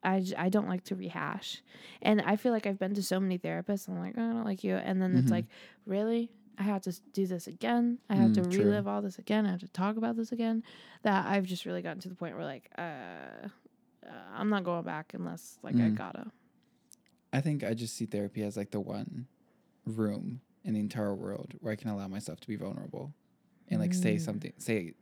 I, 0.02 0.20
j- 0.20 0.34
I 0.34 0.48
don't 0.48 0.68
like 0.70 0.84
to 0.84 0.96
rehash. 0.96 1.60
And 2.00 2.22
I 2.22 2.36
feel 2.36 2.50
like 2.52 2.66
I've 2.66 2.78
been 2.78 2.94
to 2.94 3.02
so 3.02 3.20
many 3.20 3.38
therapists. 3.38 3.86
I'm 3.86 3.98
like, 3.98 4.14
oh, 4.16 4.22
I 4.30 4.32
don't 4.32 4.46
like 4.46 4.64
you. 4.64 4.76
And 4.76 5.02
then 5.02 5.14
it's 5.16 5.28
Mhm. 5.28 5.32
like, 5.32 5.44
really? 5.84 6.30
I 6.56 6.62
have 6.62 6.80
to 6.84 6.88
s- 6.90 7.02
do 7.12 7.26
this 7.26 7.46
again. 7.46 7.98
I 8.08 8.14
have 8.14 8.32
to 8.32 8.40
Mm, 8.40 8.50
true. 8.50 8.64
relive 8.64 8.88
all 8.88 9.02
this 9.02 9.18
again. 9.18 9.44
I 9.44 9.50
have 9.50 9.60
to 9.60 9.68
talk 9.68 9.98
about 9.98 10.16
this 10.16 10.32
again. 10.32 10.62
That 11.02 11.26
I've 11.26 11.44
just 11.44 11.66
really 11.66 11.82
gotten 11.82 12.00
to 12.00 12.08
the 12.08 12.14
point 12.14 12.34
where, 12.36 12.46
like, 12.46 12.70
uh, 12.78 12.80
uh, 12.80 13.48
I'm 14.32 14.48
not 14.48 14.64
going 14.64 14.84
back 14.84 15.12
unless, 15.12 15.58
like, 15.62 15.76
I 15.76 15.90
Mm. 15.90 15.94
gotta. 15.94 16.32
i 17.34 17.40
think 17.42 17.62
i 17.64 17.74
just 17.74 17.94
see 17.96 18.06
therapy 18.06 18.42
as 18.42 18.56
like 18.56 18.70
the 18.70 18.80
one 18.80 19.26
room 19.84 20.40
in 20.64 20.74
the 20.74 20.80
entire 20.80 21.14
world 21.14 21.54
where 21.60 21.72
i 21.72 21.76
can 21.76 21.88
allow 21.90 22.06
myself 22.08 22.38
to 22.40 22.46
be 22.48 22.56
vulnerable 22.56 23.12
and 23.68 23.80
like 23.80 23.94
say 23.94 24.16
Mm. 24.16 24.20
something 24.20 24.52
say 24.58 24.92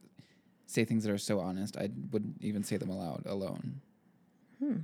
say 0.67 0.85
things 0.85 1.03
that 1.05 1.11
are 1.13 1.17
so 1.19 1.41
honest. 1.41 1.79
I 1.79 1.89
wouldn't 2.13 2.37
even 2.43 2.63
say 2.63 2.77
them 2.77 2.91
aloud 2.91 3.23
alone. 3.25 3.81
Hmm. 4.59 4.77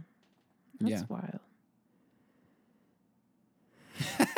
That's 0.81 0.91
Yeah. 0.91 1.03
wild. 1.11 1.41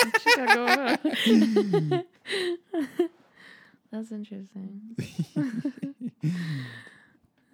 What 0.03 0.27
you 0.27 0.33
got 0.35 0.53
going 0.53 0.79
on? 0.79 2.05
That's 3.93 4.11
interesting. 4.11 4.97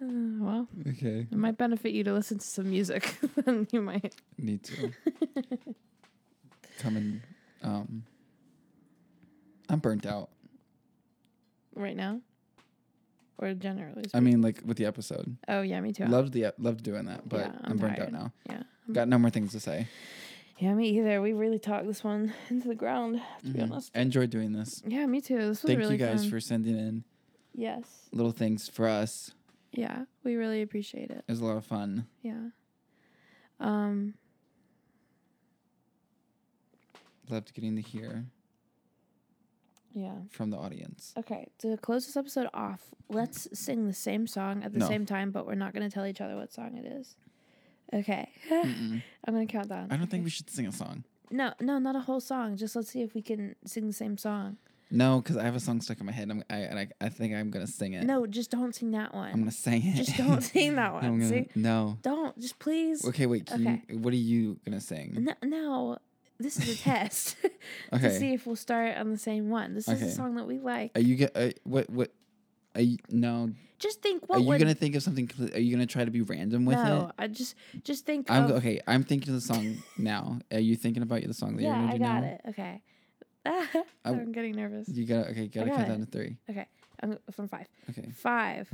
Uh, 0.01 0.05
well, 0.43 0.67
Okay. 0.89 1.27
it 1.31 1.37
might 1.37 1.57
benefit 1.57 1.93
you 1.93 2.03
to 2.03 2.11
listen 2.13 2.37
to 2.37 2.45
some 2.45 2.69
music. 2.69 3.15
then 3.45 3.65
you 3.71 3.79
might. 3.81 4.13
Need 4.37 4.63
to 4.65 4.91
come 6.79 6.97
and 6.97 7.21
um. 7.61 8.03
I'm 9.69 9.79
burnt 9.79 10.05
out. 10.05 10.29
right 11.75 11.95
now, 11.95 12.21
or 13.37 13.53
generally. 13.53 14.03
I 14.13 14.19
mean, 14.19 14.41
like 14.41 14.61
with 14.65 14.77
the 14.77 14.85
episode. 14.85 15.37
oh 15.47 15.61
yeah, 15.61 15.79
me 15.81 15.91
too. 15.93 16.05
Loved 16.05 16.33
the 16.33 16.53
loved 16.57 16.83
doing 16.83 17.05
that, 17.05 17.27
but 17.27 17.39
Yeah, 17.41 17.51
I'm, 17.63 17.71
I'm 17.71 17.77
burnt 17.77 17.99
out 17.99 18.11
now. 18.11 18.31
yeah, 18.49 18.63
Got 18.91 19.07
no 19.07 19.17
more 19.17 19.29
things 19.31 19.51
to 19.53 19.59
say. 19.59 19.87
yeah, 20.59 20.73
me 20.73 20.89
either. 20.89 21.21
We 21.21 21.33
really 21.33 21.59
talked 21.59 21.87
this 21.87 22.03
one 22.03 22.33
into 22.49 22.67
the 22.67 22.75
ground. 22.75 23.21
To 23.45 23.51
be 23.51 23.59
Mhm. 23.59 23.71
honest. 23.71 23.95
Enjoyed 23.95 24.29
doing 24.29 24.51
this. 24.53 24.83
Yeah, 24.85 25.05
me 25.07 25.21
too. 25.21 25.37
This 25.37 25.47
was 25.63 25.69
Thank 25.69 25.79
really 25.79 25.93
you 25.93 26.05
guys 26.05 26.21
fun. 26.21 26.29
for 26.31 26.39
sending 26.39 26.77
in 26.77 27.03
yes. 27.55 28.09
little 28.11 28.31
things 28.33 28.67
for 28.69 28.87
us. 28.87 29.31
Yeah, 29.71 30.05
we 30.23 30.35
really 30.35 30.61
appreciate 30.61 31.09
it. 31.09 31.23
It 31.27 31.31
was 31.31 31.39
a 31.39 31.45
lot 31.45 31.57
of 31.57 31.65
fun. 31.65 32.05
Yeah. 32.21 32.49
Um. 33.59 34.13
Loved 37.29 37.53
getting 37.53 37.75
to 37.77 37.81
hear 37.81 38.25
Yeah. 39.93 40.15
from 40.31 40.49
the 40.49 40.57
audience. 40.57 41.13
Okay. 41.17 41.47
To 41.59 41.77
close 41.77 42.05
this 42.05 42.17
episode 42.17 42.47
off, 42.53 42.81
let's 43.09 43.47
sing 43.53 43.87
the 43.87 43.93
same 43.93 44.25
song 44.27 44.63
at 44.63 44.73
the 44.73 44.79
No. 44.79 44.87
same 44.87 45.05
time, 45.05 45.31
but 45.31 45.45
we're 45.45 45.55
not 45.55 45.73
going 45.73 45.87
to 45.87 45.93
tell 45.93 46.05
each 46.05 46.19
other 46.21 46.35
what 46.35 46.51
song 46.51 46.77
it 46.77 46.85
is. 46.85 47.15
Okay. 47.93 48.29
Mm-mm. 48.49 49.03
I'm 49.25 49.33
going 49.33 49.47
to 49.47 49.51
count 49.51 49.69
down. 49.69 49.87
I 49.91 49.97
don't 49.97 50.07
think 50.09 50.23
we 50.23 50.29
should 50.31 50.49
sing 50.49 50.65
a 50.67 50.71
song. 50.71 51.03
No, 51.29 51.53
no, 51.59 51.77
not 51.79 51.95
a 51.95 51.99
whole 52.01 52.19
song. 52.19 52.57
Just 52.57 52.75
let's 52.75 52.89
see 52.89 53.01
if 53.01 53.13
we 53.13 53.21
can 53.21 53.55
sing 53.65 53.87
the 53.87 53.93
same 53.93 54.17
song. 54.17 54.57
No, 54.91 55.21
because 55.21 55.37
I 55.37 55.43
have 55.43 55.55
a 55.55 55.59
song 55.59 55.81
stuck 55.81 55.99
in 55.99 56.05
my 56.05 56.11
head. 56.11 56.29
I'm, 56.29 56.43
I, 56.51 56.57
and 56.57 56.77
I, 56.77 56.87
I 57.01 57.09
think 57.09 57.33
I'm 57.33 57.49
gonna 57.49 57.65
sing 57.65 57.93
it. 57.93 58.03
No, 58.03 58.27
just 58.27 58.51
don't 58.51 58.75
sing 58.75 58.91
that 58.91 59.11
one. 59.11 59.31
I'm 59.31 59.39
gonna 59.39 59.49
sing 59.49 59.81
it. 59.83 59.95
Just 59.95 60.17
don't 60.17 60.41
sing 60.41 60.75
that 60.75 60.89
I'm 60.89 60.93
one. 60.93 61.19
gonna, 61.19 61.29
See? 61.29 61.47
no. 61.55 61.97
Don't. 62.03 62.39
Just 62.39 62.59
please. 62.59 63.03
Okay, 63.07 63.25
wait. 63.25 63.47
Can. 63.47 63.81
You, 63.89 63.97
what 63.97 64.13
are 64.13 64.17
you 64.17 64.59
gonna 64.63 64.79
sing? 64.81 65.17
No, 65.19 65.33
no, 65.43 65.97
this 66.43 66.57
is 66.57 66.69
a 66.79 66.83
test 66.83 67.37
to 67.41 67.51
Okay. 67.95 68.19
see 68.19 68.33
if 68.33 68.45
we'll 68.45 68.55
start 68.55 68.97
on 68.97 69.09
the 69.11 69.17
same 69.17 69.49
one. 69.49 69.73
This 69.73 69.87
is 69.87 70.01
a 70.01 70.11
song 70.11 70.35
that 70.35 70.45
we 70.45 70.59
like. 70.59 70.91
Are 70.95 71.01
you 71.01 71.15
get? 71.15 71.31
Uh, 71.35 71.49
what? 71.63 71.89
What? 71.89 72.11
Are 72.75 72.81
you, 72.81 72.97
no. 73.09 73.51
Just 73.79 74.01
think 74.01 74.23
Are 74.29 74.39
you 74.39 74.47
would. 74.47 74.59
gonna 74.59 74.73
think 74.73 74.95
of 74.95 75.03
something? 75.03 75.29
Are 75.53 75.59
you 75.59 75.71
gonna 75.75 75.85
try 75.85 76.05
to 76.05 76.11
be 76.11 76.21
random 76.21 76.65
with 76.65 76.77
it? 76.77 76.83
no, 76.83 77.07
it? 77.07 77.11
I 77.19 77.27
just 77.27 77.55
just 77.83 78.05
think. 78.05 78.31
I'm 78.31 78.45
of, 78.45 78.51
okay. 78.57 78.79
I'm 78.87 79.03
thinking 79.03 79.29
of 79.33 79.35
the 79.41 79.45
song 79.53 79.83
now. 79.97 80.39
Are 80.51 80.59
you 80.59 80.75
thinking 80.75 81.03
about 81.03 81.21
the 81.23 81.33
song 81.33 81.55
that 81.55 81.63
you're 81.63 81.71
Yeah, 81.71 81.79
gonna 81.81 81.93
I 81.93 81.97
do 81.97 82.03
got 82.03 82.21
now? 82.21 82.27
it. 82.27 82.41
Okay. 82.49 82.81
I'm 84.05 84.31
getting 84.31 84.55
nervous. 84.55 84.87
You 84.89 85.05
gotta 85.05 85.29
okay. 85.31 85.47
Gotta 85.47 85.69
got 85.69 85.75
count 85.75 85.87
it. 85.87 85.91
down 85.91 85.99
to 85.99 86.05
three. 86.05 86.37
Okay, 86.49 86.65
I'm 87.01 87.17
from 87.31 87.47
five. 87.47 87.67
Okay. 87.89 88.09
Five, 88.15 88.69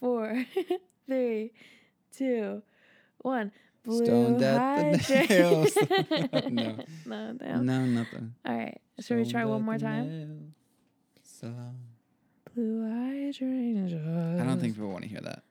four, 0.00 0.44
three, 1.06 1.52
two, 2.16 2.62
one. 3.18 3.52
Blue 3.88 4.04
Stoned 4.04 4.42
at 4.42 4.92
the 5.00 5.26
nails. 5.30 5.78
No. 6.50 6.76
no, 7.06 7.32
no. 7.32 7.60
No, 7.62 7.86
nothing. 7.86 8.34
All 8.44 8.54
right. 8.54 8.78
Should 9.00 9.16
we 9.16 9.24
try 9.24 9.46
one 9.46 9.62
more 9.62 9.78
time? 9.78 10.52
So 11.22 11.54
Blue 12.54 12.82
hydrangea. 12.82 14.36
I 14.42 14.44
don't 14.44 14.60
think 14.60 14.74
people 14.74 14.90
want 14.90 15.04
to 15.04 15.08
hear 15.08 15.22
that. 15.22 15.42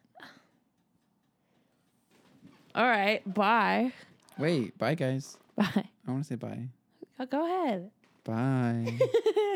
All 2.75 2.85
right. 2.85 3.21
Bye. 3.33 3.91
Wait, 4.37 4.77
bye 4.77 4.93
guys. 4.93 5.35
Bye. 5.55 5.89
I 6.07 6.11
want 6.11 6.23
to 6.23 6.27
say 6.27 6.35
bye. 6.35 6.67
Oh, 7.19 7.25
go 7.25 7.43
ahead. 7.43 7.89
Bye. 8.23 8.99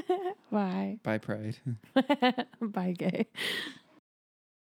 Bye. 0.52 0.98
bye, 1.04 1.18
Pride. 1.20 1.58
Bye, 2.62 2.96
gay. 2.98 3.28